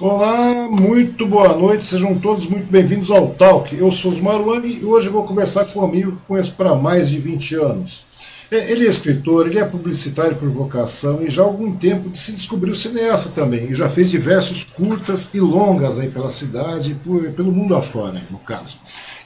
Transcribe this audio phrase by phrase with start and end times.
[0.00, 3.76] Olá, muito boa noite, sejam todos muito bem-vindos ao Talk.
[3.76, 7.10] Eu sou Osmar Wang e hoje vou conversar com um amigo que conheço para mais
[7.10, 8.06] de 20 anos.
[8.50, 12.32] É, ele é escritor, ele é publicitário por vocação e já há algum tempo se
[12.32, 17.52] descobriu cineasta também e já fez diversos curtas e longas aí pela cidade e pelo
[17.52, 18.78] mundo afora, no caso.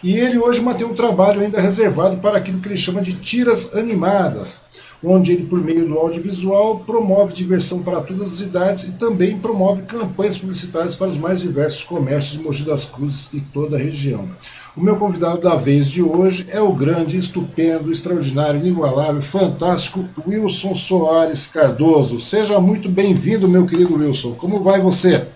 [0.03, 3.77] E ele hoje mantém um trabalho ainda reservado para aquilo que ele chama de tiras
[3.77, 4.62] animadas,
[5.04, 9.82] onde ele, por meio do audiovisual, promove diversão para todas as idades e também promove
[9.82, 14.28] campanhas publicitárias para os mais diversos comércios de Mogi das Cruzes e toda a região.
[14.76, 20.75] O meu convidado da vez de hoje é o grande, estupendo, extraordinário, inigualável, fantástico Wilson
[20.75, 22.19] Soares Cardoso.
[22.19, 24.34] Seja muito bem-vindo, meu querido Wilson.
[24.34, 25.28] Como vai você?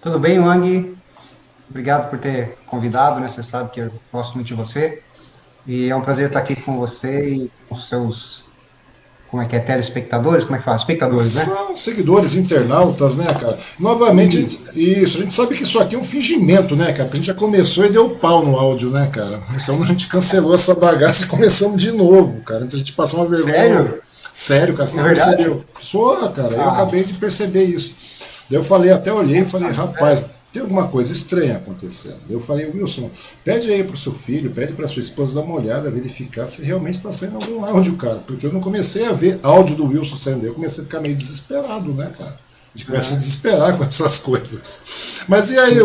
[0.00, 0.94] Tudo bem, Wang?
[1.70, 3.28] Obrigado por ter convidado, né?
[3.28, 5.02] Você sabe que eu gosto muito de você.
[5.66, 8.44] E é um prazer estar aqui com você e com os seus.
[9.30, 9.58] Como é que é?
[9.58, 10.44] Telespectadores?
[10.44, 10.76] Como é que fala?
[10.76, 11.42] Espectadores, né?
[11.42, 13.58] São seguidores, internautas, né, cara?
[13.80, 15.18] Novamente, isso.
[15.18, 17.04] A gente sabe que isso aqui é um fingimento, né, cara?
[17.04, 19.40] Porque a gente já começou e deu pau no áudio, né, cara?
[19.60, 22.62] Então a gente cancelou essa bagaça e começamos de novo, cara.
[22.62, 23.54] Antes a gente passar uma vergonha.
[23.54, 24.02] Sério?
[24.30, 25.64] Sério, cara, você não é percebeu.
[25.80, 26.56] Sou, cara, ah.
[26.56, 27.94] eu acabei de perceber isso.
[28.50, 32.20] Daí eu falei, até olhei e falei, rapaz, tem alguma coisa estranha acontecendo.
[32.30, 33.10] Eu falei, Wilson,
[33.42, 36.62] pede aí para o seu filho, pede para sua esposa dar uma olhada, verificar se
[36.62, 38.22] realmente está saindo algum áudio, cara.
[38.24, 41.16] Porque eu não comecei a ver áudio do Wilson saindo, eu comecei a ficar meio
[41.16, 42.36] desesperado, né, cara?
[42.72, 45.24] A gente começa a desesperar com essas coisas.
[45.26, 45.78] Mas e aí,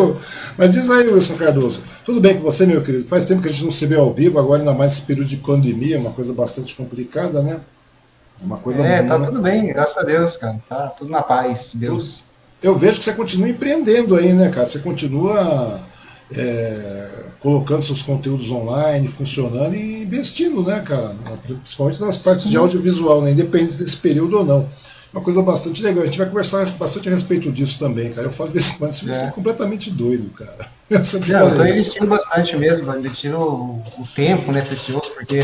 [0.56, 3.06] mas diz aí, Wilson Cardoso, tudo bem com você, meu querido?
[3.06, 5.30] Faz tempo que a gente não se vê ao vivo, agora ainda mais esse período
[5.30, 7.60] de pandemia, uma coisa bastante complicada, né?
[8.40, 10.62] Uma coisa É, tá tudo bem, graças a Deus, cara.
[10.70, 12.29] Tá tudo na paz, Deus.
[12.62, 14.66] Eu vejo que você continua empreendendo aí, né, cara?
[14.66, 15.80] Você continua
[16.36, 17.10] é,
[17.40, 21.16] colocando seus conteúdos online, funcionando e investindo, né, cara?
[21.44, 22.64] Principalmente nas partes de uhum.
[22.64, 23.32] audiovisual, né?
[23.32, 24.70] Independente desse período ou não.
[25.12, 26.04] Uma coisa bastante legal.
[26.04, 28.28] A gente vai conversar bastante a respeito disso também, cara.
[28.28, 29.28] Eu falo desse quando você é.
[29.28, 30.70] é completamente doido, cara.
[30.90, 35.40] Eu sempre Não, eu tô investindo bastante mesmo, investindo o, o tempo, né, precioso, porque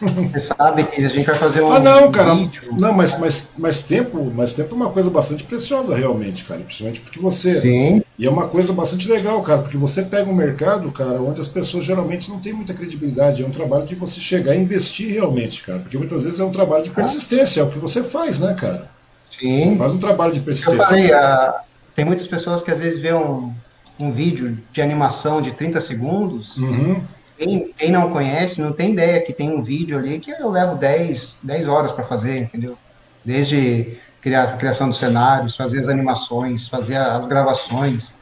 [0.32, 1.72] você sabe que a gente vai fazer um.
[1.72, 2.34] Ah, não, cara.
[2.34, 2.74] Vídeo.
[2.78, 6.60] Não, mas, mas, mas tempo, mas tempo é uma coisa bastante preciosa, realmente, cara.
[6.60, 7.60] Principalmente porque você.
[7.60, 8.02] Sim.
[8.18, 11.48] E é uma coisa bastante legal, cara, porque você pega um mercado, cara, onde as
[11.48, 13.42] pessoas geralmente não têm muita credibilidade.
[13.42, 15.80] É um trabalho de você chegar e investir realmente, cara.
[15.80, 18.88] Porque muitas vezes é um trabalho de persistência, é o que você faz, né, cara?
[19.30, 19.56] Sim.
[19.56, 20.80] Você faz um trabalho de persistência.
[20.80, 21.60] Eu falei, a...
[21.94, 23.52] tem muitas pessoas que às vezes vê um,
[24.00, 26.56] um vídeo de animação de 30 segundos.
[26.56, 27.00] Uhum
[27.38, 30.74] quem, quem não conhece não tem ideia que tem um vídeo ali que eu levo
[30.74, 32.76] 10, 10 horas para fazer, entendeu?
[33.24, 38.12] Desde criação dos cenários, fazer as animações, fazer as gravações,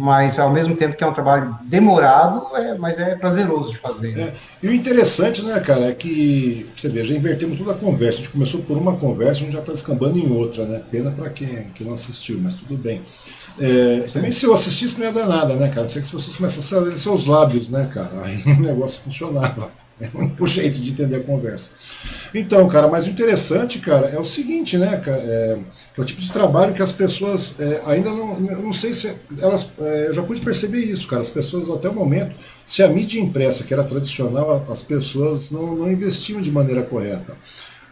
[0.00, 4.18] mas ao mesmo tempo que é um trabalho demorado, é, mas é prazeroso de fazer.
[4.18, 4.32] É.
[4.62, 8.20] E o interessante, né, cara, é que você vê, já invertemos toda a conversa.
[8.20, 10.80] A gente começou por uma conversa, a gente já está descambando em outra, né?
[10.90, 13.02] Pena para quem, quem não assistiu, mas tudo bem.
[13.60, 15.86] É, também se eu assistisse não ia dar nada, né, cara?
[15.86, 18.22] Sei que se vocês começassem a ler seus lábios, né, cara?
[18.24, 19.79] Aí o negócio funcionava.
[20.00, 20.08] É
[20.42, 21.72] o jeito de entender a conversa.
[22.34, 25.58] Então, cara, mas o interessante, cara, é o seguinte, né, cara, é,
[25.96, 29.72] é o tipo de trabalho que as pessoas é, ainda não, não sei se elas,
[29.78, 33.20] é, eu já pude perceber isso, cara, as pessoas até o momento, se a mídia
[33.20, 37.36] impressa, que era tradicional, as pessoas não, não investiam de maneira correta.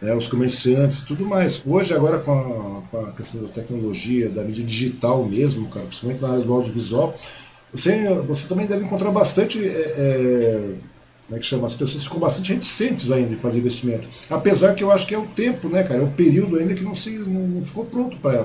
[0.01, 1.61] É, os comerciantes e tudo mais.
[1.65, 6.21] Hoje, agora com a, com a, questão da tecnologia, da mídia digital mesmo, cara, principalmente
[6.21, 7.13] na área do audiovisual,
[7.73, 10.73] você, você também deve encontrar bastante é, é
[11.29, 11.67] como é que chama?
[11.67, 14.07] As pessoas ficam bastante reticentes ainda de fazer investimento.
[14.31, 15.99] Apesar que eu acho que é o tempo, né, cara?
[15.99, 18.35] É o período ainda que não, se, não ficou pronto para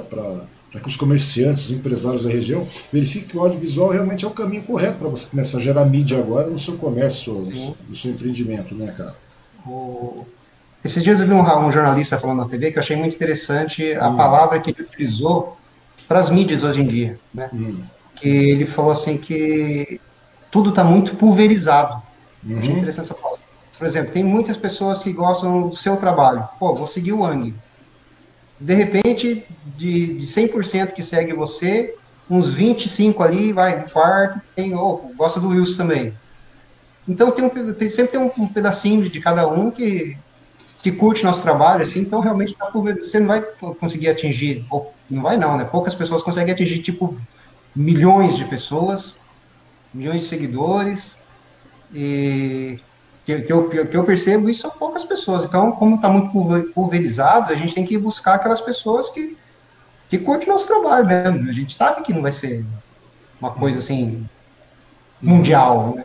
[0.71, 4.65] que os comerciantes, os empresários da região verifiquem que o audiovisual realmente é o caminho
[4.65, 8.11] correto para você começar a gerar mídia agora no seu comércio, no seu, no seu
[8.11, 9.15] empreendimento, né, cara?
[9.67, 10.27] O...
[10.85, 13.95] Esses dias eu vi um, um, jornalista falando na TV que eu achei muito interessante
[13.95, 14.17] a hum.
[14.17, 15.57] palavra que ele utilizou
[16.07, 17.49] para as mídias hoje em dia, né?
[17.51, 17.79] Hum.
[18.15, 19.99] Que ele falou assim que
[20.51, 22.04] tudo está muito pulverizado.
[22.45, 22.59] Uhum.
[22.59, 23.17] Achei interessante essa.
[23.79, 26.47] Por exemplo, tem muitas pessoas que gostam do seu trabalho.
[26.59, 27.55] Pô, vou seguir o Ang.
[28.61, 29.45] De repente,
[29.77, 31.95] de, de 100% que segue você,
[32.31, 36.15] uns 25 ali, vai no quarto, tem, oh, gosta do Wilson também.
[37.07, 40.17] Então tem, um, tem sempre tem um, um, pedacinho de cada um que,
[40.83, 43.43] que curte nosso trabalho, assim, então realmente tá você não vai
[43.79, 44.65] conseguir atingir,
[45.11, 45.65] não vai não, né?
[45.65, 47.19] Poucas pessoas conseguem atingir, tipo,
[47.77, 49.19] milhões de pessoas,
[49.93, 51.19] milhões de seguidores,
[51.95, 52.79] e
[53.25, 55.45] que, que, eu, que eu percebo isso são poucas pessoas.
[55.45, 56.31] Então, como está muito
[56.75, 59.37] pulverizado, a gente tem que buscar aquelas pessoas que,
[60.11, 61.49] que curtem nosso trabalho mesmo.
[61.49, 62.65] A gente sabe que não vai ser
[63.41, 64.27] uma coisa assim
[65.23, 66.05] mundial, né?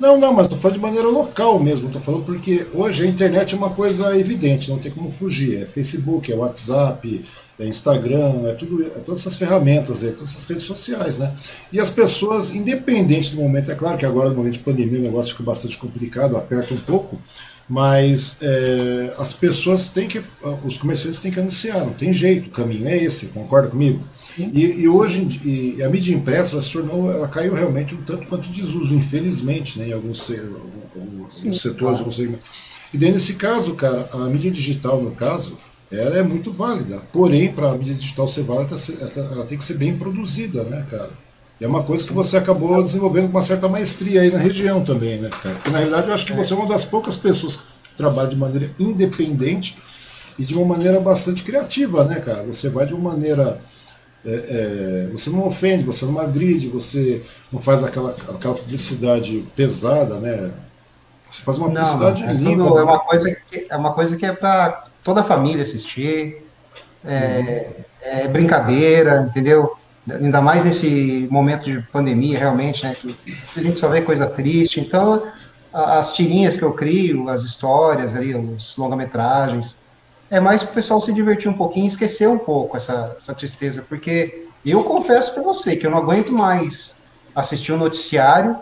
[0.00, 1.86] Não, não, mas estou falando de maneira local mesmo.
[1.86, 5.62] Estou falando porque hoje a internet é uma coisa evidente, não tem como fugir.
[5.62, 7.24] É Facebook, é WhatsApp,
[7.58, 11.34] é Instagram, é tudo, é todas essas ferramentas, é todas essas redes sociais, né?
[11.72, 15.02] E as pessoas, independente do momento, é claro que agora no momento de pandemia o
[15.02, 17.20] negócio fica bastante complicado, aperta um pouco,
[17.68, 20.20] mas é, as pessoas têm que,
[20.64, 24.00] os comerciantes têm que anunciar, não tem jeito, o caminho é esse, concorda comigo?
[24.38, 28.26] E, e, hoje e a mídia impressa ela se tornou, ela caiu realmente um tanto
[28.26, 30.30] quanto desuso, infelizmente, né, em alguns,
[30.94, 32.46] alguns Sim, setores, alguns segmentos.
[32.94, 35.58] E daí nesse caso, cara, a mídia digital, no caso,
[35.90, 37.00] ela é muito válida.
[37.12, 38.76] Porém, para a mídia digital ser válida,
[39.32, 41.10] ela tem que ser bem produzida, né, cara?
[41.60, 45.18] é uma coisa que você acabou desenvolvendo com uma certa maestria aí na região também,
[45.18, 45.54] né, cara?
[45.56, 48.36] Porque na realidade eu acho que você é uma das poucas pessoas que trabalha de
[48.36, 49.76] maneira independente
[50.38, 52.44] e de uma maneira bastante criativa, né, cara?
[52.44, 53.60] Você vai de uma maneira
[54.24, 60.20] é, é, você não ofende, você não agride, você não faz aquela, aquela publicidade pesada,
[60.20, 60.52] né?
[61.28, 62.64] Você faz uma publicidade não, é limpa.
[62.64, 66.44] Tudo, é, uma coisa que, é uma coisa que é para toda a família assistir,
[67.02, 67.70] é,
[68.02, 69.74] é, brincadeira, entendeu?
[70.06, 72.94] Ainda mais nesse momento de pandemia, realmente, né?
[72.94, 74.80] Que a gente só vê coisa triste.
[74.80, 75.26] Então,
[75.72, 79.78] as tirinhas que eu crio, as histórias ali, os longa-metragens,
[80.30, 83.32] é mais para o pessoal se divertir um pouquinho e esquecer um pouco essa, essa
[83.32, 86.98] tristeza, porque eu confesso para você que eu não aguento mais
[87.34, 88.54] assistir um noticiário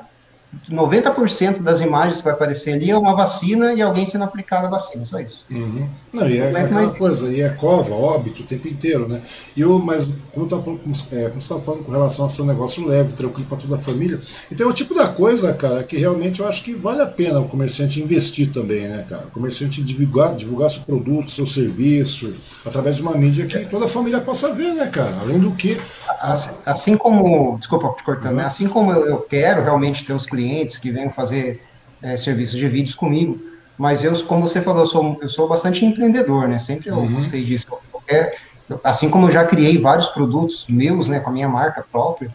[0.70, 4.70] 90% das imagens que vai aparecer ali é uma vacina e alguém sendo aplicado a
[4.70, 5.44] vacina, só isso.
[5.50, 5.86] Uhum.
[6.12, 9.20] Não, e é, é aquela coisa, e é cova, óbito o tempo inteiro, né?
[9.56, 12.42] E eu, mas como, tá falando, é, como você estava falando com relação a ser
[12.42, 15.82] um negócio leve, tranquilo para toda a família, então é o tipo da coisa, cara,
[15.84, 19.26] que realmente eu acho que vale a pena o comerciante investir também, né, cara?
[19.26, 22.32] O comerciante divulgar, divulgar seu produto, seu serviço,
[22.64, 25.14] através de uma mídia que toda a família possa ver, né, cara?
[25.20, 25.76] Além do que.
[26.20, 28.36] Assim, assim como, desculpa te cortando, uhum.
[28.36, 28.44] né?
[28.46, 31.62] Assim como eu quero realmente ter os clientes clientes que venham fazer
[32.02, 33.40] é, serviços de vídeos comigo,
[33.78, 36.58] mas eu, como você falou, eu sou, eu sou bastante empreendedor, né?
[36.58, 37.16] Sempre eu uhum.
[37.16, 37.66] gostei disso.
[37.90, 38.36] Qualquer,
[38.84, 42.30] assim como eu já criei vários produtos meus, né, com a minha marca própria,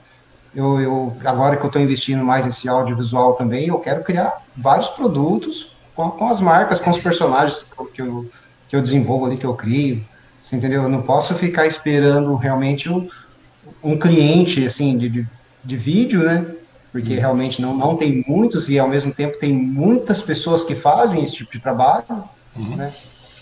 [0.56, 4.90] eu, eu agora que eu estou investindo mais nesse audiovisual também, eu quero criar vários
[4.90, 8.30] produtos com, com as marcas, com os personagens que eu,
[8.68, 10.04] que eu desenvolvo ali, que eu crio.
[10.44, 10.84] Você entendeu?
[10.84, 13.08] Eu não posso ficar esperando realmente um,
[13.84, 15.28] um cliente, assim, de, de,
[15.64, 16.46] de vídeo, né?
[16.92, 21.24] Porque realmente não, não tem muitos e ao mesmo tempo tem muitas pessoas que fazem
[21.24, 22.24] esse tipo de trabalho,
[22.56, 22.76] uhum.
[22.76, 22.92] né?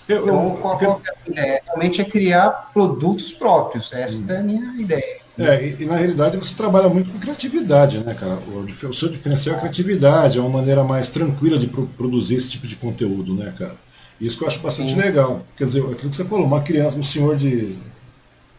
[0.08, 1.62] Eu, então, eu, qual, qual é a ideia?
[1.66, 4.30] Realmente é criar produtos próprios, essa uhum.
[4.30, 5.20] é a minha ideia.
[5.38, 8.36] É, e, e, na realidade você trabalha muito com criatividade, né, cara?
[8.36, 12.36] O, o seu diferencial é a criatividade, é uma maneira mais tranquila de pro, produzir
[12.36, 13.76] esse tipo de conteúdo, né, cara?
[14.20, 14.98] Isso que eu acho bastante Sim.
[14.98, 15.42] legal.
[15.56, 17.74] Quer dizer, aquilo que você falou, uma criança, um senhor de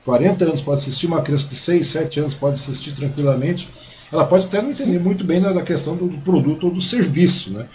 [0.04, 3.68] 40 anos pode assistir, uma criança de 6, 7 anos pode assistir tranquilamente
[4.12, 7.66] ela pode até não entender muito bem da questão do, produto ou do serviço, né?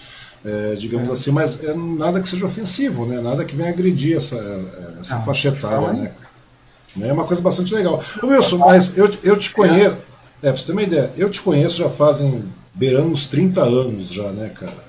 [0.44, 1.14] É, digamos é.
[1.14, 3.20] assim, mas é nada que seja ofensivo, né?
[3.20, 4.38] Nada que venha agredir essa,
[5.00, 6.12] essa faixa etária, né?
[7.02, 8.02] É uma coisa bastante legal.
[8.22, 9.98] Ô Wilson, mas eu, eu te conheço.
[10.42, 14.12] É, pra você ter uma ideia, eu te conheço já fazem beirando uns 30 anos
[14.12, 14.86] já, né, cara?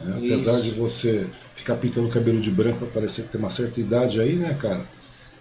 [0.00, 3.50] É, apesar de você ficar pintando o cabelo de branco para parecer que tem uma
[3.50, 4.80] certa idade aí, né, cara?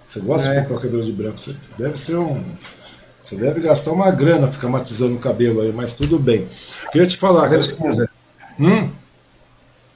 [0.05, 0.55] Você gosta é.
[0.55, 2.43] de pintar o cabelo de branco, você deve ser um
[3.27, 6.47] você deve gastar uma grana ficar matizando o cabelo aí, mas tudo bem.
[6.93, 7.41] Queria te falar.
[7.41, 8.09] Cabelo cinza.
[8.57, 8.89] Hum?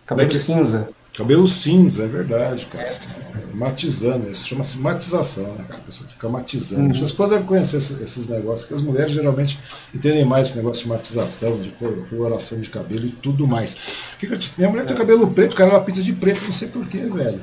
[0.06, 0.90] Cabelo cinza.
[1.16, 2.84] Cabelo cinza, é verdade, cara.
[2.84, 3.54] É.
[3.54, 5.80] Matizando, isso chama-se matização, né, cara?
[5.80, 6.88] A pessoa fica matizando.
[6.88, 6.94] Uhum.
[6.94, 9.58] Sua esposa deve conhecer esses, esses, negócios, que as mulheres geralmente
[9.96, 11.70] entendem mais esse negócio de matização, de
[12.10, 14.14] coloração de cabelo e tudo mais.
[14.20, 14.52] Que que te...
[14.58, 17.42] Minha mulher tem cabelo preto, cara, ela pinta de preto, não sei porquê, velho.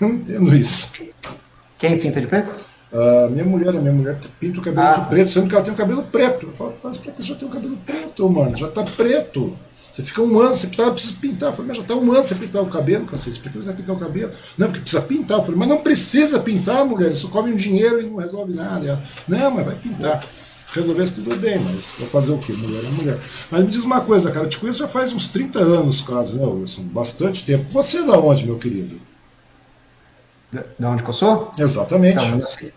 [0.00, 0.92] Eu não entendo isso.
[1.80, 2.69] Quem pinta de preto?
[2.92, 4.92] A minha mulher, a minha mulher pinta o cabelo ah.
[4.92, 6.46] de preto, sendo que ela tem o cabelo preto.
[6.46, 8.56] Eu falo, mas pra que você já tem o cabelo preto, mano?
[8.56, 9.56] Já tá preto.
[9.92, 11.50] Você fica um ano, você tá, precisa pintar.
[11.50, 13.40] Eu falei, mas já tá um ano você pintar o cabelo, cacete.
[13.40, 14.30] Por que você vai pintar o cabelo?
[14.56, 15.38] Não, porque precisa pintar.
[15.38, 17.10] Eu falei, mas não precisa pintar, mulher.
[17.10, 18.86] Isso come um dinheiro e não resolve nada.
[18.86, 20.24] Ela, não, mas vai pintar.
[20.72, 22.52] Resolvesse tudo bem, mas vou fazer o quê?
[22.52, 23.18] Mulher é mulher.
[23.50, 26.38] Mas me diz uma coisa, cara, eu te conheço já faz uns 30 anos, quase,
[26.38, 26.82] né, Wilson?
[26.84, 27.68] Bastante tempo.
[27.70, 29.00] Você é da onde, meu querido?
[30.78, 31.50] Da onde que eu sou?
[31.58, 32.24] Exatamente.
[32.24, 32.72] Então, eu nasci,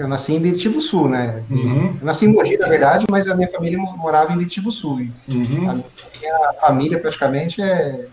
[0.00, 1.42] eu nasci em Biritibuçu, né?
[1.50, 1.96] Uhum.
[2.00, 4.94] Eu nasci em Mogi, na verdade, mas a minha família morava em Biritibuçu.
[4.94, 5.10] Uhum.
[5.68, 8.06] A minha família praticamente é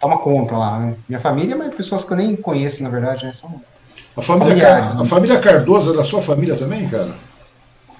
[0.00, 0.96] toma conta lá, né?
[1.08, 3.32] Minha família, mas pessoas que eu nem conheço, na verdade, né?
[3.32, 3.60] São
[4.16, 5.00] a família, Car...
[5.00, 7.14] a família Cardoso é da sua família também, cara?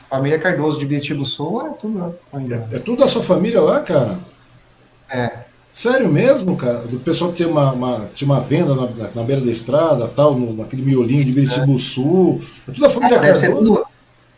[0.08, 2.14] Família Cardoso de Biritibuçu é tudo.
[2.34, 4.18] É, é tudo da sua família lá, cara?
[5.08, 5.30] É.
[5.72, 6.78] Sério mesmo, cara?
[6.78, 10.34] Do pessoal que tem uma, uma, tinha uma venda na, na, beira da estrada, tal,
[10.34, 12.40] no, naquele miolinho de Biritibu Sul.
[12.68, 13.54] É tudo a família é, Cardoso.
[13.54, 13.86] Tudo,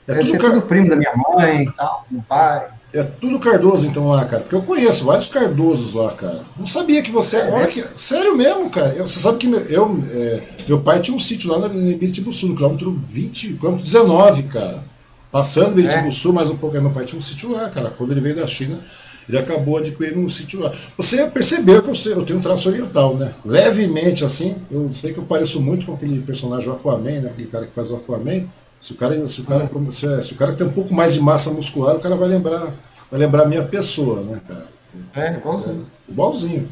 [0.08, 0.50] é tudo, car...
[0.50, 2.66] tudo primo da minha mãe e tal, meu pai.
[2.92, 4.42] é tudo Cardoso então lá, cara.
[4.42, 6.40] Porque eu conheço vários Cardosos lá, cara.
[6.58, 7.38] Não sabia que você.
[7.38, 7.82] É, olha que.
[7.96, 8.92] Sério mesmo, cara.
[8.94, 12.46] Eu, você sabe que meu, eu, é, meu pai tinha um sítio lá no Biritibuçu,
[12.46, 14.84] no quilômetro 20, quilômetro 19, cara.
[15.30, 16.32] Passando Biritibuçu, é.
[16.32, 16.78] mais um pouco.
[16.78, 17.88] Meu pai tinha um sítio lá, cara.
[17.88, 18.78] Quando ele veio da China,
[19.28, 20.72] ele acabou adquirindo um sítio lá.
[20.96, 23.32] Você percebeu que eu, eu tenho um traço oriental, né?
[23.44, 24.56] Levemente assim.
[24.70, 27.30] Eu sei que eu pareço muito com aquele personagem Aquaman, né?
[27.30, 28.44] Aquele cara que faz o Aquaman.
[28.80, 31.20] Se o cara, se o cara, se, se o cara tem um pouco mais de
[31.20, 32.74] massa muscular, o cara vai lembrar,
[33.10, 34.66] vai lembrar a minha pessoa, né, cara?
[35.14, 35.86] É, igualzinho.
[36.08, 36.68] É, igualzinho.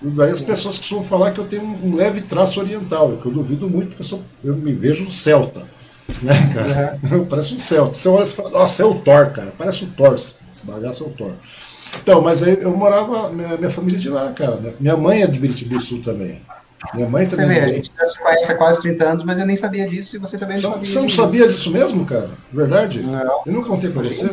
[0.00, 3.68] Daí as pessoas costumam falar que eu tenho um leve traço oriental, que eu duvido
[3.68, 5.62] muito, porque eu, sou, eu me vejo celta.
[6.22, 6.98] Né, cara?
[7.12, 7.24] Uhum.
[7.30, 7.94] Parece um celta.
[7.94, 9.54] Você olha e fala, nossa, é o Thor, cara.
[9.56, 10.14] Parece o Thor.
[10.14, 11.32] Esse bagaço é o Thor.
[12.00, 14.60] Então, mas aí eu morava, minha, minha família de lá, cara.
[14.80, 16.40] Minha mãe é de Biritibuçu também.
[16.94, 17.46] Minha mãe também.
[17.46, 20.16] Você vê, a gente se conhece há quase 30 anos, mas eu nem sabia disso
[20.16, 20.84] e você também não sabia.
[20.84, 22.30] Você não sabia disso mesmo, cara?
[22.52, 23.02] Verdade?
[23.02, 23.42] Não.
[23.46, 24.30] Eu nunca contei pra você.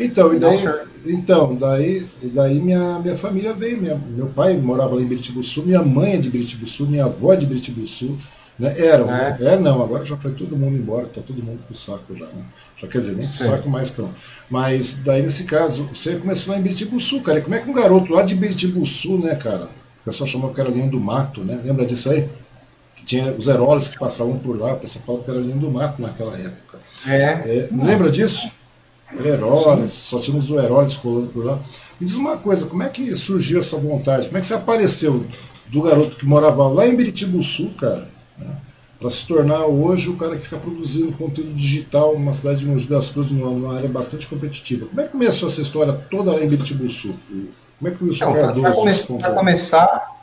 [0.00, 0.64] Então, e daí,
[1.06, 3.80] então, daí, daí minha, minha família veio.
[3.80, 7.36] Minha, meu pai morava lá em Biritibuçu, minha mãe é de Biritibuçu, minha avó é
[7.36, 8.16] de Biritibuçu.
[8.58, 8.72] Né?
[8.80, 9.36] Eram, é.
[9.38, 9.54] Né?
[9.54, 12.44] é não, agora já foi todo mundo embora, tá todo mundo com saco já, né?
[12.76, 14.10] Já quer dizer, nem com saco mais estão.
[14.50, 17.38] Mas daí nesse caso, você começou lá em Biritibuçu, cara.
[17.38, 19.64] E como é que um garoto lá de Biritibuçu, né, cara?
[20.00, 21.60] O pessoal chamava Carolina do Mato, né?
[21.64, 22.28] Lembra disso aí?
[22.96, 26.36] Que tinha os heróis que passavam por lá, o pessoal falava Carolina do Mato naquela
[26.36, 26.78] época.
[27.06, 27.22] É.
[27.22, 28.50] é lembra disso?
[29.24, 31.58] Heróis, só tínhamos os heróis colando por lá.
[32.00, 34.26] Me diz uma coisa, como é que surgiu essa vontade?
[34.26, 35.24] Como é que você apareceu
[35.68, 38.08] do garoto que morava lá em Biritibuçu, cara?
[39.02, 42.86] Para se tornar hoje o cara que fica produzindo conteúdo digital numa cidade de Mogi
[42.86, 44.86] das Cruzes, numa, área bastante competitiva.
[44.86, 47.12] Como é que começou essa história toda lá em Biritibuçu?
[47.78, 50.22] Como é que o Wilson Cardoso Para come começar,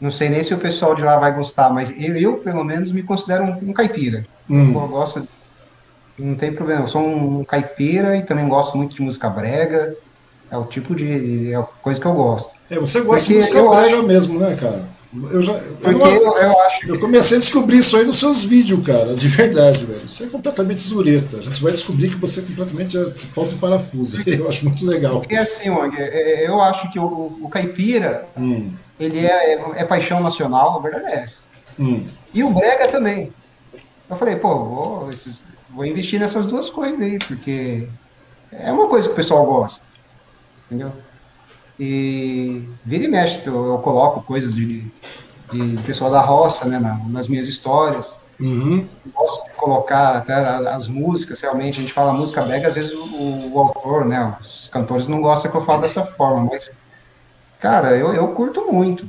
[0.00, 2.92] não sei nem se o pessoal de lá vai gostar, mas eu, eu pelo menos,
[2.92, 4.24] me considero um, um caipira.
[4.48, 4.72] Hum.
[4.72, 5.26] Eu gosto,
[6.16, 9.96] não tem problema, eu sou um caipira e também gosto muito de música brega.
[10.48, 12.50] É o tipo de é a coisa que eu gosto.
[12.70, 14.06] É, você gosta Porque de música brega acho...
[14.06, 14.82] mesmo, né, cara?
[15.14, 15.52] Eu já.
[15.52, 16.88] Eu, eu, eu, acho.
[16.88, 20.00] Eu comecei a descobrir isso aí nos seus vídeos, cara, de verdade, velho.
[20.06, 21.36] Isso é completamente zureta.
[21.36, 22.96] A gente vai descobrir que você é completamente.
[23.34, 24.22] Falta um parafuso.
[24.26, 25.20] Eu acho muito legal.
[25.20, 27.04] Porque assim, Wang, é, é, eu acho que o,
[27.42, 28.72] o caipira, hum.
[28.98, 31.40] ele é, é, é, paixão nacional, a verdade é essa.
[31.78, 32.04] Hum.
[32.32, 33.30] E o brega também.
[34.08, 35.10] Eu falei, pô, vou,
[35.70, 37.86] vou investir nessas duas coisas aí, porque
[38.50, 39.84] é uma coisa que o pessoal gosta.
[40.66, 40.92] Entendeu?
[41.78, 44.84] E vira e mexe, eu, eu coloco coisas de,
[45.52, 48.12] de pessoal da roça, né, nas minhas histórias.
[48.40, 48.86] Uhum.
[49.14, 53.58] Posso colocar até as músicas, realmente, a gente fala música brega, às vezes o, o,
[53.58, 56.70] autor, né, os cantores não gostam que eu fale dessa forma, mas,
[57.60, 59.06] cara, eu, eu curto muito.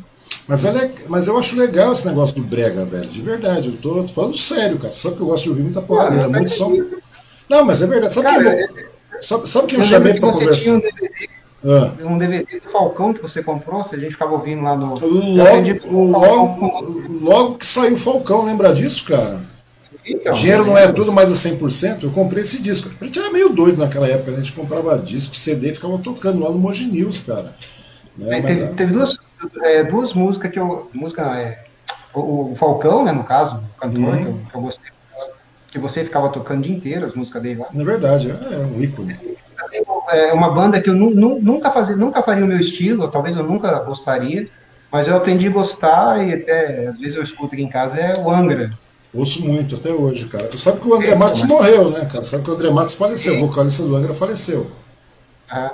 [0.47, 4.03] Mas, é, mas eu acho legal esse negócio do brega, velho, de verdade, eu tô,
[4.03, 6.71] tô falando sério, cara, sabe que eu gosto de ouvir muita porradeira, muito som...
[7.49, 10.73] Não, mas é verdade, sabe cara, que eu, sabe, sabe que eu chamei para conversar?
[10.73, 11.32] Um DVD
[11.65, 11.93] ah.
[12.03, 14.93] Um DVD do Falcão que você comprou, se a gente ficava ouvindo lá no.
[14.99, 19.39] Logo, logo, logo que saiu o Falcão, lembra disso, cara?
[20.05, 22.03] Então, Dinheiro não é tudo mais a 100%.
[22.03, 22.91] Eu comprei esse disco.
[22.99, 24.37] A gente era meio doido naquela época, né?
[24.37, 27.55] a gente comprava disco, CD e ficava tocando lá no Moji News, cara.
[28.17, 28.41] Né?
[28.41, 29.17] Mas, teve, teve duas,
[29.61, 30.89] é, duas músicas que eu.
[30.93, 31.63] Música, é,
[32.13, 34.17] o, o, Falcão, né, no caso, o cantor, uhum.
[34.17, 34.91] que, eu, que, eu, gostei,
[35.71, 37.67] que você ficava tocando o dia inteiro as músicas dele lá.
[37.71, 39.17] Na verdade, é, é um ícone
[40.09, 43.79] é uma banda que eu nunca, fazia, nunca faria o meu estilo, talvez eu nunca
[43.79, 44.47] gostaria,
[44.91, 48.19] mas eu aprendi a gostar e até às vezes eu escuto aqui em casa, é
[48.19, 48.71] o Angra.
[49.13, 50.49] Ouço muito até hoje, cara.
[50.57, 51.49] Sabe que o André Matos mas...
[51.49, 52.23] morreu, né, cara?
[52.23, 53.43] Sabe que o André Matos faleceu, Sim.
[53.43, 54.71] o vocalista do Angra faleceu.
[55.49, 55.71] Ah,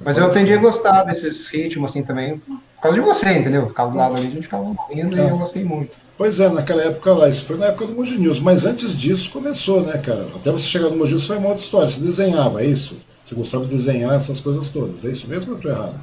[0.00, 0.22] mas faleceu.
[0.22, 3.66] eu aprendi a gostar desses ritmos assim também, por causa de você, entendeu?
[3.68, 5.26] Ficava do lado ali, a gente ficava ouvindo é.
[5.26, 5.98] e eu gostei muito.
[6.16, 9.30] Pois é, naquela época lá, isso foi na época do Mogi News, mas antes disso
[9.30, 10.26] começou, né, cara?
[10.34, 12.98] Até você chegar no Mogi News foi uma outra história, você desenhava, é isso?
[13.30, 16.00] Você gostava de desenhar essas coisas todas, é isso mesmo ou estou errado?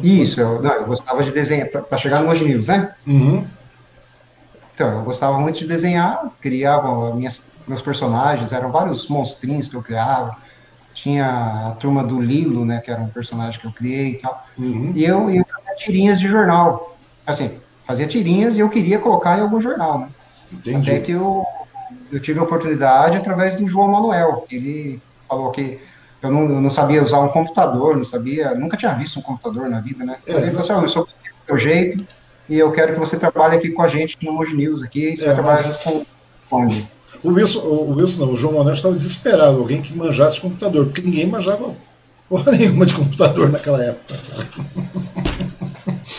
[0.00, 2.94] Isso, eu, não, eu gostava de desenhar, para chegar no Moji News, né?
[3.04, 3.44] Uhum.
[4.72, 9.82] Então, eu gostava muito de desenhar, criava minhas, meus personagens, eram vários monstrinhos que eu
[9.82, 10.36] criava.
[10.94, 14.46] Tinha a turma do Lilo, né, que era um personagem que eu criei e tal.
[14.56, 14.92] Uhum.
[14.94, 16.96] E eu, eu fazia tirinhas de jornal.
[17.26, 17.50] Assim,
[17.84, 20.08] fazia tirinhas e eu queria colocar em algum jornal, né?
[20.52, 20.90] Entendi.
[20.90, 21.44] Até que eu,
[22.12, 24.46] eu tive a oportunidade através do João Manuel.
[24.48, 25.78] Ele falou que
[26.22, 29.68] eu não, eu não sabia usar um computador, não sabia, nunca tinha visto um computador
[29.68, 30.16] na vida, né?
[30.26, 31.10] É, ele falou assim, oh, eu sou do
[31.46, 32.04] seu jeito
[32.48, 35.26] e eu quero que você trabalhe aqui com a gente no Moji News aqui, você
[35.26, 36.06] é, mas...
[36.48, 36.66] com
[37.22, 41.02] o Wilson, o Wilson não, o João Manuel estava desesperado, alguém que manjasse computador, porque
[41.02, 41.74] ninguém manjava
[42.28, 44.14] porra nenhuma de computador naquela época.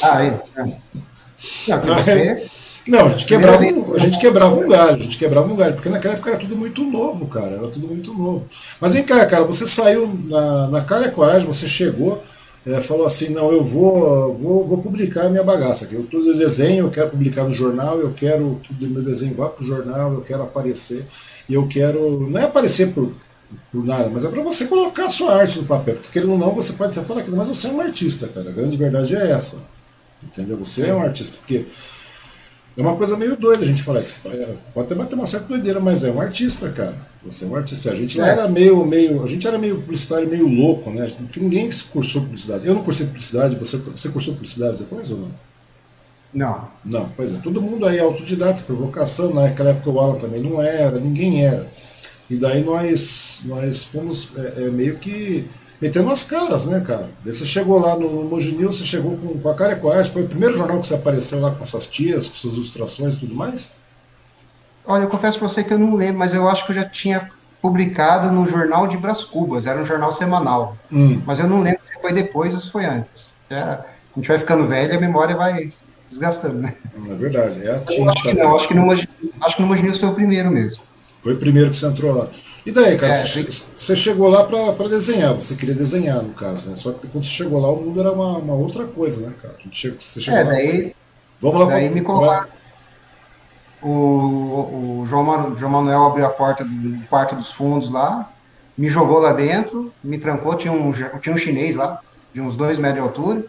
[0.03, 0.39] Ah, é.
[0.57, 2.47] Não, você...
[2.87, 5.73] Não, a gente, quebrava um, a gente quebrava um galho, a gente quebrava um galho,
[5.73, 8.47] porque naquela época era tudo muito novo, cara, era tudo muito novo.
[8.79, 12.23] Mas vem cá, cara, você saiu na, na cara e coragem, você chegou,
[12.65, 15.95] é, falou assim, não, eu vou, vou, vou publicar a minha bagaça aqui.
[15.95, 19.47] Eu tudo desenho, eu quero publicar no jornal, eu quero que o meu desenho vá
[19.47, 21.05] para o jornal, eu quero aparecer,
[21.47, 22.27] e eu quero.
[22.29, 23.13] Não é aparecer por,
[23.71, 25.95] por nada, mas é para você colocar a sua arte no papel.
[25.95, 28.49] Porque querendo ou não, você pode até falar que mas você é um artista, cara.
[28.49, 29.59] A grande verdade é essa.
[30.21, 30.57] Entendeu?
[30.57, 31.37] Você é um artista.
[31.37, 31.65] Porque
[32.77, 34.15] é uma coisa meio doida a gente falar isso.
[34.25, 36.95] É, pode até bater uma certa doideira, mas é um artista, cara.
[37.25, 37.91] Você é um artista.
[37.91, 38.23] A gente é.
[38.23, 39.23] era meio, meio.
[39.23, 41.09] A gente era meio publicitário, meio louco, né?
[41.17, 42.67] Porque ninguém cursou publicidade.
[42.67, 45.31] Eu não cursei publicidade, você, você cursou publicidade depois ou não?
[46.31, 46.67] Não.
[46.85, 47.37] Não, pois é.
[47.37, 49.33] Todo mundo aí é autodidata, provocação.
[49.33, 51.67] Naquela época o Alan também não era, ninguém era.
[52.29, 55.47] E daí nós, nós fomos é, é, meio que
[55.81, 57.09] metendo as caras, né, cara?
[57.23, 60.11] Daí você chegou lá no, no Moginil, você chegou com, com a cara e coragem,
[60.11, 63.19] foi o primeiro jornal que você apareceu lá com suas tias, com suas ilustrações e
[63.19, 63.73] tudo mais?
[64.85, 66.85] Olha, eu confesso para você que eu não lembro, mas eu acho que eu já
[66.85, 67.29] tinha
[67.61, 70.77] publicado no jornal de Bras Cubas, era um jornal semanal.
[70.91, 71.21] Hum.
[71.25, 73.33] Mas eu não lembro se foi depois ou se foi antes.
[73.49, 73.85] É, a
[74.15, 75.71] gente vai ficando velho e a memória vai
[76.09, 76.73] desgastando, né?
[77.09, 78.11] É verdade, é a tinta.
[78.11, 80.81] Acho que não, acho que no, acho que no Moginil foi o primeiro mesmo.
[81.21, 82.27] Foi o primeiro que você entrou lá.
[82.67, 83.43] E daí, cara, é, você,
[83.77, 86.75] você, chegou lá para desenhar, você queria desenhar, no caso, né?
[86.75, 89.55] Só que quando você chegou lá, o mundo era uma, uma outra coisa, né, cara?
[89.71, 90.95] Você chegou é, lá, daí,
[91.39, 92.49] vamos lá daí me colocaram.
[93.81, 98.29] O, o João, Manuel, João Manuel abriu a porta do quarto dos fundos lá,
[98.77, 102.01] me jogou lá dentro, me trancou, tinha um, tinha um chinês lá,
[102.33, 103.45] de uns dois metros de altura.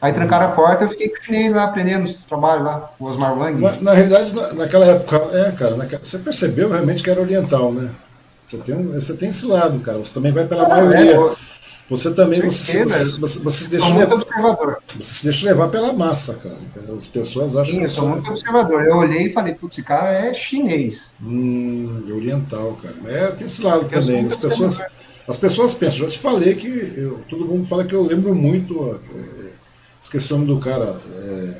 [0.00, 3.04] Aí trancaram a porta, eu fiquei com o chinês lá, aprendendo os trabalhos lá, o
[3.04, 3.60] Osmar Wang.
[3.60, 7.70] Na, na realidade, na, naquela época, é, cara, naquela, você percebeu realmente que era oriental,
[7.70, 7.90] né?
[8.56, 9.98] Você tem, você tem esse lado, cara.
[9.98, 11.16] Você também vai pela ah, maioria.
[11.16, 11.34] É,
[11.88, 14.16] você também você, você, você, você, se deixa levar,
[14.96, 16.56] você se deixa levar pela massa, cara.
[16.62, 16.96] Entendeu?
[16.96, 18.84] As pessoas acham Sim, que eu sou muito observador.
[18.84, 21.12] Eu olhei e falei, putz, esse cara é chinês.
[21.22, 22.94] Hum, oriental, cara.
[23.06, 24.24] É, tem esse lado eu também.
[24.24, 24.82] As pessoas,
[25.28, 28.98] as pessoas pensam, já te falei que eu, todo mundo fala que eu lembro muito.
[29.14, 29.50] É,
[30.00, 30.96] esqueci o nome do cara.
[31.16, 31.54] É,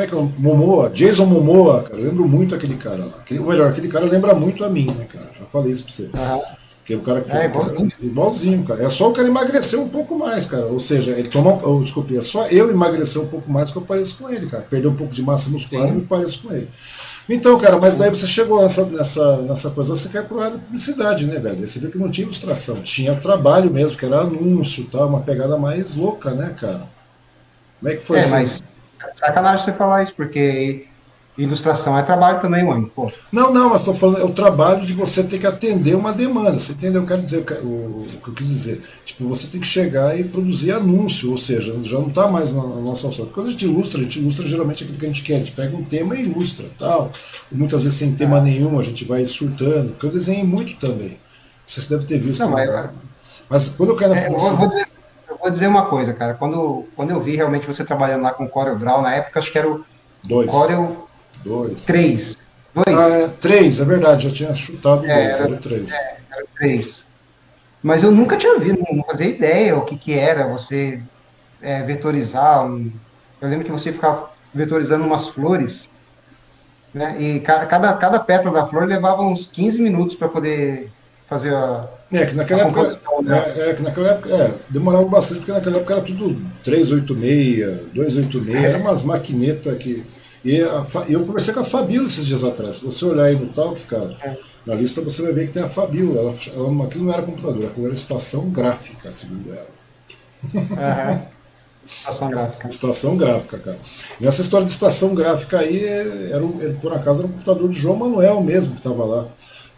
[0.00, 0.40] como é que é?
[0.40, 2.00] Momoa, Jason Momoa, cara.
[2.00, 3.16] Eu lembro muito aquele cara lá.
[3.18, 5.28] Aquele, ou melhor, aquele cara lembra muito a mim, né, cara?
[5.38, 6.02] Já falei isso pra você.
[6.04, 6.42] Uhum.
[6.84, 7.42] Que é o cara que fez.
[7.42, 7.92] É, igualzinho.
[8.00, 8.82] igualzinho, cara.
[8.82, 10.66] É só o cara emagrecer um pouco mais, cara.
[10.66, 11.58] Ou seja, ele toma.
[11.62, 14.62] Oh, desculpe, é só eu emagrecer um pouco mais que eu pareço com ele, cara.
[14.68, 16.68] Perder um pouco de massa muscular e me pareço com ele.
[17.28, 20.58] Então, cara, mas daí você chegou nessa, nessa, nessa coisa, você quer pro lado da
[20.58, 21.68] publicidade, né, velho?
[21.68, 25.56] Você viu que não tinha ilustração, tinha trabalho mesmo, que era anúncio tal, uma pegada
[25.56, 26.88] mais louca, né, cara?
[27.78, 28.32] Como é que foi é, assim?
[28.32, 28.62] Mas
[29.16, 30.86] sacanagem você falar isso, porque
[31.42, 32.82] ilustração é trabalho também, mãe.
[32.94, 33.10] Pô.
[33.32, 36.58] Não, não, mas estou falando, é o trabalho de você ter que atender uma demanda.
[36.58, 37.02] Você entendeu?
[37.02, 38.82] Eu quero dizer o, o, o que eu quis dizer.
[39.04, 42.62] Tipo, você tem que chegar e produzir anúncio, ou seja, já não está mais na,
[42.62, 43.30] na nossa alçada.
[43.32, 45.36] Quando a gente ilustra, a gente ilustra geralmente aquilo que a gente quer.
[45.36, 47.10] A gente pega um tema e ilustra tal.
[47.50, 49.90] E muitas vezes sem tema nenhum, a gente vai surtando.
[49.90, 51.18] Porque eu desenhei muito também.
[51.64, 52.40] Você deve ter visto.
[52.40, 52.90] Não, mas,
[53.48, 54.14] mas quando eu quero.
[54.14, 54.28] É,
[55.40, 56.34] vou dizer, uma coisa, cara.
[56.34, 59.50] Quando, quando eu vi realmente você trabalhando lá com o Corel Draw, na época acho
[59.50, 59.84] que era o
[60.24, 60.50] dois.
[60.50, 61.08] Corel
[61.44, 61.84] dois.
[61.84, 62.38] 3.
[62.74, 62.98] Dois?
[62.98, 65.92] Ah, é, três, é verdade, já tinha chutado é, dois, era, o três.
[65.92, 67.04] É, era três.
[67.82, 71.00] Mas eu nunca tinha visto, não fazia ideia o que, que era você
[71.62, 72.64] é, vetorizar.
[72.64, 72.92] Um...
[73.40, 75.88] Eu lembro que você ficava vetorizando umas flores,
[76.92, 77.16] né?
[77.20, 80.90] E cada, cada, cada pétala da flor levava uns 15 minutos para poder
[81.30, 82.82] fazer a, é, que naquela época,
[83.22, 83.54] né?
[83.56, 88.64] é, é, que naquela época é, demorava bastante, porque naquela época era tudo 386, 286,
[88.64, 90.04] era umas maquinetas que.
[90.44, 92.76] E a, eu conversei com a Fabíola esses dias atrás.
[92.76, 94.36] Se você olhar aí no Talk, cara, é.
[94.66, 96.18] na lista você vai ver que tem a Fabíola.
[96.18, 99.68] Ela, ela, aquilo não era computador, aquilo era estação gráfica, segundo ela.
[100.52, 101.22] Uhum.
[101.86, 102.68] Estação gráfica.
[102.68, 103.78] Estação gráfica, cara.
[104.20, 107.96] Nessa história de estação gráfica aí, era, era, por acaso era um computador de João
[107.96, 109.28] Manuel mesmo que estava lá.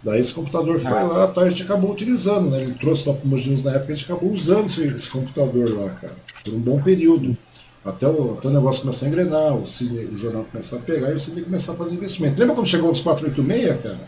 [0.03, 1.05] Daí esse computador foi ah.
[1.05, 2.61] lá, tá, a gente acabou utilizando, né?
[2.61, 5.91] Ele trouxe lá para o na época, a gente acabou usando esse, esse, computador lá,
[5.91, 7.37] cara, por um bom período.
[7.85, 11.11] Até o, até o negócio começar a engrenar, o, cine, o jornal começar a pegar
[11.11, 12.39] e o Cine começar a fazer investimento.
[12.39, 13.99] Lembra quando chegou os 486, cara?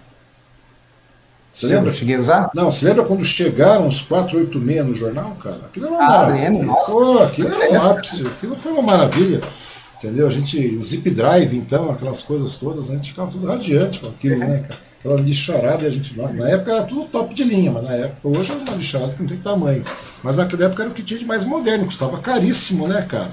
[1.52, 1.90] Você lembra?
[1.90, 2.50] Eu cheguei a usar?
[2.54, 5.60] Não, você lembra quando chegaram os 486 no jornal, cara?
[5.66, 6.72] Aquilo era uma ah, maravilha.
[6.86, 9.40] Pô, aquilo era um ápice, aquilo foi uma maravilha.
[9.96, 10.26] Entendeu?
[10.26, 14.08] A gente, o zip drive, então, aquelas coisas todas, a gente ficava tudo radiante com
[14.08, 14.83] aquilo, né, cara?
[15.04, 16.18] Aquela lixarada a gente.
[16.18, 19.20] Na época era tudo top de linha, mas na época hoje é uma lixarada que
[19.20, 19.84] não tem tamanho.
[20.22, 23.30] Mas naquela época era o que tinha de mais moderno, custava caríssimo, né, cara?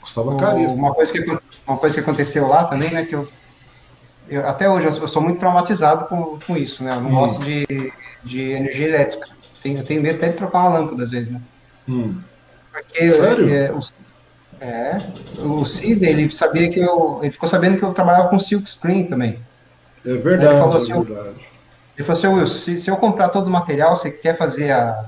[0.00, 0.78] Custava caríssimo.
[0.78, 3.28] Uma coisa, que, uma coisa que aconteceu lá também, né, que eu,
[4.28, 6.92] eu até hoje eu sou muito traumatizado com, com isso, né?
[6.92, 7.14] Eu não hum.
[7.14, 9.28] gosto de, de energia elétrica.
[9.60, 11.40] Tenho, eu tenho medo até de trocar uma lâmpada às vezes, né?
[11.88, 12.14] Hum.
[12.72, 13.52] Porque Sério?
[13.52, 13.92] É, os,
[14.60, 14.96] É,
[15.40, 17.18] o Cid, ele sabia que eu.
[17.22, 19.40] Ele ficou sabendo que eu trabalhava com silk screen também.
[20.08, 21.50] É verdade, ele falou é assim, verdade.
[21.96, 25.04] Ele falou assim, Will, se, se eu comprar todo o material, você quer fazer a,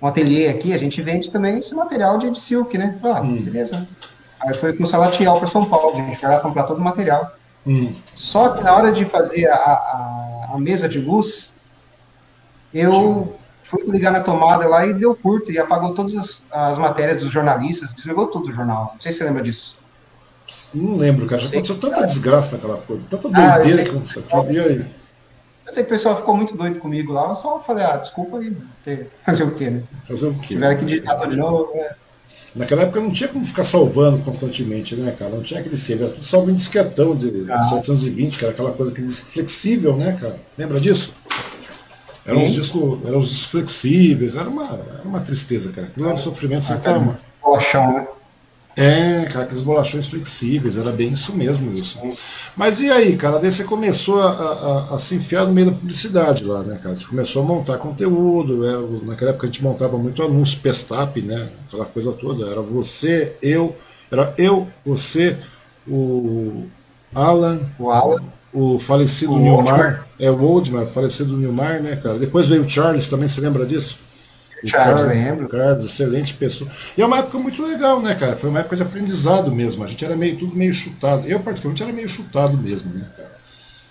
[0.00, 2.98] um ateliê aqui, a gente vende também esse material de, de silk, né?
[3.02, 3.42] Ah, Hum.
[3.42, 3.86] beleza.
[4.40, 6.84] Aí foi com o Salatiel para São Paulo, a gente foi lá comprar todo o
[6.84, 7.30] material.
[7.66, 7.92] Hum.
[8.14, 11.52] Só que na hora de fazer a, a, a mesa de luz,
[12.72, 17.22] eu fui ligar na tomada lá e deu curto e apagou todas as, as matérias
[17.22, 18.90] dos jornalistas, desligou tudo o jornal.
[18.94, 19.75] Não sei se você lembra disso.
[20.74, 21.40] Não lembro, cara.
[21.40, 24.22] Já aconteceu tanta desgraça naquela coisa, tanta Ah, doideira que aconteceu.
[24.30, 24.52] aqui.
[24.52, 24.86] E aí?
[25.66, 28.38] Eu sei que o pessoal ficou muito doido comigo lá, eu só falei, ah, desculpa
[28.38, 29.82] aí, ter- fazer o quê, né?
[30.06, 30.46] Fazer o quê?
[30.48, 31.90] Tiveram que digitar de novo, né?
[32.54, 35.32] Naquela época não tinha como ficar salvando constantemente, né, cara?
[35.32, 37.58] Não tinha aquele save, era tudo salvo em disquetão de Ah.
[37.60, 40.36] 720, que era aquela coisa disco flexível, né, cara?
[40.56, 41.14] Lembra disso?
[42.24, 45.88] Eram os discos, eram os discos flexíveis, era uma, era uma tristeza, cara.
[45.88, 47.18] Aquilo era um sofrimento sem tamanho.
[47.42, 48.06] Bolachão, né?
[48.78, 51.98] É, cara, aqueles bolachões flexíveis, era bem isso mesmo, isso.
[52.54, 55.76] Mas e aí, cara, daí você começou a, a- a se enfiar no meio da
[55.76, 56.94] publicidade lá, né, cara?
[56.94, 61.22] Você começou a montar conteúdo, é, o- naquela época a gente montava muito anúncio, pestap,
[61.22, 61.48] né?
[61.66, 62.46] Aquela coisa toda.
[62.50, 63.74] Era você, eu,
[64.12, 65.38] era eu, você,
[65.88, 66.64] o
[67.14, 68.22] Alan, O Alan.
[68.52, 72.18] o falecido O Nilmar, é o Oldmar, falecido Nilmar, né, cara?
[72.18, 74.00] Depois veio o Charles, também se lembra disso?
[74.62, 75.48] O Charles, Car- lembro.
[75.48, 76.70] Carlos, excelente pessoa.
[76.96, 78.36] E é uma época muito legal, né, cara?
[78.36, 79.84] Foi uma época de aprendizado mesmo.
[79.84, 81.26] A gente era meio tudo meio chutado.
[81.26, 83.36] Eu, particularmente, era meio chutado mesmo, né, cara?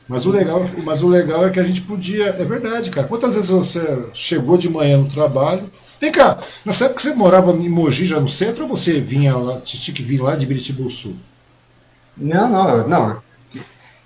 [0.07, 2.25] Mas o legal, mas o legal é que a gente podia.
[2.27, 3.07] É verdade, cara.
[3.07, 5.69] Quantas vezes você chegou de manhã no trabalho?
[5.99, 9.59] Vem cá, nessa época você morava em Mogi já no centro ou você vinha lá,
[9.61, 11.15] tinha que vir lá de Biritibu Sul?
[12.17, 13.17] Não, não, eu- não.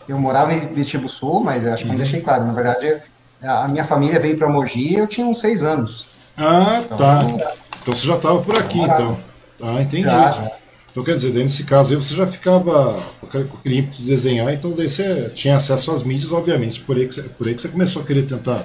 [0.08, 1.90] Eu morava em Vitibo Sul, mas acho Uhum.
[1.92, 2.44] que não deixei claro.
[2.46, 3.02] Na verdade,
[3.44, 6.09] a minha família veio para Mogi e eu tinha uns seis anos.
[6.40, 7.24] Ah, tá.
[7.26, 9.20] Então, Então você já estava por aqui, então.
[9.62, 10.10] Ah, entendi.
[10.10, 10.52] Já.
[10.92, 14.72] Então quer dizer, nesse caso aí você já ficava com aquele ímpeto de desenhar, então
[14.72, 16.82] daí você tinha acesso às mídias, obviamente.
[16.82, 18.56] Por aí que você, por aí que você começou a querer tentar,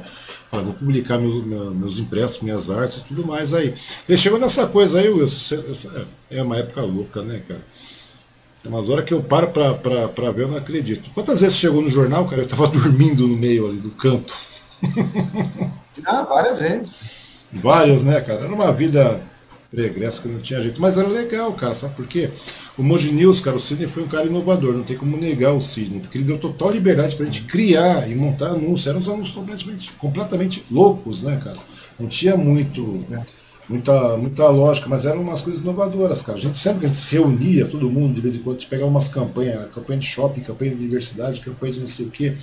[0.51, 3.75] falar, vou publicar meus, meus, impressos, minhas artes e tudo mais aí.
[4.09, 7.61] Daí chegou nessa coisa aí, Wilson, você- você- é uma época louca, né, cara?
[8.63, 11.11] Tem umas horas que eu paro pra, pra, pra ver, eu não acredito.
[11.13, 14.33] Quantas vezes chegou no jornal, cara, eu tava dormindo no meio ali do canto?
[16.07, 17.24] Ah, várias vezes.
[17.55, 18.41] Várias, né, cara?
[18.45, 19.21] Era uma vida
[19.75, 20.81] pregressa que não tinha jeito.
[20.81, 22.31] Mas era legal, cara, sabe por quê?
[22.79, 25.61] O Moji News, cara, o Sidney foi um cara inovador, não tem como negar o
[25.61, 28.87] Sidney, porque ele deu total liberdade pra gente criar e montar anúncios.
[28.87, 31.57] Eram uns anúncios completamente, completamente loucos, né, cara?
[31.99, 32.99] Não tinha muito.
[33.67, 36.37] Muita, muita lógica, mas eram umas coisas inovadoras, cara.
[36.37, 38.61] A gente sempre que a gente se reunia, todo mundo, de vez em quando, a
[38.61, 42.11] gente pegava umas campanhas, campanha de shopping, campanha de universidade, campanha de não sei o
[42.11, 42.37] quê.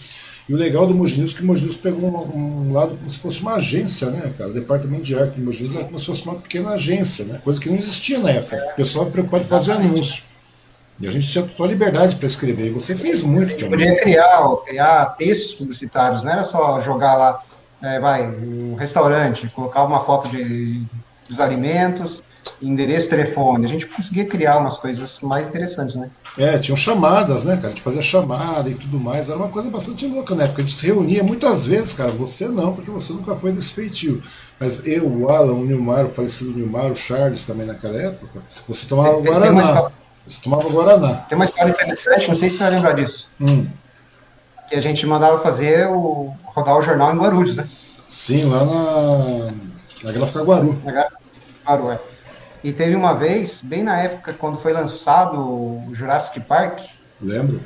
[0.52, 2.98] E o legal do Mogi News é que o Mogi News pegou um, um lado
[2.98, 4.50] como se fosse uma agência, né, cara?
[4.50, 7.40] O departamento de arte do Mogi News era como se fosse uma pequena agência, né?
[7.42, 8.58] Coisa que não existia na época.
[8.74, 10.26] O pessoal era preocupado em fazer anúncio.
[11.00, 12.68] E a gente tinha total liberdade para escrever.
[12.68, 13.70] E você fez muito também.
[13.70, 17.40] Podia criar, criar textos publicitários, não era só jogar lá,
[17.82, 20.84] é, vai, um restaurante, colocar uma foto de,
[21.30, 22.22] dos alimentos,
[22.62, 23.64] endereço, telefone.
[23.64, 26.10] A gente conseguia criar umas coisas mais interessantes, né?
[26.38, 27.68] É, tinham chamadas, né, cara?
[27.68, 29.30] A gente fazia chamada e tudo mais.
[29.30, 30.62] Era uma coisa bastante louca na época.
[30.62, 32.10] A gente se reunia muitas vezes, cara.
[32.14, 34.22] Você não, porque você nunca foi desse feitio.
[34.60, 38.88] Mas eu, o Alan, o Nilmar, o falecido Nilmar, o Charles também naquela época, você
[38.88, 39.72] tomava Tem- tem Guaraná.
[39.82, 39.92] uma-
[40.26, 41.14] Você tomava Guaraná.
[41.28, 43.66] Tem uma história interessante, não sei se você vai lembrar disso, Hum.
[44.70, 47.68] que a gente mandava fazer o rodar o jornal em Guarulhos, né?
[48.08, 49.52] Sim, lá na,
[50.04, 50.80] na Gráfica Guaru.
[51.66, 52.00] Claro, é.
[52.64, 56.80] E teve uma vez, bem na época quando foi lançado o Jurassic Park,
[57.20, 57.60] Lembro?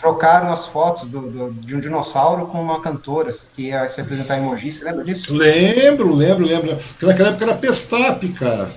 [0.00, 4.38] trocaram as fotos do, do- de um dinossauro com uma cantora que ia se apresentar
[4.38, 5.32] em Mogi, você lembra disso?
[5.34, 6.76] Lembro, lembro, lembro.
[6.76, 8.68] Porque naquela época era Pestap, cara.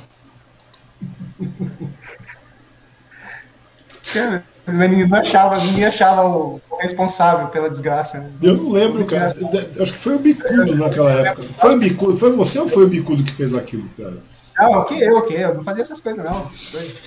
[4.67, 8.19] Ninguém achava, ninguém achava o responsável pela desgraça.
[8.19, 8.29] né?
[8.41, 9.27] Eu não lembro, cara.
[9.27, 11.47] Acho que foi o Bicudo naquela época.
[11.57, 12.17] Foi o Bicudo?
[12.17, 14.17] Foi você ou foi o Bicudo que fez aquilo, cara?
[14.59, 15.53] Não, que eu, que eu?
[15.55, 16.47] Não fazia essas coisas, não.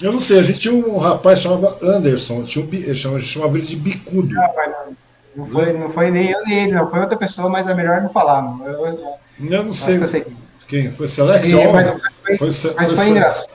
[0.03, 3.19] Eu não sei, a gente tinha um rapaz que chamava Anderson, tinha um, ele chamava,
[3.19, 4.33] a gente chamava ele de bicudo.
[4.35, 4.97] Não, mas não,
[5.37, 6.89] não foi, não foi nem eu nem ele, não.
[6.89, 8.43] Foi outra pessoa, mas é melhor não falar.
[8.43, 8.65] Não.
[8.67, 9.15] Eu, eu,
[9.51, 10.25] Eu não sei eu sei.
[10.69, 11.49] quem, foi Select?
[11.49, 11.73] Sim, All?
[11.73, 11.89] mas
[12.23, 13.47] foi, Foi, Ce- mas foi foi Ce- engraçado.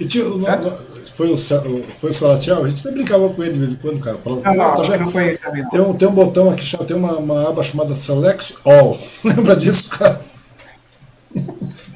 [0.00, 3.52] E tinha, o- no- foi o, foi o Salatiel, a gente até brincava com ele
[3.52, 4.16] de vez em quando, cara.
[4.18, 5.04] Falava, Não, não, "Ah, tá vendo?
[5.04, 5.68] não foi também, não.
[5.68, 8.98] Tem um, tem um botão aqui, tem uma, uma aba chamada Select All.
[9.22, 10.20] Lembra disso, cara?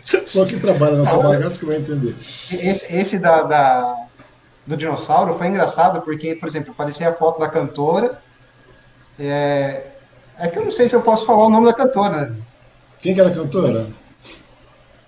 [0.24, 2.14] Só quem trabalha nessa bagaça que vai entender.
[2.50, 3.94] Esse, esse da, da-
[4.66, 8.20] do dinossauro foi engraçado porque, por exemplo, aparecia a foto da cantora.
[9.18, 9.82] É,
[10.38, 12.36] é que eu não sei se eu posso falar o nome da cantora, né?
[12.98, 13.86] Quem que era a cantora?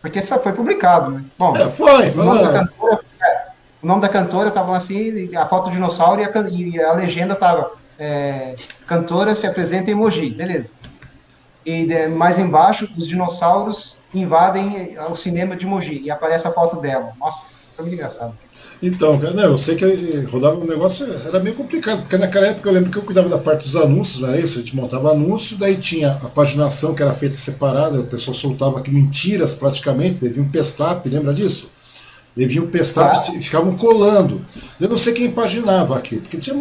[0.00, 1.24] porque isso foi publicado, né?
[1.36, 3.48] Bom, É, foi, o nome cantora é,
[3.82, 7.34] o nome da cantora estava assim, a foto do dinossauro e a, e a legenda
[7.34, 8.54] estava é,
[8.86, 10.70] cantora se apresenta em emoji, beleza.
[11.66, 17.12] E mais embaixo, os dinossauros invadem o cinema de emoji e aparece a foto dela.
[17.18, 17.44] Nossa,
[17.76, 18.32] foi muito engraçado.
[18.82, 22.72] Então, cara, eu sei que rodava um negócio, era meio complicado, porque naquela época eu
[22.72, 24.58] lembro que eu cuidava da parte dos anúncios, não era isso?
[24.58, 28.78] A gente montava anúncio, daí tinha a paginação que era feita separada, o pessoal soltava
[28.78, 31.70] aqui mentiras praticamente, devia um pestap, lembra disso?
[32.36, 33.36] Devia um pestap ah.
[33.36, 34.40] e ficavam colando.
[34.80, 36.54] Eu não sei quem paginava aqui, porque tinha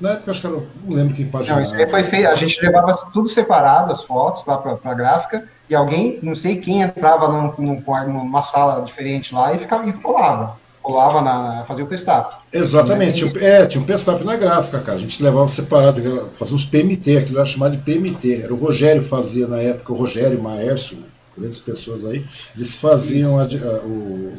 [0.00, 1.60] na época acho que eu não lembro quem paginava.
[1.60, 4.94] Não, isso aí foi feito, a gente levava tudo separado, as fotos lá para a
[4.94, 9.88] gráfica, e alguém, não sei quem, entrava num, num, numa sala diferente lá e ficava
[9.88, 10.56] e colava
[10.88, 11.64] colava na.
[11.66, 12.36] fazia o pestap.
[12.52, 13.30] Exatamente, né?
[13.30, 14.96] tinha, é, tinha um pestap na gráfica, cara.
[14.96, 18.42] A gente levava separado, fazia uns PMT, aquilo era chamado de PMT.
[18.44, 20.98] Era o Rogério fazia na época, o Rogério, o Maércio,
[21.36, 22.24] grandes pessoas aí,
[22.56, 24.32] eles faziam a, a, o.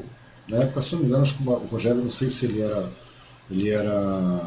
[0.47, 2.89] Na época, se não me engano, acho que o Rogério, não sei se ele era.
[3.51, 4.41] Ele era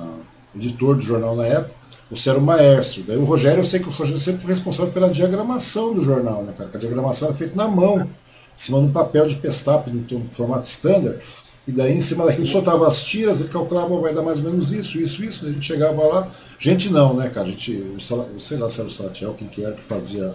[0.55, 1.75] editor do jornal na época,
[2.17, 3.05] se era o Maércio.
[3.07, 6.43] Daí o Rogério, eu sei que o Rogério sempre foi responsável pela diagramação do jornal,
[6.43, 6.71] né, cara?
[6.73, 8.09] a diagramação era feita na mão, em
[8.55, 11.19] cima de um papel de pestap, no formato standard.
[11.67, 14.73] E daí, em cima daquilo, soltava as tiras, ele calculava, vai dar mais ou menos
[14.73, 15.47] isso, isso, isso.
[15.47, 16.29] A gente chegava lá.
[16.59, 17.47] Gente, não, né, cara?
[17.47, 18.01] A gente, o,
[18.41, 20.35] sei lá se era o Salatiel, quem que era que fazia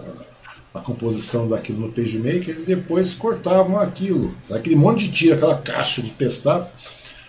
[0.74, 4.34] a, a composição daquilo no PageMaker, e depois cortavam aquilo.
[4.42, 4.60] Sabe?
[4.60, 6.66] Aquele monte de tira, aquela caixa de pestar.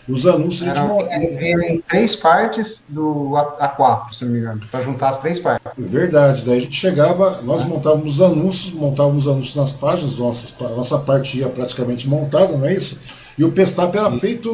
[0.10, 4.82] Os anúncios a gente Era, em três partes do A4, se não me engano, para
[4.82, 5.86] juntar as três partes.
[5.86, 10.70] Verdade, daí a gente chegava, nós montávamos os anúncios, montávamos os anúncios nas páginas, nossa,
[10.76, 12.98] nossa parte ia praticamente montada, não é isso?
[13.38, 14.52] E o Pestap era feito,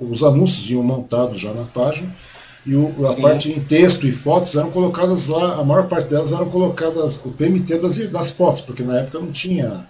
[0.00, 2.12] os anúncios iam montados já na página,
[2.66, 3.20] e a Sim.
[3.22, 7.30] parte em texto e fotos eram colocadas lá, a maior parte delas eram colocadas o
[7.30, 9.86] PMT das, das fotos, porque na época não tinha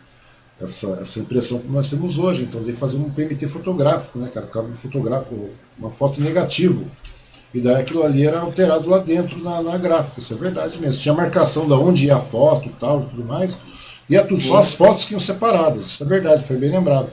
[0.61, 4.49] essa, essa impressão que nós temos hoje, então de fazer um PMT fotográfico, né, cara?
[4.63, 6.87] Um fotográfico, uma foto negativo.
[7.55, 11.01] E daí aquilo ali era alterado lá dentro na, na gráfica, isso é verdade mesmo.
[11.01, 13.61] Tinha marcação de onde ia a foto e tal e tudo mais.
[14.11, 17.09] E é tudo, só as fotos que iam separadas, isso é verdade, foi bem lembrado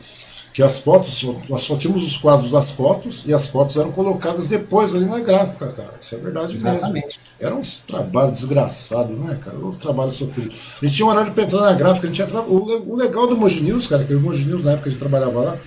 [0.56, 4.48] que as fotos, nós só tínhamos os quadros das fotos e as fotos eram colocadas
[4.48, 5.94] depois ali na gráfica, cara.
[6.00, 7.08] Isso é verdade Exatamente.
[7.08, 7.20] mesmo.
[7.42, 9.58] Era uns trabalhos desgraçados, né, cara?
[9.58, 10.76] Uns trabalhos sofridos.
[10.82, 12.50] A gente tinha um horário para entrar na gráfica, a gente entrava.
[12.50, 15.00] O, legal do Mogi News, cara, que o Mogi News, na época que a gente
[15.02, 15.58] trabalhava lá,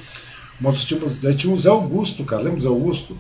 [0.59, 2.41] nós tínhamos, daí tinha o Zé Augusto, cara.
[2.41, 3.15] Lembra o Zé Augusto?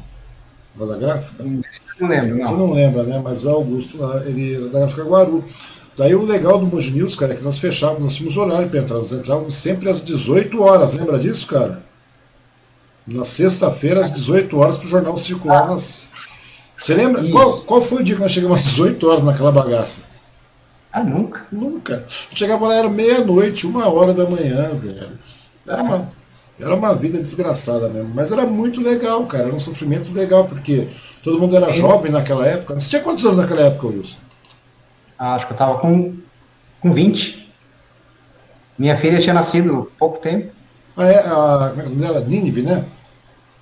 [0.75, 1.45] Lá da gráfica?
[1.45, 2.49] Não lembro, não.
[2.49, 3.21] Você não lembra, né?
[3.23, 5.45] Mas o Zé Augusto lá, ele era da gráfica Guaru.
[5.99, 8.79] Daí o legal do Mogi News, cara, é que nós fechávamos, nós tínhamos horário para
[8.79, 11.83] entrar, nós entrávamos sempre às 18 horas, lembra disso, cara?
[13.05, 16.11] Na sexta-feira, às 18 horas, para o jornal circular nas.
[16.79, 17.29] Você lembra?
[17.31, 20.03] Qual, qual foi o dia que nós chegamos às 18 horas naquela bagaça?
[20.93, 21.45] Ah, nunca?
[21.51, 22.05] Nunca.
[22.33, 25.09] Chegava lá, era meia-noite, uma hora da manhã, velho.
[25.67, 26.13] Era uma,
[26.61, 28.13] era uma vida desgraçada mesmo.
[28.15, 29.47] Mas era muito legal, cara.
[29.49, 30.87] Era um sofrimento legal, porque
[31.25, 32.79] todo mundo era jovem naquela época.
[32.79, 34.28] Você tinha quantos anos naquela época, Wilson?
[35.19, 36.15] Ah, acho que eu estava com,
[36.81, 37.53] com 20.
[38.79, 40.53] Minha filha tinha nascido há pouco tempo.
[40.97, 41.19] Ah, é?
[41.27, 42.21] A, a dela?
[42.21, 42.85] Nínive, né?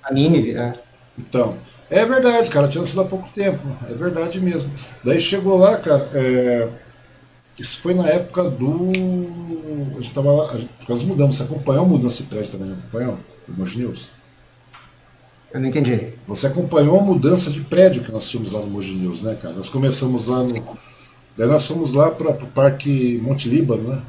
[0.03, 0.73] A Nínive, é.
[1.17, 1.57] Então,
[1.89, 3.63] é verdade, cara, tinha nascido há pouco tempo.
[3.89, 4.71] É verdade mesmo.
[5.03, 6.07] Daí chegou lá, cara.
[6.13, 6.69] É,
[7.59, 8.91] isso foi na época do.
[9.97, 10.53] A gente tava lá.
[10.53, 11.37] Gente, nós mudamos.
[11.37, 13.17] Você acompanhou a mudança de prédio também, acompanhou?
[13.47, 14.11] Mogi News?
[15.51, 16.13] Eu não entendi.
[16.27, 19.55] Você acompanhou a mudança de prédio que nós tínhamos lá no Mogi News, né, cara?
[19.55, 20.77] Nós começamos lá no.
[21.37, 24.01] Daí nós fomos lá para o Parque Monte Líbano, né?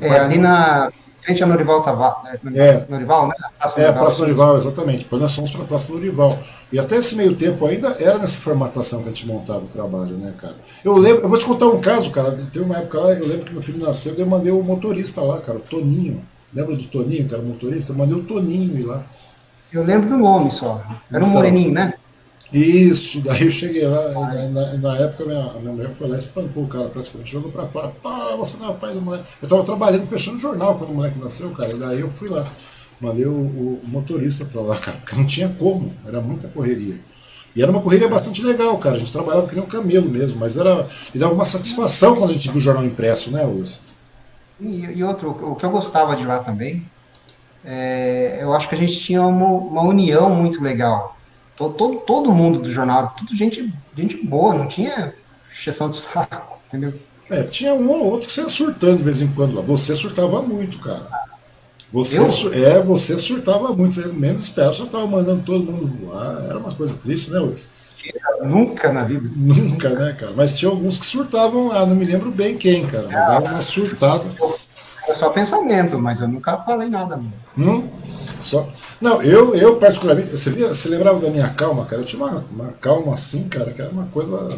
[0.00, 2.42] é, ali na frente a Norival Tavares.
[2.42, 2.52] Né?
[2.54, 3.34] É, Norival, né?
[3.58, 4.02] Praça é, Norival.
[4.02, 4.98] Praça Norival, exatamente.
[4.98, 6.38] Depois nós fomos para a Praça Norival.
[6.72, 10.16] E até esse meio tempo ainda era nessa formatação que a gente montava o trabalho,
[10.16, 10.54] né, cara?
[10.84, 12.30] Eu lembro, eu vou te contar um caso, cara.
[12.30, 15.40] Teve uma época lá, eu lembro que meu filho nasceu, eu mandei o motorista lá,
[15.40, 16.22] cara, o Toninho.
[16.54, 17.92] Lembra do Toninho, que era motorista?
[17.92, 19.02] Eu mandei o Toninho ir lá.
[19.72, 20.82] Eu lembro do nome só.
[21.10, 21.94] Era um então, moreninho, né?
[22.52, 24.08] Isso, daí eu cheguei lá,
[24.50, 27.66] na, na, época minha, minha mulher foi lá e espancou o cara, praticamente jogou pra
[27.66, 27.88] fora.
[28.02, 29.24] Pá, você não é o pai do moleque.
[29.42, 32.44] Eu tava trabalhando, fechando jornal quando o moleque nasceu, cara, e daí eu fui lá.
[33.00, 36.98] Mandei o, o, motorista pra lá, cara, porque não tinha como, era muita correria.
[37.54, 38.94] E era uma correria bastante legal, cara.
[38.94, 40.86] A gente trabalhava que nem um camelo mesmo, mas era.
[41.14, 43.80] E dava uma satisfação quando a gente viu o jornal impresso, né, Uso?
[44.60, 46.86] E, e outro, o que eu gostava de lá também,
[47.64, 51.15] é, eu acho que a gente tinha uma, uma união muito legal
[51.56, 55.14] todo, todo, todo mundo do jornal, tudo gente, gente boa, não tinha
[55.52, 56.92] exceção de saco, entendeu?
[57.30, 59.62] É, tinha um ou outro que você ia surtando de vez em quando lá.
[59.62, 61.06] Você surtava muito, cara.
[61.92, 62.22] Você,
[62.58, 63.94] é, você surtava muito.
[63.94, 66.44] Você menos esperava, já estava mandando todo mundo voar.
[66.44, 67.86] Era uma coisa triste, né, Luiz?
[68.44, 69.28] Nunca na vida.
[69.34, 70.32] Nunca, né, cara?
[70.36, 73.08] Mas tinha alguns que surtavam lá, não me lembro bem quem, cara.
[73.10, 74.24] Mas era uma surtada.
[75.08, 77.20] É só pensamento, mas eu nunca falei nada.
[77.56, 77.88] Hum?
[78.40, 78.68] Só...
[79.00, 82.02] Não, eu, eu particularmente, você, via, você lembrava da minha calma, cara?
[82.02, 84.48] Eu tinha uma, uma calma assim, cara, que era uma coisa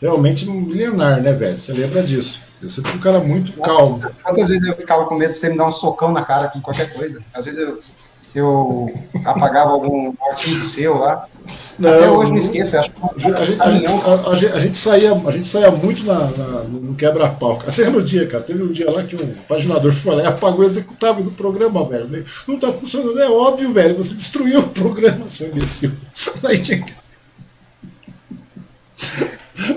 [0.00, 1.56] realmente milenar, né, velho?
[1.56, 2.42] Você lembra disso?
[2.62, 4.00] Eu sempre fui um cara muito calmo.
[4.22, 6.60] Quantas vezes eu ficava com medo de você me dar um socão na cara com
[6.60, 7.20] qualquer coisa?
[7.32, 7.78] Às vezes eu,
[8.34, 8.92] eu
[9.24, 11.26] apagava algum arquivo seu lá.
[11.78, 15.30] Não, Até hoje não esqueço, acho que a gente, a, gente, a, gente, saía, a
[15.30, 17.58] gente saía muito na, na no quebra-pau.
[17.64, 18.44] Você lembra o dia, cara?
[18.44, 21.84] Teve um dia lá que um paginador foi lá e apagou o executável do programa,
[21.84, 22.24] velho.
[22.46, 23.96] Não tá funcionando, é óbvio, velho.
[23.96, 25.92] Você destruiu o programa, seu imbecil.
[26.46, 26.84] Aí tinha...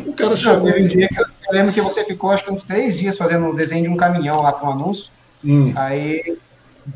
[0.05, 0.69] O cara chegou.
[0.69, 3.17] Não, um dia que eu, eu, lembro que você ficou, acho que uns três dias
[3.17, 5.05] fazendo um desenho de um caminhão lá para um anúncio.
[5.43, 5.73] Hum.
[5.75, 6.37] Aí,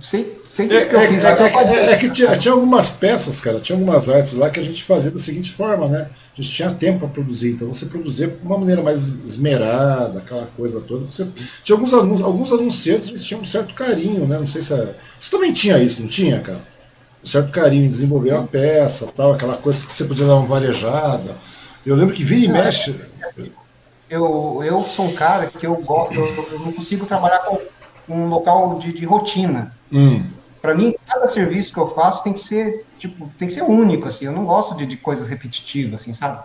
[0.02, 4.60] sei, é, é, é, que tinha, tinha, algumas peças, cara, tinha algumas artes lá que
[4.60, 6.10] a gente fazia da seguinte forma, né?
[6.10, 10.48] A gente tinha tempo para produzir, então você produzia de uma maneira mais esmerada, aquela
[10.58, 11.06] coisa toda.
[11.06, 11.28] Você,
[11.64, 14.40] tinha alguns, alguns anunciantes que tinham um certo carinho, né?
[14.40, 14.74] Não sei se.
[14.74, 16.60] É, você também tinha isso, não tinha, cara?
[17.24, 20.46] Um certo carinho em desenvolver a peça, tal, aquela coisa que você podia dar uma
[20.46, 21.36] varejada.
[21.86, 22.96] Eu lembro que vira e mexe.
[24.10, 27.60] Eu, eu sou um cara que eu gosto, eu, eu não consigo trabalhar com
[28.10, 29.76] um local de, de rotina.
[29.92, 30.24] Hum.
[30.62, 34.08] Para mim, cada serviço que eu faço tem que ser, tipo, tem que ser único,
[34.08, 34.26] assim.
[34.26, 36.44] Eu não gosto de, de coisas repetitivas, assim, sabe?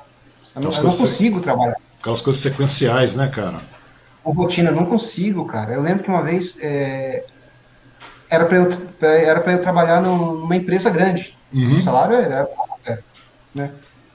[0.54, 1.44] Eu não, eu não consigo se...
[1.44, 1.76] trabalhar.
[2.00, 3.60] Aquelas coisas sequenciais, né, cara?
[4.22, 5.72] Com rotina, não consigo, cara.
[5.72, 7.24] Eu lembro que uma vez é,
[8.28, 8.70] era para eu,
[9.00, 11.36] era pra eu trabalhar numa empresa grande.
[11.52, 11.78] Uhum.
[11.78, 12.48] O salário era,
[12.84, 13.02] era
[13.54, 13.70] né?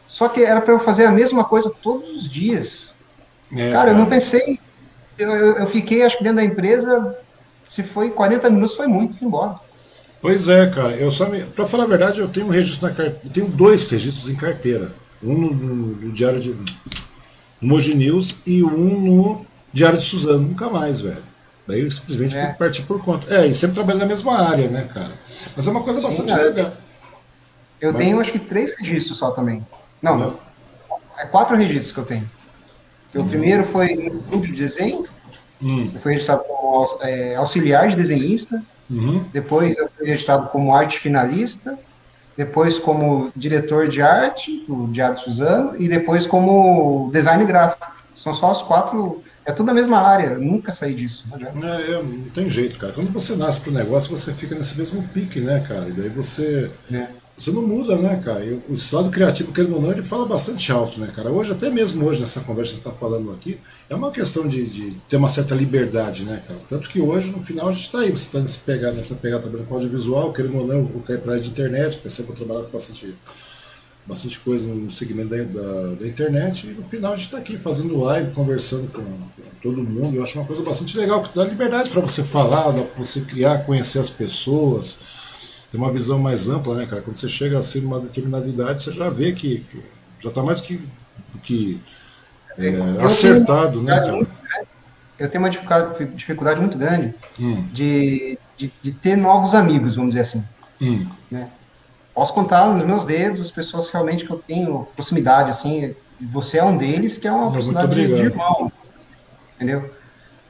[0.07, 2.95] Só que era para eu fazer a mesma coisa todos os dias.
[3.51, 4.59] É, cara, cara, eu não pensei.
[5.17, 7.15] Eu, eu, eu, fiquei, acho que dentro da empresa,
[7.67, 9.59] se foi 40 minutos, foi muito, fui embora.
[10.27, 10.93] Pois é, cara.
[10.93, 11.41] Eu só me...
[11.41, 13.33] Para falar a verdade, eu tenho um registro na carteira.
[13.33, 14.91] Tenho dois registros em carteira.
[15.23, 16.49] Um no, no, no Diário de.
[17.61, 20.39] No Moji News e um no Diário de Suzano.
[20.39, 21.23] Nunca mais, velho.
[21.65, 22.47] Daí eu simplesmente é.
[22.47, 23.33] fui partir por conta.
[23.33, 25.13] É, e sempre trabalho na mesma área, né, cara?
[25.55, 26.73] Mas é uma coisa bastante Sim, legal.
[27.79, 28.03] Eu Mas...
[28.03, 29.65] tenho acho que três registros só também.
[30.01, 30.37] Não, não.
[31.17, 32.29] É quatro registros que eu tenho.
[33.15, 33.29] O hum.
[33.29, 35.05] primeiro foi no clube de desenho.
[35.61, 35.85] Hum.
[35.85, 38.61] Eu fui registrado como é, auxiliar de desenhista.
[38.89, 39.23] Uhum.
[39.33, 41.77] Depois eu fui registrado como arte finalista,
[42.35, 47.91] depois como diretor de arte do Diário Suzano e depois como design gráfico.
[48.15, 51.25] São só os quatro, é tudo a mesma área, nunca saí disso.
[51.53, 52.93] Não, é, é, não tem jeito, cara.
[52.93, 55.87] Quando você nasce pro negócio, você fica nesse mesmo pique, né, cara?
[55.87, 56.71] E daí você.
[56.91, 58.43] É você não muda, né, cara?
[58.43, 61.29] E o estado criativo, querendo ou não, ele fala bastante alto, né, cara?
[61.29, 64.47] Hoje, até mesmo hoje, nessa conversa que a gente está falando aqui, é uma questão
[64.47, 66.59] de, de, ter uma certa liberdade, né, cara?
[66.67, 69.43] Tanto que hoje, no final, a gente está aí, você está nessa pegada, nessa pegada
[69.43, 72.63] também com audiovisual, querendo ou não, o cair para a de internet, que eu trabalhar
[72.63, 73.13] com bastante,
[74.07, 77.55] bastante coisa no segmento da, da, da, internet, e no final a gente está aqui
[77.55, 80.17] fazendo live, conversando com, com, todo mundo.
[80.17, 83.59] Eu acho uma coisa bastante legal, que dá liberdade para você falar, para você criar,
[83.59, 85.26] conhecer as pessoas
[85.71, 87.01] tem uma visão mais ampla, né, cara?
[87.01, 89.83] Quando você chega assim numa determinada idade, você já vê que, que
[90.19, 90.81] já está mais que,
[91.43, 91.79] que
[92.57, 94.27] é, acertado, né, cara?
[95.19, 97.63] Eu tenho uma dificuldade, dificuldade muito grande hum.
[97.73, 100.43] de, de, de, ter novos amigos, vamos dizer assim.
[100.79, 101.07] Hum.
[101.29, 101.49] Né?
[102.13, 105.93] Posso contar nos meus dedos as pessoas realmente que eu tenho proximidade, assim.
[106.31, 108.71] Você é um deles, que é uma proximidade de irmão,
[109.55, 109.91] entendeu?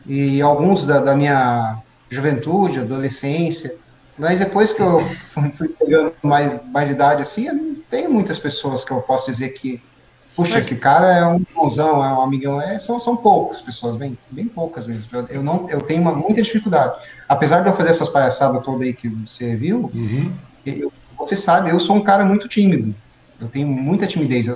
[0.06, 1.78] E alguns da, da minha
[2.10, 3.76] juventude, adolescência,
[4.18, 5.08] mas depois que eu
[5.56, 9.82] fui pegando mais, mais idade assim, não tenho muitas pessoas que eu posso dizer que,
[10.36, 10.66] puxa, Mas...
[10.66, 12.60] esse cara é um irmãozão, é um amigão.
[12.60, 15.06] É, são, são poucas pessoas, bem, bem poucas mesmo.
[15.12, 16.96] Eu, eu, não, eu tenho uma, muita dificuldade.
[17.30, 20.32] Apesar de eu fazer essas palhaçadas todas aí que você viu, uhum.
[20.66, 22.96] eu, você sabe, eu sou um cara muito tímido.
[23.40, 24.50] Eu tenho muita timidez.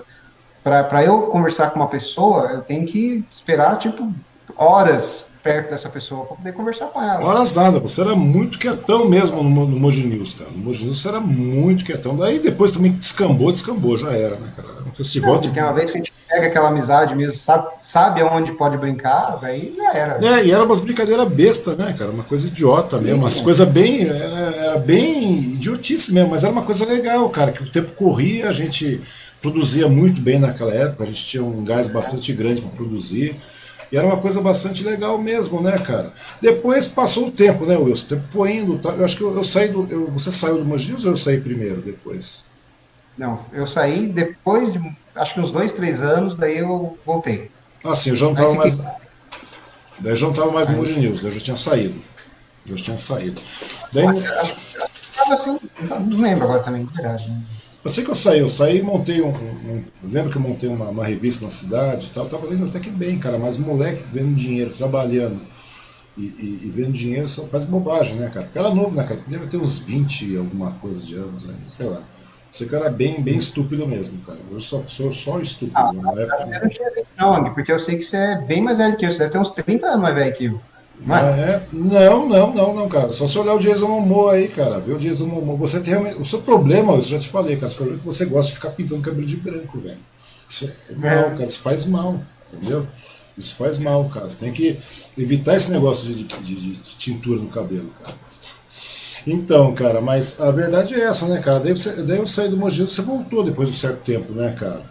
[0.64, 4.12] Para eu conversar com uma pessoa, eu tenho que esperar, tipo,
[4.56, 7.24] horas perto dessa pessoa para poder conversar com ela.
[7.26, 10.50] Horas nada, você era muito quietão mesmo no, no News, cara.
[10.52, 12.16] No Moji News você era muito quietão.
[12.16, 14.70] Daí depois também descambou, descambou, já era, né, cara?
[14.88, 15.48] Um festival Não, de.
[15.48, 19.40] Porque uma vez que a gente pega aquela amizade mesmo, sabe, sabe aonde pode brincar,
[19.42, 20.26] daí já era.
[20.26, 22.12] É, e era umas brincadeiras besta, né, cara?
[22.12, 24.08] Uma coisa idiota mesmo, umas coisas bem.
[24.08, 28.50] Era, era bem idiotice mesmo, mas era uma coisa legal, cara, que o tempo corria,
[28.50, 29.00] a gente
[29.42, 33.36] produzia muito bem naquela época, a gente tinha um gás bastante grande para produzir.
[33.92, 36.14] E era uma coisa bastante legal mesmo, né, cara?
[36.42, 38.06] Depois passou o tempo, né, Wilson?
[38.06, 38.80] O tempo foi indo.
[38.80, 38.90] Tá?
[38.92, 39.86] Eu acho que eu, eu saí do.
[39.92, 42.46] Eu, você saiu do Mogios ou eu saí primeiro depois?
[43.18, 44.80] Não, eu saí depois de
[45.16, 47.52] acho que uns dois, três anos, daí eu voltei.
[47.84, 48.76] Ah, sim, eu já não estava mais.
[48.76, 52.02] Daí eu já não estava mais no Mogi News, daí eu já tinha saído.
[52.70, 53.42] Eu já tinha saído.
[53.92, 54.08] Daí...
[54.08, 54.28] Acho,
[55.20, 55.60] acho, assim,
[56.10, 57.30] não lembro agora também, de verdade.
[57.30, 57.42] Né?
[57.84, 60.70] Eu sei que eu saí, eu saí e montei um, um, Lembro que eu montei
[60.70, 64.04] uma, uma revista na cidade e tal, tava fazendo até que bem, cara, mas moleque
[64.12, 65.40] vendo dinheiro, trabalhando.
[66.16, 68.46] e, e, e vendo dinheiro só faz bobagem, né, cara?
[68.46, 69.20] Porque era novo, né, cara?
[69.26, 71.56] Deve ter uns 20 alguma coisa de anos, né?
[71.68, 72.02] sei lá.
[72.52, 74.38] Você que era bem, bem estúpido mesmo, cara.
[74.52, 76.50] Eu só, sou só estúpido ah, na época.
[76.62, 76.70] Eu
[77.18, 79.12] não não, porque eu sei que você é bem mais velho que eu.
[79.12, 80.62] Você deve ter uns 30 anos mais velho que eu.
[81.06, 81.42] Não, é?
[81.42, 81.62] é?
[81.74, 83.10] não, não, não, não, cara.
[83.10, 84.80] Só se olhar o Jason Momoa aí, cara.
[84.80, 85.58] Ver o Jason Momoa.
[85.58, 87.72] Você tem O seu problema, eu já te falei, cara.
[87.72, 89.98] É você gosta de ficar pintando cabelo de branco, velho.
[90.48, 91.30] Isso é mal, é.
[91.32, 91.46] cara.
[91.46, 92.20] Isso faz mal,
[92.54, 92.86] entendeu?
[93.38, 94.30] Isso faz mal, cara.
[94.30, 94.78] Você tem que
[95.18, 98.16] evitar esse negócio de, de, de tintura no cabelo, cara.
[99.26, 101.60] Então, cara, mas a verdade é essa, né, cara?
[101.60, 104.56] Daí, você, daí eu saí do Mogi, você voltou depois de um certo tempo, né,
[104.60, 104.82] cara?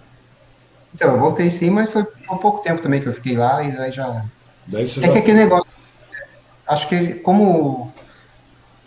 [0.95, 3.77] Então, eu voltei sim, mas foi por pouco tempo também que eu fiquei lá e
[3.77, 4.25] aí já.
[4.67, 5.67] Daí você é já que aquele negócio.
[6.71, 7.93] Acho que como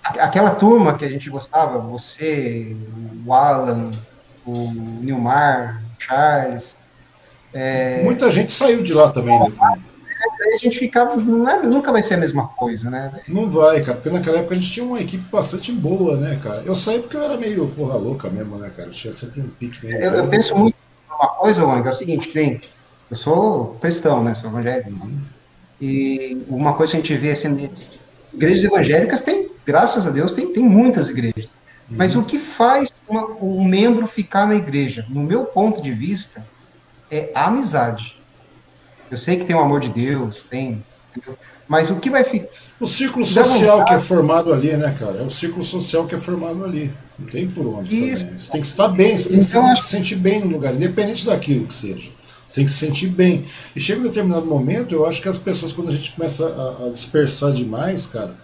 [0.01, 2.75] aquela turma que a gente gostava, você,
[3.25, 3.91] o Alan,
[4.45, 4.71] o
[5.01, 6.77] Nilmar, o Charles,
[7.53, 8.01] é...
[8.03, 9.37] Muita gente saiu de lá também.
[9.37, 9.51] Né?
[10.53, 11.13] a gente ficava.
[11.13, 13.11] É, nunca vai ser a mesma coisa, né?
[13.27, 16.61] Não vai, cara, porque naquela época a gente tinha uma equipe bastante boa, né, cara?
[16.65, 18.87] Eu saí porque eu era meio porra louca mesmo, né, cara?
[18.87, 19.97] Eu tinha sempre um pique meio.
[20.01, 20.75] Eu, eu penso muito
[21.09, 22.61] uma coisa, Wang, é o seguinte, tem,
[23.11, 24.33] eu sou cristão, né?
[24.33, 24.89] Sou evangélico.
[24.89, 25.19] Uhum.
[25.85, 27.69] E uma coisa que a gente vê assim,
[28.33, 31.49] igrejas evangélicas tem, graças a Deus, tem, tem muitas igrejas.
[31.89, 31.97] Uhum.
[31.97, 36.41] Mas o que faz uma, um membro ficar na igreja, no meu ponto de vista,
[37.11, 38.15] é a amizade.
[39.11, 40.81] Eu sei que tem o amor de Deus, tem.
[41.67, 42.47] Mas o que vai ficar.
[42.79, 45.19] O círculo social que é formado ali, né, cara?
[45.19, 46.89] É o círculo social que é formado ali.
[47.19, 48.23] Não tem por onde Isso.
[48.23, 48.39] também.
[48.39, 51.25] Você tem que estar bem, você tem então, que se sentir bem no lugar, independente
[51.25, 52.09] daquilo que seja.
[52.53, 53.43] Você tem que se sentir bem.
[53.75, 56.85] E chega um determinado momento, eu acho que as pessoas, quando a gente começa a,
[56.85, 58.35] a dispersar demais, cara,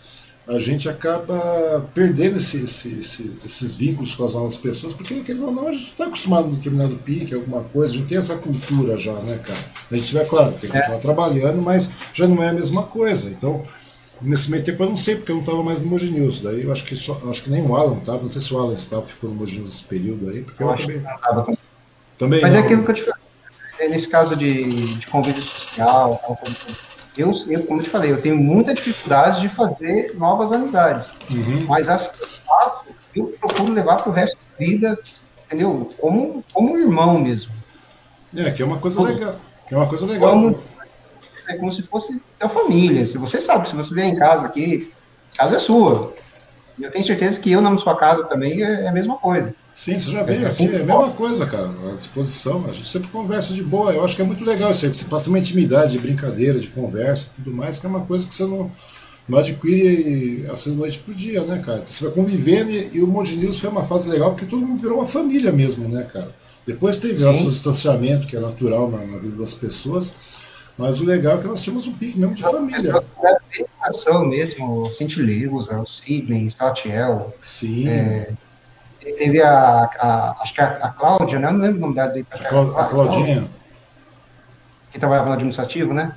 [0.47, 5.51] a gente acaba perdendo esse, esse, esse, esses vínculos com as novas pessoas, porque não,
[5.51, 8.35] não, a gente está acostumado a um determinado pique, alguma coisa, a gente tem essa
[8.37, 9.59] cultura já, né, cara?
[9.91, 11.01] A gente vai, claro, tem que continuar é.
[11.01, 13.29] trabalhando, mas já não é a mesma coisa.
[13.29, 13.63] Então,
[14.19, 16.41] nesse meio tempo eu não sei, porque eu não estava mais no Moji News.
[16.41, 18.57] Daí eu acho que, só, acho que nem o Alan estava, não sei se o
[18.57, 21.03] Alan estava, ficou no Moji News nesse período aí, porque eu, eu acabei.
[22.17, 22.41] Também.
[22.41, 22.63] Mas é não.
[22.63, 23.18] é aquilo que eu te falei.
[23.79, 26.55] É nesse caso de, de convívio social, tal, como
[27.17, 31.07] eu, eu, como eu te falei, eu tenho muita dificuldade de fazer novas amizades.
[31.29, 31.65] Uhum.
[31.67, 34.97] Mas as que eu faço, eu procuro levar para o resto da vida,
[35.45, 35.89] entendeu?
[35.97, 37.51] Como, como irmão mesmo.
[38.35, 39.35] É, que é uma coisa como, legal.
[39.67, 40.31] Que é uma coisa legal.
[40.31, 40.63] Como,
[41.47, 43.05] é como se fosse a família.
[43.07, 44.93] Se você sabe, se você vier em casa aqui,
[45.33, 46.13] a casa é sua.
[46.79, 49.53] Eu tenho certeza que eu na sua casa também é, é a mesma coisa.
[49.79, 52.65] Sim, você já veio aqui, é a mesma coisa, cara, à disposição.
[52.67, 53.93] A gente sempre conversa de boa.
[53.93, 54.93] Eu acho que é muito legal isso aí.
[54.93, 58.35] Você passa uma intimidade de brincadeira, de conversa tudo mais, que é uma coisa que
[58.35, 58.69] você não,
[59.25, 61.81] não adquire assim noite pro dia, né, cara?
[61.85, 64.81] Você vai convivendo e, e o Monte News foi uma fase legal porque todo mundo
[64.81, 66.29] virou uma família mesmo, né, cara?
[66.67, 70.13] Depois teve o nosso distanciamento, que é natural na, na, vida das pessoas,
[70.77, 73.01] mas o legal é que nós tínhamos um pique mesmo de família.
[73.23, 77.33] É mesmo, o Cinti Lewis, o Sidney, o Statiel.
[77.39, 77.87] Sim.
[77.87, 78.33] É,
[78.99, 81.47] teve a, a, acho que a, a Cláudia, né?
[81.47, 82.13] Eu não lembro o nome dela.
[82.13, 83.49] A, a, a Claudinha.
[84.91, 86.13] Que trabalhava no administrativo, né?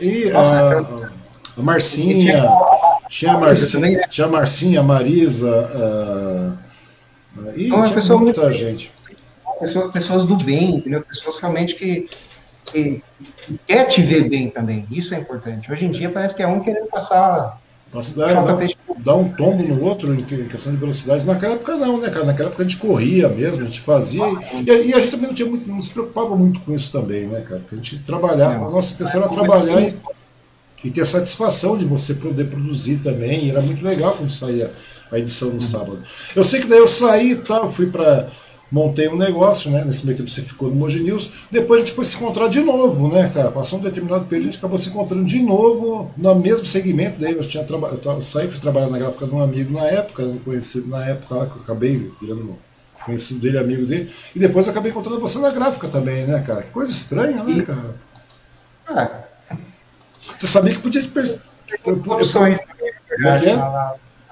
[0.00, 0.78] E a,
[1.58, 2.44] a Marcinha,
[3.08, 6.70] tinha a Marcinha, tinha a Marcinha, a Marisa, uh,
[7.56, 8.92] e então, tinha muita muito, gente.
[9.58, 11.02] Pessoas, pessoas do bem, entendeu?
[11.02, 12.06] Pessoas realmente que,
[12.64, 13.02] que,
[13.36, 14.86] que quer te ver bem também.
[14.90, 15.70] Isso é importante.
[15.70, 17.59] Hoje em dia parece que é um querendo passar
[17.92, 18.68] Nossa, dá, dá,
[18.98, 21.26] dá um tombo no outro em questão de velocidade.
[21.26, 22.24] Naquela época não, né, cara?
[22.24, 24.24] Naquela época a gente corria mesmo, a gente fazia.
[24.64, 27.26] E, e a gente também não, tinha muito, não se preocupava muito com isso também,
[27.26, 27.60] né, cara?
[27.60, 29.94] Porque a gente trabalhava, a nossa intenção era trabalhar e,
[30.84, 33.46] e ter satisfação de você poder produzir também.
[33.46, 34.72] E era muito legal quando saía
[35.10, 35.98] a edição no sábado.
[36.36, 38.28] Eu sei que daí eu saí e tal, fui para
[38.70, 39.84] montei um negócio, né?
[39.84, 41.46] Nesse meio tempo você ficou no Moji News.
[41.50, 43.50] Depois a gente foi se encontrar de novo, né, cara?
[43.50, 47.18] Passou um determinado período, a gente acabou se encontrando de novo no mesmo segmento.
[47.18, 47.88] Daí eu tinha traba...
[47.88, 51.34] eu saí, fui trabalhar na gráfica de um amigo na época, né, conhecido na época
[51.34, 52.56] lá que eu acabei virando
[53.04, 54.10] conhecido dele, amigo dele.
[54.34, 56.62] E depois acabei encontrando você na gráfica também, né, cara?
[56.62, 57.94] Que coisa estranha, né, cara?
[58.90, 59.30] É.
[60.36, 61.08] Você sabia que podia te.
[61.08, 61.26] Como
[63.26, 63.56] é que é?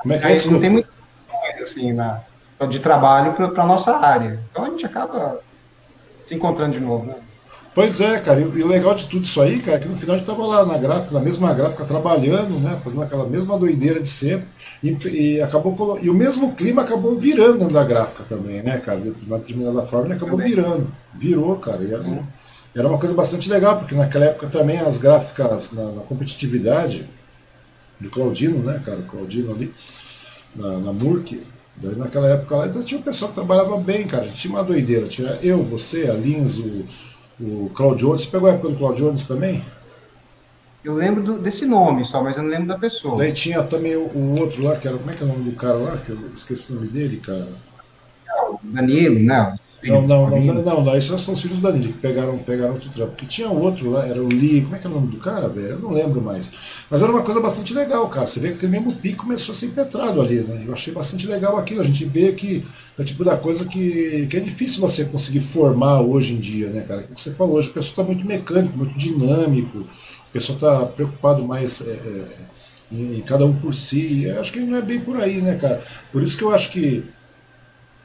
[0.03, 0.51] Como é que é?
[0.51, 0.89] Não tem muita
[1.28, 2.20] coisa assim na
[2.66, 4.40] de trabalho para a nossa área.
[4.50, 5.40] Então a gente acaba
[6.26, 7.06] se encontrando de novo.
[7.06, 7.14] Né?
[7.74, 10.16] Pois é, cara, e o legal de tudo isso aí, cara, é que no final
[10.16, 14.00] a gente estava lá na gráfica, na mesma gráfica, trabalhando, né, fazendo aquela mesma doideira
[14.00, 14.48] de sempre,
[14.82, 18.98] e, e acabou e o mesmo clima acabou virando dentro da gráfica também, né, cara,
[18.98, 20.56] de uma determinada forma ele acabou também.
[20.56, 22.24] virando, virou, cara, e era, uhum.
[22.74, 27.09] era uma coisa bastante legal, porque naquela época também as gráficas na, na competitividade
[28.00, 29.72] do Claudino, né, cara, o Claudino ali,
[30.56, 31.40] na, na Murk,
[31.81, 34.24] Daí naquela época lá então, tinha um pessoal que trabalhava bem, cara.
[34.24, 35.07] Tinha uma doideira.
[35.07, 36.85] Tinha eu, você, a Lins, o,
[37.41, 38.22] o Claudio Jones.
[38.22, 39.62] Você pegou a época do Claudio Jones também?
[40.85, 43.16] Eu lembro do, desse nome só, mas eu não lembro da pessoa.
[43.16, 44.97] Daí tinha também o, o, outro lá, que era.
[44.97, 45.97] Como é que é o nome do cara lá?
[45.97, 47.49] Que eu esqueci o nome dele, cara.
[48.62, 49.57] Danilo, né?
[49.85, 52.91] Não, não, não, não, não, esses são os filhos da Lídia que pegaram, pegaram outro
[52.91, 53.12] trampo.
[53.12, 55.49] Porque tinha outro lá, era o Lee, como é que é o nome do cara,
[55.49, 55.68] velho?
[55.68, 56.51] Eu não lembro mais.
[56.91, 58.26] Mas era uma coisa bastante legal, cara.
[58.26, 60.64] Você vê que aquele mesmo pico começou a ser impetrado ali, né?
[60.66, 61.81] Eu achei bastante legal aquilo.
[61.81, 62.64] A gente vê que
[62.99, 66.70] é o tipo da coisa que, que é difícil você conseguir formar hoje em dia,
[66.70, 67.03] né, cara?
[67.03, 71.45] Como você falou, hoje o pessoal está muito mecânico, muito dinâmico, o pessoal está preocupado
[71.45, 72.24] mais é, é,
[72.91, 74.24] em, em, cada um por si.
[74.24, 75.81] Eu acho que não é bem por aí, né, cara?
[76.11, 77.05] Por isso que eu acho que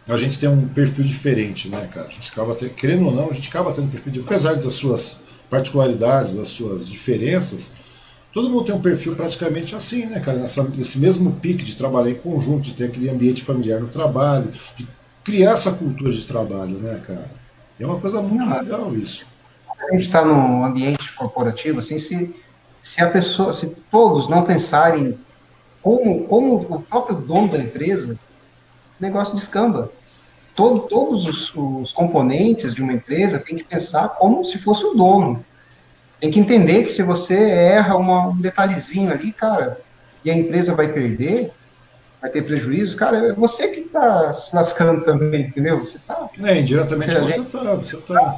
[0.07, 2.07] a gente tem um perfil diferente, né, cara?
[2.07, 4.55] A gente acaba tendo, querendo ou não, a gente acaba tendo um perfil diferente, apesar
[4.55, 7.73] das suas particularidades, das suas diferenças,
[8.33, 10.39] todo mundo tem um perfil praticamente assim, né, cara?
[10.39, 14.51] Nessa, nesse mesmo pique de trabalhar em conjunto, de ter aquele ambiente familiar no trabalho,
[14.75, 14.87] de
[15.23, 17.29] criar essa cultura de trabalho, né, cara?
[17.79, 19.25] É uma coisa muito legal isso.
[19.79, 22.33] A gente está num ambiente corporativo, assim, se,
[22.81, 25.17] se a pessoa, se todos não pensarem
[25.81, 28.17] como, como o próprio dono da empresa
[29.03, 29.91] negócio descamba.
[30.55, 34.93] Todo, todos os, os, componentes de uma empresa tem que pensar como se fosse o
[34.93, 35.43] dono.
[36.19, 39.79] Tem que entender que se você erra uma, um detalhezinho ali, cara,
[40.23, 41.51] e a empresa vai perder,
[42.21, 45.79] vai ter prejuízo, cara, é você que está se lascando também, entendeu?
[45.79, 46.29] Você tá.
[46.43, 47.75] É, indiretamente você está.
[47.75, 48.37] Você tá.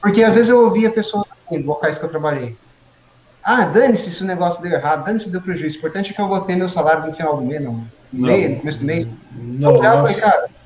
[0.00, 2.56] Porque às vezes eu ouvia pessoas em locais que eu trabalhei.
[3.44, 5.76] Ah, dane-se se o negócio deu errado, dane-se se deu prejuízo.
[5.76, 7.84] O importante é que eu vou ter meu salário no final do mês, não.
[8.12, 9.08] Meio, no começo do mês.
[9.34, 10.20] Não, não, é, assim,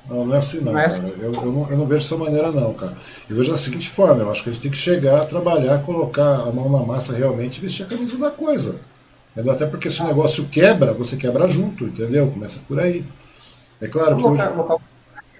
[0.09, 1.01] não, não é assim não, não é assim.
[1.01, 1.13] cara.
[1.19, 2.93] Eu, eu, não, eu não vejo dessa maneira não, cara.
[3.29, 6.41] Eu vejo da seguinte forma, eu acho que a gente tem que chegar, trabalhar, colocar
[6.41, 8.79] a mão na massa realmente e vestir a camisa da coisa.
[9.31, 9.53] Entendeu?
[9.53, 12.29] Até porque se o negócio quebra, você quebra junto, entendeu?
[12.31, 13.05] Começa por aí.
[13.79, 14.43] É claro que hoje...
[14.43, 14.81] Eu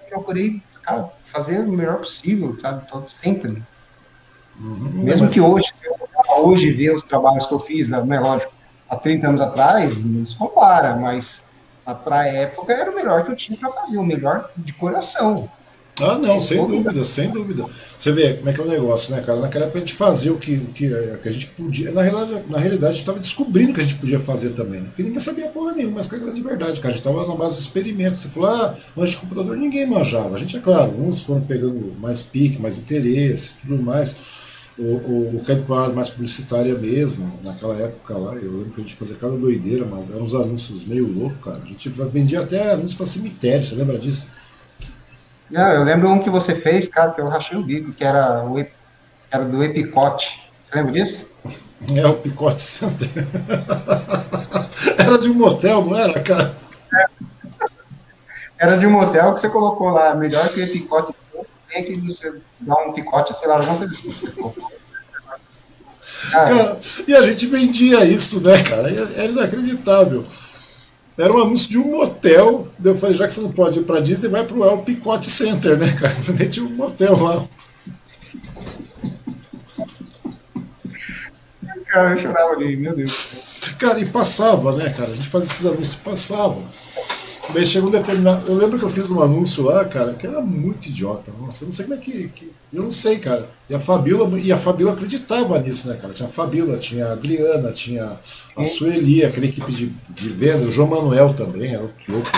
[0.08, 2.86] procurei cara, fazer o melhor possível, sabe?
[3.20, 3.62] Sempre.
[4.60, 5.34] Uhum, Mesmo mas...
[5.34, 5.68] que hoje,
[6.40, 8.52] hoje ver os trabalhos que eu fiz, né, lógico,
[8.88, 11.44] há 30 anos atrás, não se compara, mas
[11.94, 15.48] para a época era o melhor que eu tinha para fazer, o melhor de coração.
[16.00, 17.64] Ah, não, sem dúvida, sem dúvida.
[17.98, 19.40] Você vê como é que é o negócio, né, cara?
[19.40, 21.90] Naquela época a gente fazia o que, o que, eh, que a gente podia.
[21.90, 24.80] Na realidade, na realidade, a gente estava descobrindo o que a gente podia fazer também,
[24.80, 24.86] né?
[24.88, 26.94] Porque ninguém sabia porra nenhuma, mas que é a grande verdade, cara.
[26.94, 28.20] A gente estava na base do experimento.
[28.20, 30.34] Você falou, ah, mas de computador ninguém manjava.
[30.34, 34.47] A gente, é claro, uns foram pegando mais pique, mais interesse, tudo mais
[34.78, 38.94] o, o, o calculado mais publicitária mesmo, naquela época lá, eu lembro que a gente
[38.94, 41.60] fazia cada doideira, mas eram uns anúncios meio loucos, cara.
[41.62, 44.28] A gente vendia até anúncios para cemitério, você lembra disso?
[45.50, 48.44] Não, eu lembro um que você fez, cara, que eu rachei o bico, que era,
[48.44, 48.64] o,
[49.30, 50.48] era do Epicote.
[50.68, 51.26] Você lembra disso?
[51.94, 53.08] É, o Picote Center.
[54.98, 56.52] era de um motel, não era, cara?
[58.58, 61.14] Era de um motel que você colocou lá, melhor que o Epicote
[61.82, 64.14] tem que você dar um picote, sei lá, não sei
[66.30, 68.90] Cara, e a gente vendia isso, né, cara?
[68.90, 70.24] Era inacreditável.
[71.16, 72.66] Era um anúncio de um motel.
[72.82, 75.76] Eu falei, já que você não pode ir pra Disney, vai pro El Picote Center,
[75.76, 76.14] né, cara?
[76.24, 77.44] Também tinha um motel lá.
[81.86, 83.72] Cara, eu chorava ali, meu Deus.
[83.78, 85.10] Cara, e passava, né, cara?
[85.10, 86.58] A gente fazia esses anúncios e passava.
[87.54, 88.46] Daí chegou um determinado.
[88.46, 91.32] Eu lembro que eu fiz um anúncio lá, cara, que era muito idiota.
[91.40, 92.28] Nossa, eu não sei como é que.
[92.28, 92.52] que...
[92.72, 93.48] Eu não sei, cara.
[93.70, 96.12] E a Fabíola, e a Fabíola acreditava nisso, né, cara?
[96.12, 98.18] Tinha a Fabíola, tinha a Adriana, tinha
[98.56, 102.30] a Sueli, aquela equipe de, de venda, o João Manuel também, era louco.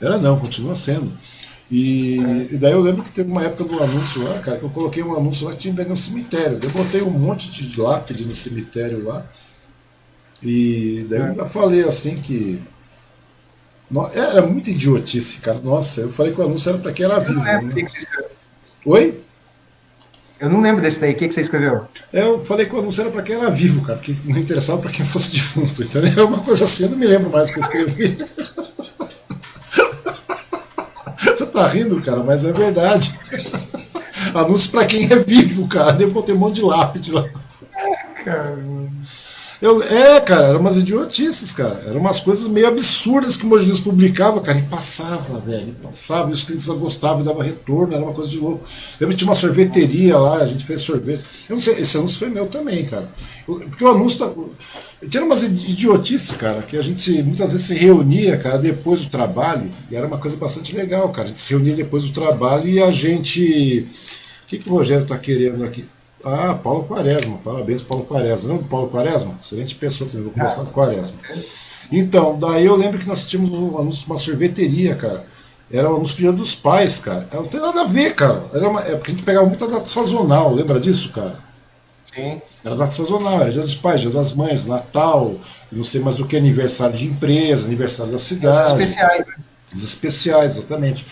[0.00, 1.12] Era não, continua sendo.
[1.70, 2.16] E,
[2.50, 5.04] e, daí eu lembro que teve uma época do anúncio lá, cara, que eu coloquei
[5.04, 6.58] um anúncio lá que tinha no cemitério.
[6.60, 9.24] Eu botei um monte de lápide no cemitério lá.
[10.42, 12.60] E daí eu ainda falei assim que
[14.14, 15.58] era é, é muito idiotice, cara.
[15.62, 17.40] Nossa, eu falei que o anúncio era para quem era vivo.
[17.40, 17.60] Né?
[17.74, 17.86] Que
[18.88, 19.20] Oi?
[20.38, 21.12] Eu não lembro desse daí.
[21.12, 21.84] O que, que você escreveu?
[22.12, 24.80] É, eu falei que o anúncio era para quem era vivo, cara, porque não interessava
[24.80, 26.26] para quem fosse defunto, entendeu?
[26.26, 28.18] Uma coisa assim, eu não me lembro mais o que eu escrevi.
[31.20, 33.18] Você tá rindo, cara, mas é verdade.
[34.34, 36.00] Anúncio para quem é vivo, cara.
[36.00, 37.28] Eu botei um monte de lápide lá.
[38.24, 38.90] Caramba.
[39.60, 41.82] Eu, é, cara, eram umas idiotices, cara.
[41.86, 46.32] Eram umas coisas meio absurdas que o Mogi publicava, cara, e passava, velho, passava, e
[46.32, 48.66] os clientes gostavam e dava retorno, era uma coisa de louco.
[48.98, 51.22] Que tinha uma sorveteria lá, a gente fez sorvete.
[51.46, 53.06] Eu não sei, esse anúncio foi meu também, cara.
[53.44, 54.32] Porque o anúncio tá,
[55.08, 59.68] tinha umas idiotices, cara, que a gente muitas vezes se reunia, cara, depois do trabalho,
[59.90, 61.26] e era uma coisa bastante legal, cara.
[61.26, 63.86] A gente se reunia depois do trabalho e a gente.
[64.44, 65.84] O que, que o Rogério tá querendo aqui?
[66.24, 68.48] Ah, Paulo Quaresma, parabéns Paulo Quaresma.
[68.48, 69.34] Lembra do Paulo Quaresma?
[69.40, 71.16] Excelente pessoa também, vou conversar com Quaresma.
[71.90, 75.24] Então, daí eu lembro que nós tínhamos um anúncio de uma sorveteria, cara.
[75.72, 77.26] Era um anúncio do dia dos pais, cara.
[77.32, 78.44] Não tem nada a ver, cara.
[78.52, 81.36] Era uma, é porque a gente pegava muita data sazonal, lembra disso, cara?
[82.14, 82.42] Sim.
[82.64, 85.34] Era data sazonal, era dia dos pais, dia das mães, Natal,
[85.70, 88.82] não sei mais o que, aniversário de empresa, aniversário da cidade.
[88.82, 89.34] Especiais, né?
[89.74, 91.06] Os especiais, exatamente.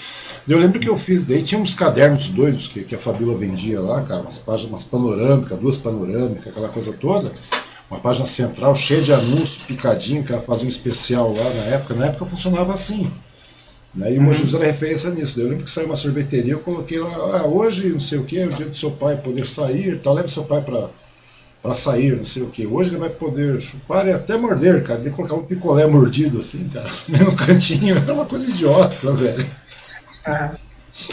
[0.49, 3.81] Eu lembro que eu fiz, daí tinha uns cadernos doidos que, que a Fabíola vendia
[3.81, 7.31] lá, cara, umas páginas, umas panorâmicas, duas panorâmicas, aquela coisa toda.
[7.91, 11.95] Uma página central cheia de anúncios, picadinho, que ela fazia um especial lá na época.
[11.95, 13.11] Na época funcionava assim.
[13.95, 14.15] Né?
[14.15, 15.41] E o Mojus era referência nisso.
[15.41, 18.39] Eu lembro que saiu uma sorveteria, eu coloquei lá, ah, hoje não sei o que,
[18.39, 20.89] é o dia do seu pai poder sair, tal, leve seu pai para
[21.63, 22.67] para sair, não sei o que.
[22.67, 25.01] Hoje ele vai poder chupar e até morder, cara.
[25.01, 27.97] De colocar um picolé mordido assim, cara, no cantinho.
[27.97, 29.47] Era uma coisa idiota, velho.
[30.27, 30.57] Uhum.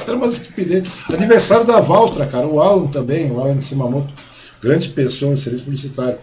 [0.07, 0.87] Era uma estupidez.
[1.13, 2.47] Aniversário da Valtra, cara.
[2.47, 4.13] O Alan também, o Alan Simamoto,
[4.61, 6.17] grande pessoa em serviço publicitário.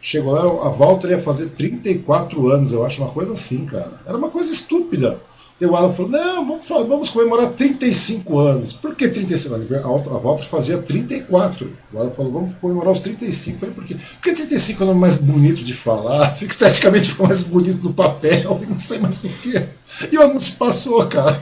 [0.00, 3.92] Chegou lá, a Valtra ia fazer 34 anos, eu acho uma coisa assim, cara.
[4.06, 5.18] Era uma coisa estúpida.
[5.60, 8.72] O Alan falou: não, vamos, vamos comemorar 35 anos.
[8.72, 9.72] Por que 35 anos?
[9.72, 11.70] A Walter fazia 34.
[11.92, 13.54] O Alan falou: vamos comemorar os 35.
[13.54, 13.96] Eu falei: por quê?
[14.14, 18.60] Porque 35 é o nome mais bonito de falar, fica esteticamente mais bonito no papel,
[18.62, 19.64] e não sei mais o quê.
[20.10, 21.40] E o anúncio passou, cara.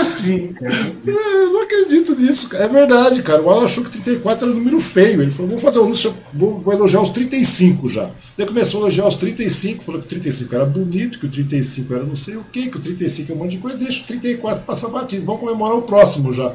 [0.00, 0.72] Assim, cara?
[0.72, 2.64] É, eu não acredito nisso, cara.
[2.64, 3.42] É verdade, cara.
[3.42, 5.22] O Alan achou que 34 era um número feio.
[5.22, 8.08] Ele falou: vamos fazer um anúncio, vou, vou elogiar os 35 já.
[8.36, 11.94] Daí começou a elogiar os 35, falou que o 35 era bonito, que o 35
[11.94, 14.06] era não sei o que, que o 35 é um monte de coisa, deixa o
[14.06, 15.26] 34 passar batido.
[15.26, 16.52] Vamos comemorar o próximo já.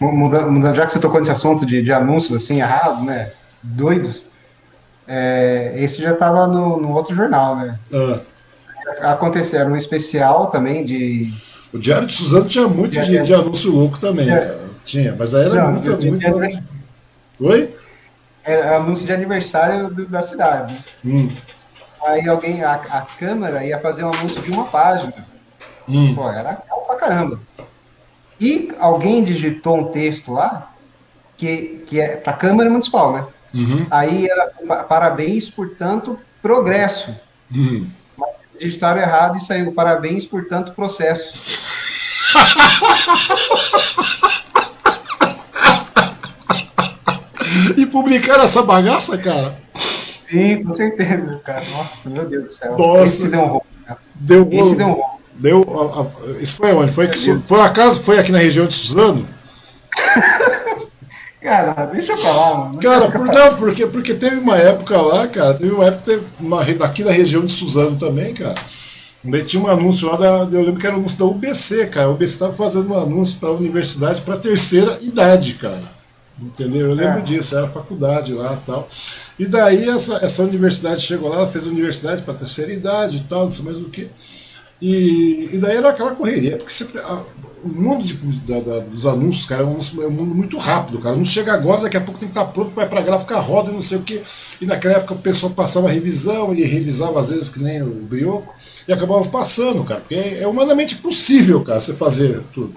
[0.00, 3.30] Mudando, já que você tocou nesse assunto de, de anúncios assim, errados, né?
[3.62, 4.24] Doidos.
[5.06, 7.78] É, esse já estava no, no, outro jornal, né?
[7.92, 8.20] Ah.
[9.12, 11.30] Aconteceu, era um especial também de
[11.72, 14.38] o Diário de Suzano tinha muito de, de anúncio louco também, é.
[14.38, 14.60] cara.
[14.84, 15.96] Tinha, mas aí era Não, muito.
[15.98, 16.62] muito...
[17.40, 17.74] Oi?
[18.42, 20.76] Era anúncio de aniversário do, da cidade.
[21.04, 21.28] Hum.
[22.06, 25.12] Aí alguém, a, a câmera ia fazer um anúncio de uma página.
[25.88, 26.14] Hum.
[26.14, 27.40] Pô, era calma pra caramba.
[28.40, 30.72] E alguém digitou um texto lá,
[31.36, 33.26] que, que é pra Câmara Municipal, né?
[33.52, 33.86] Uhum.
[33.90, 37.14] Aí era parabéns por tanto progresso.
[37.54, 37.86] Uhum.
[38.60, 41.32] Digitaram errado e saiu parabéns por tanto processo.
[47.78, 49.58] e publicaram essa bagaça, cara?
[49.74, 51.62] Sim, com certeza, cara.
[51.72, 52.76] Nossa, meu Deus do céu.
[52.76, 53.04] Nossa.
[53.04, 53.66] Esse deu um rolo.
[54.14, 54.60] Deu rolo.
[54.60, 55.20] Esse deu um rolo.
[55.32, 56.92] Deu, a, a, isso foi onde?
[56.92, 59.26] Foi que, por acaso foi aqui na região de Suzano?
[61.40, 62.80] cara, deixa eu falar, mano.
[62.80, 66.62] Cara, por, não, porque, porque teve uma época lá, cara, teve uma época teve uma,
[66.62, 68.54] aqui na região de Suzano também, cara
[69.22, 72.06] Daí tinha um anúncio lá, da, eu lembro que era um anúncio da UBC, cara.
[72.06, 75.82] A UBC estava fazendo um anúncio para a universidade para terceira idade, cara.
[76.40, 76.88] Entendeu?
[76.88, 77.22] Eu lembro é.
[77.22, 78.88] disso, era faculdade lá e tal.
[79.38, 83.44] E daí essa, essa universidade chegou lá, ela fez universidade para terceira idade e tal,
[83.44, 84.08] não sei mais o que.
[84.80, 87.22] E, e daí era aquela correria, porque sempre, a,
[87.64, 90.98] o mundo de, da, da, dos anúncios, cara, é um, é um, mundo muito rápido,
[90.98, 91.16] cara.
[91.16, 93.74] Não chega agora, daqui a pouco tem que estar pronto, vai pra gráfica, roda e
[93.74, 94.20] não sei o que.
[94.60, 98.54] E naquela época o pessoal passava revisão e revisava às vezes que nem o brioco
[98.86, 102.74] e acabava passando, cara, porque é, é humanamente possível, cara, você fazer tudo.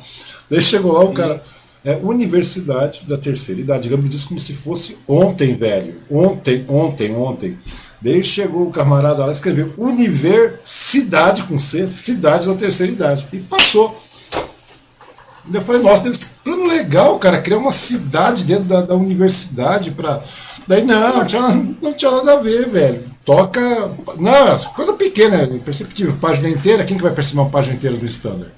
[0.50, 1.42] Daí chegou lá o cara,
[1.86, 5.96] é Universidade da Terceira Idade, lembro disso como se fosse ontem, velho.
[6.10, 7.58] Ontem, ontem, ontem.
[8.02, 13.28] Daí chegou o camarada lá e escreveu Universidade com C, Cidade da Terceira Idade.
[13.34, 13.98] E passou.
[15.52, 19.92] Eu falei, nossa, deve ser plano legal, cara, criar uma cidade dentro da, da universidade
[19.92, 20.22] para.
[20.68, 23.62] Daí não, não tinha, não tinha nada a ver, velho toca.
[24.18, 26.16] Não, coisa pequena, perceptível.
[26.20, 28.52] Página inteira, quem que vai perceber uma página inteira do standard?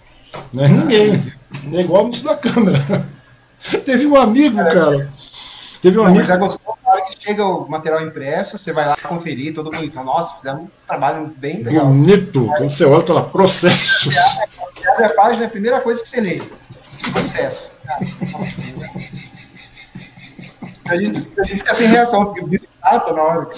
[0.51, 1.33] Não é ninguém.
[1.73, 2.79] É igual o anúncio da câmera.
[3.85, 5.09] Teve um amigo, cara.
[5.81, 6.25] Teve um não, amigo.
[6.27, 9.71] Mas é gostoso na hora que chega o material impresso, você vai lá conferir, todo
[9.71, 9.95] bonito.
[10.03, 11.87] Nossa, fizemos um trabalho bem legal.
[11.87, 14.15] Bonito, quando você olha, tá lá, processos.
[14.87, 16.41] Abre a página, é a primeira coisa que você lê.
[17.11, 17.69] Processo.
[20.87, 23.49] A gente, a gente fica sem reação, fica desesperado na hora.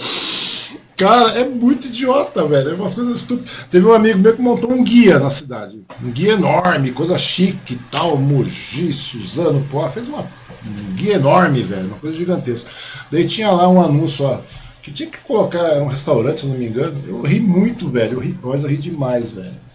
[0.97, 2.71] Cara, é muito idiota, velho.
[2.71, 3.67] É umas coisas estúpidas.
[3.69, 5.79] Teve um amigo meu que montou um guia na cidade.
[6.03, 11.61] Um guia enorme, coisa chique e tal, Mogi, Suzano, pô, fez uma, um guia enorme,
[11.61, 12.71] velho, uma coisa gigantesca.
[13.11, 14.39] Daí tinha lá um anúncio, ó,
[14.81, 16.99] que tinha que colocar, um restaurante, se não me engano.
[17.05, 19.66] Eu ri muito, velho, eu ri, mas eu ri demais, velho.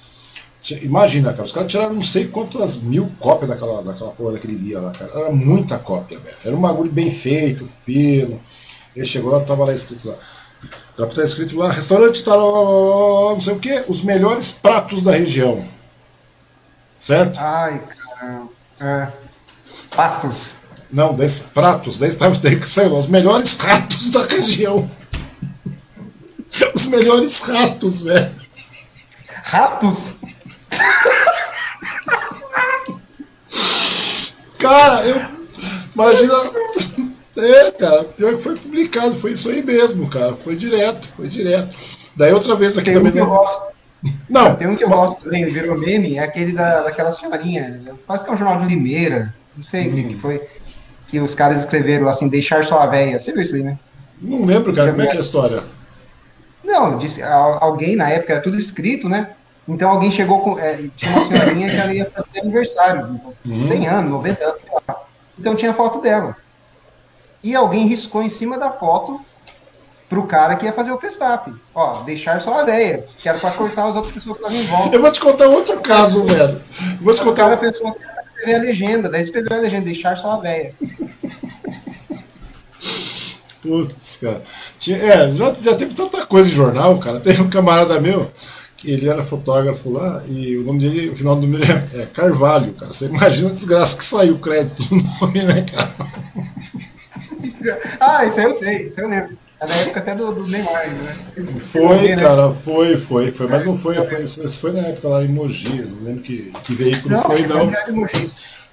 [0.83, 4.81] Imagina, cara, os caras tiraram não sei quantas mil cópias daquela, daquela porra daquele guia
[4.81, 5.11] lá, cara.
[5.13, 6.37] Era muita cópia, velho.
[6.45, 8.41] Era um bagulho bem feito, fino.
[8.95, 10.17] Ele chegou lá, tava lá escrito lá.
[11.09, 15.65] Está escrito lá, restaurante tá, não sei o que, os melhores pratos da região.
[17.01, 17.41] Certo?
[17.41, 17.83] Ai,
[18.19, 18.51] caramba.
[18.81, 19.09] É.
[19.97, 20.55] Patos.
[20.93, 24.89] Não, desse, pratos, daí estava daí que saiu, os melhores ratos da região.
[26.75, 28.31] Os melhores ratos, velho.
[29.43, 30.17] Ratos?
[34.59, 35.21] Cara, eu.
[35.95, 36.33] Imagina
[37.37, 40.35] É, cara, pior que foi publicado, foi isso aí mesmo, cara.
[40.35, 41.69] Foi direto, foi direto.
[42.17, 43.13] Daí outra vez aqui Tem um também.
[43.13, 43.63] que eu Não, gosto.
[44.29, 47.81] não Tem um que eu gosto também, virou meme, é aquele da, daquela senhorinha.
[48.07, 49.35] Quase que é um jornal de Limeira.
[49.57, 50.09] Não sei o que, Hum.
[50.09, 50.41] que foi.
[51.09, 53.19] Que os caras escreveram assim, deixar sua véia.
[53.19, 53.79] Você viu isso aí, né?
[54.21, 55.63] não lembro, cara, como é que é a história?
[56.63, 59.31] Não, disse, al- alguém na época era tudo escrito, né?
[59.69, 60.59] Então alguém chegou com.
[60.59, 63.69] é, tinha uma senhorinha que ela ia fazer aniversário, Uhum.
[63.69, 64.97] 100 anos, 90 anos, sei lá.
[65.39, 66.37] Então tinha foto dela.
[67.43, 69.21] E alguém riscou em cima da foto
[70.09, 71.53] pro cara que ia fazer o pestap.
[71.75, 74.67] Ó, deixar só a véia, que era pra cortar as outras pessoas que estavam em
[74.67, 74.95] volta.
[74.97, 76.61] Eu vou te contar outro caso, velho.
[76.61, 77.67] Eu Vou te O cara contar.
[77.73, 80.75] pensou que escrever a legenda, daí escreveu a legenda, deixar só a véia.
[83.63, 84.43] Putz, cara.
[84.91, 87.21] É, já, já teve tanta coisa em jornal, cara.
[87.21, 88.29] Teve um camarada meu,
[88.85, 92.07] ele era fotógrafo lá, e o nome dele, o final do nome dele é, é
[92.07, 92.93] Carvalho, cara.
[92.93, 95.93] Você imagina a desgraça que saiu o crédito do nome, né, cara?
[98.01, 99.39] Ah, isso aí eu sei, isso aí eu lembro.
[99.61, 101.17] É da época até do, do Neymar, né?
[101.61, 102.17] Foi, né?
[102.17, 103.47] cara, foi, foi, foi.
[103.47, 105.83] Mas não foi, foi, isso foi na época lá em Mogi.
[105.83, 107.71] Não lembro que, que veículo Não, foi, não.
[107.71, 108.29] de Mogi.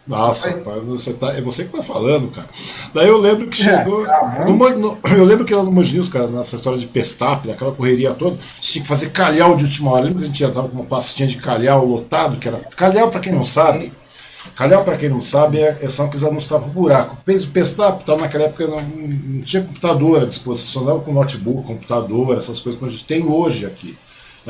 [0.10, 2.48] Nossa, pai, você tá, é você que tá falando, cara.
[2.94, 4.04] Daí eu lembro que chegou.
[4.06, 7.48] tá, no no- eu lembro que lá no Mogi, os caras, nessa história de pestap,
[7.48, 10.06] naquela correria toda, tinha que fazer calhau de última hora.
[10.06, 12.58] Lembra que a gente já tava com uma pastinha de calhau lotado, que era.
[12.76, 13.94] Calhau, pra quem não sabe.
[14.56, 17.18] Calhau, pra quem não sabe, é, são aqueles anúncios que estavam pro buraco.
[17.26, 21.68] Fez o pestap, tava naquela época não, não tinha computador à disposição, andava com notebook,
[21.68, 23.98] computador, essas coisas que a gente tem hoje aqui.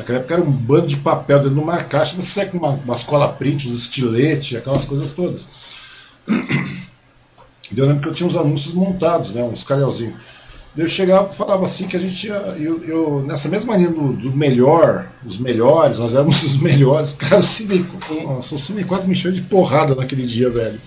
[0.00, 2.70] Naquela época era um bando de papel dentro de uma caixa, você sai com uma,
[2.70, 5.48] umas cola print, uns estiletes, aquelas coisas todas.
[7.72, 10.14] E eu lembro que eu tinha uns anúncios montados, né, uns calhauzinhos.
[10.76, 12.34] Eu chegava e falava assim que a gente tinha.
[12.34, 17.12] Eu, eu- nessa mesma linha do, do melhor, os melhores, nós éramos os melhores.
[17.12, 17.84] Cara, o Cine,
[18.24, 20.80] nossa, o Cine quase me encheu de porrada naquele dia, velho.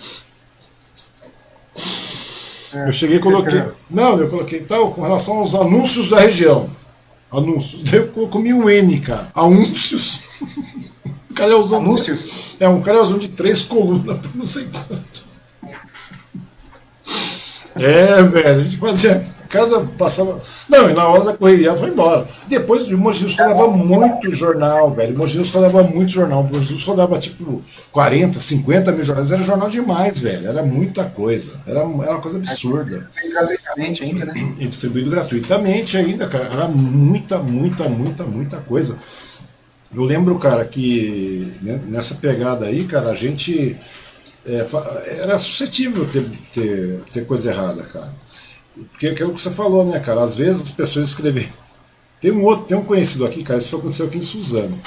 [2.73, 3.59] É, Eu cheguei e coloquei.
[3.89, 6.69] Não, eu coloquei tal, com relação aos anúncios da região.
[7.33, 7.83] Anúncios.
[7.83, 9.29] Daí eu comi um N, cara.
[9.35, 10.21] Anúncios.
[11.05, 12.55] Um calhauzão Anúncios?
[12.59, 15.23] É, um calhauzão de três colunas por não sei quanto.
[17.73, 19.32] É, velho, a gente fazia.
[19.53, 20.39] Cada passava.
[20.67, 22.27] Não, e na hora da correria foi embora.
[22.47, 25.13] Depois o Mogi rodava muito jornal, velho.
[25.13, 26.41] O Mogi rodava muito jornal.
[26.41, 29.31] O Mogi rodava tipo 40, 50 mil jornais.
[29.31, 30.47] Era jornal demais, velho.
[30.47, 31.51] Era muita coisa.
[31.67, 33.07] Era, era uma coisa absurda.
[33.31, 34.55] gratuitamente ainda, né?
[34.57, 36.45] E distribuído gratuitamente ainda, cara.
[36.45, 38.97] Era muita, muita, muita, muita coisa.
[39.93, 43.77] Eu lembro, cara, que né, nessa pegada aí, cara, a gente
[44.47, 44.65] é,
[45.21, 48.22] era suscetível ter, ter, ter coisa errada, cara.
[48.91, 50.21] Porque é aquilo que você falou, né, cara?
[50.21, 51.47] Às vezes as pessoas escrevem.
[52.19, 54.79] Tem um outro, tem um conhecido aqui, cara, isso aconteceu aqui em Suzano.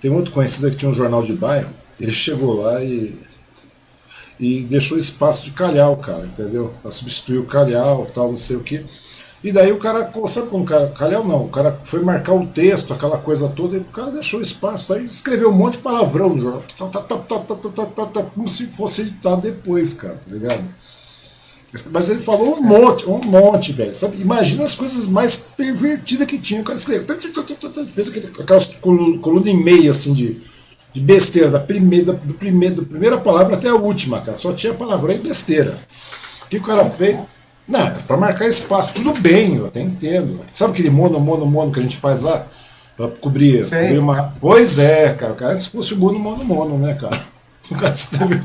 [0.00, 3.18] Tem um outro conhecido que tinha um jornal de bairro, ele chegou lá e,
[4.38, 6.72] e deixou espaço de calhau, cara, entendeu?
[6.82, 8.84] Pra substituir o calhau, tal, não sei o que.
[9.42, 12.46] E daí o cara, sabe como o cara, calhau não, o cara foi marcar o
[12.46, 16.30] texto, aquela coisa toda, e o cara deixou espaço, aí escreveu um monte de palavrão
[16.30, 19.42] no jornal, tá, tá, tá, tá, tá, tá, tá, tá, tá, como se fosse editado
[19.42, 20.64] depois, cara, tá ligado?
[21.90, 23.94] Mas ele falou um monte, um monte, velho.
[23.94, 24.20] Sabe?
[24.20, 26.60] Imagina as coisas mais pervertidas que tinha.
[26.60, 27.04] O cara escreveu.
[27.88, 30.40] Fez aquele, aquelas colu- coluna e meia, assim, de,
[30.92, 34.36] de besteira, da primeira, do primeiro, da primeira palavra até a última, cara.
[34.36, 35.76] Só tinha palavrão e besteira.
[36.44, 37.18] O que o cara fez?
[37.68, 38.94] Não, é pra marcar espaço.
[38.94, 40.40] Tudo bem, eu até entendo.
[40.52, 42.46] Sabe aquele mono, mono, mono que a gente faz lá?
[42.96, 44.32] Pra cobrir, cobrir uma.
[44.40, 45.32] Pois é, cara.
[45.32, 47.20] O cara, se fosse o mono, mono, mono, né, cara?
[47.70, 48.40] O cara escreveu.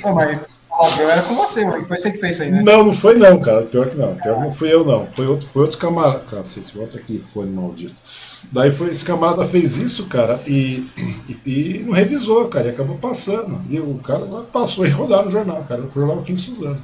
[0.00, 0.40] Pô, mas
[1.00, 1.84] eu era com você, mano.
[1.86, 2.62] Foi você que fez isso aí, né?
[2.62, 3.62] Não, não foi não, cara.
[3.62, 4.14] Pior que não.
[4.14, 5.06] Pior que não fui eu, não.
[5.06, 6.20] Foi outro, foi outro camarada.
[6.30, 7.94] Cacete, volta aqui, fone maldito.
[8.52, 10.86] Daí foi, esse camarada fez isso, cara, e,
[11.28, 13.60] e, e não revisou, cara, e acabou passando.
[13.68, 15.82] E o cara lá passou e rodaram no jornal, cara.
[15.82, 16.80] O jornal aqui em Suzano.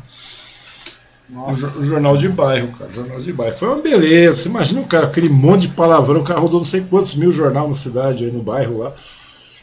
[1.31, 2.91] O, o jornal de bairro, cara.
[2.91, 3.57] Jornal de bairro.
[3.57, 4.49] Foi uma beleza.
[4.49, 7.69] Imagina o cara, aquele monte de palavrão, o cara rodou não sei quantos mil jornal
[7.69, 8.93] na cidade, aí no bairro lá.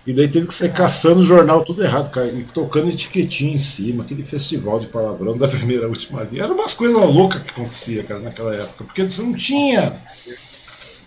[0.05, 3.57] E daí teve que sair caçando o jornal tudo errado, cara, e tocando etiquetinha em
[3.57, 6.43] cima, aquele festival de palavrão da primeira última via.
[6.43, 9.95] Era umas coisas loucas que acontecia, cara, naquela época, porque você não tinha.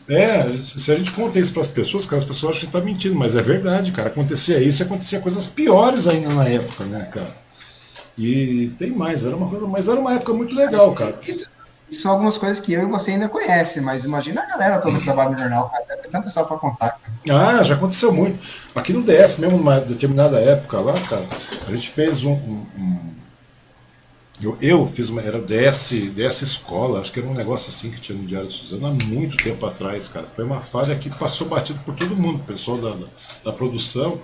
[0.08, 2.80] É, se a gente conta isso para as pessoas, cara, as pessoas acham que tá
[2.80, 4.10] mentindo, mas é verdade, cara.
[4.10, 7.34] Acontecia isso e acontecia coisas piores ainda na época, né, cara?
[8.16, 11.18] E tem mais, era uma coisa, mas era uma época muito legal, cara.
[11.26, 11.46] Isso,
[11.90, 14.98] isso são algumas coisas que eu e você ainda conhece, mas imagina a galera toda
[14.98, 15.84] que trabalha no jornal, cara.
[15.88, 17.00] Deve ter tanta pra contar.
[17.30, 18.38] Ah, já aconteceu muito.
[18.74, 21.24] Aqui no DS, mesmo, numa determinada época lá, cara,
[21.68, 22.32] a gente fez um.
[22.32, 23.14] um- um-
[24.42, 25.22] eu, eu fiz uma.
[25.22, 28.54] Era DS, DS Escola, acho que era um negócio assim que tinha no Diário de
[28.54, 30.26] Suzano há muito tempo atrás, cara.
[30.26, 33.06] Foi uma falha que passou batido por todo mundo, pessoal da, da,
[33.44, 34.20] da produção.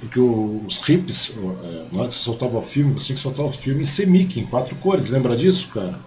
[0.00, 3.46] Porque os hips, é, na hora que você soltava o filme, você tinha que soltar
[3.46, 5.10] o filme em semic, em quatro cores.
[5.10, 5.98] Lembra disso, cara?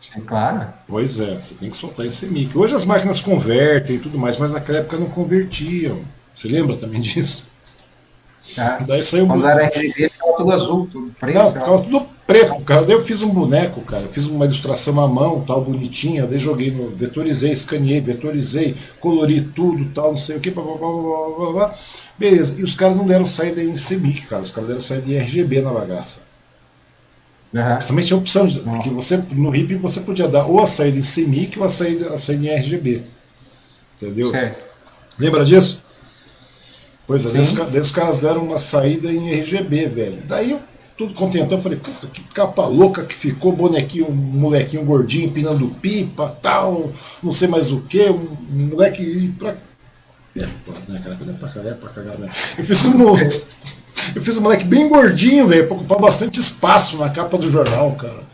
[0.00, 0.72] Sim, claro.
[0.86, 2.56] Pois é, você tem que soltar em semic.
[2.56, 6.00] Hoje as máquinas convertem e tudo mais, mas naquela época não convertiam.
[6.34, 7.46] Você lembra também disso?
[8.56, 8.84] É.
[8.84, 11.34] Daí saiu Quando era RGB, ficava tudo azul, tudo preto.
[11.34, 12.82] Não, ficava tudo preto, cara.
[12.82, 14.02] Daí eu fiz um boneco, cara.
[14.02, 16.26] Eu fiz uma ilustração à mão, tal, bonitinha.
[16.26, 16.94] Daí joguei no.
[16.94, 21.74] Vetorizei, escaneei, vetorizei, colori tudo, tal, não sei o que, blá, blá, blá, blá, blá.
[22.18, 22.60] Beleza.
[22.60, 24.42] E os caras não deram saída em CMYK, cara.
[24.42, 26.20] Os caras deram saída em RGB na bagaça.
[27.52, 27.80] Uhum.
[27.80, 30.98] Você também tinha opção, de, porque você, no RIP você podia dar ou a saída
[30.98, 33.02] em CMYK ou a saída, a saída em RGB.
[33.96, 34.30] Entendeu?
[34.30, 34.64] Certo.
[35.18, 35.82] Lembra disso?
[37.06, 40.22] Pois é, daí os, daí os, caras deram uma saída em RGB, velho.
[40.26, 40.60] Daí eu,
[40.96, 46.28] tudo contentando, falei, puta, que capa louca que ficou, bonequinho, um molequinho gordinho empinando pipa,
[46.40, 46.90] tal,
[47.22, 48.26] não sei mais o que, um
[48.70, 49.54] moleque pra.
[50.36, 50.40] É,
[50.88, 51.18] né, cara?
[51.28, 52.28] É pra cagar, é pra cagar, né?
[52.58, 53.16] Eu fiz um.
[54.14, 57.92] Eu fiz um moleque bem gordinho, velho, pra ocupar bastante espaço na capa do jornal,
[57.92, 58.24] cara.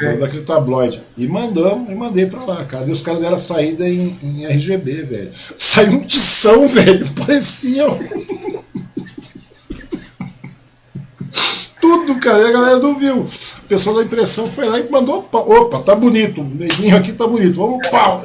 [0.00, 0.16] É.
[0.16, 1.02] Daquele tabloide.
[1.16, 2.86] E mandamos, e mandei pra lá, cara.
[2.86, 5.30] E os caras deram a saída em, em RGB, velho.
[5.56, 7.04] Saiu um tição, velho.
[7.14, 7.84] Parecia.
[12.08, 12.42] Tudo, cara.
[12.42, 13.20] E a galera não viu.
[13.20, 15.28] O pessoal da impressão foi lá e mandou.
[15.30, 16.40] Opa, tá bonito.
[16.40, 17.56] O neguinho aqui tá bonito.
[17.56, 18.24] Vamos pau.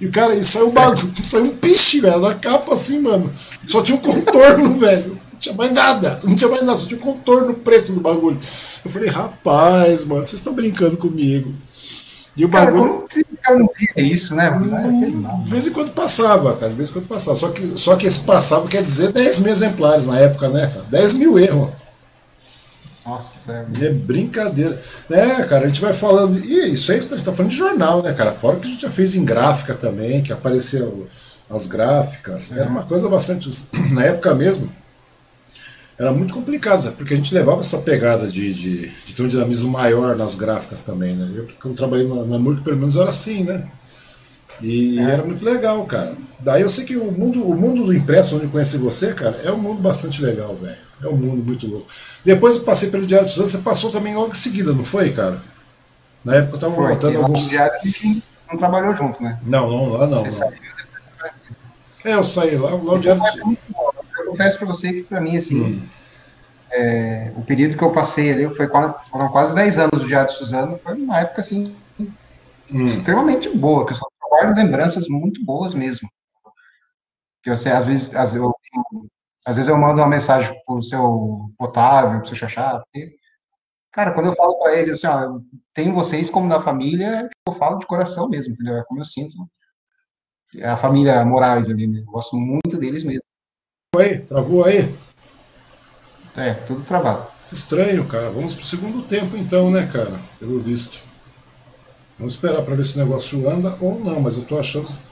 [0.00, 3.32] E o cara, e saiu um bagulho, saiu um piche, velho, na capa assim, mano.
[3.66, 7.02] Só tinha um contorno, velho tinha mais nada, não tinha mais nada, só tinha um
[7.02, 8.36] contorno preto do bagulho.
[8.84, 11.54] Eu falei, rapaz, mano, vocês estão brincando comigo.
[12.36, 13.04] E o bagulho.
[13.40, 14.50] Cara, não via isso, né?
[14.50, 17.36] Hum, de vez em quando passava, cara, de vez em quando passava.
[17.36, 20.86] Só que, só que esse passava quer dizer 10 mil exemplares na época, né, cara?
[20.90, 21.70] 10 mil erros.
[23.08, 24.78] Nossa, é, é brincadeira.
[25.10, 26.38] É, cara, a gente vai falando.
[26.38, 28.32] E isso aí a gente tá falando de jornal, né, cara?
[28.32, 31.06] Fora que a gente já fez em gráfica também, que apareceu
[31.48, 32.54] as gráficas.
[32.54, 33.48] Era uma coisa bastante.
[33.94, 34.70] Na época mesmo,
[35.98, 39.70] era muito complicado, porque a gente levava essa pegada de, de, de ter um dinamismo
[39.70, 41.32] maior nas gráficas também, né?
[41.34, 43.66] Eu, quando trabalhei na, na Murk, pelo menos era assim, né?
[44.60, 45.02] E é.
[45.02, 46.14] era muito legal, cara.
[46.40, 49.36] Daí eu sei que o mundo, o mundo do impresso, onde eu conheci você, cara,
[49.44, 50.76] é um mundo bastante legal, velho.
[51.02, 51.86] É um mundo muito louco.
[52.24, 55.10] Depois eu passei pelo Diário de Suzano, você passou também logo em seguida, não foi,
[55.10, 55.40] cara?
[56.24, 57.44] Na época eu tava foi, voltando alguns.
[57.44, 59.38] No Diário a gente não trabalhou junto, né?
[59.44, 60.24] Não, não, lá não.
[60.24, 60.52] não.
[62.04, 63.58] É, eu saí lá, lá o Diário de Suzano
[64.38, 65.82] confesso para você que para mim, assim, hum.
[66.70, 70.36] é, o período que eu passei ali foi foram quase 10 anos do Diário de
[70.36, 72.86] Suzano, foi uma época, assim, hum.
[72.86, 76.08] extremamente boa, que eu só guardo lembranças muito boas mesmo.
[77.48, 78.54] Que você, às vezes, às, eu,
[79.46, 83.16] às vezes eu mando uma mensagem pro seu Otávio, pro seu Xaxá, porque,
[83.90, 85.40] cara, quando eu falo para ele assim, ó,
[85.72, 88.76] tenho vocês como da família, eu falo de coração mesmo, entendeu?
[88.76, 89.34] É como eu sinto.
[90.56, 92.00] É a família Moraes ali, né?
[92.00, 93.22] Eu gosto muito deles mesmo
[93.96, 94.18] aí?
[94.18, 94.94] Travou aí?
[96.36, 97.26] É, tudo travado.
[97.50, 98.28] Estranho, cara.
[98.28, 100.20] Vamos pro segundo tempo então, né, cara?
[100.38, 101.02] Pelo visto.
[102.18, 105.07] Vamos esperar para ver se o negócio anda ou não, mas eu tô achando.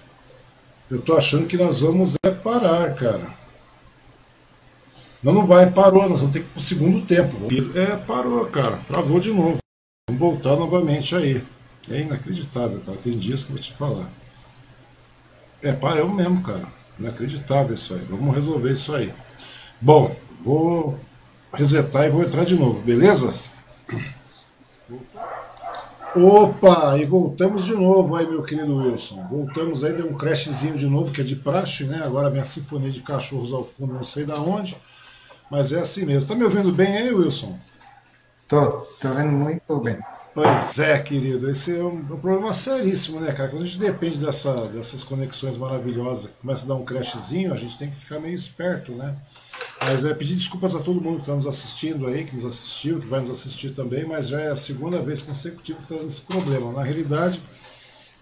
[0.91, 3.27] Eu tô achando que nós vamos é parar, cara.
[5.23, 7.37] Não, não vai, parou, nós vamos ter que ir pro segundo tempo.
[7.77, 8.77] É, parou, cara.
[8.87, 9.59] Travou de novo.
[10.09, 11.43] Vamos voltar novamente aí.
[11.91, 12.99] É inacreditável, cara.
[12.99, 14.09] Tem dias que eu vou te falar.
[15.63, 16.67] É, parou mesmo, cara.
[16.99, 18.01] Inacreditável isso aí.
[18.09, 19.13] Vamos resolver isso aí.
[19.81, 20.15] Bom,
[20.45, 20.99] vou
[21.53, 23.53] resetar e vou entrar de novo, beleza?
[26.17, 29.27] Opa, e voltamos de novo aí, meu querido Wilson.
[29.31, 32.01] Voltamos aí, deu um crashzinho de novo, que é de praxe, né?
[32.03, 34.79] Agora minha sinfonia de cachorros ao fundo, não sei da onde,
[35.51, 36.29] mas é assim mesmo.
[36.29, 37.55] Tá me ouvindo bem aí, Wilson?
[38.49, 38.67] Tô,
[38.99, 39.99] tô vendo muito bem.
[40.33, 43.51] Pois é, querido, esse é um, um, problema seríssimo, né, cara?
[43.51, 47.77] Quando a gente depende dessa, dessas conexões maravilhosas, começa a dar um crashzinho, a gente
[47.77, 49.15] tem que ficar meio esperto, né?
[49.81, 52.99] Mas é pedir desculpas a todo mundo que está nos assistindo aí, que nos assistiu,
[52.99, 56.23] que vai nos assistir também, mas já é a segunda vez consecutiva que traz esse
[56.23, 56.73] problema.
[56.73, 57.43] Na realidade,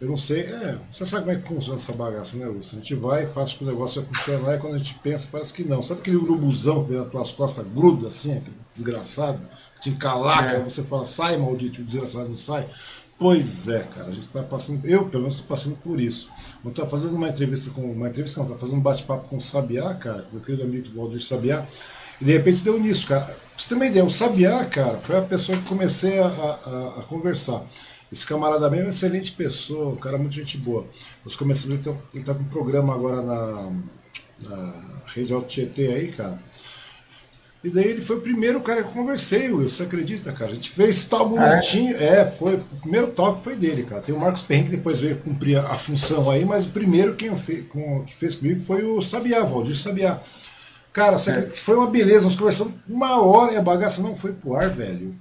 [0.00, 2.76] eu não sei, é, você sabe como é que funciona essa bagaça, né, Lúcio?
[2.76, 5.52] A gente vai, faz que o negócio vai funcionar e quando a gente pensa, parece
[5.52, 5.80] que não.
[5.82, 9.40] Sabe aquele urubuzão que vem nas tuas costas, gruda assim, aquele desgraçado?
[9.84, 10.60] te encalaca, é.
[10.64, 12.66] você fala, sai maldito, o desgraçado não sai.
[13.18, 16.30] Pois é, cara, a gente está passando, eu pelo menos estou passando por isso.
[16.64, 19.40] Eu estou fazendo uma entrevista com, uma entrevista não, tá fazendo um bate-papo com o
[19.40, 21.64] Sabiá, cara, meu querido amigo do Valdir Sabiá,
[22.20, 23.22] e de repente deu nisso, cara.
[23.22, 27.00] Pra você ter uma ideia, o Sabiá, cara, foi a pessoa que comecei a, a,
[27.00, 27.62] a conversar.
[28.10, 30.86] Esse camarada mesmo é uma excelente pessoa, um cara muito gente boa.
[31.24, 33.72] Nós começamos, ele está com um programa agora na,
[34.42, 34.74] na
[35.14, 36.40] Rede Alto Tietê aí, cara.
[37.64, 40.50] E daí ele foi o primeiro cara que eu conversei, Will, você acredita, cara?
[40.50, 41.96] A gente fez tal bonitinho.
[41.96, 44.02] É, é foi, o primeiro toque foi dele, cara.
[44.02, 47.34] Tem o Marcos Perrin que depois veio cumprir a, função aí, mas o primeiro quem
[47.34, 50.20] fez, com, que fez comigo foi o Sabiá, Valdir Sabiá.
[50.92, 51.50] Cara, é.
[51.50, 55.16] foi uma beleza, nós conversamos uma hora e a bagaça não foi pro ar, velho.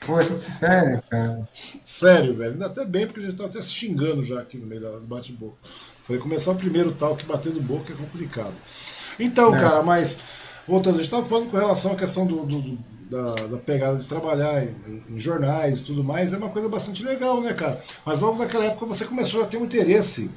[0.00, 1.48] Foi, sério, cara.
[1.84, 2.52] Sério, velho.
[2.52, 5.06] Ainda até bem, porque a gente tava até se xingando já aqui no meio do
[5.06, 5.56] bate-boca.
[6.04, 8.54] Foi começar o primeiro tal que batendo boca é complicado.
[9.18, 9.58] Então, é.
[9.58, 13.34] cara, mas voltando, a gente estava falando com relação à questão do, do, do da,
[13.34, 14.74] da, pegada de trabalhar em,
[15.10, 17.80] em, jornais e tudo mais, é uma coisa bastante legal, né, cara?
[18.04, 20.30] Mas logo naquela época você começou a ter um interesse,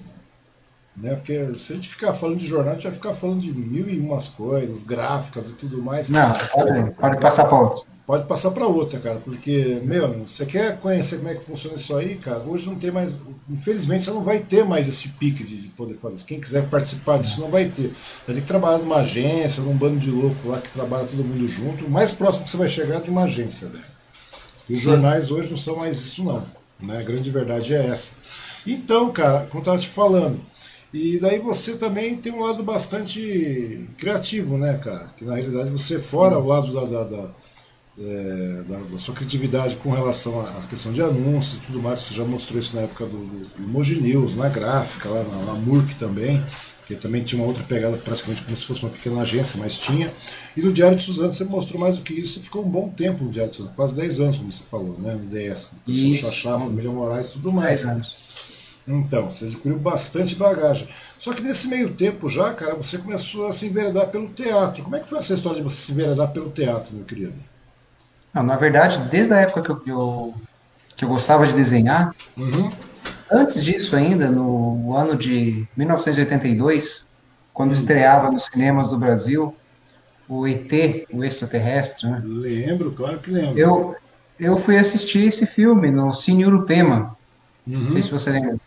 [0.95, 1.15] né?
[1.15, 3.89] Porque se a gente ficar falando de jornal, a gente vai ficar falando de mil
[3.89, 6.09] e umas coisas, gráficas e tudo mais.
[6.09, 11.17] Não, pode, pode passar outro pode passar para outra, cara, porque, meu, você quer conhecer
[11.17, 13.17] como é que funciona isso aí, cara, hoje não tem mais,
[13.49, 16.25] infelizmente você não vai ter mais esse pique de, de poder fazer isso.
[16.25, 17.91] Quem quiser participar disso não vai ter.
[18.25, 21.45] Vai ter que trabalhar numa agência, num bando de louco lá que trabalha todo mundo
[21.49, 21.83] junto.
[21.85, 23.83] O mais próximo que você vai chegar é de uma agência, velho.
[24.69, 26.41] E os jornais hoje não são mais isso, não.
[26.79, 26.99] Né?
[26.99, 28.13] A grande verdade é essa.
[28.65, 30.39] Então, cara, como eu estava te falando,
[30.93, 35.09] e daí você também tem um lado bastante criativo, né, cara?
[35.17, 37.29] Que na realidade você, fora o lado da, da, da
[37.99, 42.13] é, da, da, sua criatividade com relação à questão de anúncios e tudo mais, você
[42.13, 45.95] já mostrou isso na época do, do Emoji News, na gráfica, lá na, na Murk
[45.95, 46.43] também,
[46.85, 50.13] que também tinha uma outra pegada, praticamente como se fosse uma pequena agência, mas tinha.
[50.55, 52.87] E no Diário de Suzano você mostrou mais do que isso, você ficou um bom
[52.89, 55.15] tempo no Diário de Suzano, quase 10 anos, como você falou, né?
[55.15, 57.83] No DS, com o Xaxá, família Moraes e tudo mais.
[57.83, 58.27] 10 anos.
[58.87, 60.87] Então, você adquiriu bastante bagagem.
[61.19, 64.83] Só que nesse meio tempo já, cara, você começou a se enveredar pelo teatro.
[64.83, 67.33] Como é que foi essa história de você se enveredar pelo teatro, meu querido?
[68.37, 70.33] Não, na verdade, desde a época que eu, que eu,
[70.95, 72.69] que eu gostava de desenhar, uhum.
[73.31, 77.15] antes disso ainda, no ano de 1982,
[77.51, 77.77] quando uhum.
[77.77, 79.55] estreava nos cinemas do Brasil
[80.29, 80.71] o ET,
[81.11, 82.21] o extraterrestre, né?
[82.23, 83.57] Lembro, claro que lembro.
[83.57, 83.95] Eu,
[84.39, 87.17] eu fui assistir esse filme no Cine Urupema.
[87.65, 87.79] Uhum.
[87.79, 88.57] Não sei se você lembra.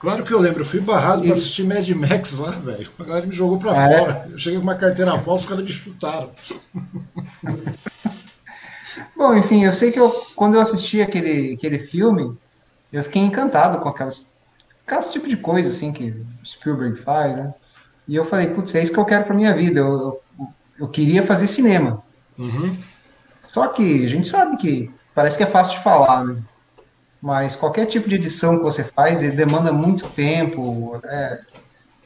[0.00, 1.26] Claro que eu lembro, eu fui barrado e...
[1.26, 2.90] para assistir Mad Max lá, velho.
[2.98, 3.98] A galera me jogou para ah, é?
[4.00, 4.26] fora.
[4.28, 4.32] É?
[4.32, 6.30] Eu cheguei com uma carteira falsa, os caras me chutaram.
[9.16, 12.36] Bom, enfim, eu sei que eu, quando eu assisti aquele, aquele filme,
[12.92, 14.26] eu fiquei encantado com aquelas,
[14.86, 16.14] aquelas tipo de coisa assim que
[16.44, 17.54] Spielberg faz, né?
[18.08, 19.80] E eu falei, putz, é isso que eu quero para minha vida.
[19.80, 20.22] Eu, eu,
[20.80, 22.02] eu, queria fazer cinema.
[22.38, 22.66] Uhum.
[23.46, 26.42] Só que a gente sabe que parece que é fácil de falar, né?
[27.20, 30.98] Mas qualquer tipo de edição que você faz, ele demanda muito tempo.
[31.04, 31.40] Né?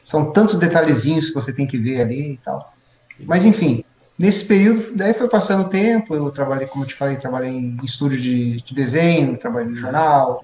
[0.03, 2.73] São tantos detalhezinhos que você tem que ver ali e tal.
[3.21, 3.84] Mas enfim,
[4.17, 7.77] Nesse período, daí foi passando o tempo, eu trabalhei, como eu te falei, trabalhei em
[7.83, 10.43] estúdio de, de desenho, trabalhei no jornal,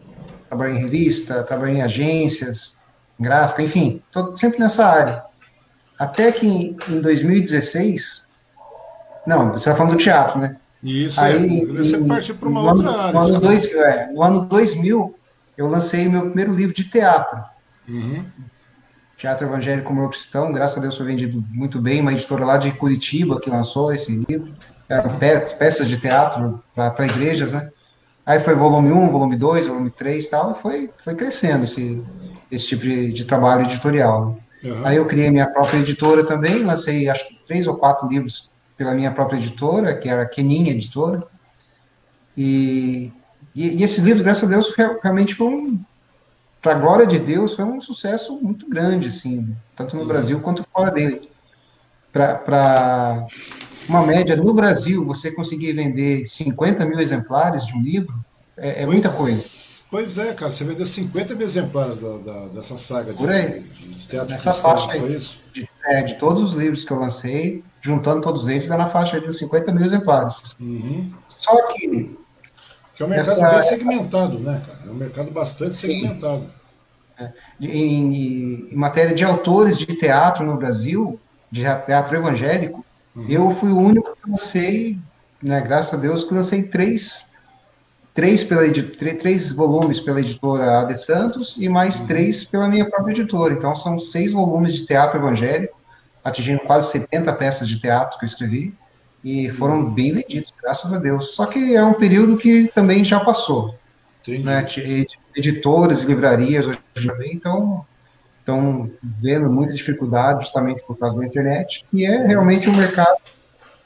[0.50, 2.76] trabalhei em revista, trabalhei em agências,
[3.18, 5.24] em gráfica, enfim, tô sempre nessa área.
[5.98, 8.26] Até que em, em 2016,
[9.26, 10.58] não, você está falando do teatro, né?
[10.84, 13.14] Isso, Aí, é, você partiu para uma outra ano, área.
[13.14, 15.16] No ano, dois, é, no ano 2000,
[15.58, 17.40] eu lancei meu primeiro livro de teatro.
[17.88, 18.26] Uhum.
[19.22, 22.72] Teatro Evangélico como Cristão, graças a Deus foi vendido muito bem, uma editora lá de
[22.72, 24.52] Curitiba que lançou esse livro,
[24.90, 25.16] eram
[25.60, 27.70] peças de teatro para igrejas, né?
[28.26, 32.04] Aí foi volume 1, volume 2, volume 3 e tal, e foi, foi crescendo esse,
[32.52, 34.26] esse tipo de, de trabalho editorial.
[34.64, 34.72] Né?
[34.72, 34.88] Uhum.
[34.88, 38.96] Aí eu criei minha própria editora também, lancei acho que três ou quatro livros pela
[38.96, 41.24] minha própria editora, que era a Keninha Editora,
[42.36, 43.12] e,
[43.54, 45.80] e, e esses livros, graças a Deus, realmente foi um,
[46.62, 50.64] para a glória de Deus, foi um sucesso muito grande, assim, tanto no Brasil quanto
[50.64, 51.28] fora dele.
[52.14, 53.26] Para
[53.90, 58.14] uma média no Brasil, você conseguir vender 50 mil exemplares de um livro,
[58.56, 59.42] é, é muita coisa.
[59.90, 64.08] Pois é, cara, você vendeu 50 mil exemplares da, da, dessa saga de, de, de
[64.08, 65.42] teatro Nessa cristão, faixa foi isso?
[65.52, 69.20] De, é, de todos os livros que eu lancei, juntando todos eles, é na faixa
[69.20, 70.56] de 50 mil exemplares.
[70.60, 71.12] Uhum.
[71.28, 72.16] Só que
[73.02, 73.50] que é um mercado Essa...
[73.50, 74.80] bem segmentado, né, cara?
[74.86, 76.44] É um mercado bastante segmentado.
[77.20, 77.30] É.
[77.60, 81.20] Em, em, matéria de autores de teatro no Brasil,
[81.52, 82.86] de teatro evangélico,
[83.16, 83.26] uhum.
[83.28, 84.98] eu fui o único que lancei,
[85.42, 87.32] né, graças a Deus, que lancei três,
[88.14, 88.64] três, pela,
[89.20, 92.08] três volumes pela editora AD Santos e mais uhum.
[92.08, 93.54] três pela minha própria editora.
[93.54, 95.80] Então, são seis volumes de teatro evangélico,
[96.24, 98.76] atingindo quase 70 peças de teatro que eu escrevi
[99.24, 101.36] e foram bem vendidos, graças a Deus.
[101.36, 103.76] Só que é um período que também já passou.
[104.28, 104.68] Né?
[105.36, 107.86] Editores, livrarias hoje também estão
[108.40, 113.16] estão vendo muita dificuldade justamente por causa da internet, e é realmente um mercado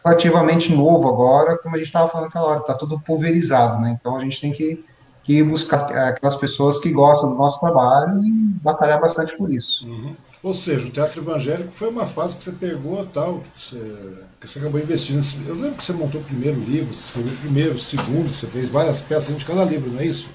[0.03, 3.97] relativamente novo agora, como a gente estava falando aquela hora, está tudo pulverizado, né?
[3.99, 4.83] Então a gente tem que
[5.25, 8.31] que buscar aquelas pessoas que gostam do nosso trabalho e
[8.61, 9.83] batalhar bastante por isso.
[9.83, 10.15] Uhum.
[10.43, 14.51] Ou seja, o teatro evangélico foi uma fase que você pegou tal, que você, que
[14.51, 15.21] você acabou investindo.
[15.47, 18.47] Eu lembro que você montou o primeiro livro, você escreveu o primeiro, o segundo, você
[18.47, 20.29] fez várias peças de cada livro, não é isso?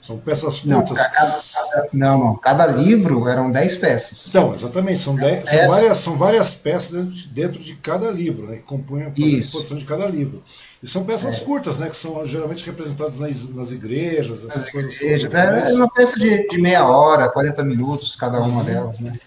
[0.00, 0.96] São peças curtas.
[0.96, 4.28] Não, cada, não, não, cada livro eram 10 peças.
[4.28, 8.46] Então, exatamente, são, dez, são, várias, são várias peças dentro de, dentro de cada livro,
[8.46, 10.42] né, que compõem a composição de cada livro.
[10.82, 11.44] E são peças é.
[11.44, 15.68] curtas, né, que são geralmente representadas nas, nas igrejas, essas nas coisas igrejas, todas.
[15.68, 18.64] É, é uma peça de, de meia hora, 40 minutos, cada uma uhum.
[18.64, 19.18] delas, né?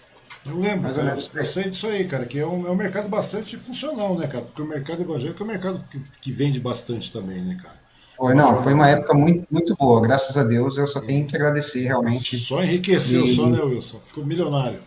[0.46, 3.08] Eu lembro, cara, eu, eu, sei disso aí, cara, que é um, é um mercado
[3.08, 4.44] bastante funcional, né, cara?
[4.44, 7.84] Porque o mercado evangélico é um mercado que, que vende bastante também, né, cara?
[8.16, 11.34] Foi, não, foi uma época muito, muito boa, graças a Deus, eu só tenho que
[11.34, 12.38] agradecer realmente.
[12.38, 13.28] Só enriqueceu, e...
[13.28, 14.00] só, né, Wilson?
[14.04, 14.78] Ficou milionário.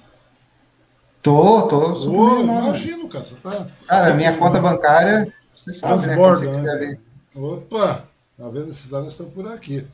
[1.22, 2.08] Tô, tô.
[2.08, 3.26] Ô, imagino, cara.
[3.26, 3.68] Você tá...
[3.88, 6.62] Cara, minha conta bancária, você sabe, Transborda, né?
[6.62, 6.98] né?
[7.36, 8.70] Opa, tá vendo?
[8.70, 9.86] Esses dados estão por aqui.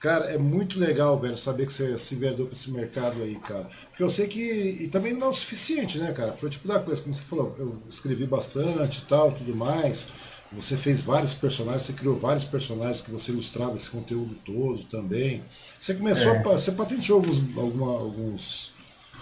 [0.00, 3.68] Cara, é muito legal, velho, saber que você se enveredou para esse mercado aí, cara.
[3.90, 4.40] Porque eu sei que.
[4.40, 6.32] E também não é o suficiente, né, cara?
[6.32, 10.06] Foi tipo da coisa, como você falou, eu escrevi bastante e tal, tudo mais.
[10.52, 15.44] Você fez vários personagens, você criou vários personagens que você ilustrava esse conteúdo todo também.
[15.78, 16.38] Você começou é.
[16.38, 16.42] a.
[16.42, 18.72] Você patenteou alguns, alguma, alguns.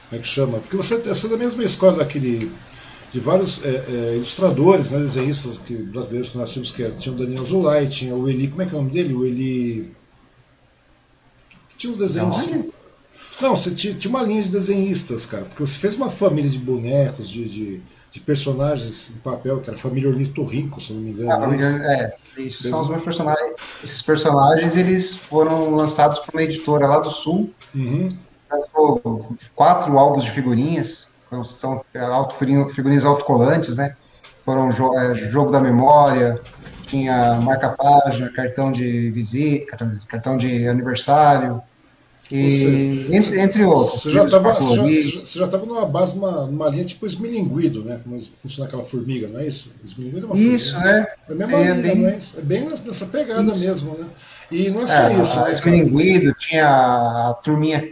[0.08, 0.60] Como é que chama?
[0.60, 2.50] Porque você, você é da mesma escola daquele.
[3.10, 7.18] De vários é, é, ilustradores, né, desenhistas que, brasileiros que nós tínhamos, que tinha o
[7.18, 8.48] Daniel Zulay, tinha o Eli.
[8.48, 9.14] Como é que é o nome dele?
[9.14, 9.97] O Eli.
[11.78, 12.46] Tinha uns desenhos.
[13.40, 16.58] Não, você tinha, tinha uma linha de desenhistas, cara, porque você fez uma família de
[16.58, 21.10] bonecos, de, de de personagens em papel, que era a família Ornitorrinco, se não me
[21.10, 21.30] engano.
[21.30, 23.54] Ah, é, isso, são os meus personagens.
[23.84, 27.52] Esses personagens eles foram lançados por uma editora lá do Sul.
[27.74, 28.16] Uhum.
[29.54, 31.08] Quatro álbuns de figurinhas,
[31.44, 32.00] são é,
[32.74, 33.94] figurinhas autocolantes, né?
[34.44, 36.40] Foram jo é, jogo da memória,
[36.86, 39.76] tinha marca-página, cartão de visita,
[40.08, 41.62] cartão de aniversário,
[42.30, 44.02] e, entre, entre outros.
[44.02, 48.00] Você já estava você já, já numa base, numa, numa linha tipo esmilinguido, né?
[48.04, 49.72] Como funciona aquela formiga, não é isso?
[49.84, 50.92] Esmilinguido é uma isso, formiga.
[50.92, 51.06] Né?
[51.28, 51.30] É.
[51.30, 52.38] É a mesma é, linha, bem, é isso?
[52.38, 53.58] É bem nessa pegada isso.
[53.58, 54.06] mesmo, né?
[54.50, 55.52] E não é só é, isso, né?
[55.52, 57.82] Esmilinguido, tinha a turminha,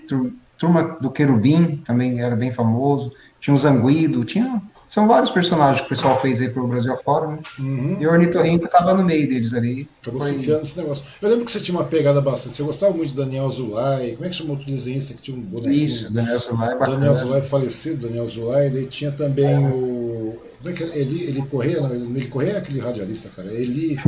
[0.59, 3.13] turma do Querubim, também era bem famoso.
[3.41, 4.61] Tinha o Zanguido, tinha
[4.97, 7.39] são vários personagens que o pessoal fez aí pro Brasil afora, né?
[7.59, 7.99] Uhum.
[8.01, 9.87] E o Ornitorrinco tava no meio deles ali.
[10.01, 10.31] Acabou foi...
[10.31, 11.05] se enfiando nesse negócio.
[11.21, 12.57] Eu lembro que você tinha uma pegada bastante.
[12.57, 14.15] Você gostava muito do Daniel Zulay.
[14.15, 15.87] Como é que chamou o desenhista que tinha um bonequinho?
[15.87, 16.79] Isso, Daniel Zulay.
[16.79, 16.97] Bacana.
[16.97, 18.71] Daniel Zulay falecido, Daniel Zulay.
[18.71, 19.59] Daí tinha também é.
[19.59, 20.35] o.
[20.63, 20.97] Como é que era?
[20.97, 23.53] Ele, ele corria, não, ele, ele corria é aquele radialista, cara.
[23.53, 24.01] Ele.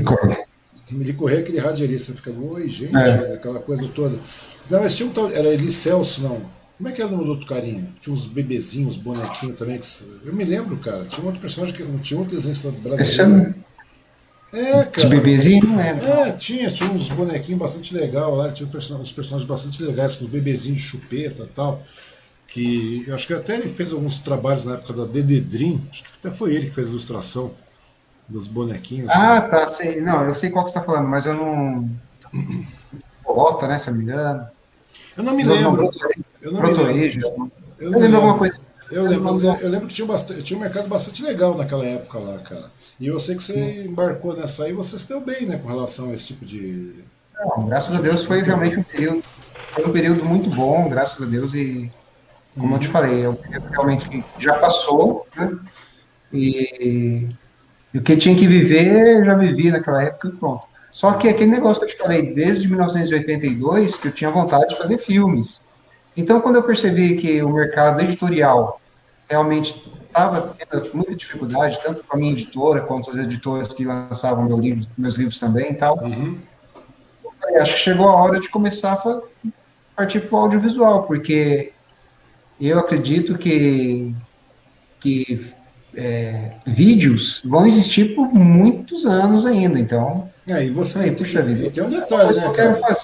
[0.90, 3.35] Ele corria aquele radialista, fica, oi, gente, é.
[3.35, 4.16] aquela coisa toda.
[4.70, 5.31] Não, mas tinha um tal.
[5.31, 6.40] Era Eli Celso, não.
[6.79, 7.93] Como é que era o nome do outro carinha?
[8.01, 9.79] Tinha uns bebezinhos, bonequinhos também.
[9.79, 9.87] Que...
[10.25, 11.05] Eu me lembro, cara.
[11.05, 13.55] Tinha um outro personagem que não tinha outro desenho brasileiro.
[14.53, 15.09] É, cara.
[15.09, 16.29] De bebezinho, não é?
[16.29, 20.31] É, tinha, tinha uns bonequinhos bastante legais lá, tinha uns personagens bastante legais, com os
[20.31, 21.83] bebezinhos de chupeta e tal.
[22.47, 26.03] Que eu acho que até ele fez alguns trabalhos na época da DD Dream, acho
[26.03, 27.51] que até foi ele que fez a ilustração
[28.27, 29.13] dos bonequinhos.
[29.13, 30.01] Ah, tá, sei.
[30.01, 31.91] Não, eu sei qual que você tá falando, mas eu não.
[33.23, 34.49] Volta, né, se eu não me engano.
[35.16, 35.91] Eu não me lembro.
[36.43, 37.53] Eu não me lembro.
[37.81, 38.69] Eu lembro alguma coisa.
[38.91, 39.29] Eu lembro,
[39.61, 42.70] eu lembro que tinha, bastante, tinha um mercado bastante legal naquela época lá, cara.
[42.99, 45.69] E eu sei que você embarcou nessa aí e você se deu bem, né, com
[45.69, 46.95] relação a esse tipo de.
[47.35, 51.27] Não, graças a Deus foi realmente um período, foi um período muito bom, graças a
[51.27, 51.93] Deus, e
[52.59, 55.57] como eu te falei, é um período realmente já passou, né?
[56.33, 57.29] E,
[57.93, 60.65] e o que tinha que viver, eu já vivi naquela época e pronto.
[60.93, 64.78] Só que aquele negócio que eu te falei, desde 1982, que eu tinha vontade de
[64.78, 65.60] fazer filmes.
[66.16, 68.81] Então, quando eu percebi que o mercado editorial
[69.28, 74.44] realmente estava tendo muita dificuldade, tanto com a minha editora, quanto as editoras que lançavam
[74.44, 76.39] meu livro, meus livros também e tal, uhum.
[77.60, 79.20] acho que chegou a hora de começar a
[79.94, 81.73] partir para o audiovisual, porque
[82.60, 84.12] eu acredito que,
[84.98, 85.52] que
[85.94, 91.66] é, vídeos vão existir por muitos anos ainda, então é, e você puxa vida.
[91.66, 92.97] E tem um detalhe, né, cara?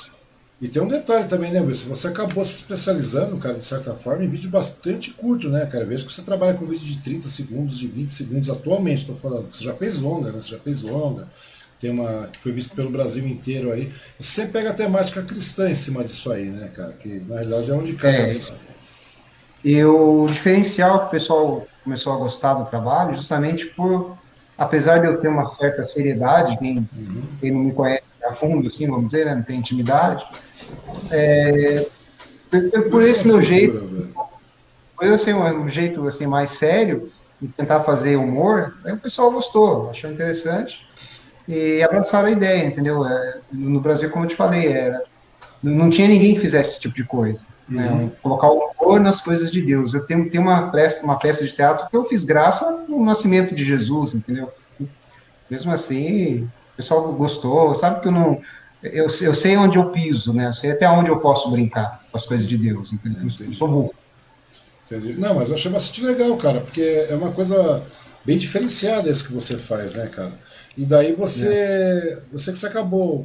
[0.61, 1.89] E tem um detalhe também, né, Wilson?
[1.89, 5.85] Você acabou se especializando, cara, de certa forma, em vídeo bastante curto, né, cara?
[5.85, 9.53] Vejo que você trabalha com vídeo de 30 segundos, de 20 segundos atualmente, estou falando.
[9.53, 10.41] Você já fez longa, né?
[10.41, 11.29] Você já fez longa.
[11.79, 13.93] Tem uma que foi visto pelo Brasil inteiro aí.
[14.19, 16.93] Você pega a temática cristã em cima disso aí, né, cara?
[16.93, 18.23] Que na realidade é onde cai.
[18.23, 18.41] É,
[19.65, 24.17] e o diferencial que o pessoal começou a gostar do trabalho, justamente por
[24.57, 27.23] apesar de eu ter uma certa seriedade, quem, uhum.
[27.41, 30.25] quem não me conhece a fundo, assim, vamos dizer, né, não tem intimidade,
[31.11, 31.87] é,
[32.91, 34.09] por esse meu jeito,
[34.97, 37.11] por eu ser um, um, jeito assim mais sério
[37.43, 40.87] e tentar fazer humor, aí o pessoal gostou, achou interessante
[41.47, 43.05] e abraçaram a ideia, entendeu?
[43.07, 45.03] É, no Brasil, como eu te falei, era,
[45.63, 47.54] não tinha ninguém que fizesse esse tipo de coisa.
[47.69, 47.91] Né?
[47.91, 48.11] Uhum.
[48.23, 49.95] Colocar o humor nas coisas de Deus.
[49.95, 53.55] Eu tenho, tenho uma, peça, uma peça de teatro que eu fiz graça no nascimento
[53.55, 54.51] de Jesus, entendeu?
[55.51, 58.41] Mesmo assim, o pessoal gostou, sabe que eu não.
[58.83, 60.49] eu, eu sei onde eu piso, né?
[60.49, 62.93] Eu sei até onde eu posso brincar com as coisas de Deus.
[62.93, 63.23] Entendeu?
[63.23, 63.95] Eu sou burro.
[64.85, 65.15] Entendi.
[65.15, 67.83] Não, mas eu achei bastante legal, cara, porque é uma coisa
[68.25, 70.33] bem diferenciada esse que você faz, né, cara?
[70.77, 72.19] E daí você, é.
[72.33, 73.25] você que você acabou,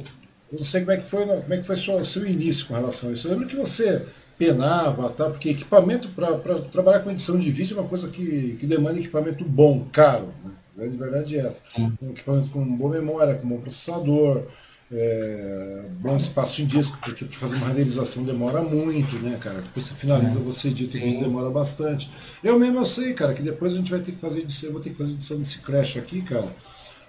[0.52, 2.74] eu não sei como é que foi, como é que foi seu, seu início com
[2.74, 3.26] relação a isso.
[3.26, 4.04] Eu lembro que você
[4.40, 5.28] penava, tá?
[5.28, 9.44] Porque equipamento para trabalhar com edição de vídeo é uma coisa que, que demanda equipamento
[9.44, 10.32] bom, caro.
[10.42, 10.50] Né?
[10.74, 11.62] A grande verdade é essa.
[11.78, 14.42] Um equipamento com boa memória, com bom processador,
[14.90, 19.60] é, bom espaço em disco, porque para fazer uma renderização demora muito, né, cara?
[19.60, 20.42] Depois você finaliza, é.
[20.42, 22.08] você edita e demora bastante.
[22.42, 24.72] Eu mesmo eu sei, cara, que depois a gente vai ter que fazer edição, eu
[24.72, 26.48] vou ter que fazer edição desse crash aqui, cara.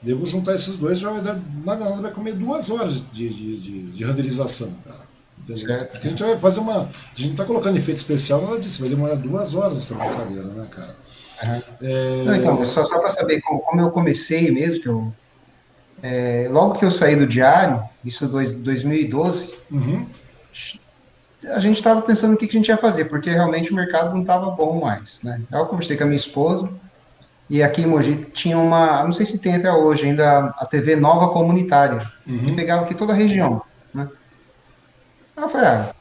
[0.01, 3.57] Devo juntar esses dois, já vai dar, nada, nada vai comer duas horas de, de,
[3.57, 5.00] de, de renderização, cara.
[5.41, 5.77] Entendeu?
[5.85, 6.81] Porque a gente vai fazer uma.
[6.81, 10.43] A gente não está colocando efeito especial, nada disso, vai demorar duas horas essa brincadeira,
[10.43, 10.95] né, cara?
[11.43, 11.61] Uhum.
[11.81, 12.23] É...
[12.25, 15.11] Não, então, só, só para saber como, como, eu comecei mesmo, que eu
[16.03, 20.05] é, logo que eu saí do diário, isso dois, 2012, uhum.
[21.45, 24.13] a gente estava pensando o que, que, a gente ia fazer, porque realmente o mercado
[24.13, 25.21] não estava bom mais.
[25.23, 25.39] Né?
[25.51, 26.69] Eu conversei com a minha esposa,
[27.47, 30.95] e aqui em Mogi tinha uma, não sei se tem até hoje ainda, a TV
[30.95, 32.39] Nova Comunitária, uhum.
[32.39, 33.61] que pegava aqui toda a região.
[35.41, 35.95] Aí eu falei, ah,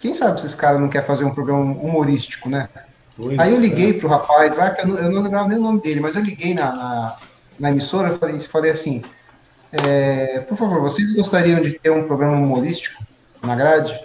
[0.00, 2.68] quem sabe se esse cara não quer fazer um programa humorístico, né?
[3.16, 3.92] Pois Aí eu liguei é.
[3.94, 6.20] pro rapaz lá, que eu não, eu não lembrava nem o nome dele, mas eu
[6.20, 7.16] liguei na, na,
[7.58, 9.02] na emissora e falei, falei assim,
[9.72, 13.02] é, por favor, vocês gostariam de ter um programa humorístico
[13.42, 13.98] na grade?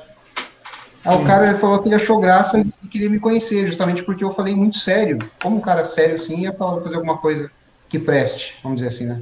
[1.06, 4.32] Aí o cara falou que ele achou graça e queria me conhecer, justamente porque eu
[4.32, 5.20] falei muito sério.
[5.42, 7.52] Como um cara sério assim, ia falar, fazer alguma coisa
[7.90, 9.22] que preste, vamos dizer assim, né?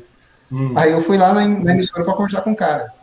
[0.52, 0.74] Hum.
[0.76, 2.94] Aí eu fui lá na, na emissora para conversar com o cara.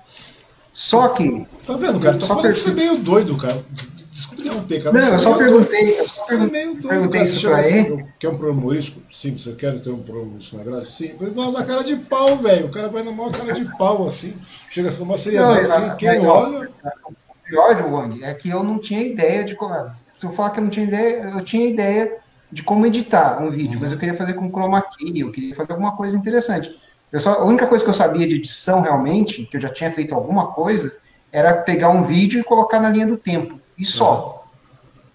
[0.72, 1.46] Só que.
[1.66, 2.18] Tá vendo, cara?
[2.18, 3.62] Tô falando que você é meio doido, cara.
[4.10, 5.00] Desculpa interromper, cara.
[5.00, 6.00] Não, eu só perguntei.
[6.00, 7.62] Eu só você é meio doido, perguntei cara.
[7.62, 8.06] Pra ele.
[8.18, 9.02] Quer um programa humorístico?
[9.10, 10.90] Sim, você quer ter um programa humorístico na grade?
[10.90, 11.12] Sim.
[11.18, 12.66] Mas na, na cara de pau, velho.
[12.66, 14.34] O cara vai na maior cara de pau, assim.
[14.70, 15.96] Chega a ser uma seriedade assim.
[15.96, 16.68] Quem olha.
[17.06, 19.74] O pior, Wang, é que eu não tinha ideia de como.
[20.12, 22.18] Se eu falar que eu não tinha ideia, eu tinha ideia
[22.50, 23.80] de como editar um vídeo, uhum.
[23.80, 26.78] mas eu queria fazer com chroma key, eu queria fazer alguma coisa interessante.
[27.12, 29.92] Eu só, a única coisa que eu sabia de edição realmente, que eu já tinha
[29.92, 30.92] feito alguma coisa,
[31.30, 33.60] era pegar um vídeo e colocar na linha do tempo.
[33.76, 34.46] E só.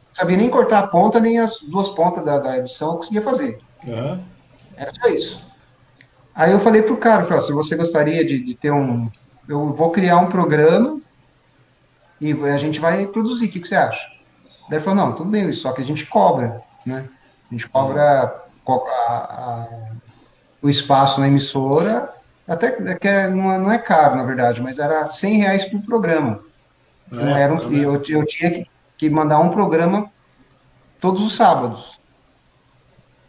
[0.09, 3.21] Não sabia nem cortar a ponta, nem as duas pontas da, da edição eu conseguia
[3.21, 3.59] fazer.
[3.85, 4.19] Uhum.
[4.75, 5.43] Era só isso.
[6.35, 9.09] Aí eu falei pro cara, falei, se você gostaria de, de, ter um.
[9.49, 11.01] Eu vou criar um programa
[12.21, 14.07] e a gente vai produzir, o que, que você acha?
[14.69, 17.07] Daí ele falou, não, tudo bem, só que a gente cobra, né?
[17.49, 19.67] A gente cobra a, a,
[20.67, 22.13] o espaço na emissora,
[22.45, 25.81] até que é, não, é, não é caro, na verdade, mas era 100 reais por
[25.81, 26.41] programa.
[27.11, 28.67] É, era um, eu, eu tinha que,
[28.97, 30.09] que mandar um programa
[30.99, 31.97] todos os sábados.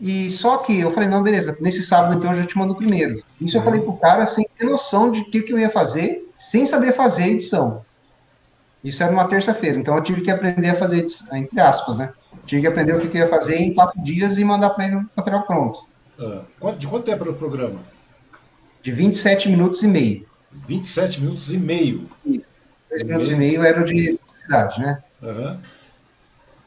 [0.00, 2.76] E só que eu falei, não, beleza, nesse sábado então eu já te mando o
[2.76, 3.22] primeiro.
[3.40, 6.28] Isso eu falei pro cara sem ter noção de o que, que eu ia fazer,
[6.36, 7.84] sem saber fazer a edição.
[8.82, 12.12] Isso era uma terça-feira, então eu tive que aprender a fazer, entre aspas, né?
[12.46, 14.86] Tive que aprender o que, que eu ia fazer em quatro dias e mandar para
[14.86, 15.86] ele o material pronto.
[16.20, 16.42] Ah,
[16.72, 17.80] de quanto tempo era o programa?
[18.82, 20.26] De 27 minutos e meio.
[20.52, 22.08] 27 minutos e meio.
[22.24, 22.44] Isso.
[22.88, 25.02] 3 minutos e meio era o de cidade, né?
[25.22, 25.56] Uhum.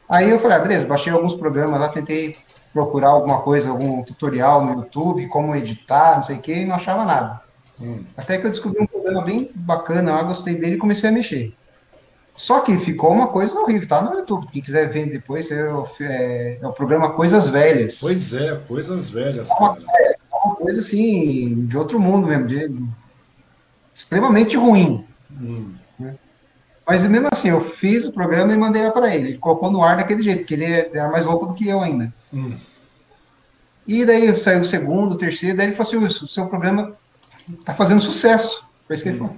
[0.08, 2.36] Aí eu falei, ah, beleza, baixei alguns programas lá, tentei
[2.72, 6.76] procurar alguma coisa, algum tutorial no YouTube, como editar, não sei o que, e não
[6.76, 7.40] achava nada.
[7.80, 8.04] Hum.
[8.16, 11.54] Até que eu descobri um programa bem bacana lá, gostei dele e comecei a mexer.
[12.34, 14.48] Só que ficou uma coisa horrível, tá no YouTube.
[14.50, 17.98] Quem quiser ver depois, é o, é, é o programa Coisas Velhas.
[18.00, 22.46] Pois é, Coisas Velhas, é uma, é, é uma coisa assim, de outro mundo mesmo,
[22.46, 22.74] de,
[23.94, 25.04] extremamente ruim.
[25.30, 25.74] Hum.
[26.86, 29.28] Mas mesmo assim, eu fiz o programa e mandei para ele.
[29.28, 32.12] Ele colocou no ar daquele jeito, porque ele era mais louco do que eu ainda.
[32.32, 32.54] Hum.
[33.86, 36.94] E daí saiu o segundo, o terceiro, daí ele falou assim: o seu programa
[37.64, 38.64] tá fazendo sucesso.
[38.92, 39.36] Foi isso que ele falou.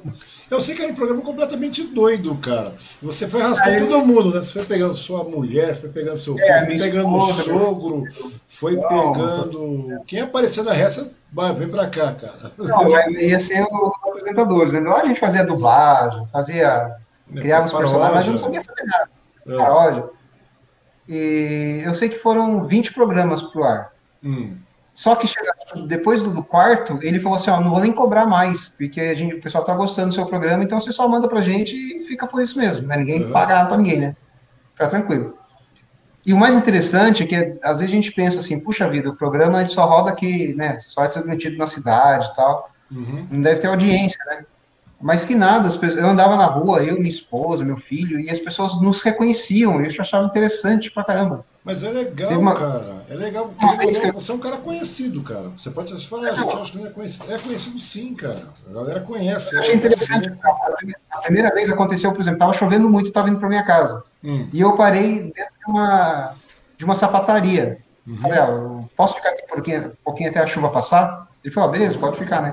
[0.50, 2.72] Eu sei que era um programa completamente doido, cara.
[3.02, 4.42] Você foi arrastando todo mundo, né?
[4.42, 8.04] Você foi pegando sua mulher, foi pegando seu é, filho, é, foi pegando o sogro,
[8.46, 10.00] foi não, pegando.
[10.06, 12.52] Quem apareceu na resta, vai, vem pra cá, cara.
[12.58, 14.80] Não, ia ser os apresentadores, né?
[14.80, 16.96] Lá a gente fazia dublagem, fazia
[17.32, 19.10] é, criava os personagens, mas eu não sabia fazer nada.
[19.46, 19.56] É.
[19.56, 20.04] Paródia.
[21.08, 23.92] E eu sei que foram 20 programas pro ar.
[24.22, 24.56] Hum.
[24.94, 25.28] Só que
[25.88, 29.34] depois do, quarto, ele falou assim: ó, não vou nem cobrar mais, porque a gente,
[29.34, 32.26] o pessoal tá gostando do seu programa, então você só manda pra gente e fica
[32.28, 32.86] por isso mesmo.
[32.86, 32.96] Né?
[32.98, 33.32] Ninguém uhum.
[33.32, 34.16] paga nada pra ninguém, né?
[34.72, 35.36] Fica tranquilo.
[36.24, 39.16] E o mais interessante é que às vezes a gente pensa assim, puxa vida, o
[39.16, 40.78] programa ele só roda aqui, né?
[40.80, 42.70] Só é transmitido na cidade e tal.
[42.90, 43.26] Uhum.
[43.30, 44.44] Não deve ter audiência, né?
[45.00, 48.38] Mas que nada, pessoas, eu andava na rua, eu, minha esposa, meu filho, e as
[48.38, 51.44] pessoas nos reconheciam, e eu achava interessante pra caramba.
[51.64, 52.52] Mas é legal, uma...
[52.52, 53.04] cara.
[53.08, 53.54] É legal.
[53.58, 55.48] Porque você é um cara conhecido, cara.
[55.56, 57.32] Você pode falar, ah, a gente acha que não é conhecido.
[57.32, 58.42] É conhecido sim, cara.
[58.68, 59.54] A galera conhece.
[59.54, 60.30] Eu achei interessante.
[61.10, 64.04] A primeira vez aconteceu, por exemplo, tava chovendo muito, tava indo para minha casa.
[64.22, 64.46] Hum.
[64.52, 66.34] E eu parei dentro de uma,
[66.76, 67.78] de uma sapataria.
[68.06, 68.18] Uhum.
[68.18, 71.26] Falei, ah, posso ficar aqui um pouquinho, um pouquinho até a chuva passar?
[71.42, 72.52] Ele falou, ah, beleza, pode ficar, né?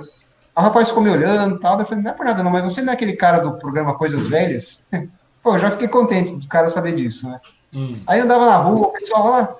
[0.56, 1.80] o rapaz ficou me olhando e tal.
[1.80, 3.98] Eu falei, não é por nada não, mas você não é aquele cara do programa
[3.98, 4.86] Coisas Velhas?
[5.44, 7.42] Pô, eu já fiquei contente do cara saber disso, né?
[7.74, 7.96] Hum.
[8.06, 9.56] Aí eu andava na rua, o pessoal lá,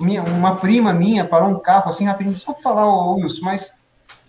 [0.00, 3.72] minha, uma prima minha parou um carro assim rapidinho, desculpa falar, ô, Wilson, mas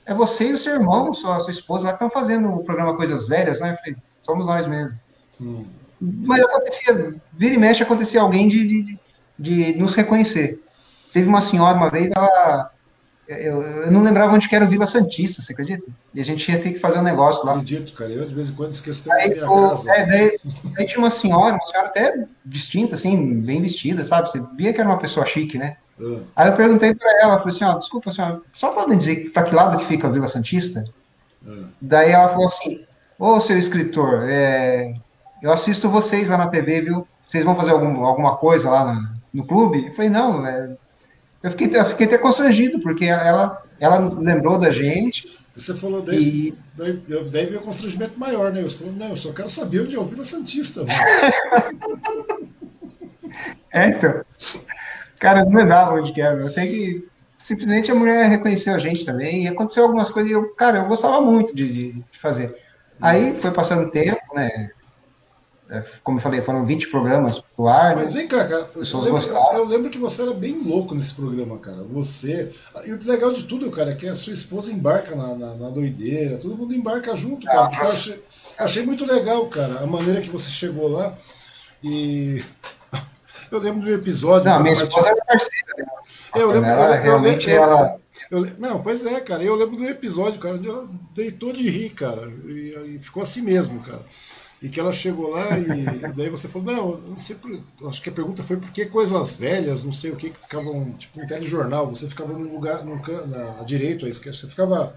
[0.06, 2.95] é você e o seu irmão, sua, sua esposa lá que estão fazendo o programa
[2.95, 3.72] Coisas Velhas, né?
[3.73, 4.97] Eu falei, somos nós mesmo.
[5.39, 5.65] Hum.
[6.01, 8.99] Mas acontecia, vira e mexe, acontecia alguém de, de,
[9.38, 10.61] de, nos reconhecer.
[11.11, 12.72] Teve uma senhora uma vez, ela.
[13.30, 15.91] Eu, eu, não lembrava onde que era o Vila Santista, você acredita?
[16.15, 17.51] E a gente ia ter que fazer um negócio lá.
[17.51, 18.10] Acredito, cara.
[18.10, 19.93] Eu de vez em quando esqueço da minha casa.
[19.93, 20.39] É, daí,
[20.76, 24.31] daí, tinha uma senhora, uma senhora até distinta, assim, bem vestida, sabe?
[24.31, 25.77] Você via que era uma pessoa chique, né?
[25.99, 26.23] Uh.
[26.35, 29.53] Aí eu perguntei para ela, falei assim, ó, desculpa, senhora, só podem dizer para que
[29.53, 30.84] lado que fica a Vila Santista?
[31.45, 31.68] Uh.
[31.80, 32.84] Daí ela falou assim,
[33.19, 34.91] ô, seu escritor, é,
[35.39, 37.07] eu assisto vocês lá na TV, viu?
[37.22, 39.85] Vocês vão fazer algum, alguma coisa lá na, no clube?
[39.85, 40.76] Eu falei, não, é,
[41.41, 45.38] eu fiquei, eu fiquei até constrangido, porque ela, ela lembrou da gente.
[45.56, 46.53] Você falou desse, e...
[46.76, 46.94] daí,
[47.32, 48.61] daí veio o constrangimento maior, né?
[48.61, 50.86] Você falou, não, eu só quero saber onde é o Vila Santista.
[53.72, 54.24] é, então.
[55.18, 56.40] Cara, não lembrava onde que era.
[56.40, 60.34] Eu sei que simplesmente a mulher reconheceu a gente também, e aconteceu algumas coisas, e
[60.34, 62.56] eu, cara, eu gostava muito de, de, de fazer.
[63.02, 64.72] Aí foi passando o tempo, né?
[65.72, 67.96] É, como eu falei, foram 20 programas pro ar.
[67.96, 68.68] Mas vem cá, cara.
[68.76, 69.22] Eu lembro,
[69.54, 71.84] eu lembro, que você era bem louco nesse programa, cara.
[71.91, 72.50] Você.
[72.86, 75.70] E o legal de tudo, cara, é que a sua esposa embarca na, na, na
[75.70, 77.70] doideira, todo mundo embarca junto, cara.
[77.72, 78.24] Ah, eu achei,
[78.58, 81.16] achei muito legal, cara, a maneira que você chegou lá.
[81.84, 82.44] E.
[83.52, 84.48] Eu lembro do episódio.
[84.48, 85.76] Não, minha esposa era parceira.
[85.76, 85.86] Né?
[86.36, 86.70] Eu lembro.
[86.70, 88.00] Ela, eu, realmente eu, ela...
[88.30, 89.44] Eu, não, pois é, cara.
[89.44, 92.32] Eu lembro do episódio, cara, onde ela deitou de rir, cara.
[92.46, 94.02] E, e ficou assim mesmo, cara
[94.61, 98.02] e que ela chegou lá e, e daí você falou, não, não sei, por, acho
[98.02, 101.22] que a pergunta foi por que coisas velhas, não sei o que, que ficavam, tipo
[101.22, 104.95] um telejornal, você ficava num lugar, num, na, à direita, à esquerda, você ficava,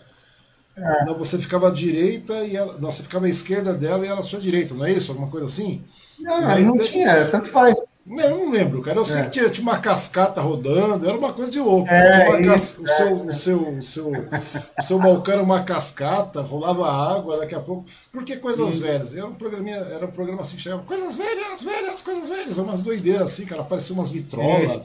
[0.76, 1.04] é.
[1.04, 4.20] não, você ficava à direita e ela, não, você ficava à esquerda dela e ela
[4.20, 5.12] à sua direita, não é isso?
[5.12, 5.84] Alguma coisa assim?
[6.20, 7.76] Não, daí, não daí, tinha, tanto faz.
[8.04, 8.98] Eu não lembro, cara.
[8.98, 9.24] Eu sei é.
[9.24, 11.88] que tinha, tinha, uma cascata rodando, era uma coisa de louco.
[11.88, 16.90] É, isso, o, seu, o, seu, o, seu, o seu balcão era uma cascata, rolava
[16.90, 17.84] água daqui a pouco.
[18.10, 19.14] Por que coisas velhas?
[19.14, 22.58] Era um, programinha, era um programa assim que chamava Coisas Velhas, Velhas, Coisas Velhas.
[22.58, 23.62] Umas doideiras assim, cara.
[23.62, 24.82] Apareciam umas vitrolas,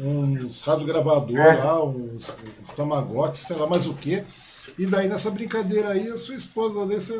[0.00, 1.56] uns radiogravador é.
[1.56, 4.24] lá, uns, uns tamagotes, sei lá mais o que.
[4.78, 7.12] E daí nessa brincadeira aí, a sua esposa desse,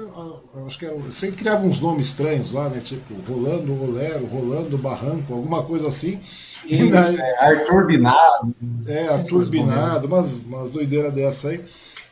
[0.65, 2.79] acho que era, você criava uns nomes estranhos lá, né?
[2.79, 6.21] Tipo, rolando rolero, rolando barranco, alguma coisa assim.
[6.65, 8.55] e daí, é, Arthur Binado.
[8.87, 11.61] É, Arthur Binado, umas, umas doideiras dessa aí.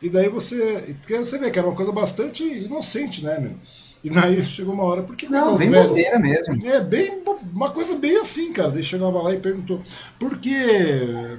[0.02, 0.96] E daí você.
[1.00, 3.54] Porque você vê que era uma coisa bastante inocente, né, meu?
[4.04, 6.20] E daí chegou uma hora, porque Não, bem velhas.
[6.20, 6.66] mesmo.
[6.66, 8.70] É, bem, uma coisa bem assim, cara.
[8.70, 9.80] Daí chegava lá e perguntou,
[10.18, 10.54] por que,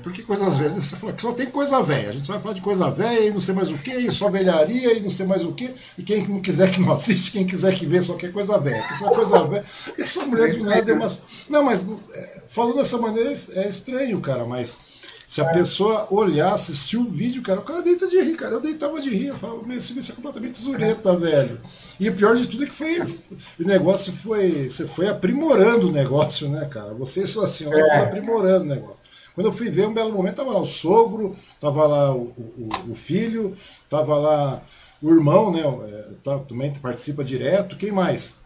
[0.03, 0.73] por que coisas velhas?
[0.73, 2.09] Você falou que só tem coisa velha.
[2.09, 4.29] A gente vai falar de coisa velha e não sei mais o que, e só
[4.29, 5.71] velharia e não sei mais o que.
[5.97, 8.81] E quem não quiser que não assiste, quem quiser que vê, só quer coisa velha.
[8.81, 9.63] Porque só coisa velha.
[9.97, 11.21] Essa mulher do nada deu umas.
[11.49, 14.97] Não, mas é, falando dessa maneira é estranho, cara, mas.
[15.27, 18.53] Se a pessoa olhar, assistir o vídeo, cara, o cara deita de rir, cara.
[18.55, 21.59] Eu deitava de rir, eu falava, meu, esse é completamente zureta, velho.
[21.99, 23.01] E o pior de tudo é que foi.
[23.01, 24.69] O negócio foi.
[24.69, 26.93] Você foi aprimorando o negócio, né, cara?
[26.93, 27.89] Você e sua senhora é.
[27.89, 29.03] foi aprimorando o negócio.
[29.33, 32.91] Quando eu fui ver, um belo momento, tava lá o sogro, tava lá o, o,
[32.91, 33.53] o filho,
[33.89, 34.63] tava lá
[35.01, 35.61] o irmão, né?
[35.61, 37.77] É, tá, também participa direto.
[37.77, 38.39] Quem mais?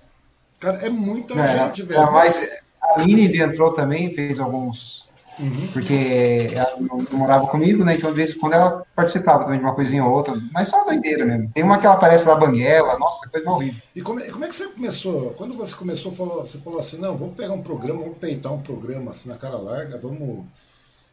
[0.59, 2.01] Cara, é muita é, gente, velho.
[2.01, 2.51] É, mas
[2.81, 5.00] a Aline entrou também, fez alguns
[5.41, 5.67] Uhum.
[5.73, 7.95] Porque ela não, morava comigo, né?
[7.95, 11.49] Então, vezes, quando ela participava também de uma coisinha ou outra, mas só doideira mesmo.
[11.51, 13.81] Tem uma que ela aparece lá, Banguela, nossa, coisa horrível.
[13.95, 15.31] E como, é, como é que você começou?
[15.31, 18.61] Quando você começou, falou, você falou assim: não, vamos pegar um programa, vamos peitar um
[18.61, 20.45] programa assim na cara larga, vamos.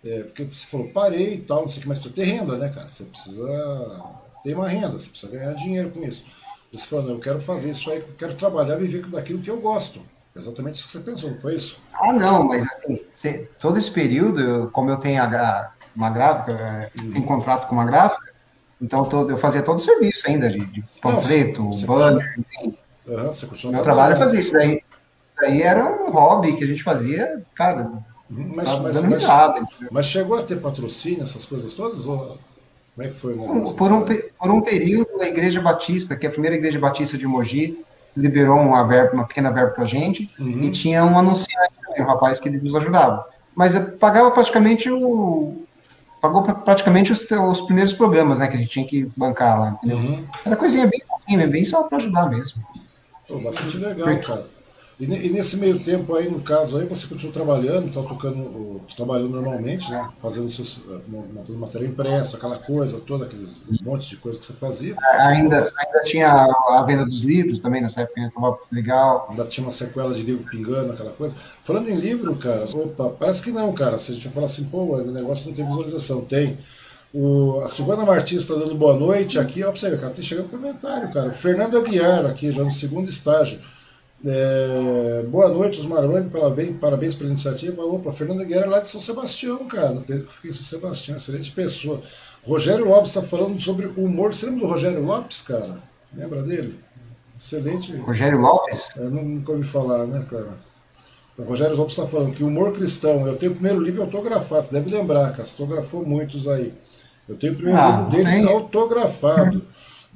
[0.04, 2.56] É, porque você falou, parei e tal, não sei o que, mas precisa ter renda,
[2.58, 2.88] né, cara?
[2.88, 4.04] Você precisa
[4.44, 6.26] ter uma renda, você precisa ganhar dinheiro com isso.
[6.70, 9.58] Você falou, não, eu quero fazer isso aí, eu quero trabalhar viver daquilo que eu
[9.58, 10.00] gosto.
[10.38, 11.80] Exatamente isso que você pensou, não foi isso?
[11.92, 12.64] Ah, não, mas
[13.12, 17.10] assim, todo esse período, eu, como eu tenho a, uma gráfica, uhum.
[17.10, 18.32] tenho contrato com uma gráfica,
[18.80, 22.78] então todo, eu fazia todo o serviço ainda, de, de panfleto, não, você, banner, enfim.
[23.08, 24.80] Uhum, você continua Meu trabalho é fazer isso daí.
[25.40, 27.90] Daí era um hobby que a gente fazia, cara,
[28.30, 29.28] mas, mas, mas,
[29.90, 32.06] mas, chegou a ter patrocínio, essas coisas todas?
[32.06, 32.38] Ou
[32.94, 33.76] como é que foi o negócio?
[33.76, 37.26] Por um, por um período, a Igreja Batista, que é a primeira Igreja Batista de
[37.26, 37.80] Mogi,
[38.18, 40.62] liberou uma, verba, uma pequena verba para a gente uhum.
[40.62, 43.24] e tinha um anunciante, um rapaz que nos ajudava.
[43.54, 45.64] mas pagava praticamente o.
[46.20, 48.48] Pagou praticamente os, os primeiros programas, né?
[48.48, 49.98] Que a gente tinha que bancar lá, entendeu?
[49.98, 50.24] Uhum.
[50.44, 52.60] Era coisinha bem pouquinho, bem só para ajudar mesmo.
[53.28, 54.26] Pô, bastante legal, Porque...
[54.26, 54.57] cara.
[55.00, 59.88] E, nesse meio tempo aí, no caso aí, você continua trabalhando, tá tocando, trabalhando normalmente,
[59.92, 60.08] né?
[60.20, 64.44] Fazendo seus, eh, montando material impresso, aquela coisa toda, aqueles um monte de coisa que
[64.44, 64.96] você fazia.
[65.20, 68.32] Ainda, ainda tinha a venda dos livros também nessa época, né?
[68.72, 69.26] legal.
[69.30, 71.36] Ainda tinha uma sequela de livro pingando, aquela coisa.
[71.62, 73.96] Falando em livro, cara, opa, parece que não, cara.
[73.98, 76.58] Se a gente vai falar assim, pô, o negócio não tem visualização, tem.
[77.14, 80.24] O, a Silvana Martins está dando boa noite aqui, ó, pra você ver, cara, tem
[80.24, 81.28] chegando comentário, cara.
[81.28, 83.60] O Fernando Aguiar aqui, já no segundo estágio.
[84.24, 87.82] É, boa noite, Osmar Wang, parabéns, parabéns pela iniciativa.
[87.84, 89.90] Opa, Fernanda Guerra é lá de São Sebastião, cara.
[89.90, 92.00] No Pedro que fiquei em São Sebastião, excelente pessoa.
[92.44, 94.34] Rogério Lopes está falando sobre o humor.
[94.34, 95.76] Você lembra do Rogério Lopes, cara?
[96.12, 96.78] Lembra dele?
[97.36, 97.96] Excelente.
[97.98, 98.88] Rogério Lopes?
[98.96, 100.48] Eu nunca ouvi falar, né, cara?
[101.32, 103.24] Então, Rogério Lopes está falando que humor cristão.
[103.24, 105.44] Eu tenho o primeiro livro autografado, você deve lembrar, cara.
[105.44, 106.74] Você autografou muitos aí.
[107.28, 109.62] Eu tenho o primeiro ah, livro dele autografado.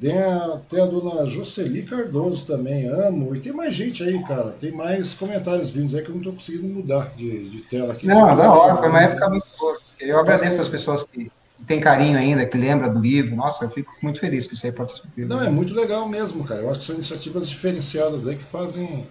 [0.02, 3.36] Tem a, tem a dona Jocely Cardoso também, amo.
[3.36, 4.50] E tem mais gente aí, cara.
[4.58, 8.08] Tem mais comentários vindos aí que eu não estou conseguindo mudar de, de tela aqui.
[8.08, 9.78] Não, da hora, foi uma época muito boa.
[10.00, 11.30] Eu agradeço as pessoas que
[11.68, 13.36] tem carinho ainda, que lembra do livro.
[13.36, 14.74] Nossa, eu fico muito feliz que isso aí.
[15.18, 16.62] Não, é muito legal mesmo, cara.
[16.62, 19.06] Eu acho que são iniciativas diferenciadas aí que fazem,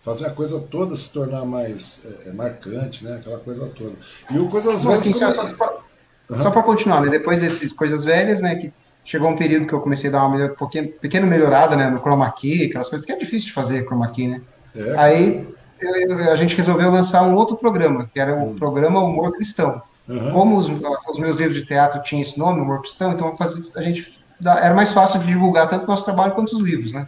[0.00, 3.14] fazem a coisa toda se tornar mais é, é marcante, né?
[3.14, 3.92] Aquela coisa toda.
[4.28, 5.06] E o Coisas Velhas.
[5.06, 5.32] Assim, como...
[5.32, 6.66] Só, para uhum.
[6.66, 7.10] continuar, né?
[7.10, 8.56] Depois dessas coisas velhas, né?
[8.56, 8.72] Que
[9.04, 10.56] chegou um período que eu comecei a dar uma melhor,
[11.00, 14.28] pequena, melhorada né, no chroma key, aquelas coisas, que é difícil de fazer chroma key,
[14.28, 14.40] né?
[14.76, 14.96] É.
[14.98, 15.48] Aí
[15.80, 18.56] eu, a gente resolveu lançar um outro programa, que era o hum.
[18.56, 19.82] programa Humor Cristão.
[20.08, 20.32] Uhum.
[20.32, 20.68] Como os,
[21.08, 23.36] os, meus livros de teatro tinham esse nome, Humor Cristão, então
[23.76, 27.06] a gente era mais fácil de divulgar tanto o nosso trabalho quanto os livros, né?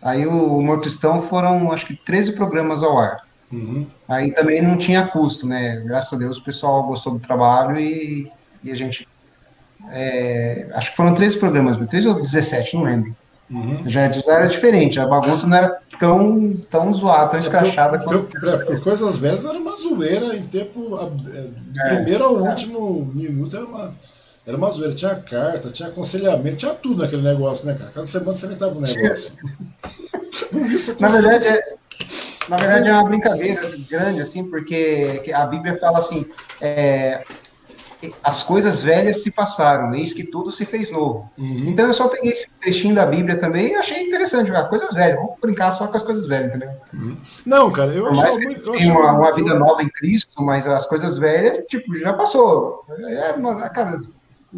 [0.00, 3.26] Aí o Humor Cristão foram, acho que, 13 programas ao ar.
[3.52, 3.86] Uhum.
[4.08, 5.82] Aí também não tinha custo, né?
[5.84, 8.30] Graças a Deus o pessoal gostou do trabalho e,
[8.62, 9.06] e a gente
[9.90, 13.16] é, acho que foram três programas, 13 ou 17, não lembro.
[13.50, 13.82] Uhum.
[13.86, 18.80] Já, era diferente, a bagunça não era tão, tão zoada, tão é, escrachada é, quanto.
[18.82, 20.98] Coisas Velhas era uma zoeira em tempo.
[21.00, 23.94] É, do é, primeiro ao último minuto era uma,
[24.46, 24.94] era uma zoeira.
[24.94, 27.90] Tinha carta, tinha aconselhamento, tinha tudo naquele negócio, né, cara?
[27.94, 29.32] Cada semana você inventava um negócio.
[30.68, 31.74] isso na verdade, é,
[32.50, 36.26] na verdade é uma brincadeira grande, assim, porque a Bíblia fala assim.
[36.60, 37.24] É,
[38.22, 41.28] as coisas velhas se passaram, eis que tudo se fez novo.
[41.36, 41.64] Uhum.
[41.66, 45.16] Então eu só peguei esse trechinho da Bíblia também e achei interessante jogar coisas velhas.
[45.16, 46.70] Vamos brincar só com as coisas velhas, entendeu?
[46.94, 47.16] Uhum.
[47.44, 48.70] Não, cara, eu acho muito.
[48.70, 52.84] Tem uma, uma, vida nova em Cristo, mas as coisas velhas, tipo, já passou.
[53.08, 54.00] É, uma, cara.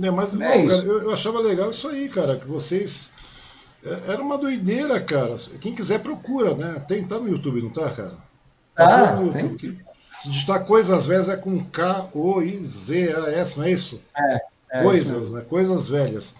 [0.03, 3.15] É, mas é não, cara, eu, eu, achava legal isso aí, cara, que vocês.
[3.83, 5.35] É, era uma doideira, cara.
[5.61, 6.85] Quem quiser procura, né?
[6.87, 8.15] Tem, tá no YouTube, não tá, cara?
[8.75, 9.57] Tá ah, no YouTube.
[9.57, 9.90] Tem.
[10.21, 14.03] Se digitar coisas, às vezes é com K-O-I-Z-A-S, não é isso?
[14.15, 14.41] É.
[14.73, 15.41] é coisas, isso né?
[15.49, 16.37] Coisas velhas.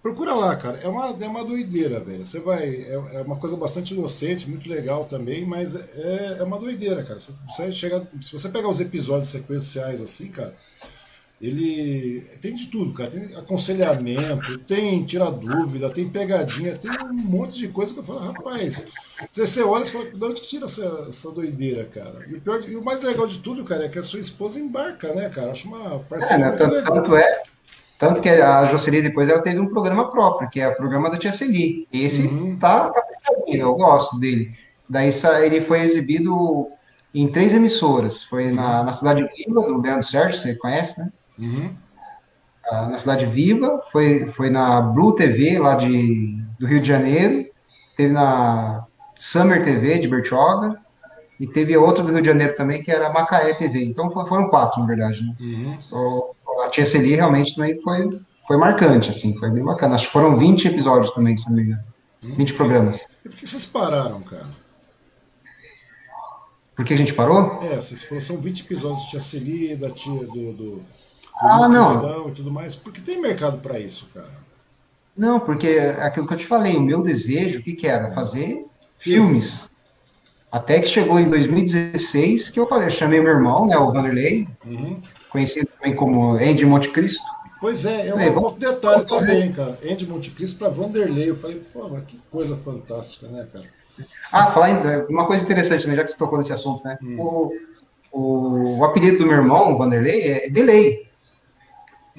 [0.00, 0.78] Procura lá, cara.
[0.78, 2.24] É uma, é uma doideira, velho.
[2.24, 2.68] Você vai.
[2.68, 7.18] É, é uma coisa bastante inocente, muito legal também, mas é, é uma doideira, cara.
[7.18, 10.54] Você chega, se você pegar os episódios sequenciais assim, cara,
[11.40, 13.10] ele tem de tudo, cara.
[13.10, 18.18] Tem aconselhamento, tem tira dúvida, tem pegadinha, tem um monte de coisa que eu falo,
[18.18, 18.88] rapaz.
[19.30, 22.14] Você, você olha e fala, de onde que tira essa, essa doideira, cara?
[22.28, 24.60] E o, pior, e o mais legal de tudo, cara, é que a sua esposa
[24.60, 25.50] embarca, né, cara?
[25.50, 26.94] Acho uma parceria é, né, tanto, legal.
[26.94, 27.42] Tanto é,
[27.98, 31.18] tanto que a Jocely depois ela teve um programa próprio, que é o programa da
[31.18, 31.88] Tia Celi.
[31.90, 32.58] Esse uhum.
[32.58, 33.02] tá, tá
[33.46, 34.50] eu gosto dele.
[34.88, 35.10] Daí
[35.42, 36.70] ele foi exibido
[37.14, 38.22] em três emissoras.
[38.24, 41.10] Foi na, na cidade Viva, do Leandro Sérgio, você conhece, né?
[41.40, 41.70] Uhum.
[42.70, 47.46] Ah, na Cidade Viva, foi, foi na Blue TV, lá de, do Rio de Janeiro,
[47.96, 48.84] teve na
[49.16, 50.78] Summer TV, de Bertioga,
[51.38, 53.84] e teve outra do Rio de Janeiro também, que era Macaé TV.
[53.84, 55.22] Então foram quatro, na verdade.
[55.22, 55.78] Né?
[55.92, 56.62] Uhum.
[56.64, 58.08] a Tia Celi realmente também foi,
[58.46, 59.96] foi marcante, assim, foi bem bacana.
[59.96, 61.82] Acho que foram 20 episódios também, se não me engano.
[62.22, 62.34] Uhum.
[62.34, 63.06] 20 programas.
[63.24, 64.46] E por que vocês pararam, cara?
[66.76, 67.58] Por que a gente parou?
[67.62, 70.82] É, vocês foram, são 20 episódios de Tia Celi, da tia do, do
[71.40, 72.28] ah, não.
[72.28, 74.40] e tudo mais, porque tem mercado para isso, cara.
[75.16, 78.10] Não, porque é aquilo que eu te falei, o meu desejo, o que, que era?
[78.10, 78.64] Fazer
[78.98, 79.68] filmes.
[80.50, 84.48] Até que chegou em 2016 que eu falei, eu chamei meu irmão, né, o Vanderlei,
[84.66, 84.98] uhum.
[85.30, 87.22] conhecido também como Andy Monte Cristo.
[87.60, 89.76] Pois é, é um outro detalhe também, cara.
[89.84, 91.28] Andy Monte Cristo para Vanderlei.
[91.28, 93.66] Eu falei, pô, mas que coisa fantástica, né, cara?
[94.32, 96.98] Ah, falar em, uma coisa interessante, né, já que você tocou nesse assunto, né?
[97.02, 97.20] Hum.
[97.20, 97.52] O,
[98.12, 101.06] o, o, apelido do meu irmão, Vanderlei, é Delay.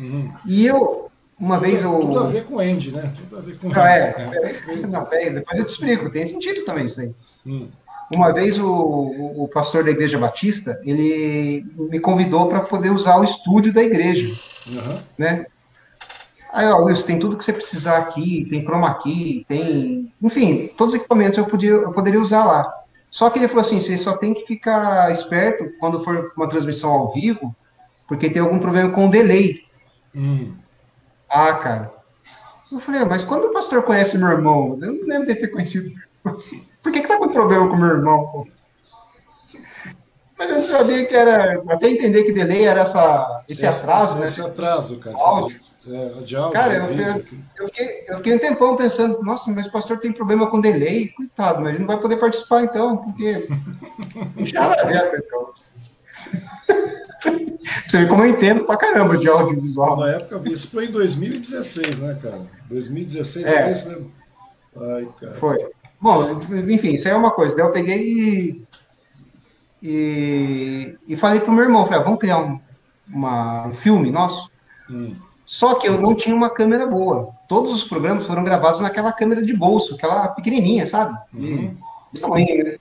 [0.02, 0.34] Uhum.
[0.46, 1.10] E eu,
[1.40, 2.00] uma tudo, vez eu.
[2.00, 3.14] Tudo a ver com Andy, né?
[3.16, 6.66] Tudo a ver com ah, é, é, é, não, depois eu te explico, tem sentido
[6.66, 7.14] também isso aí.
[7.46, 7.68] Hum.
[8.14, 13.24] uma vez o, o, pastor da Igreja Batista, ele me convidou para poder usar o
[13.24, 14.28] estúdio da igreja,
[14.70, 14.98] uhum.
[15.18, 15.46] né?
[16.52, 20.12] Aí, ó, Wilson, tem tudo que você precisar aqui, tem chroma key, tem...
[20.22, 22.70] Enfim, todos os equipamentos eu, podia, eu poderia usar lá.
[23.10, 26.92] Só que ele falou assim, você só tem que ficar esperto quando for uma transmissão
[26.92, 27.56] ao vivo,
[28.06, 29.62] porque tem algum problema com o delay.
[30.16, 30.54] Hum.
[31.30, 31.92] Ah, cara.
[32.72, 34.78] Eu falei, ah, mas quando o pastor conhece meu irmão?
[34.82, 35.92] Eu não lembro de ter conhecido.
[36.24, 38.28] Por que, que tá com problema com meu irmão?
[38.28, 38.48] Pô?
[40.38, 41.62] Mas eu sabia que era.
[41.70, 44.26] Até entender que delay era essa, esse, esse atraso, né?
[44.26, 45.16] Esse atraso, cara.
[45.18, 45.60] Áudio.
[45.88, 47.26] É, de áudio, cara, eu, eu,
[47.58, 51.08] eu, fiquei, eu fiquei um tempão pensando, nossa, mas o pastor tem problema com delay,
[51.10, 53.48] coitado, mas ele não vai poder participar então, porque.
[54.36, 55.72] Não tinha nada a ver com isso.
[57.88, 59.98] Você vê como eu entendo pra caramba de audiovisual.
[59.98, 62.42] Na época, isso foi em 2016, né, cara?
[62.70, 64.12] 2016, é, é isso mesmo?
[64.78, 65.34] Ai, cara.
[65.36, 65.58] Foi.
[66.00, 67.56] Bom, enfim, isso aí é uma coisa.
[67.56, 68.64] Daí eu peguei e,
[69.84, 72.60] e, e falei pro meu irmão, falei, ah, vamos criar um,
[73.08, 74.50] uma, um filme nosso?
[74.90, 75.16] Hum.
[75.46, 77.30] Só que eu não tinha uma câmera boa.
[77.48, 81.18] Todos os programas foram gravados naquela câmera de bolso, aquela pequenininha, sabe?
[81.34, 81.76] Uhum.
[82.20, 82.78] tamanho, né?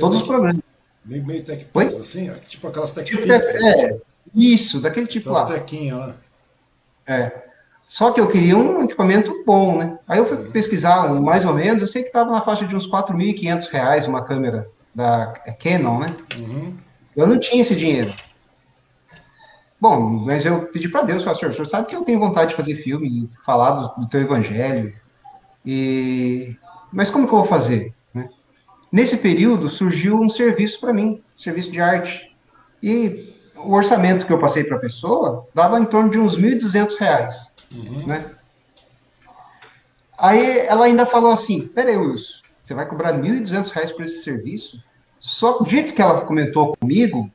[0.00, 0.62] Todos os programas.
[1.08, 1.66] Meio, meio tech
[1.98, 3.98] assim, tipo aquelas tech tipo, É,
[4.34, 5.56] isso, daquele tipo Aquelas lá.
[5.56, 6.14] tequinha lá.
[7.06, 7.32] É.
[7.86, 9.98] Só que eu queria um equipamento bom, né?
[10.06, 10.50] Aí eu fui uhum.
[10.50, 14.22] pesquisar mais ou menos, eu sei que estava na faixa de uns 4.500 reais uma
[14.22, 16.14] câmera da Canon, né?
[16.38, 16.76] Uhum.
[17.16, 18.12] Eu não tinha esse dinheiro.
[19.80, 22.56] Bom, mas eu pedi para Deus, pastor, o senhor sabe que eu tenho vontade de
[22.56, 24.92] fazer filme, falar do, do teu evangelho,
[25.64, 26.54] e...
[26.92, 27.94] mas como que eu vou fazer?
[28.90, 32.34] Nesse período surgiu um serviço para mim, serviço de arte,
[32.82, 36.96] e o orçamento que eu passei para a pessoa dava em torno de uns 1.200
[36.98, 37.54] reais.
[37.74, 38.06] Uhum.
[38.06, 38.30] Né?
[40.16, 44.82] Aí ela ainda falou assim: peraí, Wilson, você vai cobrar R$ 1.200 por esse serviço?
[45.20, 47.30] Só do jeito que ela comentou comigo,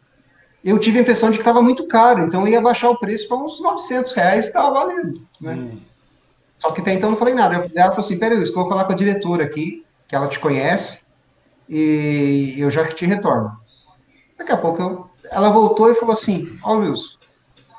[0.64, 3.28] eu tive a impressão de que estava muito caro, então eu ia baixar o preço
[3.28, 5.14] para uns 900 reais, estava valendo.
[5.40, 5.54] Né?
[5.54, 5.80] Uhum.
[6.58, 7.70] Só que até então eu não falei nada.
[7.76, 10.40] Ela falou assim: peraí, Wilson, eu vou falar com a diretora aqui, que ela te
[10.40, 11.03] conhece,
[11.74, 13.52] e eu já te retorno.
[14.38, 15.10] Daqui a pouco eu...
[15.32, 17.18] ela voltou e falou assim: Ó, oh, Wilson,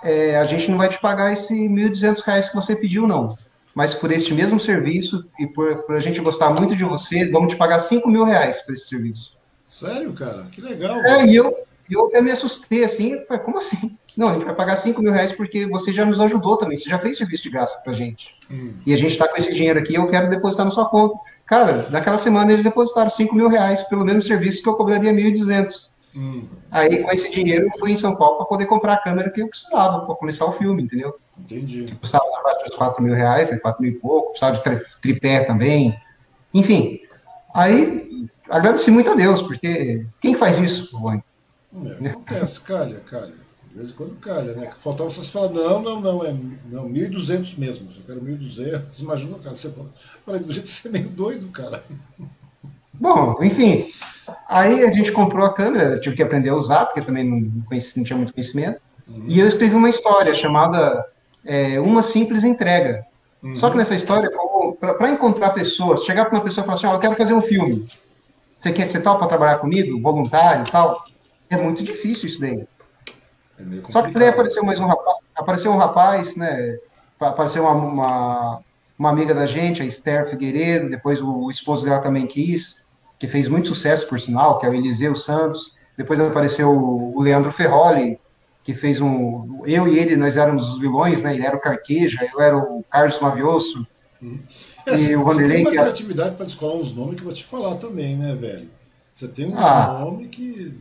[0.02, 3.36] é, a gente não vai te pagar esse R$ 1.200 que você pediu, não.
[3.74, 7.52] Mas por este mesmo serviço e por, por, a gente gostar muito de você, vamos
[7.52, 9.36] te pagar 5 mil reais por esse serviço.
[9.66, 10.46] Sério, cara?
[10.50, 10.96] Que legal.
[11.04, 11.56] É, e eu,
[11.90, 13.96] eu até me assustei assim, como assim?
[14.16, 16.88] Não, a gente vai pagar 5 mil reais porque você já nos ajudou também, você
[16.88, 18.36] já fez serviço de graça pra gente.
[18.50, 18.74] Hum.
[18.86, 21.18] E a gente tá com esse dinheiro aqui, eu quero depositar na sua conta.
[21.46, 25.88] Cara, naquela semana eles depositaram 5 mil reais pelo mesmo serviço que eu cobraria 1.200.
[26.16, 26.44] Hum.
[26.70, 29.42] Aí, com esse dinheiro, eu fui em São Paulo para poder comprar a câmera que
[29.42, 31.16] eu precisava para começar o filme, entendeu?
[31.38, 31.84] Entendi.
[31.84, 35.98] Que custava uns 4 mil reais, 4 mil e pouco, precisava de tripé também.
[36.52, 37.00] Enfim,
[37.52, 40.90] aí agradeci muito a Deus, porque quem faz isso?
[42.00, 43.43] É, acontece, calha, calha.
[43.74, 44.70] De vez em quando calha, né?
[44.78, 46.32] Faltava vocês falar, não, não, não, é
[46.70, 49.00] não, 1.200 mesmo, eu quero 1.200.
[49.00, 49.88] Imagina, cara, você fala,
[50.24, 51.82] falei, do jeito que você é meio doido, cara.
[52.92, 53.84] Bom, enfim,
[54.48, 57.98] aí a gente comprou a câmera, tive que aprender a usar, porque também não, conheci,
[57.98, 58.80] não tinha muito conhecimento.
[59.08, 59.24] Uhum.
[59.26, 61.04] E eu escrevi uma história chamada
[61.44, 63.04] é, Uma Simples Entrega.
[63.42, 63.56] Uhum.
[63.56, 64.30] Só que nessa história,
[64.78, 67.42] para encontrar pessoas, chegar para uma pessoa e falar assim: oh, eu quero fazer um
[67.42, 67.84] filme.
[68.60, 71.04] Você quer ser tal para trabalhar comigo, voluntário e tal?
[71.50, 72.64] É muito difícil isso daí.
[73.58, 76.78] É Só que daí apareceu mais um rapaz, apareceu um rapaz, né?
[77.20, 78.60] Apareceu uma, uma,
[78.98, 82.84] uma amiga da gente, a Esther Figueiredo, depois o, o esposo dela também quis
[83.18, 85.74] que fez muito sucesso, por sinal, que é o Eliseu Santos.
[85.96, 88.18] Depois apareceu o Leandro Ferroli,
[88.62, 89.62] que fez um.
[89.64, 91.34] Eu e ele, nós éramos os vilões, né?
[91.34, 93.86] Ele era o Carqueja, eu era o Carlos Mavioso.
[94.22, 94.40] Hum.
[94.86, 95.48] É, e o Vanderlei.
[95.48, 98.34] Você tem uma criatividade para descolar uns nomes que eu vou te falar também, né,
[98.34, 98.68] velho?
[99.12, 99.98] Você tem um ah.
[100.00, 100.76] nome que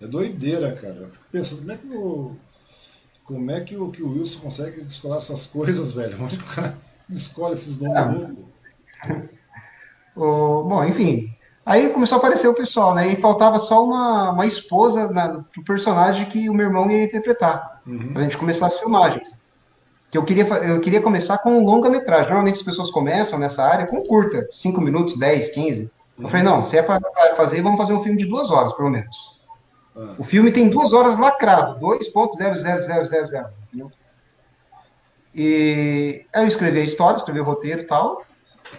[0.00, 0.94] é doideira, cara.
[0.94, 2.36] Eu fico pensando, como é que o.
[3.24, 6.16] Como é que o, que o Wilson consegue descolar essas coisas, velho?
[6.22, 6.74] Onde que o cara
[7.10, 8.10] escolhe esses nomes ah.
[8.10, 9.38] loucos?
[10.16, 11.30] bom, enfim,
[11.68, 13.08] Aí começou a aparecer o pessoal, né?
[13.08, 17.82] E faltava só uma, uma esposa na, pro personagem que o meu irmão ia interpretar.
[17.86, 18.14] Uhum.
[18.14, 19.42] Pra gente começar as filmagens.
[20.10, 22.28] Que eu queria, eu queria começar com longa-metragem.
[22.28, 25.82] Normalmente as pessoas começam nessa área com curta, 5 minutos, 10, 15.
[25.82, 25.90] Uhum.
[26.24, 27.02] Eu falei, não, se é para
[27.36, 29.37] fazer, vamos fazer um filme de duas horas, pelo menos.
[30.16, 33.86] O filme tem duas horas lacrado, 2.00000,
[35.34, 38.24] E aí eu escrevi a história, escrevi o roteiro e tal.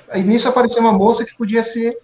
[0.09, 1.97] Aí nisso apareceu uma moça que podia ser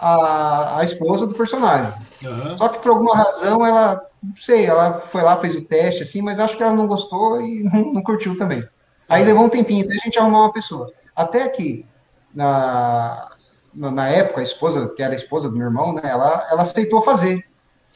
[0.00, 1.90] a, a esposa do personagem.
[2.24, 2.58] Uhum.
[2.58, 6.22] Só que por alguma razão ela, não sei, ela foi lá, fez o teste, assim,
[6.22, 8.62] mas acho que ela não gostou e não, não curtiu também.
[9.08, 9.28] Aí uhum.
[9.28, 10.92] levou um tempinho até a gente arrumar uma pessoa.
[11.14, 11.86] Até que,
[12.34, 13.30] na,
[13.74, 17.00] na época, a esposa, que era a esposa do meu irmão, né, ela, ela aceitou
[17.00, 17.45] fazer,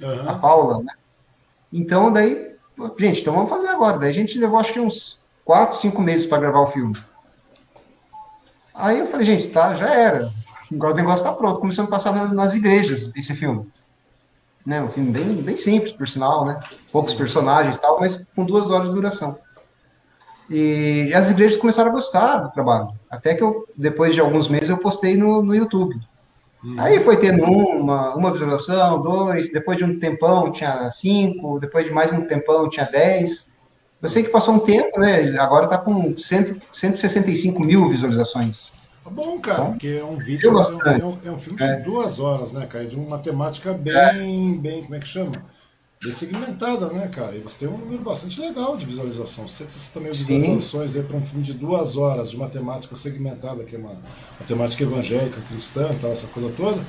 [0.00, 0.28] uhum.
[0.28, 0.92] a Paula, né?
[1.72, 2.56] Então, daí,
[2.98, 3.98] gente, então vamos fazer agora.
[3.98, 6.96] Daí a gente levou, acho que uns quatro, cinco meses para gravar o filme.
[8.74, 10.30] Aí eu falei, gente, tá, já era.
[10.72, 11.60] Agora o negócio tá pronto.
[11.60, 13.68] Começamos a passar nas igrejas esse filme.
[14.64, 16.60] Né, um filme bem, bem simples, por sinal, né?
[16.92, 19.38] Poucos personagens e tal, mas com duas horas de duração.
[20.50, 22.90] E as igrejas começaram a gostar do trabalho.
[23.08, 25.98] Até que eu, depois de alguns meses, eu postei no, no YouTube.
[26.64, 26.74] Hum.
[26.78, 31.92] Aí foi tendo uma, uma visualização, dois, depois de um tempão tinha cinco, depois de
[31.92, 33.50] mais um tempão tinha dez.
[34.02, 35.38] Eu sei que passou um tempo, né?
[35.38, 38.72] Agora tá com cento, 165 mil visualizações.
[39.04, 41.58] Tá bom, cara, então, porque é um vídeo, é um, é um, é um filme
[41.58, 41.76] de é.
[41.76, 42.84] duas horas, né, cara?
[42.84, 45.32] De uma temática bem, bem, como é que chama?
[46.02, 47.36] Bem segmentada, né, cara?
[47.36, 49.46] E você tem um número bastante legal de visualização.
[49.46, 53.78] 160 mil visualizações aí para um filme de duas horas, de matemática segmentada, que é
[53.78, 53.92] uma
[54.40, 56.80] matemática evangélica, cristã tal, essa coisa toda.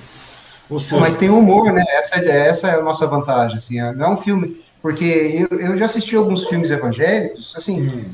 [0.69, 1.01] Ou seja...
[1.01, 1.83] Mas tem humor, né?
[1.89, 3.79] Essa, essa é a nossa vantagem, assim.
[3.81, 4.61] É, não é um filme...
[4.81, 7.87] Porque eu, eu já assisti alguns filmes evangélicos, assim...
[7.87, 8.05] Hum.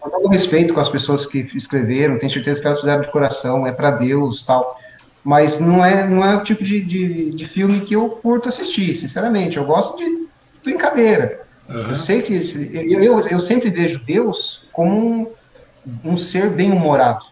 [0.00, 3.66] Com todo respeito com as pessoas que escreveram, tenho certeza que elas fizeram de coração,
[3.66, 4.80] é para Deus tal
[5.22, 8.96] mas não é, não é o tipo de, de, de, filme que eu curto assistir,
[8.96, 9.58] sinceramente.
[9.58, 10.29] Eu gosto de
[10.62, 11.40] brincadeira.
[11.68, 11.90] Uhum.
[11.90, 17.24] Eu sei que eu, eu, eu, sempre vejo Deus como um, um ser bem humorado,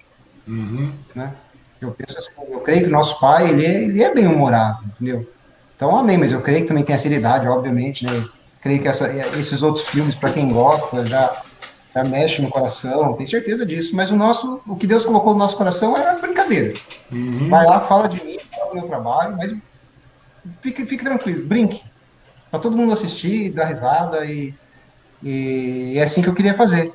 [0.47, 0.93] uhum.
[1.15, 1.33] né?
[1.81, 5.29] Eu penso assim, eu creio que nosso pai ele é, ele é bem humorado, entendeu?
[5.77, 8.25] Então amém, mas eu creio que também tem a seriedade, obviamente, né?
[8.61, 11.43] Creio que essa, esses outros filmes para quem gosta já
[11.95, 13.97] já mexe no coração, tenho certeza disso.
[13.97, 16.75] Mas o nosso, o que Deus colocou no nosso coração era brincadeira.
[17.11, 17.49] Uhum.
[17.49, 19.55] Vai lá, fala de mim, fala do meu trabalho, mas
[20.61, 21.83] fique, fique tranquilo, brinque
[22.51, 24.55] para todo mundo assistir, dar risada e,
[25.23, 26.93] e é assim que eu queria fazer.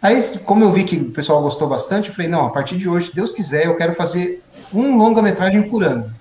[0.00, 2.88] Aí, como eu vi que o pessoal gostou bastante, eu falei, não, a partir de
[2.88, 4.42] hoje, se Deus quiser, eu quero fazer
[4.72, 6.12] um longa-metragem por ano.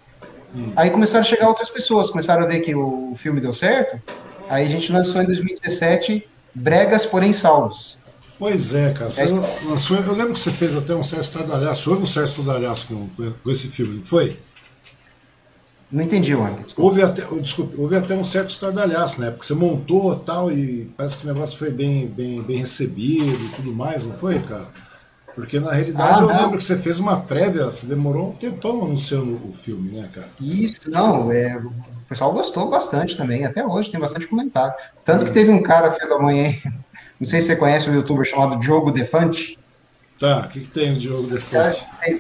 [0.56, 0.72] Hum.
[0.76, 4.02] Aí começaram a chegar outras pessoas, começaram a ver que o filme deu certo,
[4.50, 7.98] aí a gente lançou em 2017 Bregas, porém salvos.
[8.40, 9.12] Pois é, cara.
[9.18, 9.26] É.
[9.70, 13.32] lançou, eu lembro que você fez até um certo estardalhaço, houve um certo estardalhaço com,
[13.44, 14.36] com esse filme, não foi?
[15.92, 16.60] Não entendi, Wanda.
[16.76, 19.32] Houve até, desculpe, houve até um certo estardalhaço, né?
[19.32, 23.50] Porque você montou tal e parece que o negócio foi bem, bem, bem recebido e
[23.56, 24.68] tudo mais, não foi, cara?
[25.34, 26.42] Porque na realidade ah, eu não.
[26.42, 30.28] lembro que você fez uma prévia, você demorou um tempão anunciando o filme, né, cara?
[30.42, 31.72] Isso, não, é, o
[32.10, 34.74] pessoal gostou bastante também, até hoje tem bastante comentário.
[35.06, 36.54] Tanto que teve um cara, filho da manhã,
[37.22, 39.58] não sei se você conhece um youtuber chamado Diogo Defante.
[40.20, 41.86] Tá, o que, que tem o Diogo Defante?
[42.02, 42.20] É,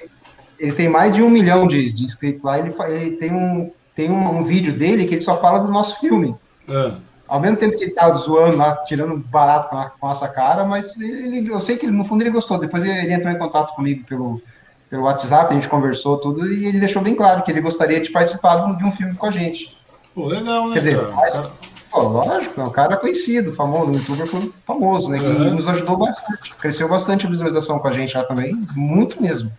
[0.59, 2.59] ele tem mais de um milhão de, de inscritos lá.
[2.59, 5.99] Ele, ele tem, um, tem um, um, vídeo dele que ele só fala do nosso
[5.99, 6.35] filme.
[6.69, 6.91] É.
[7.27, 10.27] Ao mesmo tempo que ele tá zoando lá, tirando barato com a, com a nossa
[10.27, 12.57] cara, mas ele, eu sei que no fundo ele gostou.
[12.57, 14.41] Depois ele entrou em contato comigo pelo,
[14.89, 18.09] pelo WhatsApp, a gente conversou tudo e ele deixou bem claro que ele gostaria de
[18.09, 19.77] participar de um filme com a gente.
[20.15, 20.73] Pô, legal, né?
[20.73, 21.51] Quer dizer, mas,
[21.91, 25.19] pô, lógico, é um cara conhecido, famoso, um youtuber famoso, né?
[25.19, 25.55] Que uhum.
[25.55, 26.55] nos ajudou bastante.
[26.55, 29.51] Cresceu bastante a visualização com a gente lá também, muito mesmo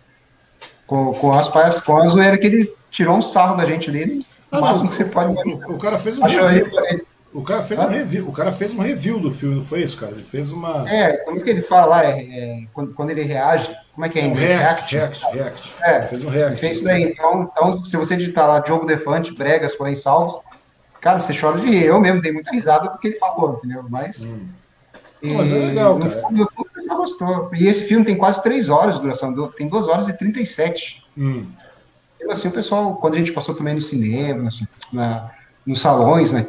[0.89, 4.25] com, com as paias, com a zoeira que ele tirou um sarro da gente dele.
[4.51, 5.33] O máximo não, que você pode.
[5.47, 6.65] O, o, cara fez um review.
[7.31, 7.85] O cara, fez ah?
[7.85, 10.13] um review, o cara fez um review do filme, não foi isso, cara?
[10.13, 10.89] Ele fez uma.
[10.89, 12.05] É, como é que ele fala lá?
[12.05, 14.23] É, é, quando, quando ele reage, como é que é?
[14.23, 15.75] Um react, react, react.
[15.83, 16.59] É, fez um react.
[16.59, 17.03] Fez isso daí.
[17.03, 20.41] Então, então, se você digitar lá Diogo Defante, Bregas, porém salvos,
[20.99, 21.85] cara, você chora de rir.
[21.85, 23.85] Eu mesmo dei muita risada do que ele falou, entendeu?
[23.87, 24.21] Mas.
[24.21, 24.47] Hum.
[25.21, 26.21] Mas é legal, cara.
[26.21, 26.47] Fundo,
[26.99, 27.49] gostou.
[27.53, 31.03] E esse filme tem quase três horas de duração, tem duas horas e 37.
[31.17, 31.45] Hum.
[32.17, 35.31] Então, assim, o pessoal, quando a gente passou também no cinema, assim, na,
[35.65, 36.45] nos salões, né?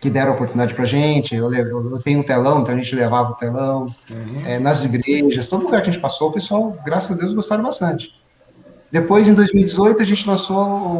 [0.00, 1.34] Que deram oportunidade pra gente.
[1.34, 3.86] Eu, eu, eu, tenho um telão, então a gente levava o telão.
[4.10, 4.42] Uhum.
[4.46, 7.62] É, nas igrejas, todo lugar que a gente passou, o pessoal, graças a Deus, gostaram
[7.62, 8.12] bastante.
[8.90, 10.56] Depois, em 2018, a gente lançou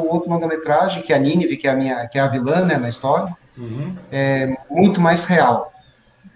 [0.08, 2.76] outro longa-metragem, que é a Nínive, que é a, minha, que é a vilã né,
[2.76, 3.34] na história.
[3.56, 3.94] Uhum.
[4.10, 5.73] É muito mais real.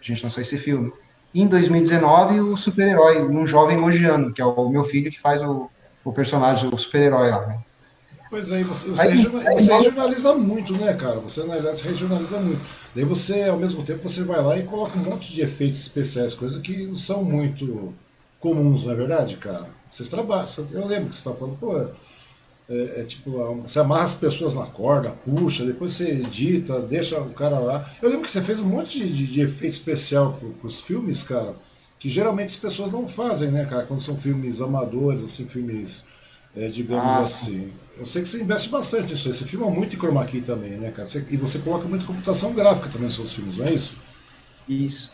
[0.09, 0.91] Gente lançou esse filme.
[1.35, 5.43] E em 2019, o super-herói, um jovem mogiano, que é o meu filho que faz
[5.43, 5.71] o,
[6.03, 7.59] o personagem, o super-herói lá, né?
[8.31, 11.19] Pois é, você, você, Aí, regionaliza, você regionaliza muito, né, cara?
[11.21, 12.61] Você, na verdade, regionaliza muito.
[12.95, 16.35] Daí você, ao mesmo tempo, você vai lá e coloca um monte de efeitos especiais,
[16.35, 17.95] coisas que não são muito
[18.41, 19.69] comuns, não é verdade, cara?
[19.91, 21.87] Vocês trabalham, eu lembro que você estava falando, pô,
[22.69, 23.31] é, é, tipo,
[23.63, 27.89] você amarra as pessoas na corda, puxa, depois você edita, deixa o cara lá.
[28.03, 31.23] Eu lembro que você fez um monte de, de, de efeito especial para os filmes,
[31.23, 31.55] cara,
[31.99, 36.05] que geralmente as pessoas não fazem, né, cara, quando são filmes amadores, assim, filmes,
[36.55, 37.73] é, digamos ah, assim.
[37.97, 40.73] Eu sei que você investe bastante nisso aí, você filma muito em chroma key também,
[40.73, 41.09] né, cara?
[41.09, 43.97] Você, e você coloca muito computação gráfica também nos seus filmes, não é isso?
[44.69, 45.11] Isso.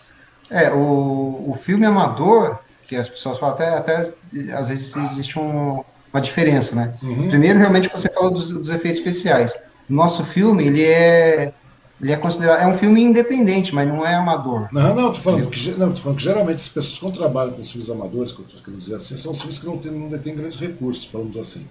[0.51, 2.59] É, o, o filme amador,
[2.89, 4.13] que as pessoas falam, até, até
[4.53, 5.85] às vezes existe um
[6.15, 6.95] uma diferença, né?
[7.03, 7.29] Uhum.
[7.29, 9.53] Primeiro, realmente, você falou dos, dos efeitos especiais.
[9.89, 11.53] Nosso filme, ele é
[12.01, 12.61] ele é considerado.
[12.61, 14.69] É um filme independente, mas não é amador.
[14.73, 17.63] Não, não, tô falando, que, não, tô falando que geralmente as pessoas quando trabalham com
[17.63, 20.35] filmes amadores, que eu tô querendo dizer assim, são filmes que não, tem, não detêm
[20.35, 21.67] grandes recursos, falamos assim.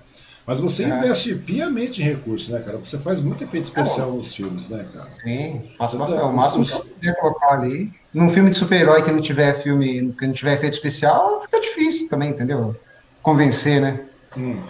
[0.46, 0.88] Mas você é.
[0.88, 2.78] investe piamente em recursos, né, cara?
[2.78, 4.16] Você faz muito efeito especial é.
[4.16, 5.10] nos filmes, né, cara?
[5.24, 7.92] Sim, faço tá, o máximo que eu puder colocar ali.
[8.14, 12.10] Num filme de super-herói que não tiver filme, que não tiver efeito especial, fica difícil
[12.10, 12.76] também, entendeu?
[13.22, 14.00] Convencer, né?
[14.38, 14.62] Hum.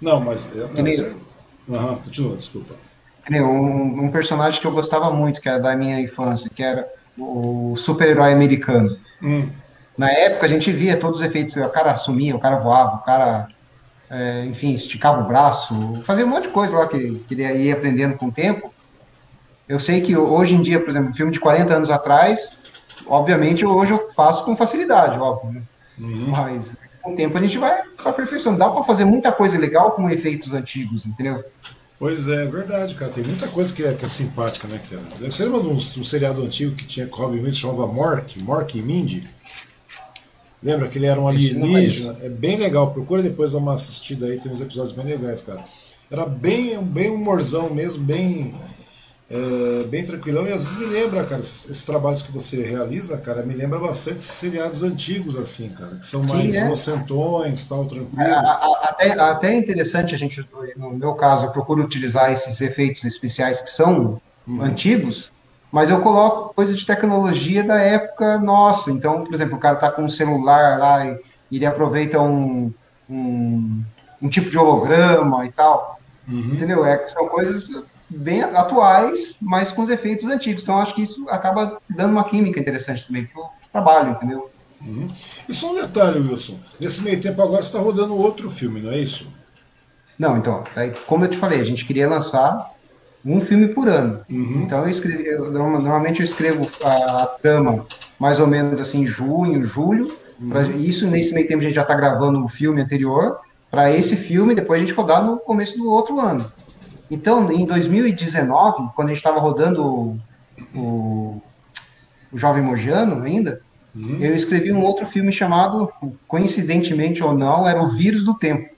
[0.00, 0.54] Não, mas.
[0.74, 1.14] Mas...
[1.68, 2.74] Aham, continua, desculpa.
[3.30, 6.88] Um, um, personagem que eu gostava muito, que era da minha infância, que era
[7.18, 8.96] o super-herói americano.
[9.22, 9.48] Hum.
[9.96, 13.00] Na época a gente via todos os efeitos, o cara sumia, o cara voava, o
[13.00, 13.48] cara,
[14.10, 17.74] é, enfim, esticava o braço, fazia um monte de coisa lá que, que ele ia
[17.74, 18.72] aprendendo com o tempo.
[19.68, 22.58] Eu sei que hoje em dia, por exemplo, um filme de 40 anos atrás,
[23.06, 25.62] obviamente hoje eu faço com facilidade, óbvio, né?
[25.98, 26.32] Uhum.
[26.34, 28.58] Mas com o tempo a gente vai aperfeiçoando.
[28.58, 31.42] Dá para fazer muita coisa legal com efeitos antigos, entendeu?
[31.98, 33.12] Pois é, é verdade, cara.
[33.12, 35.02] Tem muita coisa que é, que é simpática, né, cara?
[35.30, 38.82] Você lembra de um, um seriado antigo que tinha Robin Williams, chamava Mork, Mork e
[38.82, 39.28] Mindy?
[40.62, 42.16] Lembra que ele era um alienígena?
[42.22, 45.62] É bem legal, procura depois dar uma assistida aí, tem uns episódios bem legais, cara.
[46.10, 48.54] Era bem, bem humorzão mesmo, bem
[49.30, 50.44] é, bem tranquilão.
[50.44, 53.78] E às vezes me lembra, cara, esses, esses, trabalhos que você realiza, cara, me lembra
[53.78, 56.64] bastante seriados antigos, assim, cara, que são mais Sim, é.
[56.64, 58.20] inocentões, tal, tranquilo.
[58.20, 58.32] É,
[58.82, 60.44] até, até é interessante a gente,
[60.76, 64.62] no meu caso, eu procuro utilizar esses efeitos especiais que são uhum.
[64.62, 65.32] antigos,
[65.70, 68.90] mas eu coloco coisas de tecnologia da época nossa.
[68.90, 72.72] Então, por exemplo, o cara tá com um celular lá e ele aproveita um,
[73.08, 73.80] um,
[74.20, 76.00] um tipo de holograma e tal.
[76.26, 76.54] Uhum.
[76.54, 76.84] Entendeu?
[76.84, 77.68] É, são coisas
[78.10, 80.62] bem atuais, mas com os efeitos antigos.
[80.62, 84.50] Então, acho que isso acaba dando uma química interessante também para o trabalho, entendeu?
[84.84, 85.06] Uhum.
[85.48, 86.58] E só um detalhe, Wilson.
[86.80, 89.28] Nesse meio tempo agora você está rodando outro filme, não é isso?
[90.18, 90.64] Não, então,
[91.06, 92.70] como eu te falei, a gente queria lançar
[93.24, 94.20] um filme por ano.
[94.30, 94.62] Uhum.
[94.64, 97.86] Então, eu escrevi, eu, normalmente eu escrevo a, a trama
[98.18, 100.14] mais ou menos assim, junho, julho.
[100.40, 100.50] Uhum.
[100.50, 103.38] Pra, isso, nesse meio tempo, a gente já está gravando o filme anterior.
[103.70, 106.50] Para esse filme, depois a gente rodar no começo do outro ano.
[107.10, 110.20] Então, em 2019, quando a gente estava rodando o,
[110.74, 111.42] o,
[112.32, 113.60] o, Jovem Mojano ainda,
[113.94, 114.18] uhum.
[114.20, 115.90] eu escrevi um outro filme chamado,
[116.28, 118.72] coincidentemente ou não, era O Vírus do Tempo,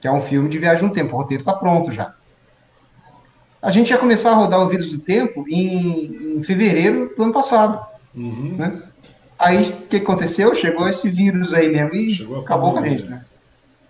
[0.00, 1.14] que é um filme de viagem no tempo.
[1.14, 2.14] O roteiro está pronto já.
[3.60, 7.32] A gente ia começar a rodar O Vírus do Tempo em, em fevereiro do ano
[7.32, 7.84] passado.
[8.14, 8.56] Uhum.
[8.56, 8.82] Né?
[9.38, 10.54] Aí, o que aconteceu?
[10.54, 13.24] Chegou esse vírus aí mesmo e acabou com a gente, né?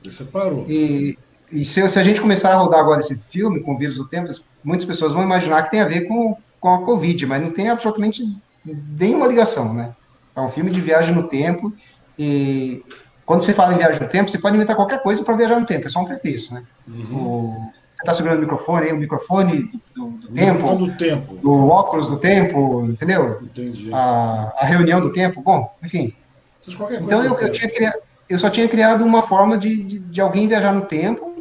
[0.05, 0.67] E separou.
[0.69, 1.19] E,
[1.53, 4.09] e se, se, a gente começar a rodar agora esse filme com o vírus do
[4.09, 4.33] tempo,
[4.65, 7.69] muitas pessoas vão imaginar que tem a ver com, com a Covid, mas não tem
[7.69, 8.25] absolutamente
[8.99, 9.93] nenhuma ligação, né?
[10.35, 11.71] É um filme de viagem no tempo
[12.19, 12.83] e
[13.27, 15.67] quando você fala em viagem no tempo, você pode inventar qualquer coisa para viajar no
[15.67, 16.63] tempo, é só um pretexto, né?
[16.89, 17.17] Uhum.
[17.17, 21.69] O, você está segurando o microfone aí, o microfone do, do tempo, do tempo, do
[21.69, 23.39] óculos do tempo, entendeu?
[23.43, 23.91] Entendi.
[23.93, 26.15] A, a reunião do tempo, bom, enfim.
[27.01, 27.93] Então eu, eu, tinha,
[28.29, 31.32] eu só tinha criado uma forma de, de, de alguém viajar no tempo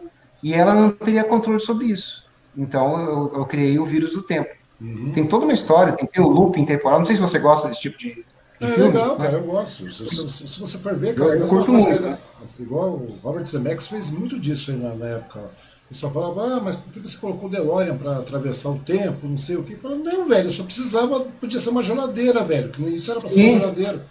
[0.41, 2.23] e ela não teria controle sobre isso.
[2.57, 4.49] Então eu, eu criei o vírus do tempo.
[4.80, 5.11] Uhum.
[5.13, 6.99] Tem toda uma história, tem que ter o looping temporal.
[6.99, 8.13] Não sei se você gosta desse tipo de.
[8.15, 8.23] de
[8.59, 9.26] é filme, legal, né?
[9.26, 9.89] cara, eu gosto.
[9.89, 11.88] Se, se, se, você for ver, cara, eu, eu curto muito.
[11.88, 12.19] Cara,
[12.59, 15.39] igual o Robert Zemeckis fez muito disso aí na, na época.
[15.39, 19.27] Ele só falava, ah, mas por que você colocou o DeLorean para atravessar o tempo,
[19.27, 19.76] não sei o que.
[19.76, 22.72] Falando, não, velho, eu só precisava, podia ser uma geladeira, velho.
[22.88, 24.05] Isso era para ser uma geladeira.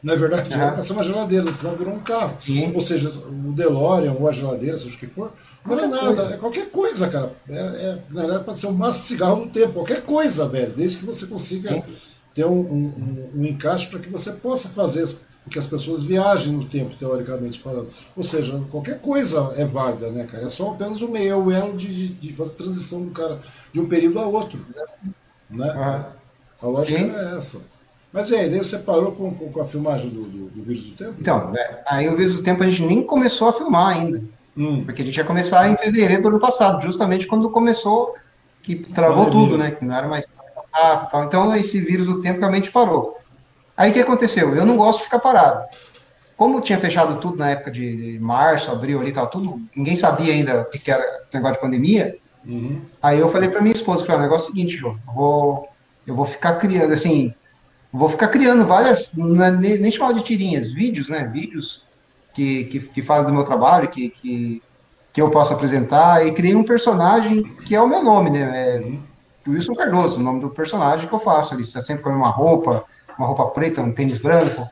[0.00, 0.60] Na é verdade, uhum.
[0.60, 2.36] era para ser uma geladeira, no final virou um carro.
[2.40, 2.70] Sim.
[2.72, 5.32] Ou seja, o DeLorean ou a geladeira, seja o que for,
[5.64, 7.32] não é nada, é qualquer coisa, cara.
[7.48, 10.72] É, é, na verdade, pode ser um maço de cigarro no tempo, qualquer coisa, velho,
[10.76, 11.82] desde que você consiga
[12.34, 15.06] ter um, um, um encaixe para que você possa fazer
[15.50, 17.88] que as pessoas viajem no tempo, teoricamente falando.
[18.16, 20.44] Ou seja, qualquer coisa é válida, né, cara?
[20.44, 23.38] É só apenas o meio, é o elo de, de fazer transição do cara
[23.72, 24.58] de um período a outro.
[25.50, 25.70] Né?
[25.70, 26.12] Ah.
[26.62, 27.10] A lógica Sim.
[27.10, 27.60] é essa.
[28.12, 30.94] Mas e aí, daí você parou com, com, a filmagem do, do, do, Vírus do
[30.94, 31.14] Tempo?
[31.20, 34.22] Então, né, aí o Vírus do Tempo a gente nem começou a filmar ainda.
[34.56, 34.84] Hum.
[34.84, 38.14] Porque a gente ia começar em fevereiro do ano passado, justamente quando começou,
[38.62, 39.72] que travou tudo, né?
[39.72, 40.26] Que não era mais
[41.10, 41.24] tal.
[41.24, 43.18] Então esse vírus do tempo realmente parou.
[43.76, 44.54] Aí o que aconteceu?
[44.54, 45.64] Eu não gosto de ficar parado.
[46.36, 50.62] Como tinha fechado tudo na época de março, abril ali tal, tudo, ninguém sabia ainda
[50.62, 52.16] o que era esse negócio de pandemia.
[52.44, 52.80] Uhum.
[53.02, 55.68] Aí eu falei para minha esposa, falei, o negócio é o seguinte, João, eu vou,
[56.06, 57.32] eu vou ficar criando, assim,
[57.92, 61.24] vou ficar criando várias, nem chamar de tirinhas, vídeos, né?
[61.32, 61.84] Vídeos
[62.34, 64.62] que, que, que fala do meu trabalho, que, que,
[65.12, 68.40] que eu posso apresentar, e criei um personagem que é o meu nome, né?
[68.40, 69.14] É
[69.46, 71.54] Wilson Cardoso, o nome do personagem que eu faço.
[71.54, 72.84] Ele está sempre com uma roupa,
[73.18, 74.68] uma roupa preta, um tênis branco.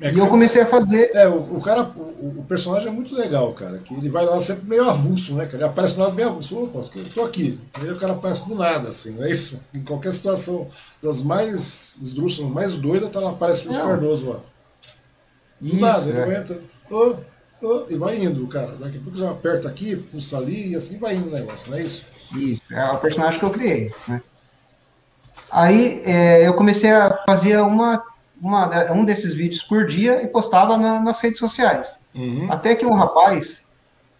[0.00, 1.10] É e eu comecei a fazer.
[1.14, 3.78] É, o, o cara, o, o, personagem é muito legal, cara.
[3.78, 5.46] Que ele vai lá sempre meio avulso, né?
[5.46, 6.62] Que ele aparece do lado meio avulso.
[6.62, 7.60] Opa, eu tô aqui.
[7.74, 9.60] Aí o cara aparece do nada, assim, não é isso?
[9.74, 10.66] Em qualquer situação
[11.02, 14.40] das mais esdrúxulas, mais doidas, tá lá, aparece o Cardoso lá.
[15.60, 16.38] Do nada, ele é.
[16.38, 16.60] entra.
[16.90, 17.14] Oh,
[17.62, 18.72] oh, e vai indo, cara.
[18.76, 21.78] Daqui a pouco já aperta aqui, fuça ali e assim vai indo o negócio, não
[21.78, 22.06] é isso?
[22.36, 24.22] Isso, é o personagem que eu criei, né?
[25.50, 28.04] Aí é, eu comecei a fazer uma
[28.40, 31.98] uma, um desses vídeos por dia e postava na, nas redes sociais.
[32.14, 32.50] Uhum.
[32.50, 33.66] Até que um rapaz,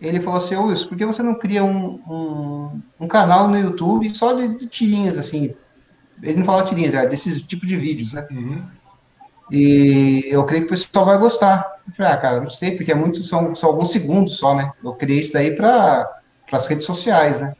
[0.00, 3.58] ele falou assim, ô Wilson, por que você não cria um, um, um canal no
[3.58, 5.54] YouTube só de, de, tirinhas, assim?
[6.22, 8.26] Ele não fala tirinhas, é desses tipo de vídeos, né?
[8.30, 8.62] Uhum.
[9.51, 11.78] E eu creio que o pessoal vai gostar.
[11.86, 14.70] Eu falei, ah, cara, não sei, porque é muito, são, são alguns segundos só, né?
[14.82, 16.09] Eu criei isso daí para
[16.52, 17.55] as redes sociais, né?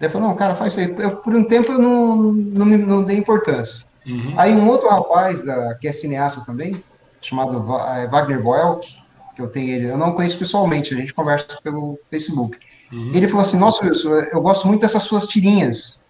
[0.00, 0.94] Ele falou, não, cara, faz isso aí.
[1.02, 3.84] Eu, por um tempo eu não, não, não dei importância.
[4.06, 4.34] Uhum.
[4.36, 6.82] Aí um outro rapaz, da, que é cineasta também,
[7.20, 7.64] chamado
[7.96, 8.96] é, Wagner Boelk,
[9.34, 12.58] que eu tenho ele, eu não conheço pessoalmente, a gente conversa pelo Facebook.
[12.92, 13.12] Uhum.
[13.14, 16.04] Ele falou assim, nossa, Wilson, eu gosto muito dessas suas tirinhas.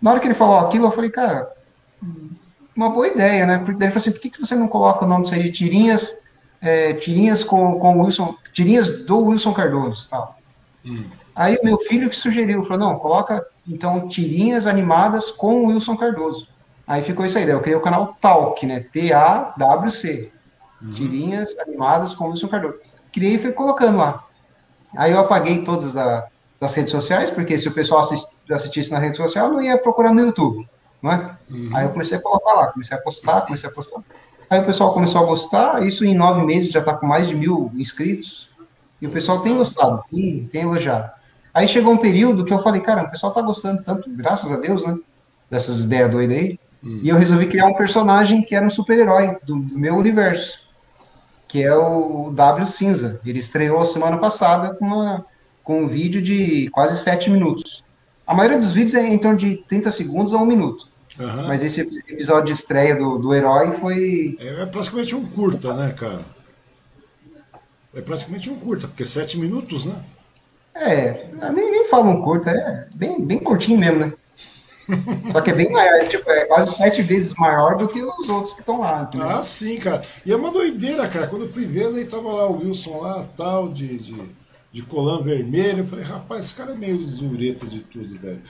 [0.00, 1.48] Na hora que ele falou aquilo, eu falei, cara,
[2.74, 3.58] uma boa ideia, né?
[3.58, 5.52] Porque ele falou assim, por que, que você não coloca o nome disso aí de
[5.52, 6.22] tirinhas,
[6.60, 10.38] é, tirinhas com, com Wilson, tirinhas do Wilson Cardoso, tal.
[10.84, 11.04] Uhum.
[11.34, 15.96] Aí o meu filho que sugeriu, falou, não, coloca então tirinhas animadas com o Wilson
[15.96, 16.48] Cardoso.
[16.86, 18.80] Aí ficou isso aí, daí eu criei o canal Talk, né?
[18.92, 20.32] T-A-W-C.
[20.80, 20.92] Uhum.
[20.92, 22.78] Tirinhas animadas com o Wilson Cardoso.
[23.12, 24.24] Criei e fui colocando lá.
[24.96, 26.26] Aí eu apaguei todas a,
[26.60, 30.12] as redes sociais, porque se o pessoal assist, assistisse na rede social, não ia procurar
[30.12, 30.68] no YouTube,
[31.10, 31.30] é?
[31.50, 31.70] Uhum.
[31.74, 34.02] Aí eu comecei a colocar lá, comecei a postar, comecei a postar.
[34.50, 37.34] Aí o pessoal começou a gostar, isso em nove meses já está com mais de
[37.34, 38.50] mil inscritos,
[39.00, 41.10] e o pessoal tem gostado, tem, tem elogiado.
[41.54, 44.56] Aí chegou um período que eu falei, cara, o pessoal está gostando tanto, graças a
[44.56, 44.96] Deus, né?
[45.50, 47.00] Dessas ideias doidas aí, Hum.
[47.02, 50.58] E eu resolvi criar um personagem que era um super-herói do, do, meu universo,
[51.46, 53.20] que é o W Cinza.
[53.24, 55.24] Ele estreou semana passada com, uma,
[55.62, 57.84] com um vídeo de quase 7 minutos.
[58.26, 60.88] A maioria dos vídeos é em torno de 30 segundos a um minuto.
[61.18, 61.46] Uhum.
[61.46, 64.36] Mas esse episódio de estreia do, do herói foi.
[64.40, 66.24] É, é praticamente um curta, né, cara?
[67.94, 70.02] É praticamente um curta, porque 7 minutos, né?
[70.74, 74.12] É, nem, nem um curta, é bem, bem curtinho mesmo, né?
[75.32, 78.28] Só que é bem maior, é, tipo, é quase sete vezes maior do que os
[78.28, 79.02] outros que estão lá.
[79.02, 79.28] Entendeu?
[79.28, 80.02] Ah, sim, cara.
[80.24, 81.26] E é uma doideira, cara.
[81.26, 84.20] Quando eu fui ver, aí tava lá o Wilson lá, tal, de, de,
[84.72, 85.80] de colã vermelho.
[85.80, 88.40] Eu falei, rapaz, esse cara é meio zureta de tudo, velho.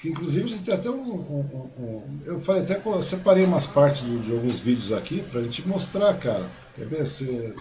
[0.00, 3.66] Que, inclusive, a gente tem até um, um, um, Eu falei, até eu separei umas
[3.66, 6.48] partes do, de alguns vídeos aqui pra gente mostrar, cara.
[6.74, 7.06] Quer ver?
[7.06, 7.54] Você.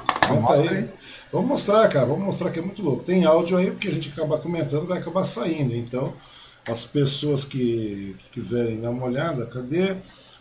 [0.50, 0.68] aí.
[0.70, 0.90] aí.
[1.34, 2.06] Vamos mostrar, cara.
[2.06, 3.04] Vamos mostrar que é muito louco.
[3.04, 5.76] Tem áudio aí, porque a gente acaba comentando, vai acabar saindo.
[5.76, 6.14] Então
[6.66, 9.98] as pessoas que, que, quiserem dar uma olhada, cadê?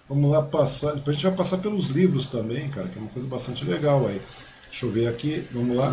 [0.08, 0.94] Vamos lá passar.
[0.94, 4.06] Depois a gente vai passar pelos livros também, cara, que é uma coisa bastante legal
[4.06, 4.20] aí.
[4.70, 5.92] Deixa eu ver aqui, vamos lá.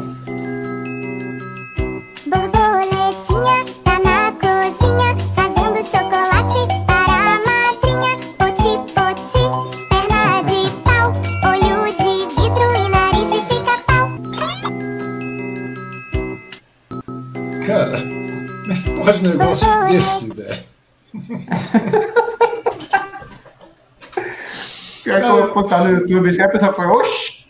[19.10, 20.64] É um negócio desse, velho?
[25.03, 27.45] Pior que eu vou postar no YouTube, assim, a pessoa foi, oxi,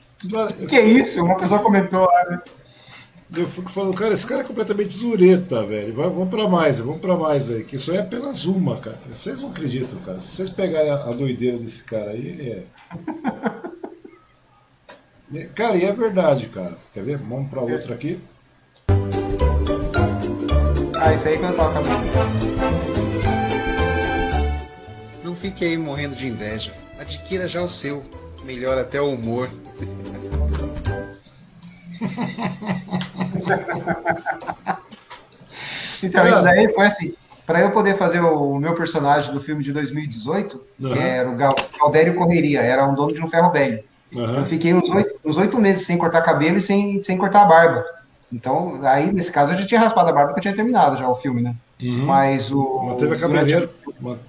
[0.63, 1.23] o que é isso?
[1.23, 2.41] Uma pessoa comentou lá, né?
[3.35, 5.93] Eu fico falando, cara, esse cara é completamente zureta, velho.
[5.93, 7.63] Vamos pra mais, vamos pra mais aí.
[7.63, 8.97] Que isso aí é apenas uma, cara.
[9.11, 10.19] Vocês não acreditam, cara.
[10.19, 12.63] Se vocês pegarem a, a doideira desse cara aí, ele é.
[15.55, 16.77] cara, e é verdade, cara.
[16.93, 17.17] Quer ver?
[17.17, 18.19] Vamos pra outra aqui.
[20.99, 21.75] Ah, isso aí que eu toco
[25.23, 26.73] Não fique aí morrendo de inveja.
[26.99, 28.03] Adquira já o seu.
[28.43, 29.49] Melhora até o humor.
[36.03, 37.13] então, isso daí foi assim.
[37.45, 40.93] Para eu poder fazer o meu personagem do filme de 2018, uhum.
[40.93, 43.83] que era o Galdério Correria, era um dono de um ferro velho.
[44.15, 44.37] Uhum.
[44.37, 47.45] Eu fiquei uns oito, uns oito meses sem cortar cabelo e sem, sem cortar a
[47.45, 47.85] barba.
[48.31, 51.07] Então, aí, nesse caso, eu já tinha raspado a barba porque eu tinha terminado já
[51.07, 51.55] o filme, né?
[51.81, 52.05] Uhum.
[52.05, 52.83] Mas o.
[52.85, 53.69] Mas teve a cabeleira.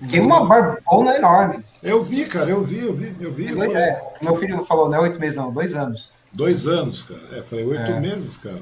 [0.09, 1.59] Tem uma barbona enorme.
[1.83, 3.51] Eu vi, cara, eu vi, eu vi, eu vi.
[3.51, 6.11] Eu é, meu filho falou, não é oito meses, não, dois anos.
[6.33, 7.21] Dois anos, cara.
[7.33, 8.01] É, falei oito é.
[8.01, 8.61] meses, cara.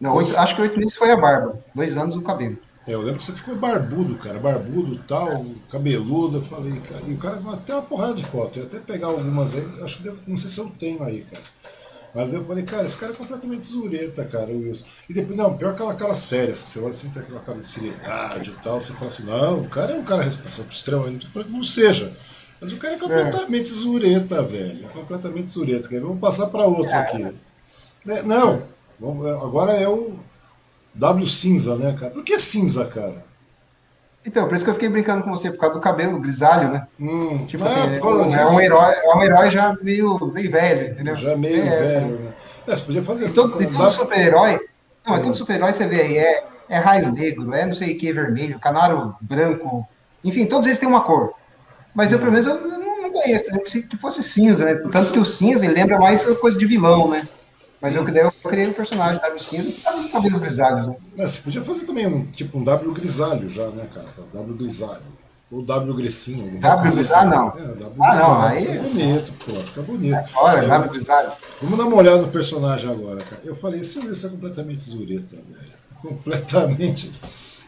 [0.00, 1.58] Não, oito, acho que oito meses foi a barba.
[1.74, 2.56] Dois anos o cabelo.
[2.86, 6.38] É, eu lembro que você ficou barbudo, cara, barbudo tal, cabeludo.
[6.38, 8.58] Eu falei, cara, e o cara tem uma porrada de foto.
[8.58, 11.22] Eu ia até pegar algumas aí, acho que devo, não sei se eu tenho aí,
[11.22, 11.42] cara.
[12.16, 14.86] Mas eu falei, cara, esse cara é completamente zureta, cara, o Wilson.
[15.06, 17.66] E depois, não, pior aquela cara séria, assim, você olha assim, tem aquela cara de
[17.66, 21.30] seriedade e tal, você fala assim, não, o cara é um cara responsável, extremamente, não
[21.30, 22.10] falando que não seja.
[22.58, 23.74] Mas o cara é completamente é.
[23.74, 24.86] zureta, velho.
[24.86, 25.90] É completamente zureta.
[26.00, 26.96] Vamos passar para outro é.
[26.96, 27.36] aqui.
[28.08, 28.62] É, não,
[29.42, 30.18] agora é o
[30.94, 32.12] W cinza, né, cara?
[32.12, 33.25] Por que cinza, cara?
[34.26, 36.86] Então, por isso que eu fiquei brincando com você, por causa do cabelo grisalho, né?
[36.98, 41.14] Hum, tipo assim, é, é, um herói, é um herói já meio, meio velho, entendeu?
[41.14, 42.32] Já meio é, velho, né?
[42.66, 44.58] É, você podia fazer então, todo, todo super-herói,
[45.06, 47.98] não, é todo super-herói você vê aí, é, é raio negro, é não sei o
[47.98, 49.86] que, vermelho, canário branco,
[50.24, 51.32] enfim, todos eles têm uma cor.
[51.94, 54.74] Mas eu, pelo menos, eu não, não conheço, eu pensei que fosse cinza, né?
[54.74, 57.26] Tanto que o cinza ele lembra mais coisa de vilão, né?
[57.86, 60.96] Mas eu, eu criei um personagem W cinza e tava né?
[61.18, 64.08] É, você podia fazer também um tipo um W grisalho já, né, cara?
[64.34, 65.02] W grisalho.
[65.50, 66.60] Ou W grisinho.
[66.60, 67.48] W grisalho, não.
[67.50, 68.66] É, w ah, não, aí...
[68.66, 70.30] Fica bonito, pô, fica bonito.
[70.34, 71.32] Olha, é, W grisalho.
[71.62, 73.42] Vamos dar uma olhada no personagem agora, cara.
[73.44, 75.76] Eu falei, esse Luiz é completamente zureta, velho.
[76.02, 77.12] Completamente.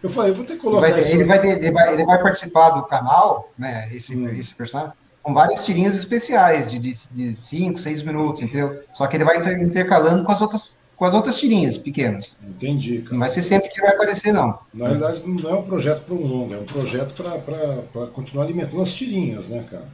[0.03, 1.15] Eu falei, eu vou ter que colocar ele vai, isso.
[1.15, 3.89] Ele vai, ter, ele, vai, ele vai participar do canal, né?
[3.93, 4.29] Esse, hum.
[4.29, 4.93] esse personagem
[5.29, 8.81] com várias tirinhas especiais de 5, 6 minutos, entendeu?
[8.95, 12.41] Só que ele vai inter, intercalando com as outras com as outras tirinhas pequenas.
[12.43, 13.03] Entendi.
[13.03, 13.13] Cara.
[13.13, 14.59] Não vai ser sempre que vai aparecer, não.
[14.75, 18.81] Na realidade, não é um projeto para um longo, é um projeto para continuar alimentando
[18.81, 19.85] as tirinhas, né, cara?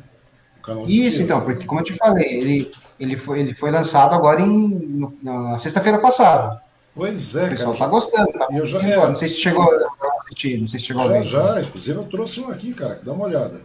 [0.86, 4.48] Isso, então, porque como eu te falei, ele, ele, foi, ele foi lançado agora em,
[4.48, 6.62] no, na sexta-feira passada.
[6.94, 8.32] Pois é, o pessoal está gostando.
[8.32, 11.10] Tá eu já, é, não sei se chegou a assistir, não sei se chegou já,
[11.10, 11.22] a ver.
[11.24, 13.60] Já, inclusive eu trouxe um aqui, cara, dá uma olhada.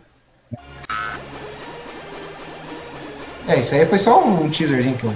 [3.50, 5.14] É, isso aí foi só um teaserzinho que eu,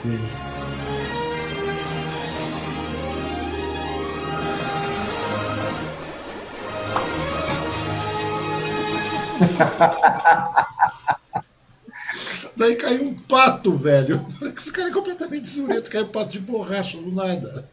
[0.00, 0.20] fiz.
[12.56, 14.24] Daí caiu um pato, velho.
[14.42, 17.68] Esse cara é completamente zureta, caiu um pato de borracha do nada.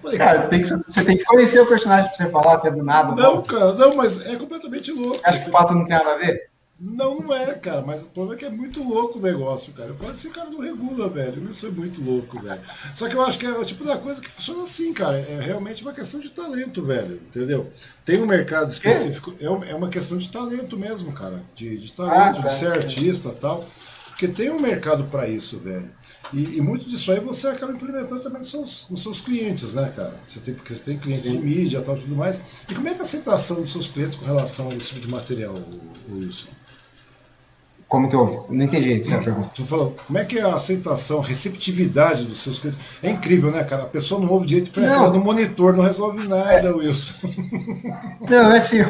[0.00, 2.68] Falei, cara, você tem, que, você tem, que, conhecer o personagem pra você falar se
[2.68, 3.14] é do nada.
[3.20, 5.20] Não, cara, não, mas é completamente louco.
[5.22, 6.55] Acho que o pato não tem nada a ver?
[6.78, 9.88] Não, não é, cara, mas o problema é que é muito louco o negócio, cara.
[9.88, 11.50] Eu falo, esse cara não regula, velho.
[11.50, 12.60] Isso é muito louco, velho.
[12.94, 15.18] Só que eu acho que é o tipo da coisa que funciona assim, cara.
[15.18, 17.14] É realmente uma questão de talento, velho.
[17.28, 17.72] Entendeu?
[18.04, 19.34] Tem um mercado específico.
[19.40, 21.42] É, é uma questão de talento mesmo, cara.
[21.54, 23.66] De, de talento, ah, de ser artista e tal.
[24.08, 25.90] Porque tem um mercado para isso, velho.
[26.32, 29.92] E, e, muito disso aí você acaba implementando também nos seus, nos seus clientes, né,
[29.94, 30.14] cara?
[30.26, 32.42] Você tem, porque você tem cliente de mídia e tal tudo mais.
[32.68, 35.00] E como é que é a aceitação dos seus clientes com relação a esse tipo
[35.00, 35.54] de material,
[36.10, 36.48] Wilson?
[37.88, 38.46] Como que eu.
[38.50, 39.50] Não entendi essa pergunta.
[39.54, 42.98] Você falou, como é que é a aceitação, a receptividade dos seus clientes?
[43.02, 43.84] É incrível, né, cara?
[43.84, 46.70] A pessoa não ouve direito para ela no monitor, não resolve nada, é.
[46.72, 47.28] Wilson.
[48.28, 48.80] Não, é assim.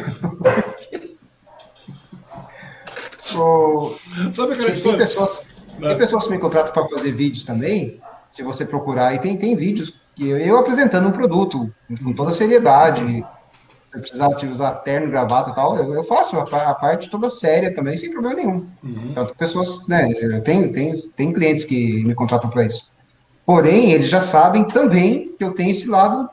[3.37, 3.95] o...
[4.33, 4.99] Sabe aquela história?
[4.99, 5.41] Tem pessoas,
[5.79, 5.95] tem né?
[5.95, 8.01] pessoas que me contratam para fazer vídeos também.
[8.25, 11.71] Se você procurar, e tem, tem vídeos eu, eu apresentando um produto
[12.03, 13.25] com toda a seriedade
[13.95, 17.31] se precisar de usar terno, gravata e tal, eu, eu faço a, a, parte toda
[17.31, 18.67] séria também, sem problema nenhum.
[18.83, 19.13] Uhum.
[19.15, 20.13] Tanto pessoas, né,
[20.45, 22.91] tem, tem, tem clientes que me contratam para isso.
[23.45, 26.29] Porém, eles já sabem também que eu tenho esse lado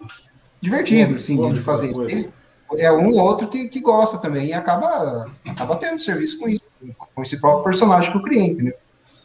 [0.59, 2.29] divertido, assim, de fazer isso.
[2.75, 6.65] É um ou outro que, que gosta também e acaba, acaba tendo serviço com isso,
[7.13, 8.73] com esse próprio personagem que o cliente, entendeu?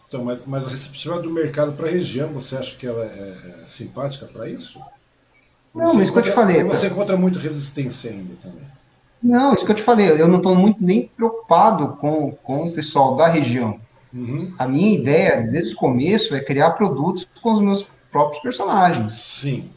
[0.07, 3.65] Então, mas, mas a receptividade do mercado para a região, você acha que ela é
[3.65, 4.81] simpática para isso?
[5.75, 6.65] Não, você isso que eu te falei.
[6.65, 8.67] Você encontra muito resistência ainda também.
[9.23, 12.73] Não, isso que eu te falei, eu não estou muito nem preocupado com, com o
[12.73, 13.79] pessoal da região.
[14.15, 14.53] Uhum.
[14.59, 19.13] A minha ideia, desde o começo, é criar produtos com os meus próprios personagens.
[19.13, 19.69] Sim.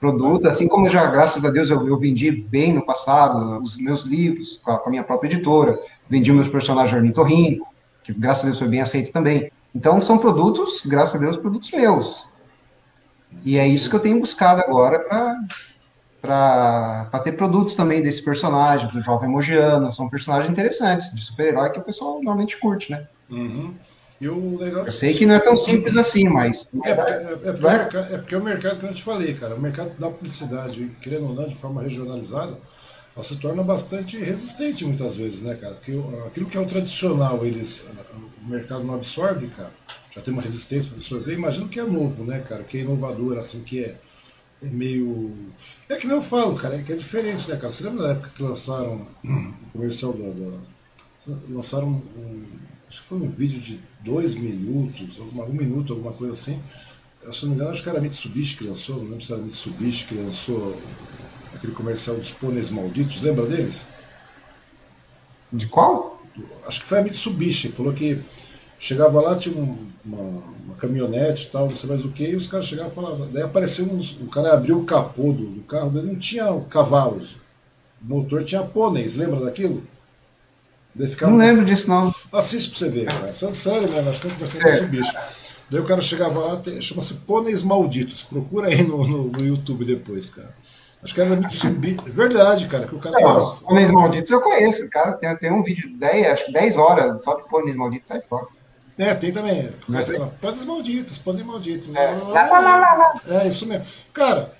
[0.00, 4.02] Produto, assim como já, graças a Deus, eu, eu vendi bem no passado os meus
[4.02, 5.78] livros com a, com a minha própria editora,
[6.10, 7.66] vendi meus personagens ornitorrinco,
[8.02, 9.50] que graças a Deus foi bem aceito também.
[9.74, 12.26] Então, são produtos, graças a Deus, produtos meus.
[13.42, 15.00] E é isso que eu tenho buscado agora
[16.20, 19.92] para ter produtos também desse personagem, do jovem mogiano.
[19.92, 23.06] São personagens interessantes, de super-herói que o pessoal normalmente curte, né?
[23.30, 23.74] Uhum.
[24.20, 24.86] E o legal...
[24.86, 26.68] Eu sei que não é tão simples assim, mas.
[26.84, 29.34] É porque, é, é porque, o, mercado, é porque o mercado que eu te falei,
[29.34, 29.54] cara.
[29.54, 32.56] O mercado da publicidade, querendo ou não, de forma regionalizada,
[33.14, 35.74] ela se torna bastante resistente muitas vezes, né, cara?
[35.74, 35.92] Porque
[36.26, 37.86] aquilo que é o tradicional, eles,
[38.42, 39.72] o mercado não absorve, cara
[40.14, 42.62] já tem uma resistência para absorver, imagino que é novo, né, cara?
[42.62, 43.98] Que é inovador, assim, que é,
[44.62, 45.32] é meio.
[45.88, 47.70] É que nem eu falo, cara, é que é diferente, né, cara?
[47.70, 50.28] Você lembra da época que lançaram o comercial da.
[50.30, 52.44] da lançaram um,
[52.88, 56.62] acho que foi um vídeo de dois minutos, um minuto, alguma coisa assim.
[57.32, 60.04] Se não me engano, acho que era Mitsubishi que lançou, não lembro se era Mitsubishi
[60.04, 60.78] que lançou
[61.64, 63.86] aquele comercial dos pôneis malditos, lembra deles?
[65.52, 66.22] De qual?
[66.66, 68.20] Acho que foi a Mitsubishi, falou que
[68.84, 72.46] Chegava lá, tinha uma, uma caminhonete e tal, não sei mais o que, e os
[72.46, 73.30] caras chegavam e falavam.
[73.32, 74.12] Daí apareceu uns.
[74.20, 77.36] O cara abriu o capô do, do carro, daí não tinha cavalos.
[78.02, 79.82] O motor tinha pôneis, lembra daquilo?
[81.30, 82.14] não lembro disso, não.
[82.30, 83.30] Assiste pra você ver, cara.
[83.30, 85.12] Isso é sério mesmo, acho que eu conversei com esse bicho.
[85.70, 88.22] Daí o cara chegava lá, chama-se Pôneis Malditos.
[88.22, 90.54] Procura aí no, no, no, YouTube depois, cara.
[91.04, 92.08] Acho que era Mitsubishi.
[92.08, 93.20] É verdade, cara, que o cara.
[93.20, 95.12] Não, os pôneis malditos eu conheço, cara.
[95.12, 98.22] Tem, tem um vídeo de 10, acho que 10 horas só de pôneis malditos sai
[98.22, 98.46] fora.
[98.98, 99.70] É, tem também.
[100.40, 101.94] Pôneis malditos, pôneis malditos.
[101.94, 102.10] É.
[102.28, 103.84] Lá, lá, lá, é, isso mesmo.
[104.14, 104.50] Cara,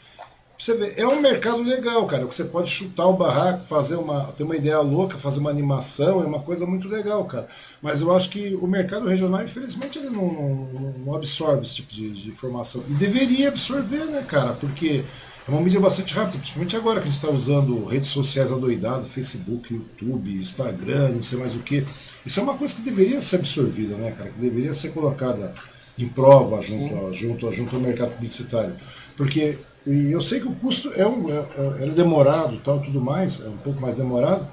[0.59, 2.27] você vê, é um mercado legal, cara.
[2.27, 4.25] Você pode chutar o barraco, fazer uma.
[4.33, 7.47] ter uma ideia louca, fazer uma animação, é uma coisa muito legal, cara.
[7.81, 11.93] Mas eu acho que o mercado regional, infelizmente, ele não, não, não absorve esse tipo
[11.93, 12.85] de, de, informação.
[12.89, 14.53] E deveria absorver, né, cara?
[14.53, 15.05] Porque
[15.47, 19.05] é uma mídia bastante rápida, principalmente agora que a gente está usando redes sociais adoidado,
[19.05, 21.85] Facebook, YouTube, Instagram, não sei mais o que.
[22.25, 24.31] Isso é uma coisa que deveria ser absorvida, né, cara?
[24.31, 25.55] Que deveria ser colocada
[25.99, 28.75] em prova junto, a, junto, junto ao mercado publicitário.
[29.16, 33.41] Porque eu sei que o custo é, um, é, é, é demorado tal, tudo mais,
[33.41, 34.47] é um pouco mais demorado,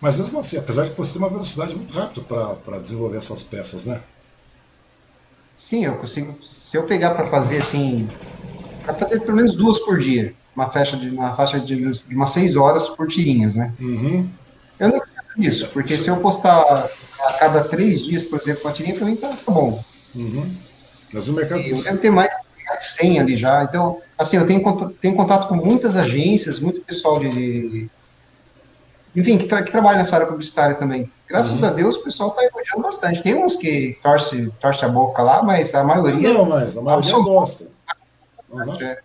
[0.00, 2.22] mas mesmo assim, apesar de você ter uma velocidade muito rápida
[2.64, 4.00] para desenvolver essas peças, né?
[5.60, 6.38] Sim, eu consigo.
[6.42, 8.08] Se eu pegar para fazer assim,
[8.88, 12.30] para fazer pelo menos duas por dia, uma faixa de uma faixa de, de umas
[12.30, 13.72] seis horas por tirinhas, né?
[13.78, 14.26] Uhum.
[14.78, 18.72] Eu não quero isso, porque se eu postar a cada três dias, por exemplo, uma
[18.72, 19.82] tirinha, para mim tá, tá bom.
[20.14, 20.50] Uhum.
[21.12, 21.60] Mas o mercado.
[21.60, 22.30] Eu quero ter mais
[22.78, 27.18] de 100 ali já, então assim, eu tenho, tenho contato com muitas agências, muito pessoal
[27.18, 27.28] de.
[27.28, 27.90] de
[29.16, 31.10] enfim, que, tra que, trabalha nessa área publicitária também.
[31.26, 31.68] Graças uhum.
[31.68, 33.22] a Deus, o pessoal está elogiando bastante.
[33.22, 36.32] Tem uns que torce, torce a boca lá, mas a maioria.
[36.32, 37.77] Não, mas a maioria gosta.
[38.50, 38.80] Uhum.
[38.80, 38.98] É.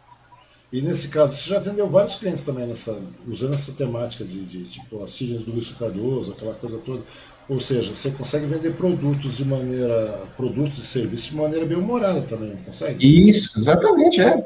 [0.72, 4.64] E nesse caso, você já atendeu vários clientes também nessa, usando essa temática de, de
[4.64, 7.04] tipo as tiras do Luiz Cardoso, aquela coisa toda.
[7.48, 12.24] Ou seja, você consegue vender produtos de maneira, produtos e serviços de maneira bem humorada
[12.24, 13.30] também, consegue?
[13.30, 14.44] Isso, exatamente, é.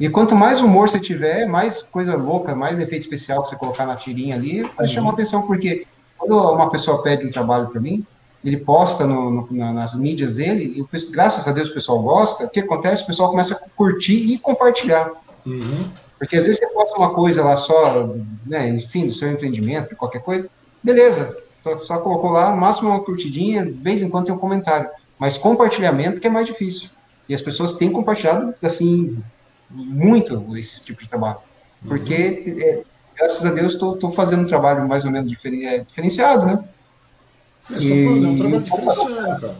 [0.00, 3.86] E quanto mais humor você tiver, mais coisa louca, mais efeito especial que você colocar
[3.86, 4.92] na tirinha ali, vai uhum.
[4.92, 5.86] chamar atenção, porque
[6.18, 8.04] quando uma pessoa pede um trabalho para mim,
[8.44, 12.50] ele posta no, no, nas mídias dele, e graças a Deus o pessoal gosta, o
[12.50, 13.02] que acontece?
[13.02, 15.10] O pessoal começa a curtir e compartilhar.
[15.46, 15.90] Uhum.
[16.18, 18.14] Porque às vezes você posta uma coisa lá só,
[18.46, 20.48] né, enfim, do seu empreendimento, qualquer coisa,
[20.82, 24.38] beleza, só, só colocou lá, no máximo uma curtidinha, de vez em quando tem um
[24.38, 24.88] comentário.
[25.18, 26.88] Mas compartilhamento que é mais difícil.
[27.28, 29.22] E as pessoas têm compartilhado, assim,
[29.70, 31.38] muito esse tipo de trabalho.
[31.86, 32.60] Porque, uhum.
[32.60, 32.82] é,
[33.16, 36.64] graças a Deus, estou fazendo um trabalho mais ou menos é, diferenciado, né?
[37.70, 39.56] Você está fazendo um trabalho diferenciado, cara.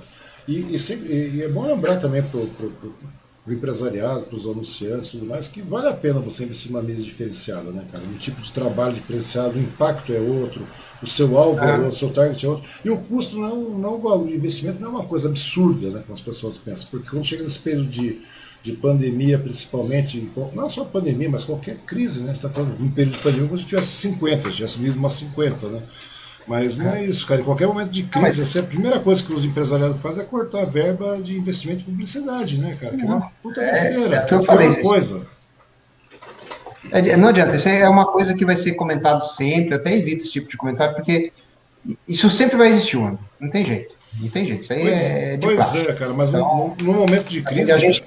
[0.48, 5.26] E, e, e, é bom lembrar também para o empresariado, para os anunciantes e tudo
[5.26, 8.02] mais, que vale a pena você investir numa mídia diferenciada, né, cara?
[8.04, 10.66] Um tipo de trabalho diferenciado, o impacto é outro,
[11.02, 12.68] o seu alvo é, é outro, o seu target é outro.
[12.84, 16.20] E o custo não, não o investimento não é uma coisa absurda, né, como as
[16.20, 16.88] pessoas pensam.
[16.90, 18.20] Porque quando chega nesse período de
[18.62, 22.30] de pandemia, principalmente, não só pandemia, mas qualquer crise, né?
[22.30, 24.78] A gente está falando de um período de pandemia como se tivesse 50, se tivesse
[24.78, 25.82] vivido umas 50, né?
[26.50, 27.40] Mas não é isso, cara.
[27.40, 30.26] Em qualquer momento de crise, essa é a primeira coisa que os empresariados fazem é
[30.26, 32.96] cortar a verba de investimento em publicidade, né, cara?
[32.96, 34.16] Que é uma puta é, besteira.
[34.28, 35.24] É, é, eu falei, uma coisa.
[36.90, 40.24] É, não adianta, isso é uma coisa que vai ser comentado sempre, eu até evito
[40.24, 41.32] esse tipo de comentário, porque
[42.08, 43.20] isso sempre vai existir, mano.
[43.38, 43.94] Não tem jeito.
[44.20, 44.64] Não tem jeito.
[44.64, 45.38] Isso aí pois, é.
[45.40, 47.70] pois é, cara, mas então, no, no, momento de crise.
[47.70, 48.02] A gente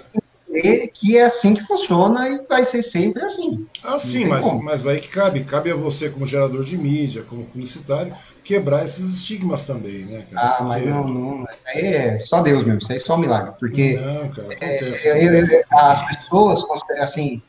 [0.94, 3.66] que é assim que funciona e vai ser sempre assim.
[3.84, 5.44] Ah, sim, mas, mas aí que cabe.
[5.44, 8.14] Cabe a você, como gerador de mídia, como publicitário,
[8.44, 10.48] quebrar esses estigmas também, né, cara?
[10.48, 10.70] Ah, porque...
[10.70, 11.44] mas não, não.
[11.44, 13.54] Isso aí é só Deus mesmo, isso aí é só um milagre.
[13.60, 15.66] Porque não, cara, é, acontece, é, acontece.
[15.72, 16.64] as pessoas,
[17.00, 17.42] assim,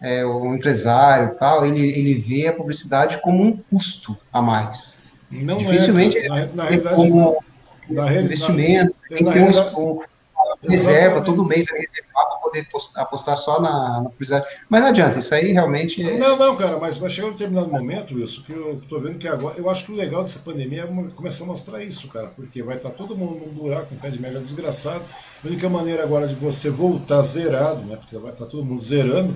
[0.00, 5.02] é, o empresário tal, ele, ele vê a publicidade como um custo a mais.
[5.30, 7.42] Não é, Dificilmente é, na, na realidade, como
[7.88, 10.00] na, investimento, na, tem que ter um,
[10.68, 12.66] reserva todo mês reservar para poder
[12.96, 14.46] apostar só na, na publicidade.
[14.68, 16.02] Mas não adianta, isso aí realmente.
[16.02, 16.16] É...
[16.16, 19.28] Não, não, cara, mas vai chegar um determinado momento, isso, que eu estou vendo que
[19.28, 19.54] agora.
[19.58, 22.76] Eu acho que o legal dessa pandemia é começar a mostrar isso, cara, porque vai
[22.76, 25.02] estar tá todo mundo num buraco, um pé de merda desgraçado.
[25.44, 28.82] A única maneira agora de você voltar zerado, né, porque vai estar tá todo mundo
[28.82, 29.34] zerando,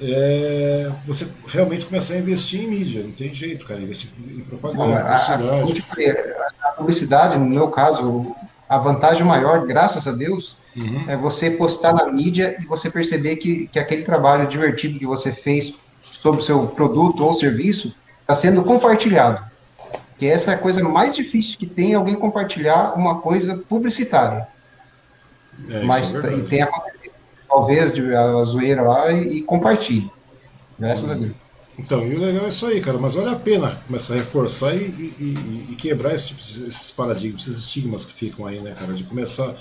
[0.00, 5.02] é você realmente começar a investir em mídia, não tem jeito, cara, investir em propaganda,
[5.02, 6.12] publicidade.
[6.62, 8.34] A, a publicidade, no meu caso,
[8.70, 11.04] a vantagem maior, graças a Deus, uhum.
[11.08, 15.32] é você postar na mídia e você perceber que, que aquele trabalho divertido que você
[15.32, 19.44] fez sobre o seu produto ou serviço está sendo compartilhado.
[20.16, 24.46] Que essa é a coisa mais difícil que tem alguém compartilhar uma coisa publicitária.
[25.68, 27.14] É, Mas é tem acontecido,
[27.48, 30.08] talvez, a zoeira lá e, e compartilhe.
[30.78, 31.10] Graças uhum.
[31.10, 31.32] a Deus.
[31.80, 34.74] Então, e o legal é isso aí, cara, mas vale a pena começar a reforçar
[34.74, 38.92] e, e, e quebrar esse tipo, esses paradigmas, esses estigmas que ficam aí, né, cara,
[38.92, 39.54] de começar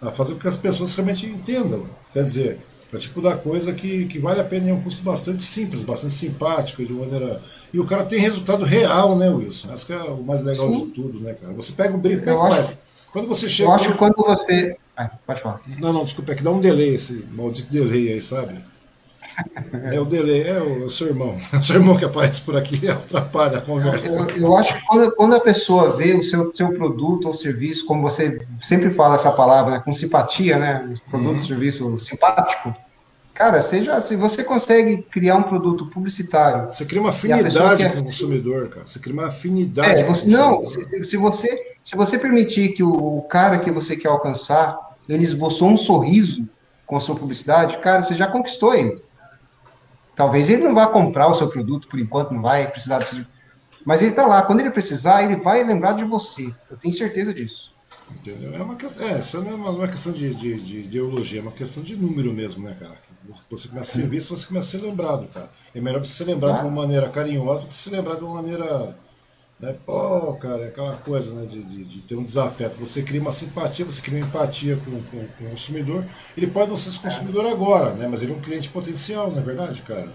[0.00, 1.88] a fazer com que as pessoas realmente entendam.
[2.12, 2.60] Quer dizer,
[2.92, 5.82] É o tipo da coisa que, que vale a pena em um custo bastante simples,
[5.82, 7.42] bastante simpático, de maneira.
[7.72, 9.70] E o cara tem resultado real, né, Wilson?
[9.72, 10.86] Acho que é o mais legal Sim.
[10.86, 11.52] de tudo, né, cara?
[11.54, 12.78] Você pega o brief, como é que faz?
[13.12, 13.68] Quando você chega.
[13.68, 14.76] Eu acho que quando você.
[14.96, 15.60] Ah, pode falar.
[15.66, 18.54] Não, não, desculpa, é que dá um delay esse maldito delay aí, sabe?
[19.92, 21.36] É o delay, é o, seu irmão.
[21.52, 24.26] É o seu irmão que aparece por aqui atrapalha a conversa.
[24.36, 27.86] Eu, eu acho que quando, quando, a pessoa vê o seu, seu produto ou serviço,
[27.86, 30.94] como você sempre fala essa palavra, né, com simpatia, né?
[31.10, 31.46] Produto, uhum.
[31.46, 32.74] serviço simpático.
[33.38, 36.72] Cara, seja, se você consegue criar um produto publicitário.
[36.72, 38.84] Você cria uma afinidade com o consumidor, cara.
[38.84, 40.26] Você cria uma afinidade é, com o.
[40.28, 44.76] Não, se, se, você, se você permitir que o, o cara que você quer alcançar,
[45.08, 46.48] ele esboçou um sorriso
[46.84, 49.00] com a sua publicidade, cara, você já conquistou ele.
[50.18, 53.24] Talvez ele não vá comprar o seu produto por enquanto, não vai precisar disso.
[53.84, 54.42] Mas ele está lá.
[54.42, 56.52] Quando ele precisar, ele vai lembrar de você.
[56.68, 57.70] Eu tenho certeza disso.
[58.10, 58.52] Entendeu?
[58.52, 61.42] É uma questão, é, isso não é uma, é questão de, de, de, ideologia, é
[61.42, 62.96] uma questão de número mesmo, né, cara?
[63.48, 65.48] Você começa a ser visto, você começa a ser lembrado, cara.
[65.72, 66.62] É melhor você ser lembrado ah.
[66.62, 68.96] de uma maneira carinhosa do que se lembrar de uma maneira.
[69.60, 72.76] Né, pô, cara, é aquela coisa né, de, de, de, ter um desafeto.
[72.76, 76.04] Você cria uma simpatia, você cria uma empatia com, com, com o consumidor.
[76.36, 78.06] Ele pode não ser esse consumidor agora, né?
[78.08, 80.08] Mas ele é um cliente potencial, não é verdade, cara?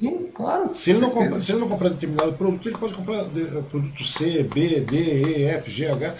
[0.00, 0.72] Sim, claro.
[0.72, 4.04] Se ele, não compra, se ele não comprar determinado produto, ele pode comprar eh, produto
[4.04, 6.14] C, B, D, E, F, G, H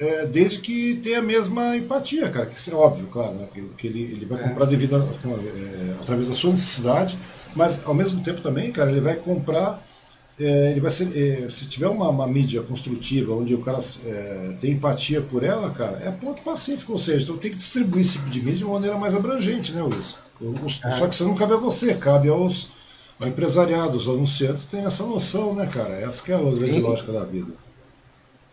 [0.00, 3.86] é, desde que tenha a mesma empatia, cara, que é óbvio, claro, né, que, que
[3.86, 4.48] ele, ele vai é.
[4.48, 7.18] comprar devido a, é, através da sua necessidade,
[7.54, 9.82] mas ao mesmo tempo também, cara, ele vai comprar,
[10.40, 14.56] é, ele vai ser, é, se tiver uma, uma, mídia construtiva onde o cara é,
[14.60, 18.18] tem empatia por ela, cara, é ponto pacífico, ou seja, então tem que distribuir esse
[18.18, 20.16] tipo de mídia de uma maneira mais abrangente, né, Wilson?
[20.90, 22.82] Só que isso não cabe a você, cabe aos
[23.20, 25.94] ao empresariado, os anunciantes têm essa noção, né, cara?
[26.00, 26.80] Essa que é a grande Sim.
[26.80, 27.52] lógica da vida.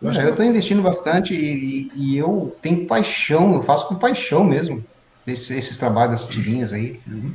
[0.00, 4.82] Eu estou investindo bastante e, e, eu tenho paixão, eu faço com paixão mesmo
[5.32, 7.00] esses, esses trabalhos das tirinhas aí.
[7.06, 7.32] Uhum.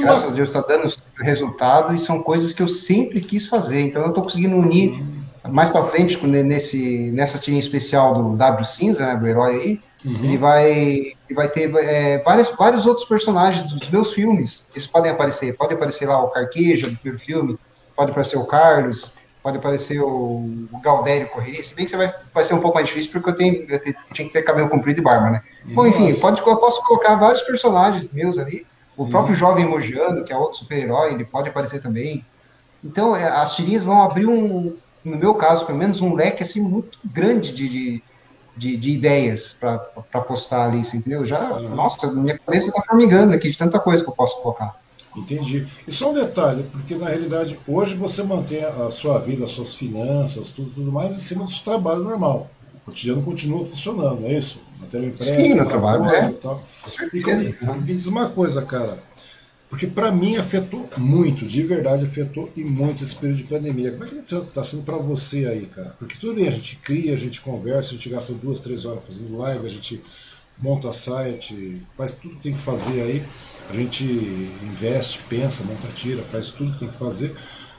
[0.00, 3.80] Graças a Deus está dando resultado e são coisas que eu sempre quis fazer.
[3.80, 5.52] Então eu estou conseguindo unir uhum.
[5.52, 9.80] mais para frente nesse nessa tirinha especial do W Cinza, né, do herói aí.
[10.04, 10.24] Uhum.
[10.24, 14.66] Ele vai ele vai ter é, vários, vários outros personagens dos meus filmes.
[14.74, 15.56] Eles podem aparecer.
[15.56, 17.58] Pode aparecer lá o Carqueja do primeiro filme.
[17.96, 19.12] Pode aparecer o Carlos
[19.44, 20.08] pode aparecer o,
[20.72, 23.28] o Galdério Correria, se bem que você vai, vai ser um pouco mais difícil porque
[23.28, 25.42] eu tenho, eu tenho, tinha que ter cabelo comprido e barba, né?
[25.66, 25.74] Nossa.
[25.74, 28.66] Bom, enfim, pode, eu posso colocar vários personagens meus ali.
[28.96, 29.10] O uhum.
[29.10, 32.24] próprio Jovem Mogiano, que é outro super-herói, ele pode aparecer também.
[32.82, 36.62] Então, é, as tirinhas vão abrir um, no meu caso, pelo menos um leque assim
[36.62, 38.02] muito grande de, de,
[38.56, 39.78] de, de ideias para
[40.22, 41.26] postar ali, entendeu?
[41.26, 41.74] Já, uhum.
[41.74, 44.74] nossa, minha cabeça está formigando aqui de tanta coisa que eu posso colocar.
[45.16, 45.66] Entendi.
[45.86, 49.74] E só um detalhe, porque na realidade hoje você mantém a sua vida, as suas
[49.74, 52.50] finanças, tudo, tudo mais em cima do seu trabalho normal.
[52.74, 54.60] O cotidiano continua funcionando, não é isso?
[54.80, 56.30] Matéria impressa, Sim, no trabalho, coisa, é.
[56.30, 56.62] e tal.
[57.12, 58.98] E, e, me diz uma coisa, cara,
[59.74, 63.92] porque para mim afetou muito, de verdade afetou e muito esse período de pandemia.
[63.92, 65.94] Como é que está sendo para você aí, cara?
[65.98, 69.02] Porque tudo bem, a gente cria, a gente conversa, a gente gasta duas, três horas
[69.04, 70.02] fazendo live, a gente
[70.58, 73.24] monta site, faz tudo que tem que fazer aí.
[73.70, 74.04] A gente
[74.62, 77.34] investe, pensa, monta tira, faz tudo que tem que fazer.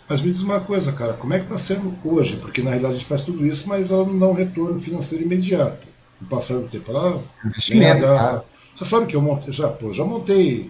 [0.08, 2.38] Mas me diz uma coisa, cara, como é que está sendo hoje?
[2.38, 5.24] Porque na realidade a gente faz tudo isso, mas ela não dá um retorno financeiro
[5.24, 5.88] imediato.
[6.22, 7.24] No passar do tempo, ela
[7.68, 8.46] vem a data.
[8.76, 10.70] Você sabe que eu montei, já, pô, já montei.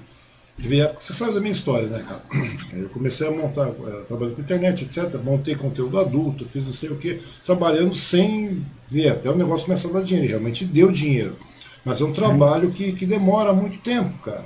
[0.57, 2.21] Você sabe da minha história, né, cara?
[2.73, 5.19] Eu comecei a montar, eh, trabalhando com internet, etc.
[5.21, 9.89] Montei conteúdo adulto, fiz não sei o que, trabalhando sem ver até o negócio começar
[9.89, 10.29] a dar dinheiro.
[10.29, 11.35] Realmente deu dinheiro.
[11.85, 14.43] Mas é um trabalho que, que demora muito tempo, cara.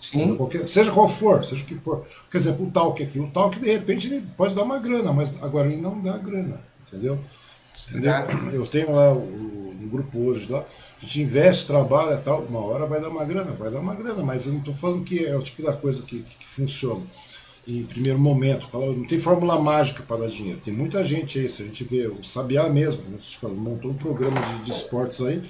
[0.00, 0.36] Sim.
[0.36, 2.04] Qualquer, seja qual for, seja o que for.
[2.30, 5.34] Quer dizer, o talk aqui, o talk de repente ele pode dar uma grana, mas
[5.42, 7.18] agora ele não dá grana, entendeu?
[7.88, 8.12] entendeu?
[8.52, 12.86] Eu tenho lá o, no grupo hoje lá, a gente investe, trabalha tal, uma hora
[12.86, 15.36] vai dar uma grana, vai dar uma grana, mas eu não estou falando que é
[15.36, 17.02] o tipo da coisa que, que, que funciona
[17.68, 18.68] em primeiro momento.
[18.72, 20.58] Não tem fórmula mágica para dar dinheiro.
[20.60, 23.02] Tem muita gente aí, se a gente vê o Sabiá mesmo,
[23.38, 25.42] falou, montou um programa de, de esportes aí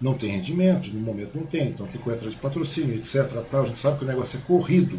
[0.00, 3.30] não tem rendimento, no momento não tem, então tem que atrás de patrocínio, etc.
[3.50, 3.62] Tal.
[3.62, 4.98] A gente sabe que o negócio é corrido,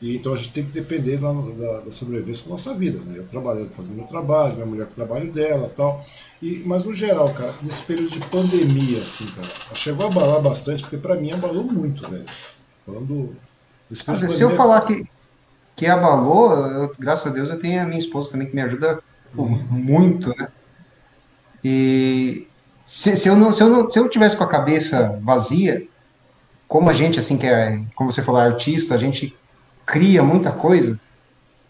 [0.00, 2.98] e então a gente tem que depender da, da, da sobrevivência da nossa vida.
[3.04, 3.18] Né?
[3.18, 6.02] Eu trabalhando, fazendo meu trabalho, minha mulher com o trabalho dela tal.
[6.40, 10.82] E, mas no geral, cara, nesse período de pandemia, assim, cara, chegou a abalar bastante,
[10.82, 12.24] porque para mim abalou muito, velho.
[12.86, 13.34] Falando.
[13.90, 15.06] Desse mas, se eu falar que,
[15.76, 19.00] que abalou, eu, graças a Deus eu tenho a minha esposa também que me ajuda
[19.36, 19.58] uhum.
[19.70, 20.48] muito, né?
[21.62, 22.46] E
[22.90, 25.86] se, se, eu não, se, eu não, se eu tivesse com a cabeça vazia,
[26.66, 29.32] como a gente, assim, que é, como você falou, artista, a gente
[29.86, 30.98] cria muita coisa.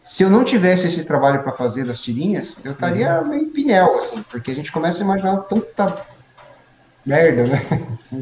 [0.02, 3.28] Se eu não tivesse esse trabalho para fazer das tirinhas, eu estaria uhum.
[3.28, 5.94] meio pinel, assim, porque a gente começa a imaginar tanta
[7.04, 7.62] merda, né?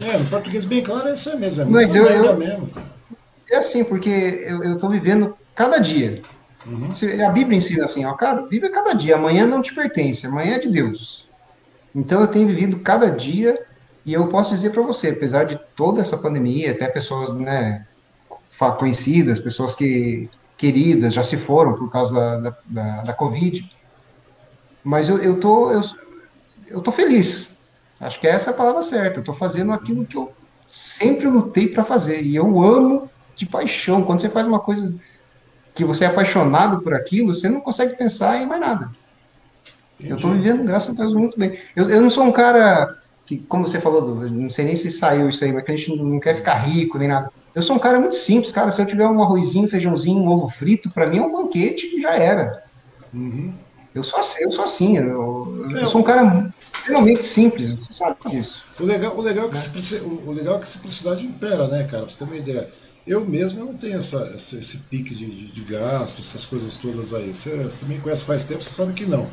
[0.03, 2.69] É, no português bem claro é isso mesmo, é Mas eu, eu, mesmo,
[3.49, 6.21] é assim, porque eu estou vivendo cada dia.
[6.67, 6.91] Uhum.
[7.25, 9.15] A Bíblia ensina assim, ó, cara, vive cada dia.
[9.15, 11.28] Amanhã não te pertence, amanhã é de Deus.
[11.95, 13.61] Então eu tenho vivido cada dia
[14.05, 17.87] e eu posso dizer para você, apesar de toda essa pandemia, até pessoas, né,
[18.79, 23.71] conhecidas, pessoas que queridas já se foram por causa da, da, da, Covid,
[24.83, 25.81] mas eu, eu tô eu,
[26.67, 27.57] eu tô feliz.
[28.01, 29.21] Acho que essa é a palavra certa.
[29.21, 30.33] Eu tô fazendo aquilo que eu
[30.67, 34.03] sempre lutei para fazer e eu amo de paixão.
[34.03, 34.95] Quando você faz uma coisa
[35.75, 38.91] que você é apaixonado por aquilo, você não consegue pensar em mais nada.
[39.99, 40.11] Entendi.
[40.11, 41.59] Eu estou vivendo, graças a Deus, muito bem.
[41.75, 42.97] Eu, eu não sou um cara
[43.27, 45.97] que, como você falou, não sei nem se saiu isso aí, mas que a gente
[45.97, 47.31] não quer ficar rico nem nada.
[47.55, 48.71] Eu sou um cara muito simples, cara.
[48.71, 52.01] Se eu tiver um arrozinho, feijãozinho, um ovo frito, para mim é um banquete e
[52.01, 52.63] já era.
[53.13, 53.53] Uhum.
[53.95, 54.97] Eu sou assim, eu sou assim.
[54.97, 58.65] Eu, eu é, sou um cara extremamente simples, você sabe disso.
[58.79, 61.85] O legal, o legal, é que se, o legal é que a simplicidade impera, né,
[61.85, 62.05] cara?
[62.05, 62.71] Pra você ter uma ideia.
[63.07, 66.77] Eu mesmo eu não tenho essa, essa esse pique de, de, de, gasto, essas coisas
[66.77, 67.35] todas aí.
[67.35, 69.27] Você, você, também conhece faz tempo, você sabe que não.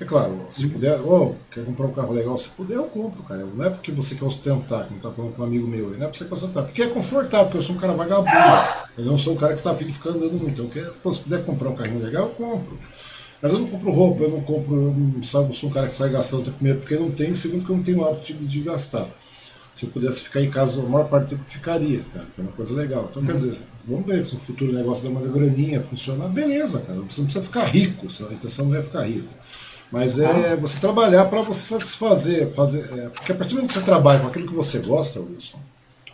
[0.00, 3.20] É claro, se puder, ou oh, quer comprar um carro legal, se puder, eu compro,
[3.24, 3.44] cara.
[3.44, 6.06] Não é porque você quer ostentar, como tá falando com um amigo meu, não é
[6.06, 8.30] porque você quer ostentar, porque é confortável, porque eu sou um cara vagabundo.
[8.96, 10.50] Eu não sou um cara que tá de ficar andando muito.
[10.50, 12.78] Então, quer, pô, se puder comprar um carrinho legal, eu compro.
[13.42, 15.86] Mas eu não compro roupa, eu não compro, eu não, sabe, eu sou um cara
[15.86, 18.60] que sai gastando, primeiro porque não tem, segundo porque eu não tenho o hábito de,
[18.60, 19.06] gastar
[19.74, 22.42] se eu pudesse ficar em casa a maior parte do tempo ficaria, cara, que é
[22.42, 23.06] uma coisa legal.
[23.08, 26.80] Então, quer dizer, vamos ver se no futuro o negócio dá mais graninha, funcionar, beleza,
[26.80, 29.28] cara, você não precisa ficar rico, a intenção não é ficar rico.
[29.90, 30.56] Mas é ah.
[30.56, 34.20] você trabalhar para você satisfazer, fazer, é, porque a partir do momento que você trabalha
[34.20, 35.58] com aquilo que você gosta, Wilson,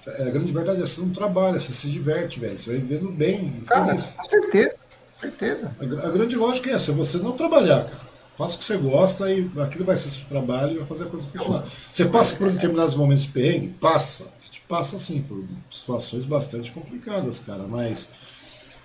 [0.06, 2.80] é, a grande verdade é que você não trabalha, você se diverte, velho, você vai
[2.80, 4.16] vivendo bem, cara, feliz.
[4.16, 4.74] Com certeza,
[5.18, 5.72] certeza.
[5.80, 8.04] A, a grande lógica é essa, é você não trabalhar, cara.
[8.36, 11.06] Faça o que você gosta e aquilo vai ser seu trabalho e vai fazer a
[11.06, 11.64] coisa funcionar.
[11.64, 13.68] Você passa por determinados momentos de perrengue?
[13.80, 14.24] Passa.
[14.24, 17.62] A gente passa, assim, por situações bastante complicadas, cara.
[17.68, 18.10] Mas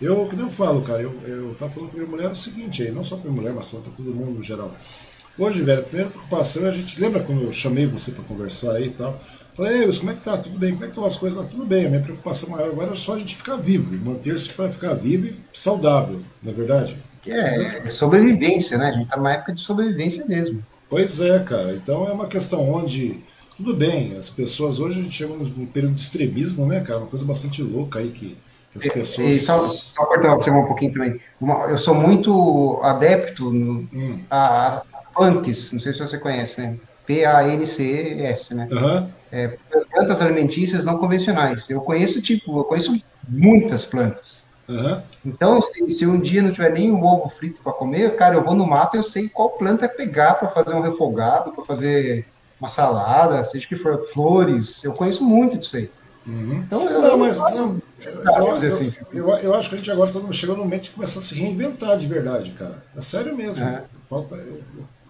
[0.01, 2.83] eu, que nem eu falo, cara, eu, eu tava falando pra minha mulher o seguinte
[2.83, 4.73] aí, não só pra minha mulher, mas pra todo mundo no geral.
[5.37, 6.99] Hoje, velho, a primeira preocupação é a gente.
[6.99, 9.17] Lembra quando eu chamei você para conversar aí e tal?
[9.55, 10.37] Falei, Ei, como é que tá?
[10.37, 10.71] Tudo bem?
[10.71, 11.47] Como é que estão as coisas?
[11.47, 11.85] Tudo bem.
[11.85, 15.27] A minha preocupação maior agora é só a gente ficar vivo, manter-se para ficar vivo
[15.27, 16.97] e saudável, não é verdade?
[17.25, 18.87] É, é sobrevivência, né?
[18.87, 20.61] A gente está numa época de sobrevivência mesmo.
[20.89, 21.73] Pois é, cara.
[21.73, 23.19] Então é uma questão onde.
[23.55, 26.99] Tudo bem, as pessoas hoje a gente chama um período de extremismo, né, cara?
[26.99, 28.37] Uma coisa bastante louca aí que
[28.75, 29.35] as pessoas.
[29.35, 31.19] E, só, só cortar você um pouquinho também.
[31.41, 34.19] Uma, eu sou muito adepto no, hum.
[34.29, 36.75] a, a punks, não sei se você conhece, né?
[37.05, 38.67] P-A-N-C-S, né?
[38.71, 39.09] Uhum.
[39.31, 39.57] É,
[39.91, 41.69] plantas alimentícias não convencionais.
[41.69, 42.95] Eu conheço, tipo, eu conheço
[43.27, 44.45] muitas plantas.
[44.67, 45.01] Uhum.
[45.25, 48.43] Então, se, se, um dia não tiver nem um ovo frito para comer, cara, eu
[48.43, 52.27] vou no mato e eu sei qual planta pegar para fazer um refogado, para fazer
[52.59, 54.83] uma salada, seja que for flores.
[54.83, 55.89] Eu conheço muito disso aí.
[56.27, 56.63] Uhum.
[56.65, 58.91] Então, eu, não, mas não, eu, eu, assim.
[59.13, 61.35] eu, eu, acho que a gente agora está chegando no momento de começar a se
[61.35, 62.83] reinventar de verdade, cara.
[62.95, 63.63] É sério mesmo.
[63.63, 63.83] É.
[63.93, 64.61] Eu, falo, eu,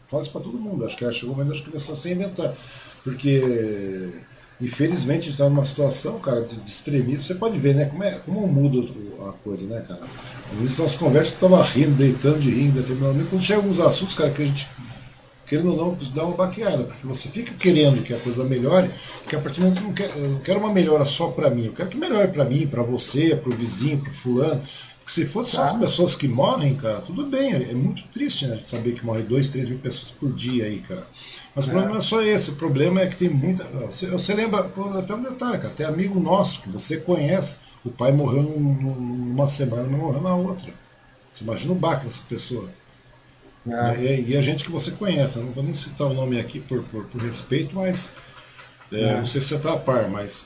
[0.07, 0.85] falo isso para todo mundo.
[0.85, 2.53] Acho que chegou o momento de começar a se reinventar.
[3.03, 3.41] Porque
[4.61, 7.19] Infelizmente, a gente está numa situação, cara, de, de extremismo.
[7.19, 7.85] Você pode ver, né?
[7.85, 8.85] Como, é, como muda
[9.29, 10.01] a coisa, né, cara?
[10.51, 13.29] Às vezes nas conversas estava rindo, deitando de rindo, determinadamente.
[13.29, 14.67] Quando chega alguns assuntos, cara, que a gente,
[15.49, 18.87] querendo ou não, dá uma baqueada, porque você fica querendo que a coisa melhore,
[19.23, 21.29] porque a partir do momento que eu não quero, eu não quero uma melhora só
[21.29, 24.13] para mim, eu quero que melhore para mim, para você, para o vizinho, para o
[24.13, 24.61] fulano.
[24.99, 27.51] Porque se fosse só as pessoas que morrem, cara, tudo bem.
[27.51, 28.59] É, é muito triste, né?
[28.63, 31.07] Saber que morre 2, 3 mil pessoas por dia aí, cara.
[31.55, 33.63] Mas o problema não é só esse, o problema é que tem muita.
[33.63, 34.69] Você, você lembra,
[34.99, 39.87] até um detalhe, cara, tem amigo nosso que você conhece, o pai morreu numa semana,
[39.89, 40.71] mas morreu na outra.
[41.31, 42.69] Você imagina o baque dessa pessoa.
[43.67, 43.99] É.
[43.99, 46.81] E, e, a gente que você conhece, não vou nem citar o nome aqui por,
[46.83, 48.13] por, por respeito, mas
[48.91, 49.17] é, é.
[49.17, 50.45] não sei se você está a par, mas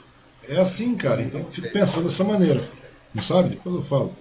[0.49, 1.21] é assim, cara.
[1.21, 2.61] Então eu fico pensando dessa maneira.
[3.13, 3.57] Não sabe?
[3.57, 4.13] Quando eu falo.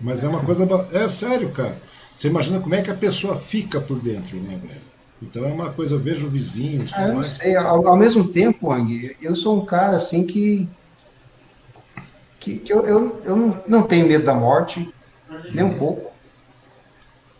[0.00, 0.66] Mas é uma coisa.
[0.92, 1.76] É sério, cara.
[2.14, 4.80] Você imagina como é que a pessoa fica por dentro, né, velho?
[5.22, 6.92] Então é uma coisa, eu vejo vizinhos.
[6.94, 7.34] Ah, mais...
[7.34, 10.68] sei, ao, ao, mesmo tempo, Ang, eu sou um cara assim que.
[12.38, 14.92] que, que eu, eu, eu não, não tenho medo da morte,
[15.52, 16.13] nem um pouco.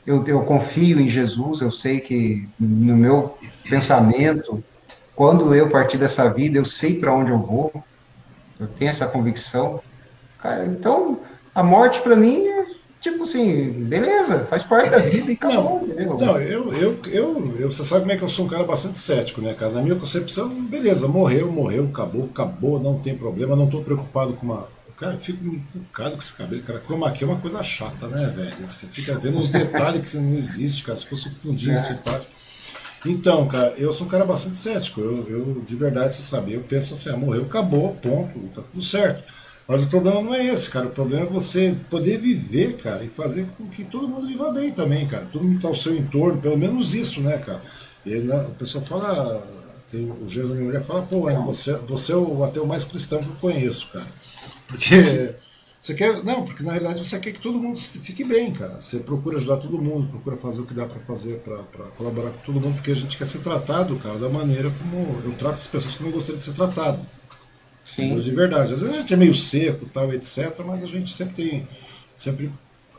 [0.06, 4.62] Eu, eu confio em Jesus, eu sei que no meu pensamento,
[5.16, 7.72] quando eu partir dessa vida, eu sei para onde eu vou,
[8.60, 9.80] eu tenho essa convicção.
[10.38, 11.18] Cara, então,
[11.54, 12.66] a morte para mim é
[13.04, 17.70] tipo assim, beleza, faz parte da vida e acabou, não, Não, eu, eu, eu, eu,
[17.70, 19.72] você sabe como é que eu sou um cara bastante cético, né, cara?
[19.72, 24.46] Na minha concepção, beleza, morreu, morreu, acabou, acabou, não tem problema, não estou preocupado com
[24.46, 24.66] uma.
[24.96, 26.80] Cara, eu fico encucado com esse cabelo, cara.
[26.84, 28.66] Chroma key é uma coisa chata, né, velho?
[28.70, 30.96] Você fica vendo uns detalhes que não existe, cara.
[30.96, 31.78] Se fosse um fundinho é.
[31.78, 32.32] simpático.
[33.04, 35.00] Então, cara, eu sou um cara bastante cético.
[35.00, 38.82] Eu, eu de verdade, você sabe, eu penso assim, ah, morreu, acabou, ponto, tá tudo
[38.82, 39.22] certo.
[39.66, 40.86] Mas o problema não é esse, cara.
[40.86, 44.70] O problema é você poder viver, cara, e fazer com que todo mundo viva bem
[44.70, 45.26] também, cara.
[45.30, 47.62] Todo mundo está ao seu entorno, pelo menos isso, né, cara?
[48.06, 49.42] E aí, né, a pessoa fala,
[49.90, 53.28] tem, o da minha mulher fala, pô, você, você é o ateu mais cristão que
[53.28, 54.06] eu conheço, cara.
[54.74, 55.34] Porque
[55.80, 56.24] você quer.
[56.24, 58.80] Não, porque na realidade você quer que todo mundo fique bem, cara.
[58.80, 62.38] Você procura ajudar todo mundo, procura fazer o que dá para fazer para colaborar com
[62.38, 65.68] todo mundo, porque a gente quer ser tratado, cara, da maneira como eu trato as
[65.68, 66.98] pessoas como eu gostaria de ser tratado.
[67.94, 68.18] Sim.
[68.18, 68.72] De verdade.
[68.72, 71.68] Às vezes a gente é meio seco, tal, etc., mas a gente sempre tem.
[72.16, 72.50] Sempre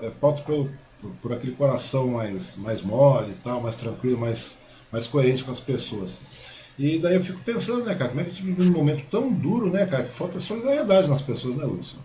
[0.01, 0.69] é, pauta pelo,
[1.01, 4.59] por, por, aquele coração mais, mais mole e tal, mais tranquilo, mais,
[4.91, 6.19] mais coerente com as pessoas.
[6.77, 9.05] E daí eu fico pensando, né, cara, como é que a gente vive num momento
[9.09, 11.99] tão duro, né, cara, que falta solidariedade nas pessoas, né, Wilson?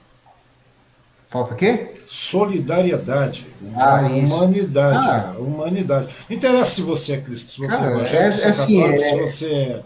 [1.28, 1.92] Falta o quê?
[2.06, 3.46] Solidariedade.
[3.76, 5.20] Ah, humanidade, ah.
[5.22, 5.40] cara.
[5.40, 6.14] Humanidade.
[6.28, 8.80] Não interessa se você é cristão, se você cara, é evangélico, é, se é assim,
[8.80, 9.82] católico, é, se você é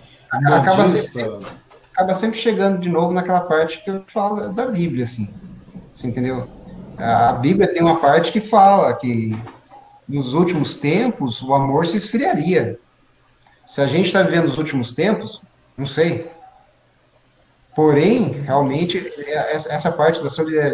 [0.77, 1.39] bandista
[1.95, 5.29] acaba sempre chegando de novo naquela parte que eu falo da Bíblia, assim.
[5.95, 6.47] Você entendeu?
[6.99, 9.37] A Bíblia tem uma parte que fala que
[10.09, 12.79] nos últimos tempos o amor se esfriaria.
[13.69, 15.41] Se a gente está vivendo os últimos tempos,
[15.77, 16.31] não sei.
[17.75, 20.29] Porém, realmente, é, essa parte da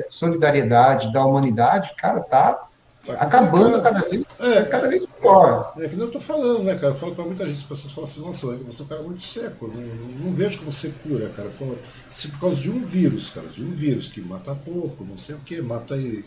[0.08, 2.68] solidariedade, da humanidade, cara, tá
[3.04, 5.72] Tá acabando cada vez, é, cada vez pior.
[5.78, 6.88] É, é que nem eu tô falando, né, cara?
[6.88, 9.20] Eu falo pra muita gente, as pessoas falam assim, nossa, você é um cara muito
[9.22, 9.82] seco, não,
[10.26, 11.48] não vejo como você cura, cara.
[11.48, 15.02] Eu falo, se por causa de um vírus, cara, de um vírus que mata pouco,
[15.02, 16.22] não sei o que, mata aí,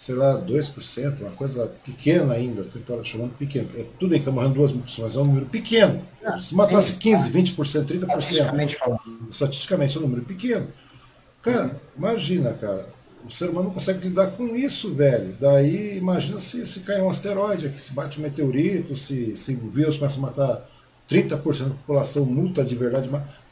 [0.00, 2.66] sei lá, 2%, uma coisa pequena ainda,
[3.04, 3.68] chamando pequeno.
[3.76, 6.02] É, tudo bem que tá morrendo 2 mil pessoas, mas é um número pequeno.
[6.40, 8.78] Se matasse 15, 20%, 30%, estatisticamente,
[9.28, 10.66] estatisticamente é um número pequeno.
[11.42, 12.86] Cara, imagina, cara
[13.26, 15.36] o ser humano não consegue lidar com isso, velho.
[15.38, 19.70] Daí, imagina se, se cai um asteroide aqui, se bate um meteorito, se, se o
[19.70, 20.66] vírus começa a matar
[21.10, 23.10] 30% da população, multa de verdade.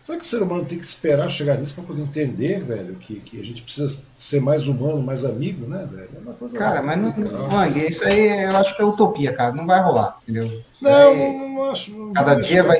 [0.08, 3.20] Será que o ser humano tem que esperar chegar nisso para poder entender, velho, que,
[3.20, 6.08] que a gente precisa ser mais humano, mais amigo, né, velho?
[6.16, 7.12] É uma coisa Cara, mas não,
[7.52, 9.52] Wang, isso aí eu acho que é utopia, cara.
[9.52, 10.62] Não vai rolar, entendeu?
[10.80, 11.94] Não, aí, não, não, acho.
[11.94, 12.78] Não cada, dia vai,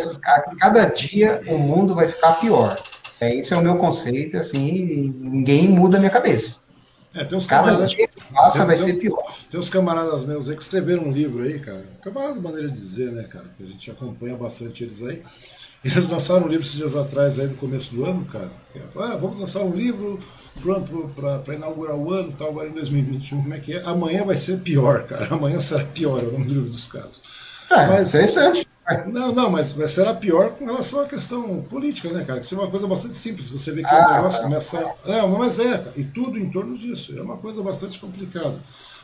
[0.59, 2.75] cada dia o mundo vai ficar pior.
[3.21, 6.61] É, esse é o meu conceito, assim, ninguém muda a minha cabeça.
[7.15, 7.95] É, tem uns camaradas.
[8.33, 9.23] Nossa, vai ser pior.
[9.51, 11.85] Tem uns camaradas meus aí que escreveram um livro aí, cara.
[12.03, 13.45] Camarada maneira de dizer, né, cara?
[13.55, 15.23] Que a gente acompanha bastante eles aí.
[15.85, 18.51] Eles lançaram um livro esses dias atrás, aí no começo do ano, cara.
[18.73, 20.19] Que é, ah, vamos lançar um livro
[21.45, 23.83] para inaugurar o ano, tal, agora em 2021, como é que é?
[23.85, 25.29] Amanhã vai ser pior, cara.
[25.35, 27.23] Amanhã será pior, é o nome do livro dos caras.
[27.71, 28.67] É, Mas, interessante.
[29.13, 32.41] Não, não, mas será pior com relação à questão política, né, cara?
[32.41, 33.51] Isso é uma coisa bastante simples.
[33.51, 34.45] Você vê que ah, o negócio tá.
[34.45, 34.81] começa.
[35.05, 35.93] Não, não, mas é, cara.
[35.95, 37.15] E tudo em torno disso.
[37.19, 38.55] É uma coisa bastante complicada.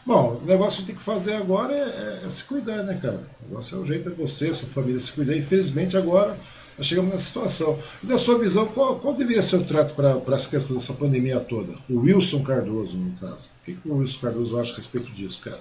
[0.07, 3.21] Bom, o negócio que tem que fazer agora é, é, é, se cuidar, né, cara?
[3.43, 5.37] O negócio é o jeito de você, sua família se cuidar.
[5.37, 6.35] Infelizmente, agora
[6.77, 7.79] nós chegamos nessa situação.
[8.03, 11.41] E da sua visão, qual, qual deveria ser o trato para essa questão dessa pandemia
[11.41, 11.73] toda?
[11.89, 13.51] O Wilson Cardoso, no caso.
[13.61, 15.61] O que, que o Wilson Cardoso acha a respeito disso, cara?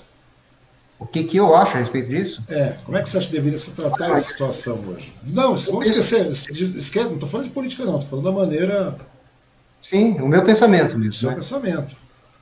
[0.99, 2.43] O que, que eu acho a respeito disso?
[2.49, 5.13] É, como é que você acha que deveria se tratar essa situação hoje?
[5.23, 8.97] Não, vamos esquecer, esquece, não estou falando de política não, estou falando da maneira...
[9.81, 11.11] Sim, o meu pensamento mesmo.
[11.11, 11.35] O seu né?
[11.35, 11.95] pensamento.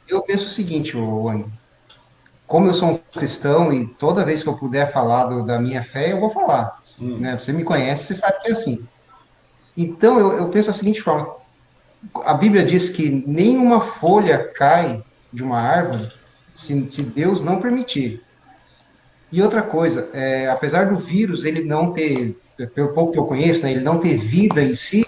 [0.07, 1.45] Eu penso o seguinte, Wang,
[2.51, 5.81] como eu sou um cristão e toda vez que eu puder falar do, da minha
[5.81, 6.77] fé, eu vou falar.
[6.99, 7.37] Né?
[7.39, 8.85] Você me conhece, você sabe que é assim.
[9.77, 11.33] Então, eu, eu penso da seguinte forma,
[12.25, 15.01] a Bíblia diz que nenhuma folha cai
[15.31, 16.09] de uma árvore
[16.53, 18.21] se, se Deus não permitir.
[19.31, 22.37] E outra coisa, é, apesar do vírus ele não ter,
[22.75, 25.05] pelo pouco que eu conheço, né, ele não ter vida em si,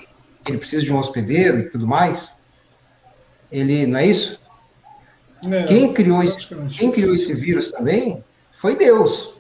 [0.48, 2.32] ele precisa de um hospedeiro e tudo mais.
[3.52, 4.40] Ele não é isso?
[5.44, 6.48] Não, quem criou esse,
[6.78, 8.24] quem criou esse vírus também
[8.58, 9.36] foi Deus.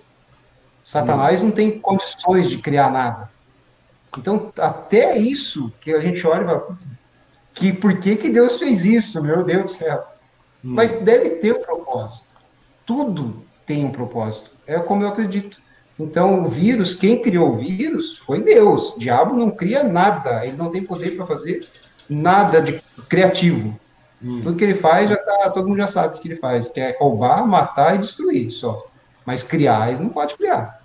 [0.83, 1.47] Satanás não.
[1.47, 3.31] não tem condições de criar nada.
[4.17, 6.77] Então, até isso que a gente olha e fala,
[7.53, 9.21] que por que, que Deus fez isso?
[9.21, 10.03] Meu Deus do céu.
[10.63, 10.73] Hum.
[10.75, 12.27] Mas deve ter um propósito.
[12.85, 14.51] Tudo tem um propósito.
[14.67, 15.61] É como eu acredito.
[15.99, 18.93] Então, o vírus, quem criou o vírus foi Deus.
[18.93, 20.45] O diabo não cria nada.
[20.45, 21.65] Ele não tem poder para fazer
[22.09, 23.79] nada de criativo.
[24.23, 24.41] Hum.
[24.41, 26.69] Tudo que ele faz, já tá, todo mundo já sabe o que ele faz.
[26.69, 28.85] Que é roubar, matar e destruir só.
[29.25, 30.81] Mas criar, ele não pode criar.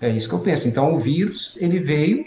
[0.00, 0.66] É isso que eu penso.
[0.66, 2.26] Então, o vírus, ele veio,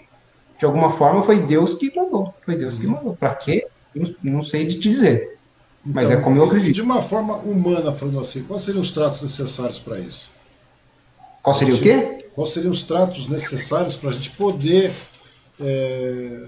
[0.58, 2.34] de alguma forma, foi Deus que mandou.
[2.46, 2.80] Foi Deus hum.
[2.80, 3.16] que mandou.
[3.16, 3.68] Para quê?
[3.94, 5.38] Não, não sei de te dizer.
[5.86, 6.76] Mas então, é como eu acredito.
[6.76, 10.32] De uma forma humana, falando assim, quais seriam os tratos necessários para isso?
[11.42, 12.26] Qual seria o quê?
[12.34, 14.92] Quais seriam os tratos necessários para a gente poder
[15.60, 16.40] é,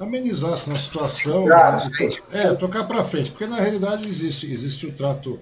[0.00, 1.46] amenizar essa situação?
[1.46, 2.16] Né?
[2.32, 5.38] É, tocar para frente, porque na realidade existe, existe o trato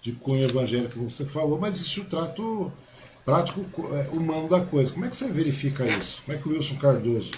[0.00, 2.70] de cunho evangélico que você falou, mas existe o trato
[3.24, 3.64] prático
[3.94, 4.92] é, humano da coisa.
[4.92, 6.22] Como é que você verifica isso?
[6.24, 7.32] Como é que o Wilson Cardoso,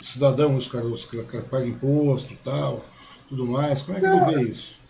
[0.00, 2.84] o cidadão Wilson Cardoso, que paga imposto e tal,
[3.28, 3.82] tudo mais.
[3.82, 4.80] Como é que Não, ele vê isso?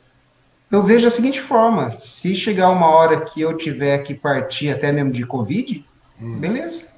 [0.71, 4.91] Eu vejo da seguinte forma: se chegar uma hora que eu tiver que partir até
[4.91, 5.85] mesmo de Covid,
[6.21, 6.39] hum.
[6.39, 6.90] beleza.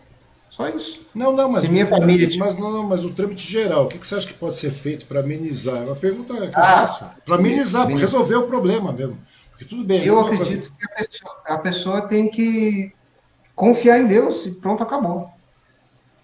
[0.52, 1.00] Só isso.
[1.14, 4.16] Não, não, mas, minha família, mas, não, não, mas o trâmite geral, o que você
[4.16, 5.78] acha que pode ser feito para amenizar?
[5.78, 7.06] É uma pergunta que eu ah, faço.
[7.24, 9.18] Para amenizar, para resolver o problema mesmo.
[9.50, 10.04] Porque tudo bem.
[10.04, 10.72] Eu acredito coisa...
[10.78, 12.92] que a pessoa, a pessoa tem que
[13.56, 15.30] confiar em Deus e pronto, acabou.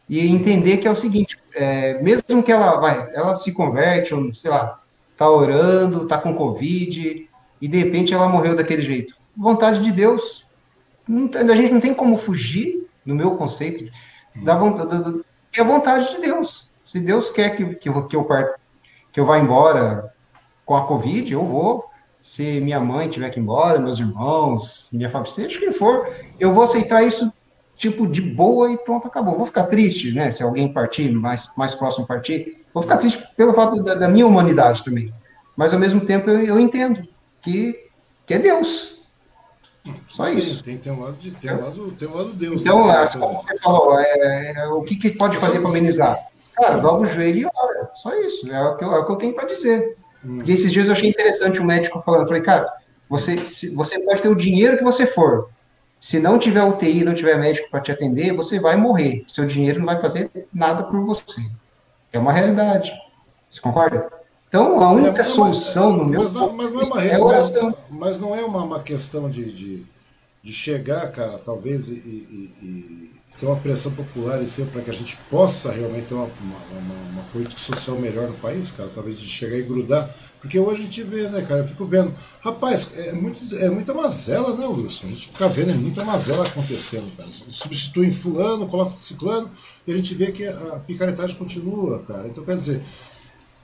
[0.07, 4.35] E entender que é o seguinte, é, mesmo que ela vai, ela se converte, ou
[4.35, 4.79] sei lá,
[5.17, 7.27] tá orando, tá com Covid,
[7.63, 9.15] e de repente ela morreu daquele jeito.
[9.35, 10.45] Vontade de Deus.
[11.09, 13.91] Não, a gente não tem como fugir, no meu conceito,
[14.43, 15.23] da vontade,
[15.57, 16.69] é a vontade de Deus.
[16.85, 18.27] Se Deus quer que, que, eu, que, eu,
[19.13, 20.13] que eu vá embora
[20.65, 21.85] com a Covid, eu vou.
[22.21, 26.09] Se minha mãe tiver que ir embora, meus irmãos, minha família, seja quem for,
[26.39, 27.33] eu vou aceitar isso
[27.77, 29.37] tipo de boa e pronto, acabou.
[29.37, 30.31] Vou ficar triste, né?
[30.33, 34.27] Se alguém partir, mais, mais próximo partir, vou ficar triste pelo fato da, da minha
[34.27, 35.13] humanidade também.
[35.57, 37.07] Mas ao mesmo tempo eu, eu entendo
[37.41, 37.75] que,
[38.27, 38.98] que é Deus.
[40.09, 40.63] Só isso.
[40.63, 42.61] Tem, tem, um lado de, tem, um lado, tem um lado Deus.
[42.61, 43.07] Então, né?
[43.19, 46.19] como você falou, é, é, o que, que pode fazer para amenizar?
[46.55, 47.91] Cara, dobra o joelho e ora.
[47.97, 48.51] Só isso.
[48.53, 49.97] É o que eu, é o que eu tenho para dizer.
[50.25, 50.37] Hum.
[50.37, 52.23] Porque esses dias eu achei interessante o médico falando.
[52.23, 52.69] Eu falei, cara,
[53.09, 53.37] você,
[53.75, 55.49] você pode ter o dinheiro que você for.
[56.01, 59.25] Se não tiver UTI, não tiver médico para te atender, você vai morrer.
[59.29, 61.41] Seu dinheiro não vai fazer nada por você.
[62.13, 62.93] É uma realidade.
[63.51, 64.18] Você concorda?
[64.49, 67.55] Então, a única é, solução no meu mas não, mas não é uma é mas,
[67.91, 69.83] mas, não é uma, uma questão de, de,
[70.43, 74.91] de, chegar, cara, talvez, e, e, e ter uma pressão popular e ser para que
[74.91, 78.91] a gente possa realmente ter uma, uma, uma, uma, política social melhor no país, cara,
[78.93, 80.09] talvez de chegar e grudar.
[80.41, 82.13] Porque hoje a gente vê, né, cara, eu fico vendo.
[82.41, 85.07] Rapaz, é, muito, é muita mazela, né, Wilson?
[85.07, 87.29] A gente fica vendo, é muita mazela acontecendo, cara.
[87.31, 89.51] Substituem fulano, coloca ciclano,
[89.87, 92.29] e a gente vê que a picaretagem continua, cara.
[92.29, 92.81] Então, quer dizer,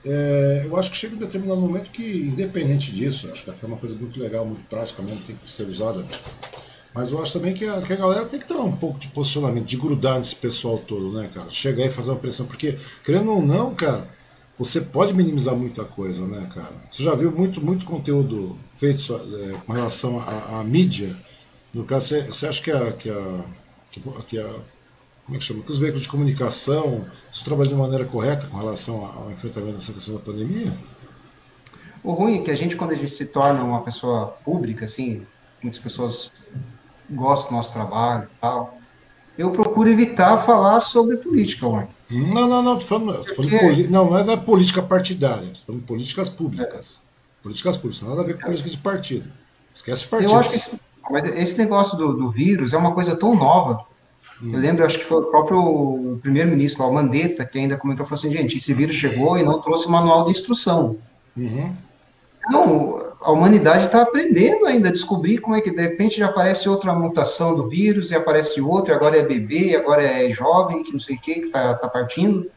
[0.03, 3.77] é, eu acho que chega um determinado momento que, independente disso, acho que é uma
[3.77, 6.03] coisa muito legal, muito prática mesmo, tem que ser usada.
[6.93, 9.09] Mas eu acho também que a, que a galera tem que ter um pouco de
[9.09, 11.49] posicionamento, de grudar nesse pessoal todo, né, cara?
[11.49, 14.07] Chegar e fazer uma pressão, porque, querendo ou não, cara,
[14.57, 16.73] você pode minimizar muita coisa, né, cara?
[16.89, 21.15] Você já viu muito, muito conteúdo feito é, com relação à mídia.
[21.73, 23.43] No caso, você, acha que a, que a,
[24.27, 24.55] que a
[25.25, 25.63] como é que chama?
[25.63, 29.91] Que os veículos de comunicação se trabalham de maneira correta com relação ao enfrentamento dessa
[29.91, 30.71] questão da pandemia?
[32.03, 35.25] O ruim é que a gente, quando a gente se torna uma pessoa pública, assim,
[35.63, 36.29] muitas pessoas
[37.09, 38.77] gostam do nosso trabalho e tal,
[39.35, 41.87] eu procuro evitar falar sobre política, mãe.
[42.09, 46.29] Não, não, não, tô falando, tô falando não, não é política partidária, tô falando políticas
[46.29, 47.01] públicas.
[47.01, 47.41] É.
[47.41, 48.45] Políticas públicas, não nada a ver com é.
[48.45, 49.31] políticas de partido.
[49.73, 50.31] Esquece partido.
[50.31, 50.79] Eu acho que esse,
[51.09, 53.83] mas esse negócio do, do vírus é uma coisa tão nova.
[54.53, 58.31] Eu lembro, acho que foi o próprio primeiro-ministro, o Mandetta, que ainda comentou, falou assim,
[58.31, 60.97] gente, esse vírus chegou e não trouxe manual de instrução.
[61.35, 61.75] Uhum.
[62.47, 66.69] Então, a humanidade está aprendendo ainda a descobrir como é que de repente já aparece
[66.69, 70.99] outra mutação do vírus, e aparece outra, agora é bebê, agora é jovem, que não
[70.99, 72.49] sei o que, que está tá partindo.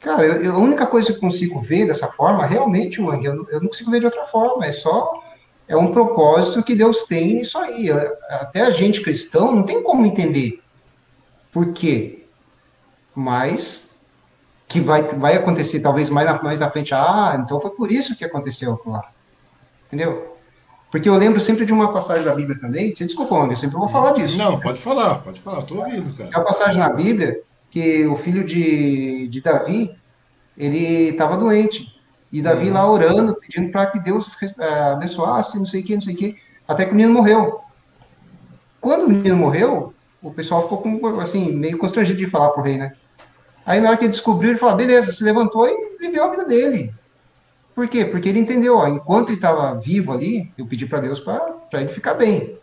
[0.00, 3.46] Cara, eu, eu, a única coisa que eu consigo ver dessa forma, realmente, Wang, eu,
[3.50, 5.22] eu não consigo ver de outra forma, é só
[5.66, 7.90] é um propósito que Deus tem nisso aí.
[8.28, 10.60] Até a gente cristão não tem como entender.
[11.54, 12.24] Por quê?
[13.14, 13.90] Mas
[14.66, 16.92] que vai, vai acontecer talvez mais na, mais na frente.
[16.92, 19.04] Ah, então foi por isso que aconteceu lá.
[19.86, 20.36] Entendeu?
[20.90, 22.94] Porque eu lembro sempre de uma passagem da Bíblia também.
[22.94, 24.36] Você desculpa, eu sempre vou falar disso.
[24.36, 26.30] Não, pode falar, pode falar, estou ouvindo, cara.
[26.32, 27.40] É uma passagem na Bíblia
[27.70, 29.96] que o filho de, de Davi,
[30.58, 31.92] ele estava doente.
[32.32, 32.74] E Davi uhum.
[32.74, 36.16] lá orando, pedindo para que Deus é, abençoasse, não sei o que, não sei o
[36.16, 36.36] que,
[36.66, 37.60] até que o menino morreu.
[38.80, 39.94] Quando o menino morreu,
[40.24, 42.92] o pessoal ficou com, assim, meio constrangido de falar pro rei, né?
[43.64, 46.44] Aí na hora que ele descobriu, ele falou, beleza, se levantou e viveu a vida
[46.44, 46.92] dele.
[47.74, 48.04] Por quê?
[48.04, 51.88] Porque ele entendeu, ó, enquanto ele estava vivo ali, eu pedi para Deus para ele
[51.88, 52.56] ficar bem.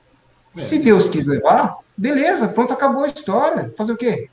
[0.58, 3.74] É, se Deus quis levar, beleza, pronto, acabou a história.
[3.78, 4.30] Fazer o quê?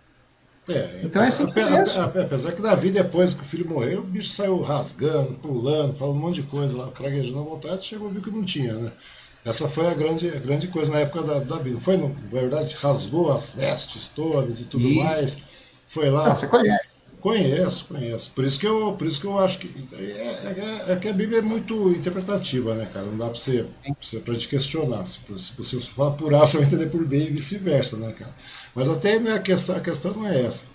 [0.68, 4.28] É, então é assim apesar, apesar que Davi, depois que o filho morreu, o bicho
[4.28, 8.30] saiu rasgando, pulando, falando um monte de coisa lá, praguejando à vontade, chegou viu que
[8.30, 8.92] não tinha, né?
[9.48, 11.80] Essa foi a grande, a grande coisa na época da, da Bíblia.
[11.80, 14.96] Foi, na verdade, rasgou as vestes todas e tudo e...
[14.96, 15.38] mais.
[15.86, 16.28] Foi lá.
[16.28, 16.88] Não, você conhece.
[17.18, 18.30] Conheço, conheço.
[18.32, 21.12] Por isso que eu, por isso que eu acho que é, é, é, que a
[21.12, 23.06] Bíblia é muito interpretativa, né, cara?
[23.06, 23.66] Não dá para você,
[24.24, 25.04] pra gente questionar.
[25.04, 28.32] Se, se você falar por A, você vai entender por B e vice-versa, né, cara?
[28.74, 30.66] Mas até né, a, questão, a questão não é essa.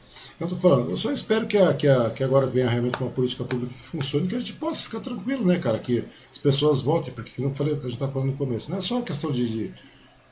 [0.44, 3.10] Eu estou falando, eu só espero que, a, que, a, que agora venha realmente uma
[3.10, 5.80] política pública que funcione, que a gente possa ficar tranquilo, né, cara?
[5.80, 8.82] Que as pessoas voltem, porque não falei, a gente está falando no começo, não é
[8.82, 9.72] só uma questão de,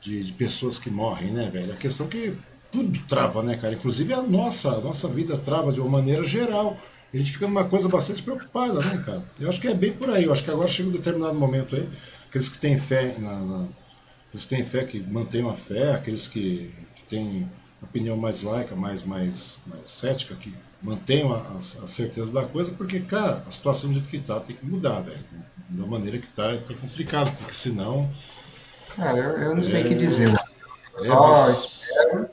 [0.02, 1.72] de, de, pessoas que morrem, né, velho?
[1.72, 2.34] É questão que
[2.70, 3.72] tudo trava, né, cara?
[3.72, 6.76] Inclusive a nossa, a nossa vida trava de uma maneira geral.
[7.12, 9.24] a gente fica numa coisa bastante preocupada, né, cara?
[9.40, 10.24] Eu acho que é bem por aí.
[10.24, 11.88] Eu acho que agora chega um determinado momento aí,
[12.28, 13.66] aqueles que têm fé, na, na
[14.28, 17.50] aqueles que têm fé, que mantêm a fé, aqueles que, que têm
[17.82, 20.52] opinião mais laica, mais, mais, mais cética, que
[20.82, 24.56] mantenham a, a, certeza da coisa, porque, cara, a situação do jeito que tá tem
[24.56, 25.18] que mudar, velho.
[25.68, 28.08] Da maneira que tá, fica complicado, porque senão.
[28.96, 29.88] Cara, eu, eu não sei o é...
[29.88, 30.28] que dizer.
[30.96, 31.48] Eu é, só mas...
[31.48, 32.28] espero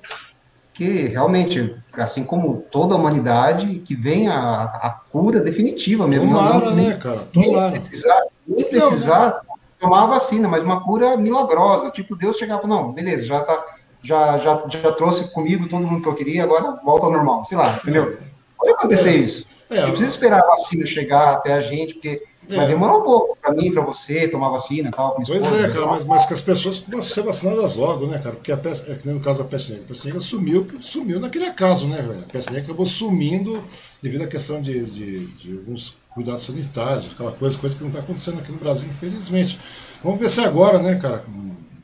[0.80, 6.28] que realmente, assim como toda a humanidade, que venha a, cura definitiva mesmo.
[6.28, 7.20] Tomara, não, né, cara?
[7.20, 7.72] Tomara.
[7.72, 9.58] Nem precisar, nem precisar não, né?
[9.78, 11.92] tomar a vacina, mas uma cura milagrosa.
[11.92, 13.62] Tipo, Deus chegava, não, beleza, já tá.
[14.02, 17.58] Já, já, já trouxe comigo todo mundo que eu queria, agora volta ao normal, sei
[17.58, 18.18] lá, entendeu?
[18.58, 19.18] Pode acontecer é.
[19.18, 19.46] isso.
[19.70, 22.56] É, não precisa esperar a vacina chegar até a gente, porque é.
[22.56, 25.16] vai demorar um pouco para mim, para você, tomar vacina e tal.
[25.16, 28.36] Pois é, cara, mas, mas que as pessoas precisam ser vacinadas logo, né, cara?
[28.36, 29.86] Porque a peste, é que nem no caso da peste negra.
[29.86, 32.22] A peste negra sumiu, sumiu naquele acaso, né, velho?
[32.22, 33.64] A peste negra acabou sumindo
[34.02, 38.02] devido à questão de, de, de alguns cuidados sanitários, aquela coisa, coisa que não está
[38.02, 39.60] acontecendo aqui no Brasil, infelizmente.
[40.04, 41.24] Vamos ver se agora, né, cara,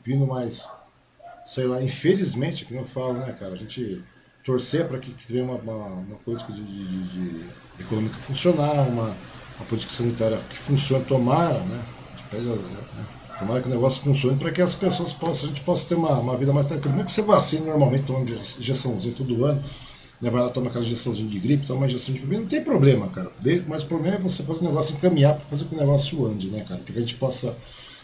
[0.02, 0.68] vindo mais,
[1.46, 4.02] sei lá, infelizmente, que não falo, né, cara, a gente
[4.44, 7.44] torcer para que, que tenha uma, uma, uma política de, de, de,
[7.80, 9.14] econômica funcionar, uma,
[9.56, 11.82] uma política sanitária que funcione, tomara, né?
[12.30, 13.06] Pede, né?
[13.38, 16.18] Tomara que o negócio funcione para que as pessoas possam, a gente possa ter uma,
[16.18, 16.94] uma vida mais tranquila.
[16.94, 19.62] Muito que você vacina normalmente, toma injeçãozinha todo ano,
[20.20, 20.30] né?
[20.30, 23.08] vai lá tomar aquela injeçãozinha de gripe, toma uma injeção de gripe, não tem problema,
[23.08, 23.30] cara.
[23.68, 26.48] Mas o problema é você fazer o negócio encaminhar para fazer que o negócio ande,
[26.48, 26.80] né, cara?
[26.80, 27.54] Para que a gente possa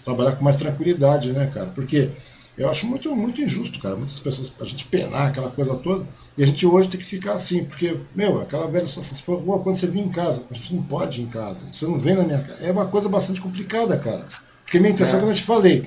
[0.05, 1.67] trabalhar com mais tranquilidade, né, cara?
[1.67, 2.11] Porque
[2.57, 3.97] eu acho muito, muito injusto, cara.
[3.97, 6.07] Muitas pessoas, a gente penar aquela coisa toda,
[6.37, 9.43] e a gente hoje tem que ficar assim, porque, meu, aquela velha situação, se for
[9.63, 12.15] quando você vem em casa, a gente não pode ir em casa, você não vem
[12.15, 12.65] na minha casa.
[12.67, 14.29] É uma coisa bastante complicada, cara.
[14.65, 15.21] Porque minha intenção, é.
[15.21, 15.87] como eu te falei,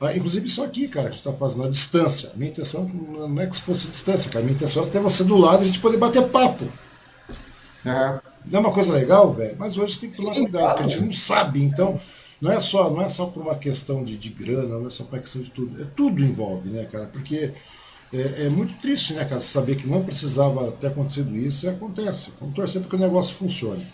[0.00, 2.32] ah, inclusive isso aqui, cara, a gente está fazendo a distância.
[2.34, 4.44] Minha intenção não é que se fosse distância, cara.
[4.44, 6.64] Minha intenção é ter você do lado e a gente poder bater papo.
[7.84, 8.18] Uhum.
[8.50, 9.54] Não é uma coisa legal, velho?
[9.58, 11.62] Mas hoje tem que tomar cuidado, porque a gente não sabe.
[11.62, 11.98] Então,
[12.42, 15.04] não é só, não é só por uma questão de, de grana, não é só
[15.04, 15.80] por uma questão de tudo.
[15.80, 17.06] É tudo envolve, né, cara?
[17.06, 17.52] Porque
[18.12, 22.32] é, é, muito triste, né, cara, saber que não precisava ter acontecido isso e acontece.
[22.40, 23.86] Vamos torcer para que o negócio funcione.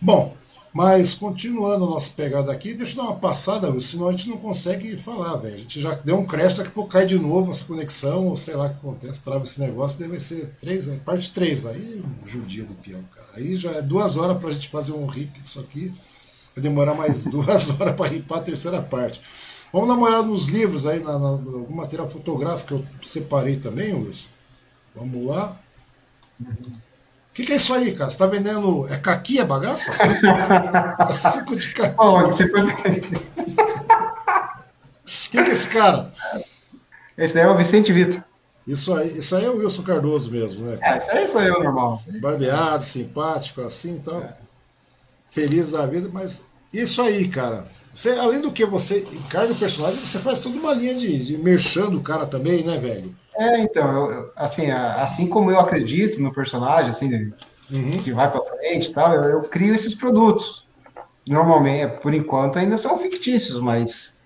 [0.00, 0.32] Bom,
[0.72, 4.36] mas continuando a nossa pegada aqui, deixa eu dar uma passada, senão a gente não
[4.36, 5.56] consegue falar, velho.
[5.56, 8.36] A gente já deu um crash, daqui a pouco cai de novo essa conexão, ou
[8.36, 11.00] sei lá o que acontece, trava esse negócio, deve ser três, né?
[11.04, 13.26] parte 3, aí judia do peão, cara.
[13.34, 15.92] Aí já é duas horas para a gente fazer um rip disso aqui.
[16.56, 19.20] Vai demorar mais duas horas para ir para a terceira parte.
[19.72, 23.56] Vamos dar uma olhada nos livros aí, na, na, algum material fotográfico que eu separei
[23.56, 24.28] também, Wilson.
[24.94, 25.54] Vamos lá.
[26.40, 28.08] O que, que, é isso aí, cara?
[28.08, 28.86] Você está vendendo.
[28.88, 29.92] É caqui, é bagaça?
[30.98, 31.94] é suco de caqui.
[31.94, 32.62] Você foi...
[35.30, 36.10] Quem que é esse cara?
[37.18, 38.22] Esse daí é o Vicente Vitor.
[38.66, 40.78] Isso aí, isso aí é o Wilson Cardoso mesmo, né?
[40.78, 40.94] Cara?
[40.94, 42.02] É, isso aí sou eu, normal.
[42.20, 44.22] Barbeado, simpático, assim e tal.
[44.22, 44.45] É
[45.26, 47.66] feliz da vida, mas isso aí, cara.
[47.92, 51.38] Você, além do que você encarna o personagem, você faz toda uma linha de, de
[51.38, 53.14] merchando o cara também, né, velho?
[53.34, 57.32] É, então, eu, assim, assim como eu acredito no personagem, assim,
[57.72, 58.02] uhum.
[58.02, 60.66] que vai pra frente e tal, eu, eu, crio esses produtos.
[61.26, 64.22] Normalmente, por enquanto, ainda são fictícios, mas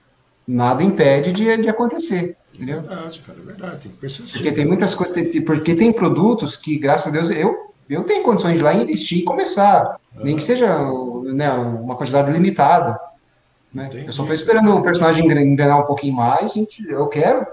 [0.47, 2.37] nada impede de, de acontecer.
[2.55, 2.79] Entendeu?
[2.79, 4.39] É verdade, cara, é verdade, tem que persistir.
[4.39, 8.55] Porque tem muitas coisas, porque tem produtos que, graças a Deus, eu eu tenho condições
[8.55, 10.79] de ir lá investir e começar, nem que seja
[11.25, 12.97] né, uma quantidade limitada.
[13.75, 13.89] Né?
[14.07, 16.55] Eu só estou esperando o personagem engrenar um pouquinho mais,
[16.89, 17.45] eu quero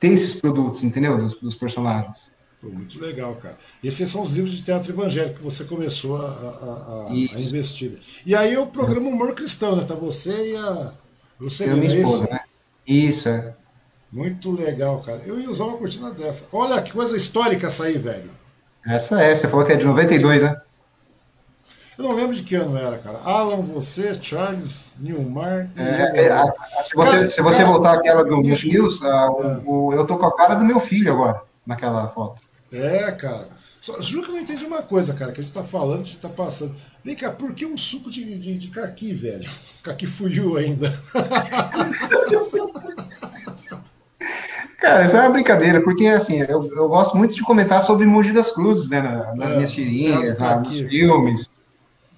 [0.00, 1.16] ter esses produtos, entendeu?
[1.16, 2.32] Dos, dos personagens.
[2.60, 3.56] Pô, muito legal, cara.
[3.82, 7.98] Esses são os livros de teatro evangélico que você começou a, a, a, a investir.
[8.24, 9.84] E aí o programa Humor Cristão, né?
[9.84, 10.92] Tá você e a
[11.38, 12.22] Lucilina, é isso?
[12.22, 12.40] Né?
[12.86, 13.54] Isso, é.
[14.10, 15.20] Muito legal, cara.
[15.26, 16.48] Eu ia usar uma cortina dessa.
[16.52, 18.30] Olha que coisa histórica essa aí, velho.
[18.86, 20.60] Essa é, você falou que é de 92, né?
[21.96, 23.18] Eu não lembro de que ano era, cara.
[23.24, 25.68] Alan, você, Charles, Nilmar.
[25.76, 29.42] É, é, se você, cara, se você cara, voltar aquela do isso, News, a, o,
[29.42, 29.62] é.
[29.64, 32.42] o, eu tô com a cara do meu filho agora, naquela foto.
[32.72, 33.46] É, cara.
[33.80, 36.04] Só, juro que eu não entendi uma coisa, cara, que a gente tá falando, a
[36.04, 36.74] gente tá passando.
[37.04, 39.48] Vem cá, por que um suco de, de, de caqui, velho?
[39.82, 40.90] Caqui fuiu ainda.
[44.80, 48.32] Cara, isso é uma brincadeira, porque assim, eu, eu gosto muito de comentar sobre Mogi
[48.32, 49.02] das Cruzes, né?
[49.36, 51.50] Nas é, minhas tirinhas, nos filmes.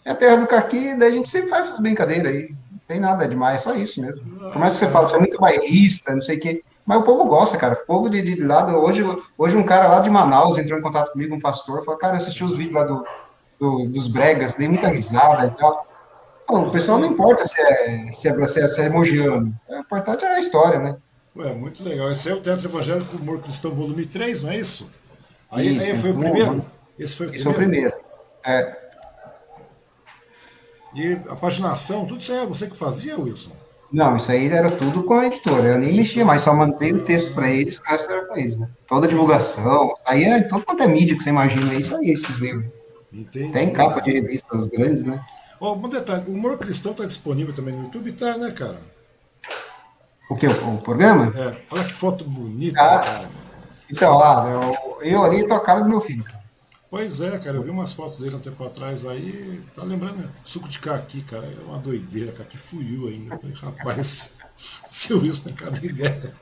[0.04, 2.48] É a terra do caqui, daí a gente sempre faz essas brincadeiras aí.
[2.70, 4.22] Não tem nada demais, só isso mesmo.
[4.24, 6.62] Por mais que você fala, você é muito bairrista, não sei o quê.
[6.86, 7.74] Mas o povo gosta, cara.
[7.74, 8.76] O povo de, de lado.
[8.76, 9.02] Hoje,
[9.36, 12.18] hoje um cara lá de Manaus entrou em contato comigo, um pastor, falou, cara, eu
[12.18, 13.04] assisti os vídeos lá do,
[13.58, 15.86] do dos bregas, dei muita risada e tal.
[16.48, 19.52] o pessoal não importa se é, se é, se é, se é mogiano.
[19.68, 20.96] O importante é a história, né?
[21.36, 22.10] Ué, muito legal.
[22.10, 24.90] Esse é o Teatro Evangélico Humor Cristão, volume 3, não é isso?
[25.50, 26.64] Aí, isso, aí foi o primeiro?
[26.98, 27.44] Esse foi o Esse primeiro?
[27.44, 27.92] Esse foi o primeiro.
[28.44, 28.86] É.
[30.94, 33.52] E a paginação, tudo isso é você que fazia, Wilson?
[33.92, 35.74] Não, isso aí era tudo com a editora.
[35.74, 38.58] Eu nem mexia mais, só mandei o texto para eles, o resto era para eles,
[38.58, 38.68] né?
[38.88, 42.64] Toda a divulgação, saía todo quanto é mídia que você imagina aí, saía esses livros.
[43.12, 43.52] Entendi.
[43.52, 45.20] Tem capa de revistas grandes, né?
[45.60, 48.12] Oh, um detalhe, o Humor Cristão tá disponível também no YouTube?
[48.12, 48.78] Tá, né, cara?
[50.28, 50.46] O que?
[50.46, 51.30] O, o programa?
[51.34, 53.28] É, olha que foto bonita, ah, cara.
[53.90, 56.24] Então, lá, eu, eu ali tô a cara do meu filho.
[56.90, 60.30] Pois é, cara, eu vi umas fotos dele um tempo atrás aí, tá lembrando?
[60.44, 63.34] Suco de caqui, cara, é uma doideira, caqui fuiu ainda.
[63.34, 64.30] Eu falei, rapaz,
[64.90, 66.32] seu Wilson tem cada ideia.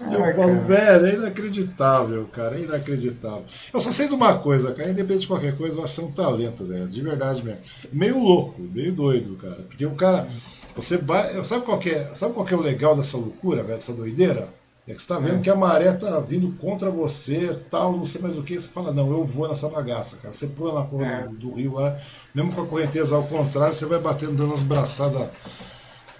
[0.00, 0.60] Eu Ai, falo, cara.
[0.62, 3.44] velho, é inacreditável, cara, é inacreditável.
[3.72, 6.04] Eu só sei de uma coisa, cara, independente de qualquer coisa, eu acho que é
[6.04, 7.60] um talento, velho, de verdade mesmo.
[7.92, 9.62] Meio louco, meio doido, cara.
[9.68, 10.26] Porque o cara,
[10.74, 11.42] você vai.
[11.44, 14.48] Sabe qual, é, sabe qual é o legal dessa loucura, velho, dessa doideira?
[14.90, 15.40] É que você tá vendo é.
[15.40, 18.92] que a maré tá vindo contra você, tal, não sei mais o que, você fala,
[18.92, 20.32] não, eu vou nessa bagaça, cara.
[20.32, 21.22] Você pula na porra é.
[21.28, 21.96] do, do, rio lá,
[22.34, 25.28] mesmo com a correnteza ao contrário, você vai batendo, dando as braçadas,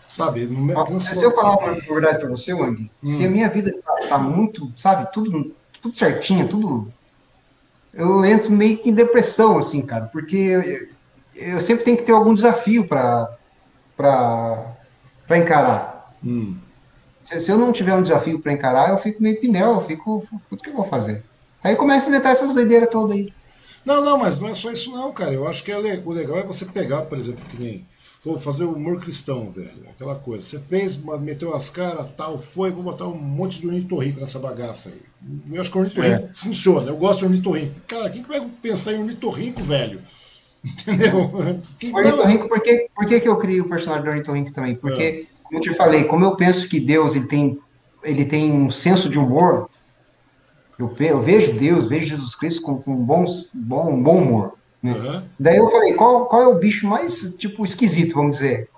[0.06, 0.44] sabe?
[0.44, 3.16] No, Ó, se eu falar uma verdade pra você, Wang, hum.
[3.16, 6.92] se a minha vida tá, tá, muito, sabe, tudo, tudo certinho, tudo.
[7.92, 10.88] Eu entro meio que em depressão, assim, cara, porque eu,
[11.34, 13.36] eu sempre tenho que ter algum desafio para
[14.00, 16.14] para encarar.
[16.24, 16.56] Hum.
[17.24, 20.26] Se, se, eu não tiver um desafio para encarar, eu fico meio pinel, eu fico,
[20.50, 21.22] o que eu vou fazer?
[21.62, 23.32] Aí começa a inventar essas doideiras todas aí.
[23.84, 25.32] Não, não, mas não é só isso não, cara.
[25.32, 27.84] Eu acho que é, o legal é você pegar, por exemplo, que nem
[28.24, 29.86] vou fazer o humor cristão, velho.
[29.88, 30.44] Aquela coisa.
[30.44, 34.90] Você fez, meteu as caras, tal, foi, vou botar um monte de ornitorrinco nessa bagaça
[34.90, 35.00] aí.
[35.52, 36.30] Eu acho que o ornitorrinco é.
[36.34, 36.90] funciona.
[36.90, 37.74] Eu gosto de ornitorrinco.
[37.86, 40.00] Cara, quem que vai pensar em ornitorrinco, velho?
[40.64, 41.30] Entendeu?
[41.94, 44.74] Ornitorrinco, por, que, por que, que eu criei o personagem do ornitorrinco também?
[44.74, 45.42] Porque, é.
[45.44, 47.58] como eu te falei, como eu penso que Deus ele tem,
[48.02, 49.68] ele tem um senso de humor,
[50.78, 53.24] eu, eu vejo Deus, vejo Jesus Cristo com, com um bom,
[53.54, 54.52] bom, um bom humor.
[54.82, 54.92] Né?
[54.92, 55.22] Uhum.
[55.38, 58.68] Daí eu falei, qual, qual é o bicho mais, tipo, esquisito, vamos dizer,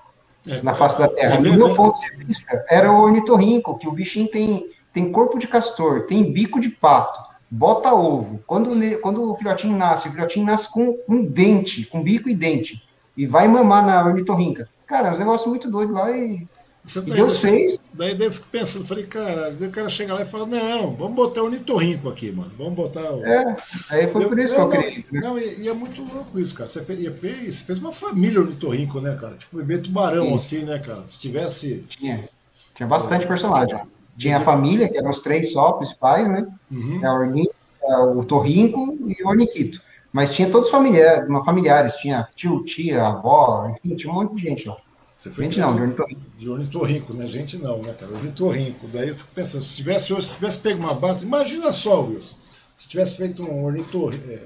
[0.46, 1.40] é, na face da Terra?
[1.40, 5.46] Do meu ponto de vista, era o ornitorrinco, que o bichinho tem, tem corpo de
[5.46, 8.42] castor, tem bico de pato, bota ovo.
[8.46, 12.82] Quando, quando o filhotinho nasce, o filhotinho nasce com um dente, com bico e dente,
[13.14, 14.68] e vai mamar na ornitorrinca.
[14.86, 16.46] Cara, é um negócio muito doido lá e
[16.82, 17.78] você tá deu seis.
[17.92, 20.94] Daí, daí eu fico pensando, falei, cara, daí o cara chega lá e fala, não,
[20.94, 22.50] vamos botar o nitorrinco aqui, mano.
[22.56, 23.24] Vamos botar o.
[23.24, 23.56] É,
[23.90, 25.04] aí foi eu, por isso não, que eu queria.
[25.12, 26.66] Não, não e, e, é muito louco isso, cara.
[26.66, 29.36] Você fez, você fez uma família ornitorrinco, né, cara?
[29.36, 30.34] Tipo, bebê tubarão, Sim.
[30.34, 31.06] assim, né, cara?
[31.06, 31.84] Se tivesse.
[31.88, 32.28] Tinha.
[32.74, 33.78] Tinha bastante é, personagem.
[34.16, 36.46] Tinha a família, que eram os três só principais, né?
[36.70, 37.00] Uhum.
[37.02, 39.80] É, o, ornico, é, o Torrinco e o Orniquito.
[40.12, 44.68] Mas tinha todos familiares, familiares, tinha tio, tia, avó, enfim, tinha um monte de gente
[44.68, 44.76] lá.
[45.16, 46.20] Você foi gente não, de ornitorrinco.
[46.36, 47.26] De ornitorrinco, né?
[47.26, 48.12] Gente não, né, cara?
[48.12, 48.88] Ornitorrinco.
[48.88, 52.36] Daí eu fico pensando, se tivesse hoje, se tivesse pego uma base, imagina só, Wilson,
[52.76, 54.40] se tivesse feito um ornitorrinco, é,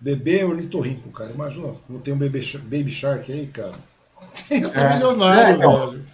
[0.00, 3.74] bebê ornitorrinco, cara, imagina, como tem um bebê, baby shark aí, cara.
[4.32, 4.94] Você ia estar é.
[4.94, 6.04] milionário, é, então, velho.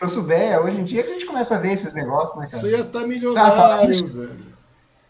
[0.00, 2.46] Se eu souber, hoje em dia que a gente começa a ver esses negócios, né,
[2.46, 2.56] cara?
[2.56, 4.30] Você ia estar milionário, tá, velho.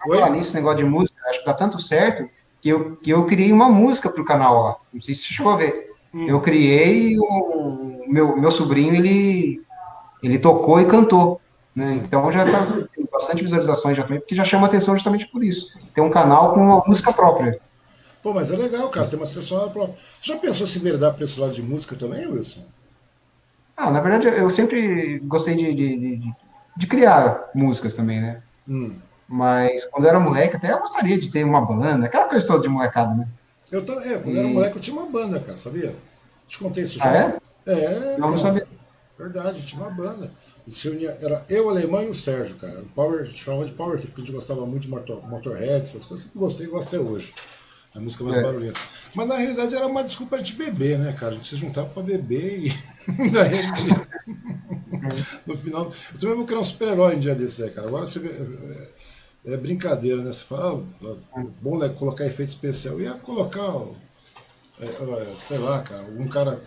[0.04, 2.28] Falar nisso, negócio de música, acho que tá tanto certo
[2.60, 4.76] que eu, que eu criei uma música pro canal lá.
[4.92, 5.92] Não sei se você chegou a ver.
[6.12, 6.26] Hum.
[6.26, 9.62] Eu criei o meu, meu sobrinho, ele,
[10.24, 11.40] ele tocou e cantou.
[11.72, 12.00] Né?
[12.04, 15.68] Então já tá, tem bastante visualizações já também, porque já chama atenção justamente por isso.
[15.94, 17.60] Tem um canal com uma música própria.
[18.24, 20.00] Pô, mas é legal, cara, tem umas pessoas próprias.
[20.20, 22.64] Você já pensou se enveredar para esse lado de música também, Wilson?
[23.80, 26.32] Ah, na verdade, eu sempre gostei de, de, de,
[26.76, 28.42] de criar músicas também, né?
[28.68, 28.94] Hum.
[29.26, 32.60] Mas quando eu era moleque, até eu gostaria de ter uma banda, aquela coisa toda
[32.60, 33.26] de molecada, né?
[33.72, 34.36] Eu também, é, quando e...
[34.36, 35.94] eu era moleque eu tinha uma banda, cara, sabia?
[36.46, 37.16] Te contei isso ah, já?
[37.16, 37.38] é?
[37.66, 38.68] É, não, não sabia.
[39.18, 40.30] Verdade, tinha uma banda.
[40.66, 42.84] Se unia, era eu, o Alemão e o Sérgio, cara.
[42.94, 46.04] Power, a gente falava de Power porque a gente gostava muito de Motor, Motorhead, essas
[46.04, 46.26] coisas.
[46.26, 47.32] Sempre gostei e gosto até hoje.
[47.94, 48.42] A música mais é.
[48.42, 48.80] barulhenta.
[49.14, 51.32] Mas na realidade era uma desculpa de beber, né, cara?
[51.32, 52.72] A gente se juntava pra beber e.
[53.32, 53.84] Daí a gente.
[55.46, 55.90] no final.
[56.12, 57.88] Eu também vou criar um super-herói um dia desse, cara.
[57.88, 58.28] Agora você vê.
[58.28, 60.32] É, é brincadeira, né?
[60.32, 60.82] Você fala,
[61.34, 62.94] ah, bom é colocar efeito especial.
[62.94, 63.72] Eu ia colocar,
[64.80, 66.62] é, é, sei lá, cara, um cara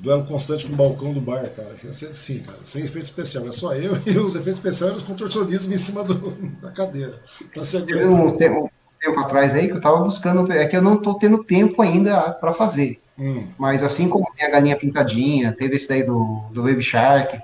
[0.00, 1.72] duelo constante com o balcão do bar, cara.
[1.82, 3.48] Ia ser assim, cara, sem efeito especial.
[3.48, 6.14] É só eu e os efeitos especiais e os contorcionistas em cima do,
[6.60, 7.20] da cadeira.
[7.52, 8.12] Pra se aguentar.
[8.12, 8.68] Um
[9.06, 11.80] tempo, tempo atrás aí que eu tava buscando, é que eu não tô tendo tempo
[11.82, 13.00] ainda para fazer.
[13.18, 13.46] Hum.
[13.58, 17.40] Mas assim como tem a galinha pintadinha, teve esse daí do, do Baby Shark,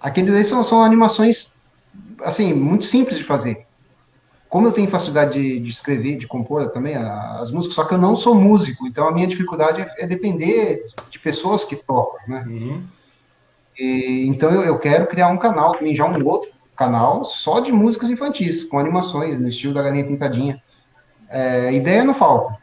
[0.00, 1.54] aqueles aí são, são animações
[2.22, 3.64] assim, muito simples de fazer
[4.54, 7.98] como eu tenho facilidade de, de escrever, de compor também as músicas, só que eu
[7.98, 12.44] não sou músico, então a minha dificuldade é, é depender de pessoas que tocam, né?
[12.46, 12.84] Uhum.
[13.76, 17.72] E, então eu, eu, quero criar um canal, também já um outro canal só de
[17.72, 20.62] músicas infantis, com animações, no estilo da Galinha Pintadinha.
[21.34, 22.56] É, ideia não falta.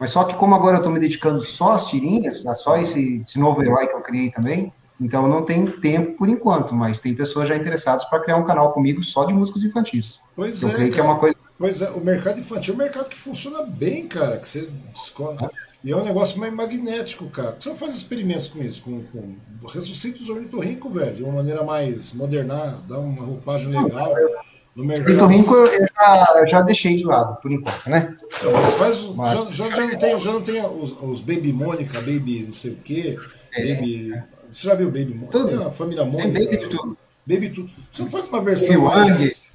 [0.00, 3.22] Mas só que como agora eu estou me dedicando só às tirinhas, a só esse,
[3.26, 7.00] esse novo herói que eu criei também, então eu não tenho tempo por enquanto, mas
[7.00, 10.20] tem pessoas já interessadas para criar um canal comigo só de músicas infantis.
[10.34, 10.74] Pois eu é.
[10.74, 11.36] creio que é uma coisa.
[11.56, 14.38] Pois é, o mercado infantil é um mercado que funciona bem, cara.
[14.38, 15.46] Que você descobre.
[15.84, 17.56] E é um negócio mais magnético, cara.
[17.58, 19.36] Você faz experimentos com isso, com, com
[19.68, 24.14] ressuscita os ornitorrinco, velho, de uma maneira mais moderna, dá uma roupagem legal.
[24.14, 25.22] No mercado.
[25.22, 28.14] Ornitorrinco eu já, eu já deixei de lado, por enquanto, né?
[28.36, 29.08] Então, mas faz.
[29.14, 29.32] Mas...
[29.32, 32.72] Já, já, já, não tem, já não tem os, os Baby Mônica, Baby não sei
[32.72, 33.18] o quê,
[33.54, 33.74] é.
[33.74, 34.22] Baby.
[34.52, 35.32] Você já viu Baby Mônica?
[35.32, 35.48] Tudo.
[35.48, 36.38] Tem a família Mônica.
[36.38, 36.98] Tem Baby tudo.
[37.26, 37.70] Baby tudo.
[37.90, 39.46] Você não faz uma versão mais.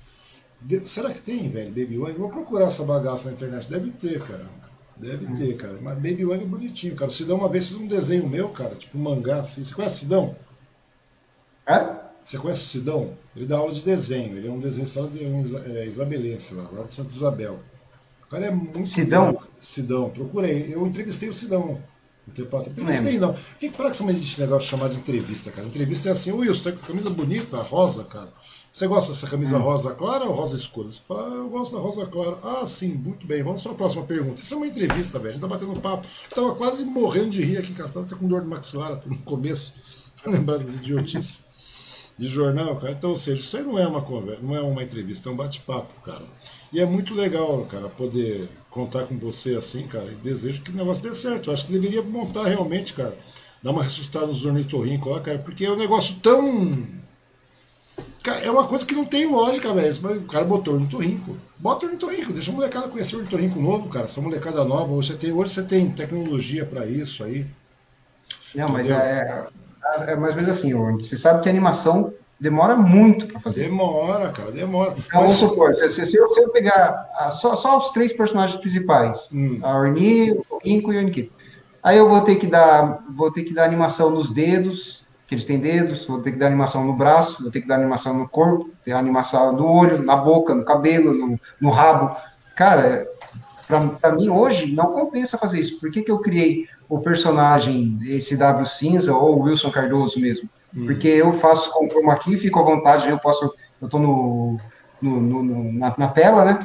[0.61, 0.89] De...
[0.89, 1.69] Será que tem, velho?
[1.69, 2.13] Baby Wang?
[2.13, 3.69] Vou procurar essa bagaça na internet.
[3.69, 4.45] Deve ter, cara.
[4.97, 5.33] Deve hum.
[5.33, 5.77] ter, cara.
[5.81, 7.09] Mas Baby Wang é bonitinho, cara.
[7.09, 9.63] O Sidão uma vez fez um desenho meu, cara, tipo um mangá assim.
[9.63, 10.35] Você conhece Sidão?
[11.65, 12.10] É?
[12.23, 13.17] Você conhece o Sidão?
[13.35, 14.37] Ele dá aula de desenho.
[14.37, 17.59] Ele é um desenhista de um é, isabelense, lá, lá de Santa Isabel.
[18.23, 18.87] O cara é muito.
[18.87, 19.33] Sidão?
[19.33, 19.43] Bom.
[19.59, 20.73] Sidão, procurei.
[20.73, 21.81] Eu entrevistei o Sidão.
[22.27, 23.35] Entrevistei não.
[23.59, 25.67] Que para que você esse negócio chamado de entrevista, cara?
[25.67, 28.31] Entrevista é assim, Wilson, você com camisa bonita, rosa, cara.
[28.71, 29.61] Você gosta dessa camisa hum.
[29.61, 30.89] rosa clara ou rosa escura?
[30.89, 32.37] Você fala, ah, eu gosto da rosa clara.
[32.41, 33.43] Ah, sim, muito bem.
[33.43, 34.41] Vamos para a próxima pergunta.
[34.41, 35.31] Isso é uma entrevista, velho.
[35.31, 36.07] A gente tá batendo papo.
[36.29, 37.89] Eu tava quase morrendo de rir aqui, cara.
[37.89, 39.73] Tava até com dor no maxilar no começo.
[40.25, 41.50] Lembrar das idiotices
[42.21, 42.93] de jornal, cara.
[42.93, 45.35] Então, ou seja, isso aí não é uma conversa, não é uma entrevista, é um
[45.35, 46.23] bate-papo, cara.
[46.71, 50.05] E é muito legal, cara, poder contar com você assim, cara.
[50.11, 51.49] E desejo que o negócio dê certo.
[51.49, 53.17] Eu acho que deveria montar realmente, cara.
[53.63, 56.85] Dar uma ressuscitada nos ornitorrincos lá, cara, porque é um negócio tão.
[58.23, 60.19] Cara, é uma coisa que não tem lógica, velho.
[60.19, 61.35] O cara botou ornitorrinco.
[61.57, 64.05] Bota ornitorrinco, deixa a molecada conhecer o ornitorrinco novo, cara.
[64.05, 64.93] Essa molecada nova.
[64.93, 67.47] Hoje você tem, hoje você tem tecnologia para isso aí.
[68.53, 69.47] Não, mas é,
[70.07, 73.65] é mais ou menos assim, você sabe que a animação demora muito para fazer.
[73.65, 74.95] Demora, cara, demora.
[74.97, 75.33] Então, Mas...
[75.33, 79.29] supor, se, se, se, eu, se eu pegar a, só, só os três personagens principais,
[79.31, 79.59] hum.
[79.61, 81.31] a Orni, o Inco e o Nikito,
[81.83, 85.45] aí eu vou ter que dar, vou ter que dar animação nos dedos, que eles
[85.45, 88.27] têm dedos, vou ter que dar animação no braço, vou ter que dar animação no
[88.27, 92.17] corpo, ter animação no olho, na boca, no cabelo, no, no rabo.
[92.55, 93.07] Cara,
[94.01, 95.79] para mim hoje não compensa fazer isso.
[95.79, 100.49] Por que, que eu criei o personagem, esse W cinza ou o Wilson Cardoso mesmo?
[100.75, 100.85] Hum.
[100.85, 104.59] Porque eu faço com chroma aqui, fico à vontade, eu posso, eu tô no,
[105.01, 106.59] no, no na, na, tela, né?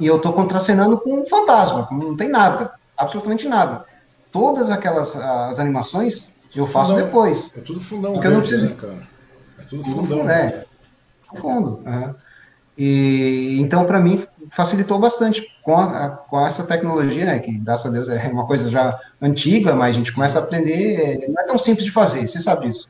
[0.00, 3.84] E eu tô contracenando com um fantasma, não tem nada, absolutamente nada.
[4.32, 7.56] Todas aquelas as animações eu faço fundão, depois.
[7.56, 8.66] É tudo fundão verde, eu não preciso...
[8.66, 9.02] né, cara?
[9.60, 10.18] É tudo fundão.
[10.18, 10.64] Fundo, é,
[11.40, 11.82] fundo.
[11.86, 12.14] Uhum.
[12.76, 17.90] E, então, para mim, facilitou bastante com, a, com essa tecnologia, né, que, graças a
[17.90, 21.44] Deus, é uma coisa já antiga, mas a gente começa a aprender, é, não é
[21.44, 22.88] tão simples de fazer, você sabe disso.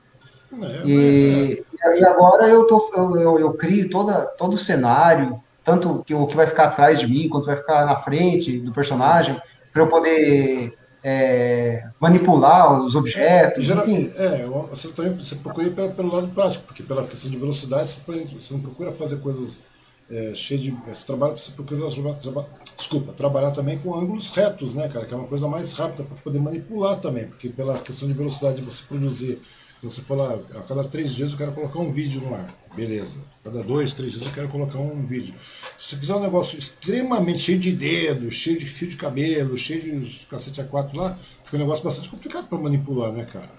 [0.63, 2.01] É, e, é.
[2.01, 6.27] e, agora eu, tô, eu, eu, eu, crio toda, todo o cenário, tanto que, o
[6.27, 9.41] que vai ficar atrás de mim, quanto vai ficar na frente do personagem,
[9.73, 13.65] para eu poder é, manipular os objetos.
[13.65, 17.37] É, geral, é você, também, você procura pelo, pelo, lado prático, porque pela questão de
[17.37, 19.76] velocidade você, você não procura fazer coisas
[20.11, 20.71] é, cheias de.
[20.71, 25.07] Você trabalha, você procura traba, desculpa, trabalhar também com ângulos retos, né, cara?
[25.07, 28.57] Que é uma coisa mais rápida para poder manipular também, porque pela questão de velocidade
[28.57, 29.41] de você produzir
[29.83, 32.47] você fala, a cada três dias eu quero colocar um vídeo no ar.
[32.75, 33.21] Beleza.
[33.45, 35.35] Cada dois, três dias eu quero colocar um vídeo.
[35.79, 40.01] Se você fizer um negócio extremamente cheio de dedos, cheio de fio de cabelo, cheio
[40.01, 43.51] de cacete A4 lá, fica um negócio bastante complicado para manipular, né, cara?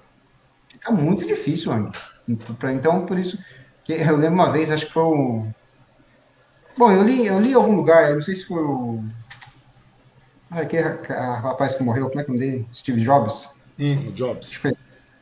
[0.69, 1.93] Fica muito difícil, amigo.
[2.27, 3.37] Então, por isso,
[3.85, 5.51] que eu lembro uma vez, acho que foi um.
[6.77, 9.03] Bom, eu li, eu li em algum lugar, eu não sei se foi o.
[10.49, 12.67] Ah, aquele rapaz que morreu, como é que é o nome dele?
[12.73, 13.49] Steve Jobs?
[13.79, 14.47] Hum, Jobs.
[14.47, 14.77] Acho que foi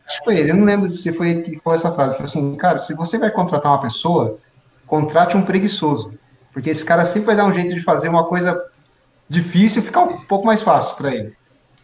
[0.07, 2.11] Acho que foi ele, eu não lembro se foi ele que falou essa frase.
[2.11, 4.37] Ele falou assim, cara, se você vai contratar uma pessoa,
[4.85, 6.13] contrate um preguiçoso.
[6.53, 8.63] Porque esse cara sempre vai dar um jeito de fazer uma coisa
[9.27, 11.35] difícil ficar um pouco mais fácil para ele.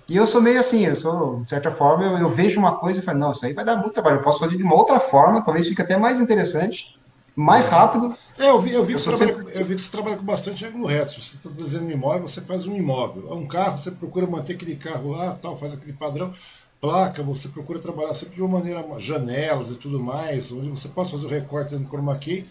[0.08, 3.00] E eu sou meio assim, eu sou, de certa forma, eu, eu, vejo uma coisa
[3.00, 5.00] e falo, não, isso aí vai dar muito trabalho, eu posso fazer de uma outra
[5.00, 7.00] forma, talvez fique até mais interessante,
[7.36, 8.16] mais rápido.
[8.38, 9.60] É, eu vi, eu vi, que, você trabalha, sempre...
[9.60, 11.12] eu vi que você trabalha com bastante ângulo reto.
[11.12, 13.34] Se você está desenhando um imóvel, você faz um imóvel.
[13.34, 16.34] Um carro, você procura manter aquele carro lá, tal, faz aquele padrão
[16.82, 21.12] placa, você procura trabalhar sempre de uma maneira, janelas e tudo mais, onde você possa
[21.12, 22.44] fazer o recorte no chroma key.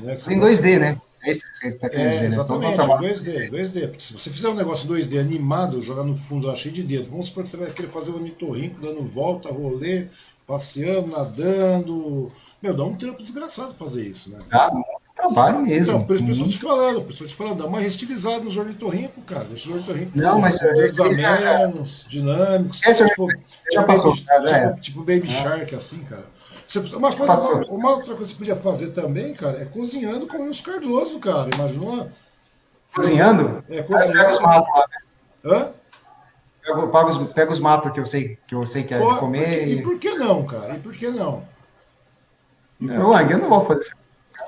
[0.00, 1.00] Né, Em 2D, né?
[1.22, 2.26] É, isso que você está querendo é, né?
[2.26, 3.88] exatamente, 2D, 2D.
[3.88, 7.10] Porque se você fizer um negócio 2D animado, jogar no fundo lá cheio de dedo,
[7.10, 10.06] vamos supor que você vai querer fazer o ornitorrinco dando volta, rolê,
[10.46, 12.30] passeando, nadando.
[12.62, 14.38] Meu, dá um trampo desgraçado fazer isso, né?
[14.52, 14.70] Ah,
[15.14, 15.82] trabalho mesmo.
[15.82, 19.44] Então, por isso estou te falando, eu te falando, dá uma restilizada nos ornitorrincos, cara.
[19.44, 22.82] Deixa os ornitorrincos não, mas, dedos a menos, dinâmicos.
[22.84, 24.72] Esse tipo, tipo, passou, baby, cara, tipo, é.
[24.80, 26.24] tipo, Baby Shark, assim, cara.
[26.66, 30.26] Você, uma, coisa, uma, uma, outra coisa que você podia fazer também, cara, é cozinhando
[30.26, 31.48] com Wilson Cardoso, cara.
[31.54, 32.08] Imaginou?
[32.94, 33.64] Cozinhando?
[33.68, 34.40] É, cozinhando.
[34.40, 34.64] Né?
[35.44, 35.68] Hã?
[36.66, 39.20] pego, os, pego os matos que eu sei que eu sei que é Pô, de
[39.20, 39.44] comer.
[39.46, 40.74] porque- e por que não, cara?
[40.74, 41.44] E por que não?
[42.80, 43.90] Não, Wang, eu não vou fazer isso.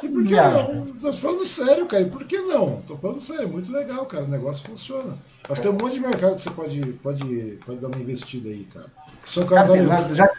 [0.03, 0.87] E por que não?
[1.01, 2.03] Tô falando sério, cara.
[2.03, 2.83] E por que não?
[2.83, 4.25] Tô falando sério, é muito legal, cara.
[4.25, 5.17] O negócio funciona.
[5.49, 8.65] Mas tem um monte de mercado que você pode, pode, pode dar uma investida aí,
[8.73, 8.87] cara.
[9.23, 10.31] Que são Cara, cara tem- já é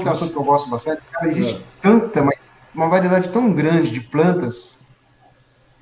[0.00, 1.02] um assunto que eu gosto bastante.
[1.10, 1.60] Cara, existe É.
[1.82, 2.38] tanta, mas
[2.74, 4.78] uma variedade tão grande de plantas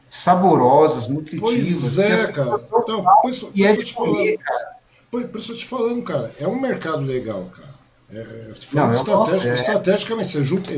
[0.09, 1.51] saborosas, nutritivas.
[1.51, 2.61] Pois é, cara.
[2.65, 4.39] Então, por isso, por E é isso eu te falando.
[4.39, 4.70] cara.
[5.11, 6.31] Por isso eu te falando, cara.
[6.41, 7.69] É um mercado legal, cara.
[8.12, 9.55] É, é, te Não, eu é.
[9.55, 10.70] estrategicamente, você junta.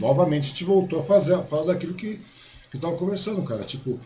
[0.00, 2.20] Novamente, gente voltou a fazer, a falar daquilo que,
[2.70, 3.62] que tava conversando, cara.
[3.62, 3.98] Tipo,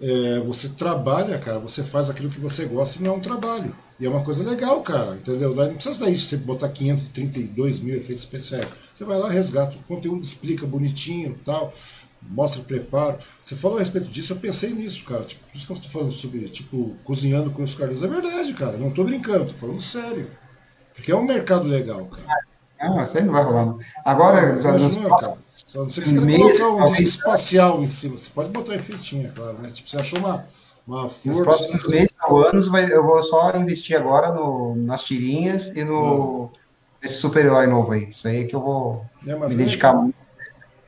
[0.00, 3.74] é, você trabalha, cara, você faz aquilo que você gosta e não é um trabalho.
[3.98, 5.54] E é uma coisa legal, cara, entendeu?
[5.54, 8.74] Não precisa daí você botar 532 mil efeitos especiais.
[8.92, 11.72] Você vai lá, resgata o conteúdo, explica bonitinho tal,
[12.20, 13.18] mostra o preparo.
[13.44, 15.22] Você falou a respeito disso, eu pensei nisso, cara.
[15.22, 18.02] Tipo, por isso que eu estou falando sobre, tipo, cozinhando com os Carlos.
[18.02, 20.26] É verdade, cara, não tô brincando, tô falando sério.
[20.94, 22.38] Porque é um mercado legal, cara.
[22.80, 23.66] Não, isso aí não vai rolar.
[23.66, 23.78] não.
[24.04, 25.38] Agora, Mas nos- Imagina, cara.
[25.56, 28.18] Só não sei que você quer colocar um disco espacial em cima.
[28.18, 29.70] Você pode botar efeitinho, é claro, né?
[29.72, 30.44] Tipo, você achou uma,
[30.86, 31.42] uma Nos força.
[31.42, 36.50] próximos meses ou anos, vai- eu vou só investir agora no, nas tirinhas e no
[37.02, 38.08] nesse super-herói novo aí.
[38.10, 40.02] Isso aí que eu vou É, me é dedicar legal.
[40.02, 40.16] muito.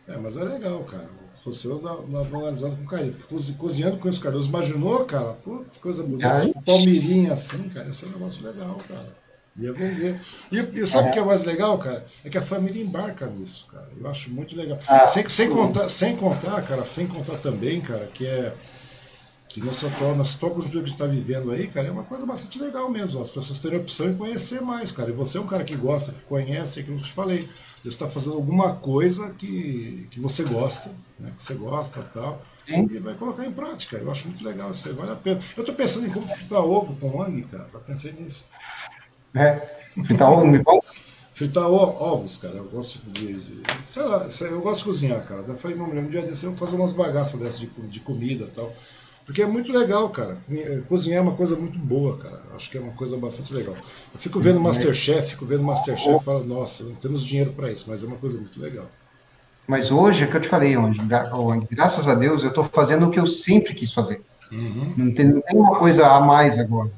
[0.09, 1.09] É, mas é legal, cara.
[1.35, 3.15] Se você dá, dá analisada com carinho.
[3.59, 5.33] Cozinhando com os Cardoso, imaginou, cara?
[5.45, 6.53] Putz, coisa bonita.
[6.65, 7.89] Palmeirinha assim, cara.
[7.89, 9.26] Esse é um negócio legal, cara.
[9.59, 10.21] Ia vender.
[10.53, 12.05] E, e sabe o que é mais legal, cara?
[12.25, 13.89] É que a família embarca nisso, cara.
[13.99, 14.79] Eu acho muito legal.
[14.87, 18.53] Ah, sem, sem, contar, sem contar, cara, sem contar também, cara, que é.
[19.49, 22.03] Que nessa atual, nessa atual conjuntura que a gente está vivendo aí, cara, é uma
[22.03, 23.23] coisa bastante legal mesmo.
[23.23, 25.09] As pessoas terem opção em conhecer mais, cara.
[25.09, 27.49] E você é um cara que gosta, que conhece, é aquilo que eu te falei.
[27.81, 31.33] Você está fazendo alguma coisa que, que você gosta, né?
[31.35, 32.43] Que você gosta e tal.
[32.67, 32.87] Sim.
[32.91, 33.97] E vai colocar em prática.
[33.97, 35.41] Eu acho muito legal isso aí, vale a pena.
[35.57, 37.67] Eu tô pensando em como fritar ovo com mangue, cara.
[37.73, 38.45] Já pensei nisso.
[39.35, 39.61] É.
[40.11, 40.81] Então, ovo bom.
[41.33, 42.57] Fritar o- ovos, cara.
[42.57, 45.45] Eu gosto de, de- Sei lá, eu gosto de cozinhar, cara.
[45.47, 48.45] Eu falei, não, um dia desse eu vou fazer umas bagaças dessas de, de comida
[48.45, 48.73] e tal.
[49.25, 50.39] Porque é muito legal, cara.
[50.51, 52.41] Eh, Cozinhar é uma coisa muito boa, cara.
[52.55, 53.75] Acho que é uma coisa bastante legal.
[54.15, 57.87] Eu fico vendo Masterchef, fico vendo Masterchef e falo, nossa, não temos dinheiro pra isso,
[57.89, 58.87] mas é uma coisa muito legal.
[59.67, 61.01] Mas hoje, é que eu te falei, onde,
[61.73, 64.23] graças a Deus, eu estou fazendo o que eu sempre quis fazer.
[64.97, 66.89] Não, tem, não tem uma coisa a mais agora.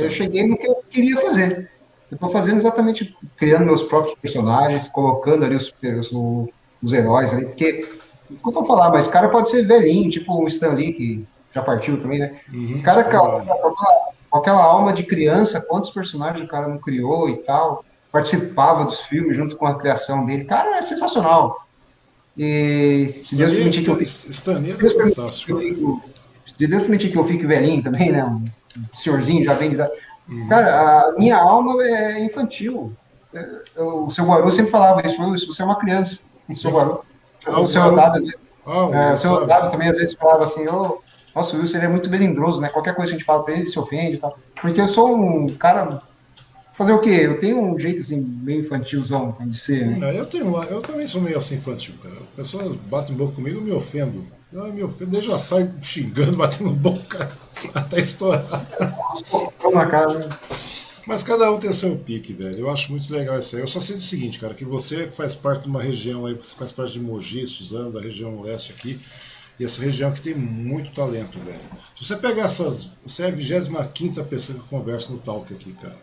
[0.00, 1.70] Eu cheguei no que eu queria fazer.
[2.10, 6.48] Eu estou fazendo exatamente, criando meus próprios personagens, colocando ali os, os,
[6.82, 7.86] os heróis ali, porque,
[8.30, 11.62] desculpa eu falar, mas o cara pode ser velhinho, tipo o Stan Lee, que já
[11.62, 12.40] partiu também, né?
[12.52, 13.44] Uhum, O cara, com aquela,
[14.30, 19.00] com aquela alma de criança, quantos personagens o cara não criou e tal, participava dos
[19.00, 20.44] filmes junto com a criação dele.
[20.44, 21.64] Cara, é sensacional.
[22.36, 23.94] E se Deus permitir que é
[24.76, 25.16] Deus permitir
[25.46, 25.80] que eu fique-
[26.56, 28.22] se Deus permitir que eu fique velhinho também, né?
[28.26, 29.92] Um senhorzinho já vem de idade.
[30.48, 32.92] Cara, a minha alma é infantil.
[33.34, 33.46] É,
[33.82, 36.20] O seu Guaru sempre falava isso, "Wilson, você é uma criança.
[36.48, 37.04] O seu Guaru.
[37.46, 37.82] Ah, O seu.
[37.82, 39.70] Otávio, vezes- Ah, o é, o seu Otávio.
[39.70, 40.98] Também às vezes falava assim, ô,
[41.34, 42.68] nossa, o Wilson ele é muito melindroso, né?
[42.70, 44.38] Qualquer coisa que a gente fala pra ele, ele se ofende e tal.
[44.60, 46.00] Porque eu sou um cara.
[46.72, 47.10] Fazer o quê?
[47.22, 49.96] Eu tenho um jeito assim, meio infantilzão de ser, né?
[50.02, 52.14] Ah, Eu, tenho, eu também sou meio assim infantil, cara.
[52.16, 54.24] As pessoas batem boca comigo, eu me ofendo.
[54.54, 57.28] Eu me ofendo, eu já saio xingando, batendo boca,
[57.74, 58.46] até estourar.
[59.72, 60.16] Na cara.
[60.16, 60.28] né?
[61.08, 62.60] Mas cada um tem o seu pique, velho.
[62.60, 63.62] Eu acho muito legal isso aí.
[63.62, 66.54] Eu só sei o seguinte, cara, que você faz parte de uma região aí, você
[66.54, 68.96] faz parte de Mogi, Suzano, da região leste aqui.
[69.58, 71.58] E essa região aqui tem muito talento, velho.
[71.92, 72.92] Se você pegar essas.
[73.04, 75.98] Você é a 25 pessoa que conversa no Talk aqui, cara.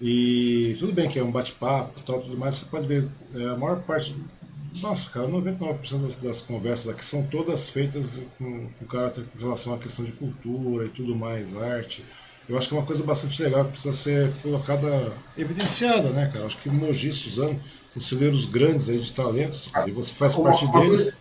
[0.00, 3.48] E tudo bem que é um bate-papo e tal, tudo mais, você pode ver é,
[3.50, 4.16] a maior parte.
[4.80, 9.74] Nossa, cara, 99% das, das conversas aqui são todas feitas com, com caráter com relação
[9.74, 12.04] à questão de cultura e tudo mais, arte.
[12.48, 16.40] Eu acho que é uma coisa bastante legal que precisa ser colocada, evidenciada, né, cara?
[16.40, 17.60] Eu acho que Mogi, Suzano,
[17.90, 20.88] são celeiros grandes aí de talentos, e você faz Uma- parte uma deles.
[21.04, 21.16] coisa-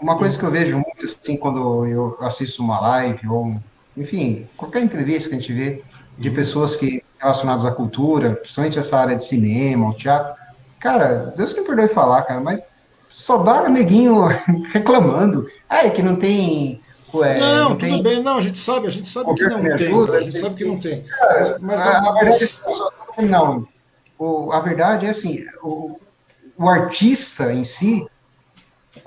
[0.00, 3.56] Uma coisa que eu vejo muito assim quando eu assisto uma live ou,
[3.96, 5.82] enfim, qualquer entrevista que a gente vê
[6.18, 10.34] de pessoas que relacionadas à cultura, principalmente essa área de cinema, o teatro,
[10.78, 12.60] cara, Deus que me perdoe falar, cara, mas
[13.26, 14.26] só dá neguinho
[14.72, 15.50] reclamando.
[15.68, 16.80] Ah, é que não tem.
[17.12, 19.72] ué, não, tudo tem bem, não, a gente sabe, a gente sabe que não tem,
[19.72, 21.02] ajuda, a gente sabe que não tem.
[21.02, 22.64] Cara, Mas, mas, a, dá- a verdade mas-
[23.18, 23.66] é, não,
[24.18, 25.98] o, a verdade é assim, o,
[26.56, 28.06] o artista em si,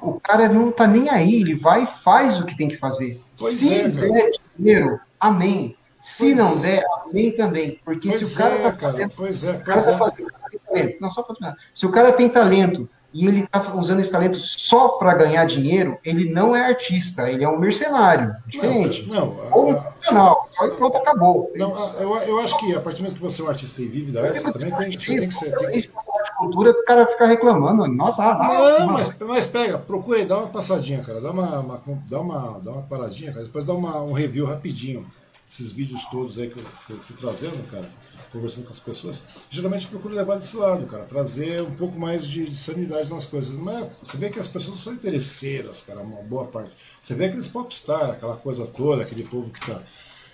[0.01, 3.19] o cara não tá nem aí, ele vai e faz o que tem que fazer.
[3.37, 5.75] Pois Se é, der dinheiro, amém.
[6.01, 7.79] Se Pois- não der, amém também.
[7.85, 9.91] Porque Pois se o cara é, tá cara, fazendo pois é, o cara pois tá
[9.91, 9.97] é.
[9.97, 10.97] fazendo, tem talento.
[11.01, 11.55] Não, só pra.
[11.73, 15.97] Se o cara tem talento e ele está usando esse talento só para ganhar dinheiro,
[16.03, 19.07] ele não é artista, ele é um mercenário, diferente.
[19.07, 21.51] Não, não Ou um profissional, só e pronto, acabou.
[21.55, 23.87] Não, eu, eu acho que a partir do momento que você é um artista e
[23.87, 25.55] vive da arte, você também tem, tem que ser.
[25.57, 25.89] Tem que...
[26.37, 30.47] cultura, o cara fica reclamando, nossa, ah, não, mas, mas pega, procura aí, dá uma
[30.47, 34.13] passadinha, cara, dá uma, uma dá uma, dá uma paradinha, cara, depois dá uma, um
[34.13, 35.05] review rapidinho,
[35.47, 37.85] esses vídeos todos aí que eu, que eu tô trazendo, cara
[38.31, 42.45] conversando com as pessoas, geralmente procuro levar desse lado, cara, trazer um pouco mais de,
[42.45, 43.51] de sanidade nas coisas.
[43.51, 46.75] Mas você vê que as pessoas são interesseiras, cara, uma boa parte.
[47.01, 49.81] Você vê aqueles popstar, aquela coisa toda, aquele povo que tá.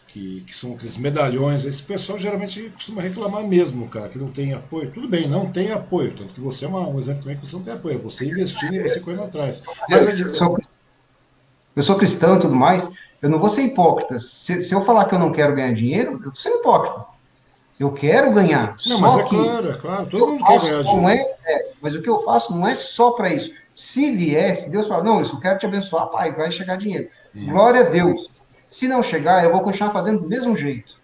[0.07, 4.53] Que, que são aqueles medalhões, esse pessoal geralmente costuma reclamar mesmo, cara, que não tem
[4.53, 4.89] apoio.
[4.89, 7.57] Tudo bem, não tem apoio, tanto que você é uma, um exemplo também que você
[7.57, 9.61] não tem apoio, é você investindo e você correndo atrás.
[9.89, 10.57] Mas eu, é sou,
[11.75, 12.87] eu sou cristão e tudo mais,
[13.21, 14.17] eu não vou ser hipócrita.
[14.19, 17.14] Se, se, eu falar que eu não quero ganhar dinheiro, eu sou hipócrita.
[17.79, 18.75] Eu quero ganhar.
[18.85, 21.15] Não, mas é claro, é claro, todo mundo quer ganhar.
[21.15, 23.51] É, é, mas o que eu faço não é só para isso.
[23.73, 27.09] Se viesse, Deus fala, não, isso eu quero te abençoar, pai, vai chegar dinheiro.
[27.35, 27.47] Hum.
[27.49, 28.29] Glória a Deus.
[28.69, 30.95] Se não chegar, eu vou continuar fazendo do mesmo jeito.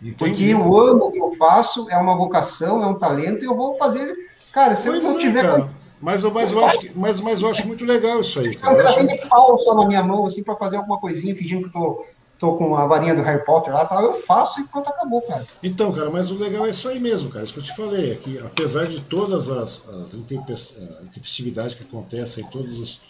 [0.00, 0.16] Entendi.
[0.16, 3.54] Porque eu amo o que eu faço, é uma vocação, é um talento, e eu
[3.54, 4.14] vou fazer.
[4.52, 5.42] Cara, se pois eu não é, tiver.
[5.42, 5.68] Cara.
[6.00, 8.54] Mas, mas, eu acho que, mas, mas eu acho muito legal isso aí.
[8.54, 8.78] Cara.
[8.78, 9.06] Eu acho...
[9.06, 12.04] de pau só na minha mão, assim, para fazer alguma coisinha, fingindo que estou tô
[12.38, 15.44] com a varinha do Harry Potter lá, eu faço e pronto, acabou, cara.
[15.62, 17.44] Então, cara, mas o legal é isso aí mesmo, cara.
[17.44, 22.44] Isso que eu te falei, é que apesar de todas as, as intempestividades que acontecem,
[22.44, 23.00] todas as,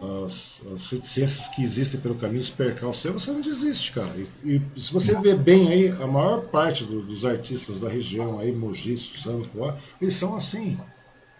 [0.00, 4.12] as, as, reticências que existem pelo caminho, os percalços, você não desiste, cara.
[4.44, 8.38] E, e se você ver bem aí, a maior parte do, dos artistas da região
[8.38, 9.46] aí, Mogi, Suzano,
[10.00, 10.78] eles são assim.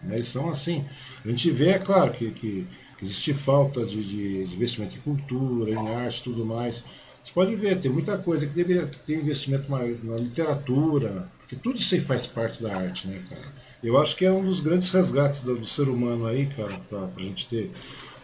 [0.01, 0.15] Né?
[0.15, 0.85] Eles são assim.
[1.23, 2.67] A gente vê, é claro, que, que,
[2.97, 6.85] que existe falta de, de, investimento em cultura, em arte tudo mais.
[7.23, 11.95] Você pode ver, tem muita coisa que deveria ter investimento na literatura, porque tudo isso
[11.95, 13.59] aí faz parte da arte, né, cara?
[13.83, 17.09] Eu acho que é um dos grandes resgates do, do ser humano aí, cara, para
[17.15, 17.71] a gente ter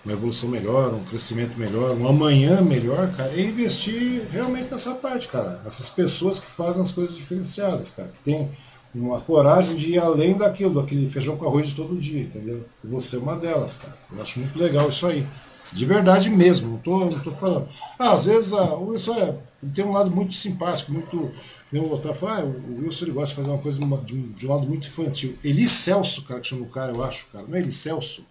[0.03, 5.27] uma evolução melhor, um crescimento melhor, um amanhã melhor, cara, é investir realmente nessa parte,
[5.27, 5.61] cara.
[5.65, 8.49] Essas pessoas que fazem as coisas diferenciadas, cara, que tem
[8.93, 12.63] uma coragem de ir além daquilo, daquele feijão com arroz de todo dia, entendeu?
[12.83, 13.97] E você é uma delas, cara.
[14.15, 15.25] Eu acho muito legal isso aí.
[15.73, 17.67] De verdade mesmo, não tô, não tô falando.
[17.97, 19.35] Ah, às vezes ah, o Wilson é,
[19.73, 21.31] tem um lado muito simpático, muito.
[21.73, 24.47] Eu vou falar, ah, o Wilson ele gosta de fazer uma coisa de um, de
[24.47, 25.35] um lado muito infantil.
[25.43, 27.45] Eli Celso, cara, que chama o cara, eu acho, cara.
[27.47, 28.23] Não é Eli Celso?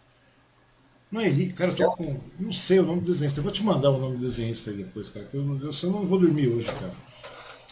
[1.10, 2.20] Não é Eli, cara, eu tô com.
[2.38, 3.40] Não sei o nome do desenhista.
[3.40, 5.26] Eu vou te mandar o nome do desenhista aí depois, cara.
[5.26, 6.92] Que eu, eu, eu não vou dormir hoje, cara.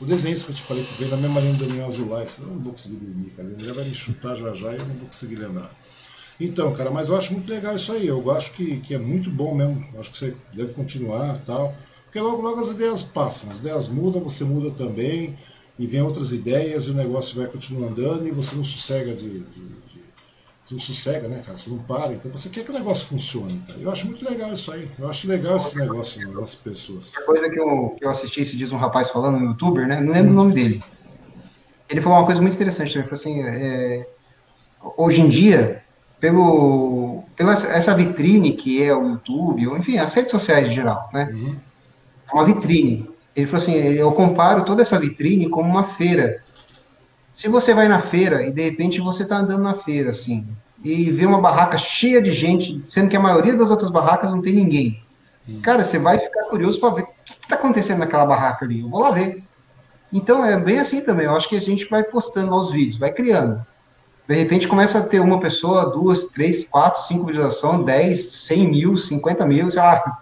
[0.01, 2.47] O desenhista que eu te falei que veio na mesma linha do Daniel Azulay, eu
[2.47, 3.49] não vou conseguir dormir, cara.
[3.49, 5.73] Ele vai me chutar já já e eu não vou conseguir lembrar.
[6.41, 8.07] Então, cara, mas eu acho muito legal isso aí.
[8.07, 9.85] Eu acho que, que é muito bom mesmo.
[9.95, 11.75] Eu acho que você deve continuar tal.
[12.05, 15.35] Porque logo, logo as ideias passam, as ideias mudam, você muda também,
[15.79, 19.41] e vem outras ideias, e o negócio vai continuar andando, e você não sossega de,
[19.41, 20.03] de, de
[20.65, 21.57] você não sossega, né, cara?
[21.57, 22.13] Você não para.
[22.13, 23.81] Então você quer que o negócio funcione, cara.
[23.81, 24.89] Eu acho muito legal isso aí.
[24.99, 27.13] Eu acho legal esse negócio nas pessoas.
[27.17, 30.01] A coisa que eu, que eu assisti esse dias um rapaz falando no youtuber, né?
[30.01, 30.35] Não lembro hum.
[30.35, 30.83] o nome dele.
[31.89, 32.97] Ele falou uma coisa muito interessante.
[32.97, 34.07] Ele falou assim: é,
[34.97, 35.83] hoje em dia,
[36.23, 41.11] pelo, pela essa vitrine que é o YouTube, ou enfim, as redes sociais em geral,
[41.13, 41.29] né?
[41.33, 41.57] Uhum.
[42.31, 43.11] É uma vitrine.
[43.35, 46.41] Ele falou assim, eu comparo toda essa vitrine como uma feira.
[47.35, 50.47] Se você vai na feira e de repente você está andando na feira, assim,
[50.85, 54.41] e vê uma barraca cheia de gente, sendo que a maioria das outras barracas não
[54.41, 55.03] tem ninguém.
[55.49, 55.61] Uhum.
[55.61, 58.81] Cara, você vai ficar curioso para ver o que está acontecendo naquela barraca ali.
[58.81, 59.43] Eu vou lá ver.
[60.13, 61.27] Então é bem assim também.
[61.27, 63.67] Eu acho que a gente vai postando aos vídeos, vai criando.
[64.29, 68.97] De repente começa a ter uma pessoa, duas, três, quatro, cinco visualizações, dez, cem mil,
[68.97, 70.21] cinquenta mil, sei lá.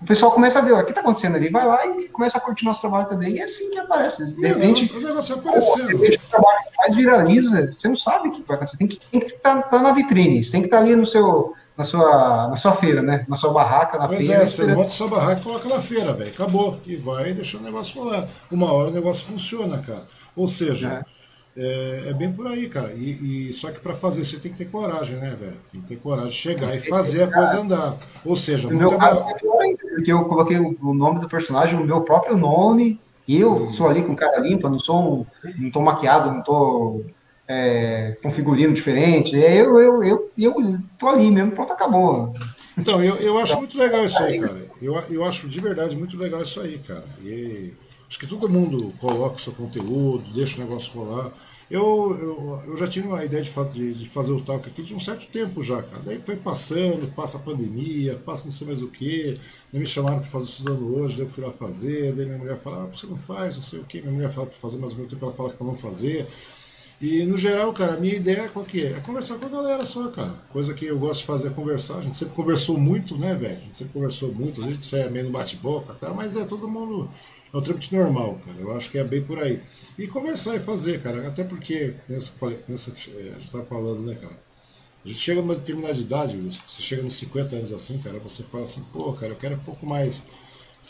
[0.00, 2.40] O pessoal começa a ver, o que está acontecendo ali, vai lá e começa a
[2.40, 3.36] curtir nosso trabalho também.
[3.36, 4.34] E é assim que aparece.
[4.34, 5.86] De repente, o negócio aparecendo.
[5.86, 8.76] De repente, o trabalho mais viraliza, você não sabe o que vai acontecer.
[8.76, 11.54] Tem que estar tá, tá na vitrine, você tem que estar tá ali no seu,
[11.76, 13.24] na sua, na sua feira, né?
[13.28, 14.36] Na sua barraca, na pois feira.
[14.36, 16.30] Pois é, você monta sua barraca e coloca na feira, velho.
[16.30, 16.78] Acabou.
[16.86, 18.28] E vai deixando o negócio rolar.
[18.50, 20.02] Uma hora o negócio funciona, cara.
[20.36, 21.04] Ou seja,
[21.56, 22.04] é.
[22.08, 22.92] É, bem por aí, cara.
[22.92, 25.56] E, e só que para fazer isso você tem que ter coragem, né, velho?
[25.70, 27.96] Tem que ter coragem de chegar e fazer a coisa andar.
[28.24, 29.34] Ou seja, no meu caso, é
[29.94, 33.00] porque eu coloquei o nome do personagem no meu próprio nome.
[33.26, 35.26] E eu sou ali com cara limpa, não sou
[35.58, 37.00] não tô maquiado, não tô
[37.48, 39.34] é, com figurino diferente.
[39.34, 42.34] É, eu, eu, eu, eu tô ali mesmo, pronto, acabou.
[42.76, 44.60] Então, eu, eu acho muito legal isso aí, cara.
[44.82, 47.04] Eu, eu acho de verdade muito legal isso aí, cara.
[47.22, 47.72] E
[48.14, 51.32] Acho que todo mundo coloca o seu conteúdo, deixa o negócio rolar.
[51.68, 55.00] Eu, eu, eu já tinha uma ideia de, de, fazer o talk aqui de um
[55.00, 56.00] certo tempo já, cara.
[56.00, 59.36] Daí foi passando, passa a pandemia, passa não sei mais o que.
[59.72, 62.12] Me chamaram para fazer estudando hoje, daí eu fui lá fazer.
[62.12, 64.00] Daí minha mulher fala, ah, você não faz, não sei o que.
[64.00, 66.24] Minha mulher fala para fazer, mas ao mesmo tempo ela fala para não fazer.
[67.00, 68.92] E no geral, cara, a minha ideia qual que é?
[68.92, 70.32] É conversar com a galera só, cara.
[70.52, 71.98] Coisa que eu gosto de fazer é conversar.
[71.98, 73.56] A gente sempre conversou muito, né, velho?
[73.56, 76.14] A gente sempre conversou muito, a gente sai meio no bate-boca, tá?
[76.14, 77.10] mas é todo mundo.
[77.54, 78.60] É o trâmite normal, cara.
[78.60, 79.62] Eu acho que é bem por aí.
[79.96, 81.28] E conversar e fazer, cara.
[81.28, 82.32] Até porque, nessa,
[82.68, 84.36] nessa, é, a gente tá falando, né, cara?
[85.04, 88.64] A gente chega numa determinada idade, você chega nos 50 anos assim, cara, você fala
[88.64, 90.26] assim, pô, cara, eu quero um pouco mais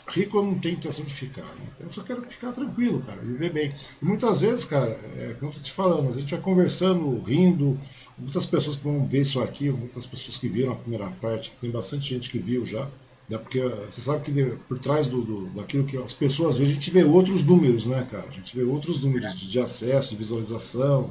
[0.09, 1.67] rico eu não tenho intenção de ficar, né?
[1.81, 3.73] eu só quero ficar tranquilo, cara, viver bem.
[4.03, 7.79] E muitas vezes, cara, é como eu tô te falando, a gente vai conversando, rindo,
[8.19, 11.71] muitas pessoas que vão ver isso aqui, muitas pessoas que viram a primeira parte, tem
[11.71, 12.89] bastante gente que viu já,
[13.29, 13.39] né?
[13.39, 16.91] porque você sabe que por trás do, do, daquilo que as pessoas veem, a gente
[16.91, 18.27] vê outros números, né, cara?
[18.29, 21.11] A gente vê outros números de, de acesso, de visualização,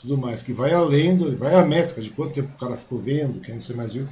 [0.00, 3.00] tudo mais, que vai além, do, vai a métrica de quanto tempo o cara ficou
[3.00, 4.06] vendo, quem não sei mais viu.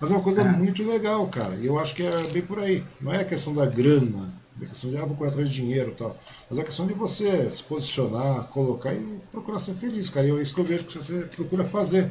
[0.00, 0.44] Mas é uma coisa é.
[0.44, 1.54] muito legal, cara.
[1.56, 2.82] E eu acho que é bem por aí.
[3.00, 5.54] Não é a questão da grana, é a questão de ah, vou correr atrás de
[5.54, 6.16] dinheiro e tal.
[6.48, 10.26] Mas é a questão de você se posicionar, colocar e procurar ser feliz, cara.
[10.26, 12.10] E é isso que eu vejo que você procura fazer.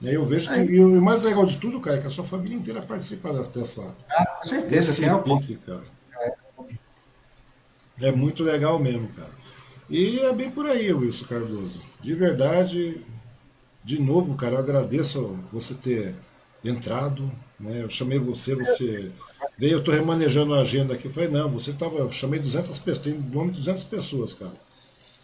[0.00, 0.58] E aí eu vejo que.
[0.60, 3.94] E o mais legal de tudo, cara, é que a sua família inteira participa dessa.
[4.10, 5.84] Ah, com certeza, desse pique, cara.
[8.00, 8.08] É.
[8.08, 9.30] é muito legal mesmo, cara.
[9.90, 11.82] E é bem por aí, Wilson Cardoso.
[12.00, 13.04] De verdade,
[13.84, 16.14] de novo, cara, eu agradeço você ter
[16.64, 17.82] entrado, né?
[17.82, 19.10] Eu chamei você, você
[19.58, 22.78] veio, eu estou remanejando a agenda aqui, eu falei, não, você estava, eu chamei 200
[22.78, 24.52] pessoas, tem nome de 200 pessoas, cara.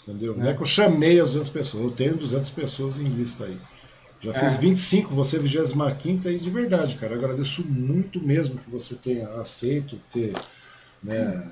[0.03, 0.35] Entendeu?
[0.35, 0.37] É.
[0.37, 3.59] Não é que eu chamei as 200 pessoas, eu tenho 200 pessoas em lista aí.
[4.27, 4.59] Já fiz é.
[4.59, 9.99] 25, você 25 e de verdade, cara, eu agradeço muito mesmo que você tenha aceito,
[10.13, 10.33] ter,
[11.03, 11.45] né,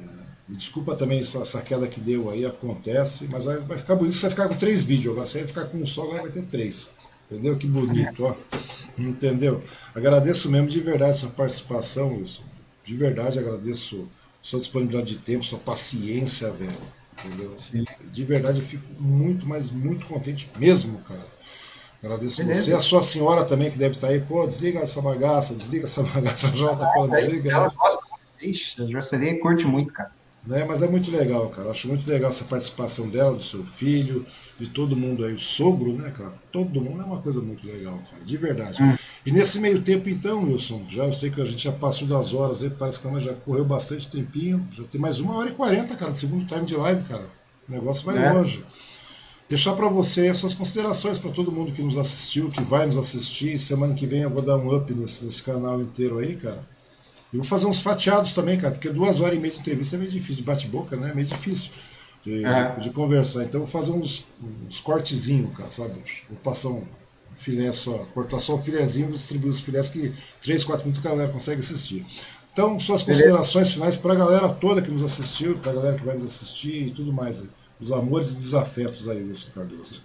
[0.48, 4.14] me desculpa também essa, essa, queda que deu aí, acontece, mas vai, vai ficar bonito,
[4.14, 6.30] você vai ficar com três vídeos, agora você vai ficar com um só, agora vai
[6.30, 6.92] ter três.
[7.30, 7.56] Entendeu?
[7.56, 8.36] Que bonito, ó.
[8.98, 9.62] Entendeu?
[9.94, 12.42] Agradeço mesmo de verdade sua participação, Wilson.
[12.82, 14.06] De verdade agradeço
[14.42, 16.72] sua disponibilidade de tempo, sua paciência, velho.
[17.24, 17.56] Entendeu?
[17.58, 17.84] Sim.
[18.12, 21.33] De verdade eu fico muito, mas muito contente mesmo, cara.
[22.04, 22.64] Agradeço Beleza.
[22.64, 26.02] você, a sua senhora também que deve estar aí, pô, desliga essa bagaça, desliga essa
[26.14, 27.50] bagaça, tá falando, desliga.
[27.50, 28.06] Ela gosta,
[28.42, 30.12] ixi, a Jocelyn curte muito, cara.
[30.46, 31.70] Né, mas é muito legal, cara.
[31.70, 34.26] Acho muito legal essa participação dela, do seu filho,
[34.60, 36.34] de todo mundo aí, o sogro, né, cara?
[36.52, 38.82] Todo mundo é uma coisa muito legal, cara, de verdade.
[38.82, 38.94] Hum.
[39.24, 42.34] E nesse meio tempo, então, Wilson, já eu sei que a gente já passou das
[42.34, 45.96] horas aí, parece que já correu bastante tempinho, já tem mais uma hora e quarenta,
[45.96, 47.24] cara, de segundo time de live, cara.
[47.66, 48.30] O negócio vai é.
[48.30, 48.62] longe.
[49.54, 52.98] Deixar para você as suas considerações para todo mundo que nos assistiu, que vai nos
[52.98, 53.56] assistir.
[53.56, 56.58] Semana que vem eu vou dar um up nesse, nesse canal inteiro aí, cara.
[57.32, 60.00] E vou fazer uns fatiados também, cara, porque duas horas e meia de entrevista é
[60.00, 61.12] meio difícil, de bate-boca, né?
[61.12, 61.70] É meio difícil
[62.24, 62.74] de, é.
[62.74, 63.44] de, de, conversar.
[63.44, 64.26] Então eu vou fazer uns,
[64.66, 65.94] uns cortezinhos, cara, sabe?
[66.28, 66.82] Vou passar um
[67.32, 71.30] filé só, cortar só um filézinho, distribuir os filés que 3, 4 minutos a galera
[71.30, 72.04] consegue assistir.
[72.52, 76.04] Então, suas considerações finais para a galera toda que nos assistiu, para a galera que
[76.04, 77.44] vai nos assistir e tudo mais.
[77.80, 80.02] Os amores e desafetos aí, Wilson Cardoso.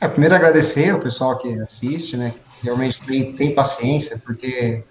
[0.00, 2.34] É, primeiro agradecer ao pessoal que assiste, né?
[2.62, 4.84] Realmente tem, tem paciência, porque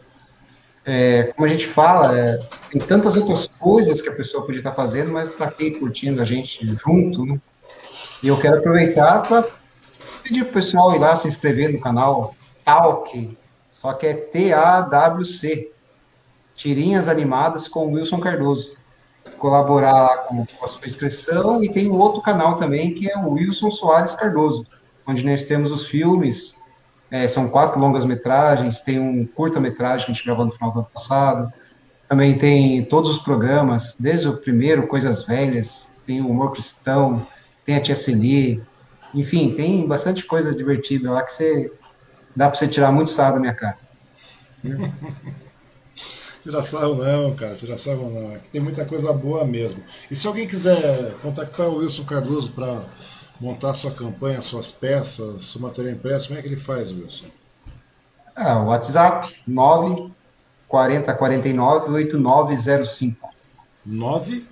[0.85, 2.37] é, como a gente fala, é,
[2.71, 6.25] tem tantas outras coisas que a pessoa podia estar fazendo, mas está aqui curtindo a
[6.25, 7.39] gente junto, né?
[8.21, 9.45] E eu quero aproveitar para
[10.23, 13.37] pedir para o pessoal ir lá se inscrever no canal Talk,
[13.79, 15.71] só que é T-A-W-C,
[16.55, 18.75] Tirinhas Animadas com Wilson Cardoso.
[19.37, 23.33] Colaborar com, com a sua inscrição e tem um outro canal também que é o
[23.33, 24.65] Wilson Soares Cardoso,
[25.07, 26.55] onde nós temos os filmes
[27.11, 30.89] é, são quatro longas-metragens, tem um curta-metragem que a gente gravou no final do ano
[30.93, 31.53] passado.
[32.09, 37.25] Também tem todos os programas, desde o primeiro, Coisas Velhas, tem o Humor Cristão,
[37.65, 38.61] tem a Tia Celi.
[39.13, 41.71] Enfim, tem bastante coisa divertida lá que você
[42.35, 43.77] dá para você tirar muito sarro da minha cara.
[46.45, 48.35] Tirar sarro não, cara, tirar sarro não.
[48.35, 49.81] Aqui tem muita coisa boa mesmo.
[50.11, 52.83] E se alguém quiser contactar o Wilson Cardoso para
[53.41, 57.25] montar sua campanha, suas peças, seu material impresso, como é que ele faz, Wilson?
[58.35, 60.11] Ah, o WhatsApp 9
[60.67, 63.29] 40 49 8905.
[63.83, 64.45] 9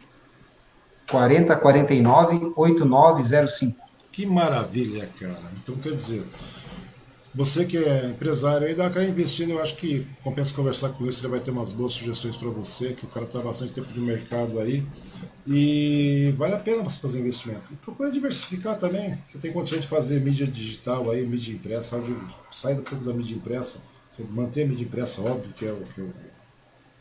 [1.12, 3.78] 40 49 8905.
[4.12, 5.52] Que maravilha, cara.
[5.62, 6.26] Então, quer dizer,
[7.36, 11.22] você que é empresário aí, dá aquela investindo, eu acho que compensa conversar com isso,
[11.22, 14.06] ele vai ter umas boas sugestões para você, que o cara está bastante tempo no
[14.06, 14.86] mercado aí.
[15.48, 17.64] E vale a pena você fazer investimento.
[17.72, 19.18] E procura diversificar também.
[19.26, 22.18] Você tem condições de fazer mídia digital aí, mídia impressa, áudio,
[22.52, 23.80] sai um pouco da mídia impressa.
[24.12, 26.14] Você mantém a mídia impressa, óbvio que é o que, o,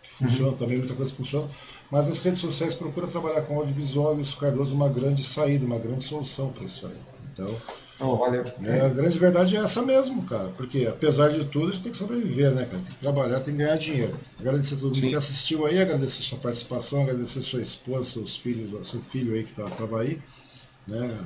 [0.02, 0.56] que funciona uhum.
[0.56, 1.46] também, muita coisa funciona.
[1.90, 5.66] Mas as redes sociais procura trabalhar com audiovisual e o Cardoso é uma grande saída,
[5.66, 6.96] uma grande solução para isso aí.
[7.32, 7.54] Então,
[8.00, 8.44] Oh, valeu.
[8.64, 10.48] É, a grande verdade é essa mesmo, cara.
[10.56, 12.82] Porque apesar de tudo, a gente tem que sobreviver, né, cara?
[12.82, 14.14] Tem que trabalhar, tem que ganhar dinheiro.
[14.40, 18.04] Agradecer a todo mundo que assistiu aí, agradecer a sua participação, agradecer a sua esposa,
[18.04, 20.18] seus filhos, seu filho aí que estava tá, aí.
[20.88, 21.18] né,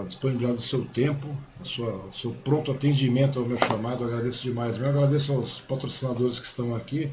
[0.00, 1.26] a disponibilidade do seu tempo,
[1.60, 4.04] a sua, o seu pronto atendimento ao meu chamado.
[4.04, 4.78] Agradeço demais.
[4.78, 7.10] Eu agradeço aos patrocinadores que estão aqui.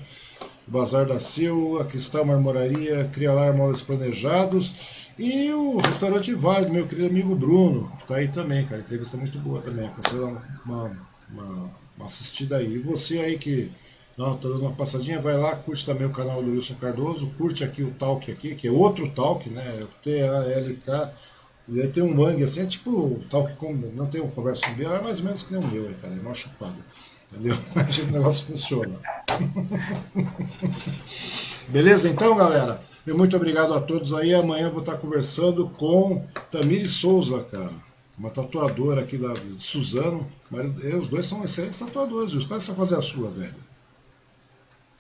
[0.68, 7.08] Bazar da Sil, a Cristal Marmoraria, Crialar Móveis Planejados e o Restaurante Vale, meu querido
[7.08, 8.82] amigo Bruno, que está aí também, cara.
[8.82, 9.86] Entrevista muito boa também.
[9.86, 10.98] Aconselho uma,
[11.32, 12.76] uma, uma assistida aí.
[12.76, 13.72] E você aí que
[14.18, 17.64] não, tá dando uma passadinha, vai lá, curte também o canal do Wilson Cardoso, curte
[17.64, 19.86] aqui o Talk aqui, que é outro Talk, né?
[20.02, 21.14] T-A-L-K
[21.72, 24.66] e aí tem um mangue assim, é tipo tal que com, não tem um conversa
[24.66, 26.34] com o meu, é mais ou menos que nem o meu, aí, cara, é uma
[26.34, 26.76] chupada.
[27.32, 27.56] Entendeu?
[28.10, 29.00] O negócio funciona.
[31.70, 32.82] Beleza então, galera?
[33.18, 34.34] Muito obrigado a todos aí.
[34.34, 37.72] Amanhã eu vou estar conversando com Tamiri Souza, cara.
[38.18, 40.28] Uma tatuadora aqui da, de Suzano.
[41.00, 42.34] Os dois são excelentes tatuadores.
[42.34, 43.56] Os caras sabem fazer a sua, velho.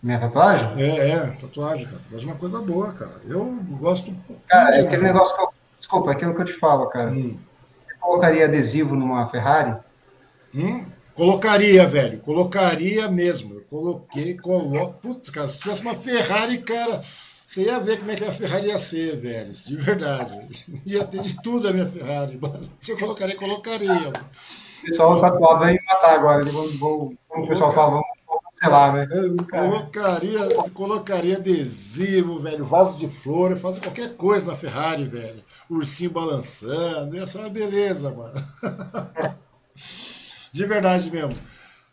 [0.01, 0.81] Minha tatuagem?
[0.81, 1.97] É, é, tatuagem, cara.
[1.97, 3.21] Tatuagem é uma coisa boa, cara.
[3.25, 4.15] Eu gosto.
[4.47, 7.09] Cara, é aquele negócio que eu Desculpa, aquilo que eu te falo, cara.
[7.09, 7.37] Hum.
[7.65, 9.75] Você colocaria adesivo numa Ferrari?
[10.53, 10.85] Hum?
[11.15, 12.19] Colocaria, velho.
[12.19, 13.55] Colocaria mesmo.
[13.55, 14.99] Eu coloquei, coloco.
[14.99, 17.01] Putz, cara, se tivesse uma Ferrari, cara,
[17.49, 19.51] você ia ver como é que a Ferrari ia ser, velho.
[19.51, 20.37] De verdade.
[20.85, 22.37] Ia ter de tudo a minha Ferrari.
[22.39, 24.09] Mas se eu colocaria, colocaria.
[24.09, 26.45] O pessoal tatuado vai me matar agora.
[26.45, 28.05] Vamos, vamos, como o pessoal fala, vamos
[28.53, 29.07] sei lá, né?
[29.49, 30.39] Colocaria,
[30.75, 35.43] colocaria adesivo, velho, vaso de flor, fazer qualquer coisa na Ferrari, velho.
[35.71, 38.33] Ursinho balançando, ia ser uma beleza, mano.
[40.51, 41.33] De verdade mesmo.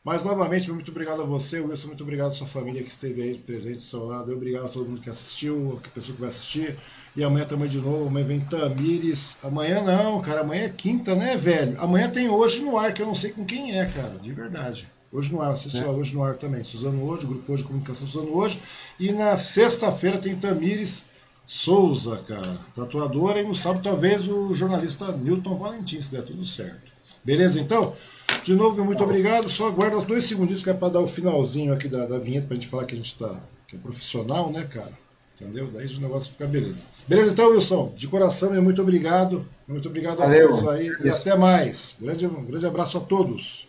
[0.07, 3.39] Mas novamente, muito obrigado a você, Wilson, muito obrigado à sua família que esteve aí
[3.39, 4.33] presente do seu lado.
[4.33, 6.77] Obrigado a todo mundo que assistiu, a pessoa que vai assistir.
[7.17, 9.41] E amanhã também de novo, amanhã vem Tamires.
[9.43, 11.75] Amanhã não, cara, amanhã é quinta, né, velho?
[11.81, 14.89] Amanhã tem hoje no ar, que eu não sei com quem é, cara, de verdade.
[15.11, 15.85] Hoje no ar, assiste é.
[15.85, 16.63] lá hoje no ar também.
[16.63, 18.61] Suzano hoje, Grupo Hoje de Comunicação Suzano hoje.
[19.01, 21.07] E na sexta-feira tem Tamires
[21.45, 23.41] Souza, cara, tatuadora.
[23.41, 26.93] E no sábado, talvez, o jornalista Milton Valentim, se der tudo certo.
[27.25, 27.93] Beleza, então?
[28.45, 29.49] De novo, muito obrigado.
[29.49, 32.47] Só aguarda os dois segundinhos que é para dar o finalzinho aqui da, da vinheta,
[32.47, 33.35] para a gente falar que a gente tá,
[33.67, 34.93] que é profissional, né, cara?
[35.39, 35.69] Entendeu?
[35.73, 36.85] Daí o negócio fica beleza.
[37.07, 39.45] Beleza, então, Wilson, de coração, meu muito obrigado.
[39.69, 40.49] Muito obrigado Valeu.
[40.49, 40.91] a todos aí.
[41.05, 41.97] E até mais.
[42.01, 43.69] Grande, um grande abraço a todos.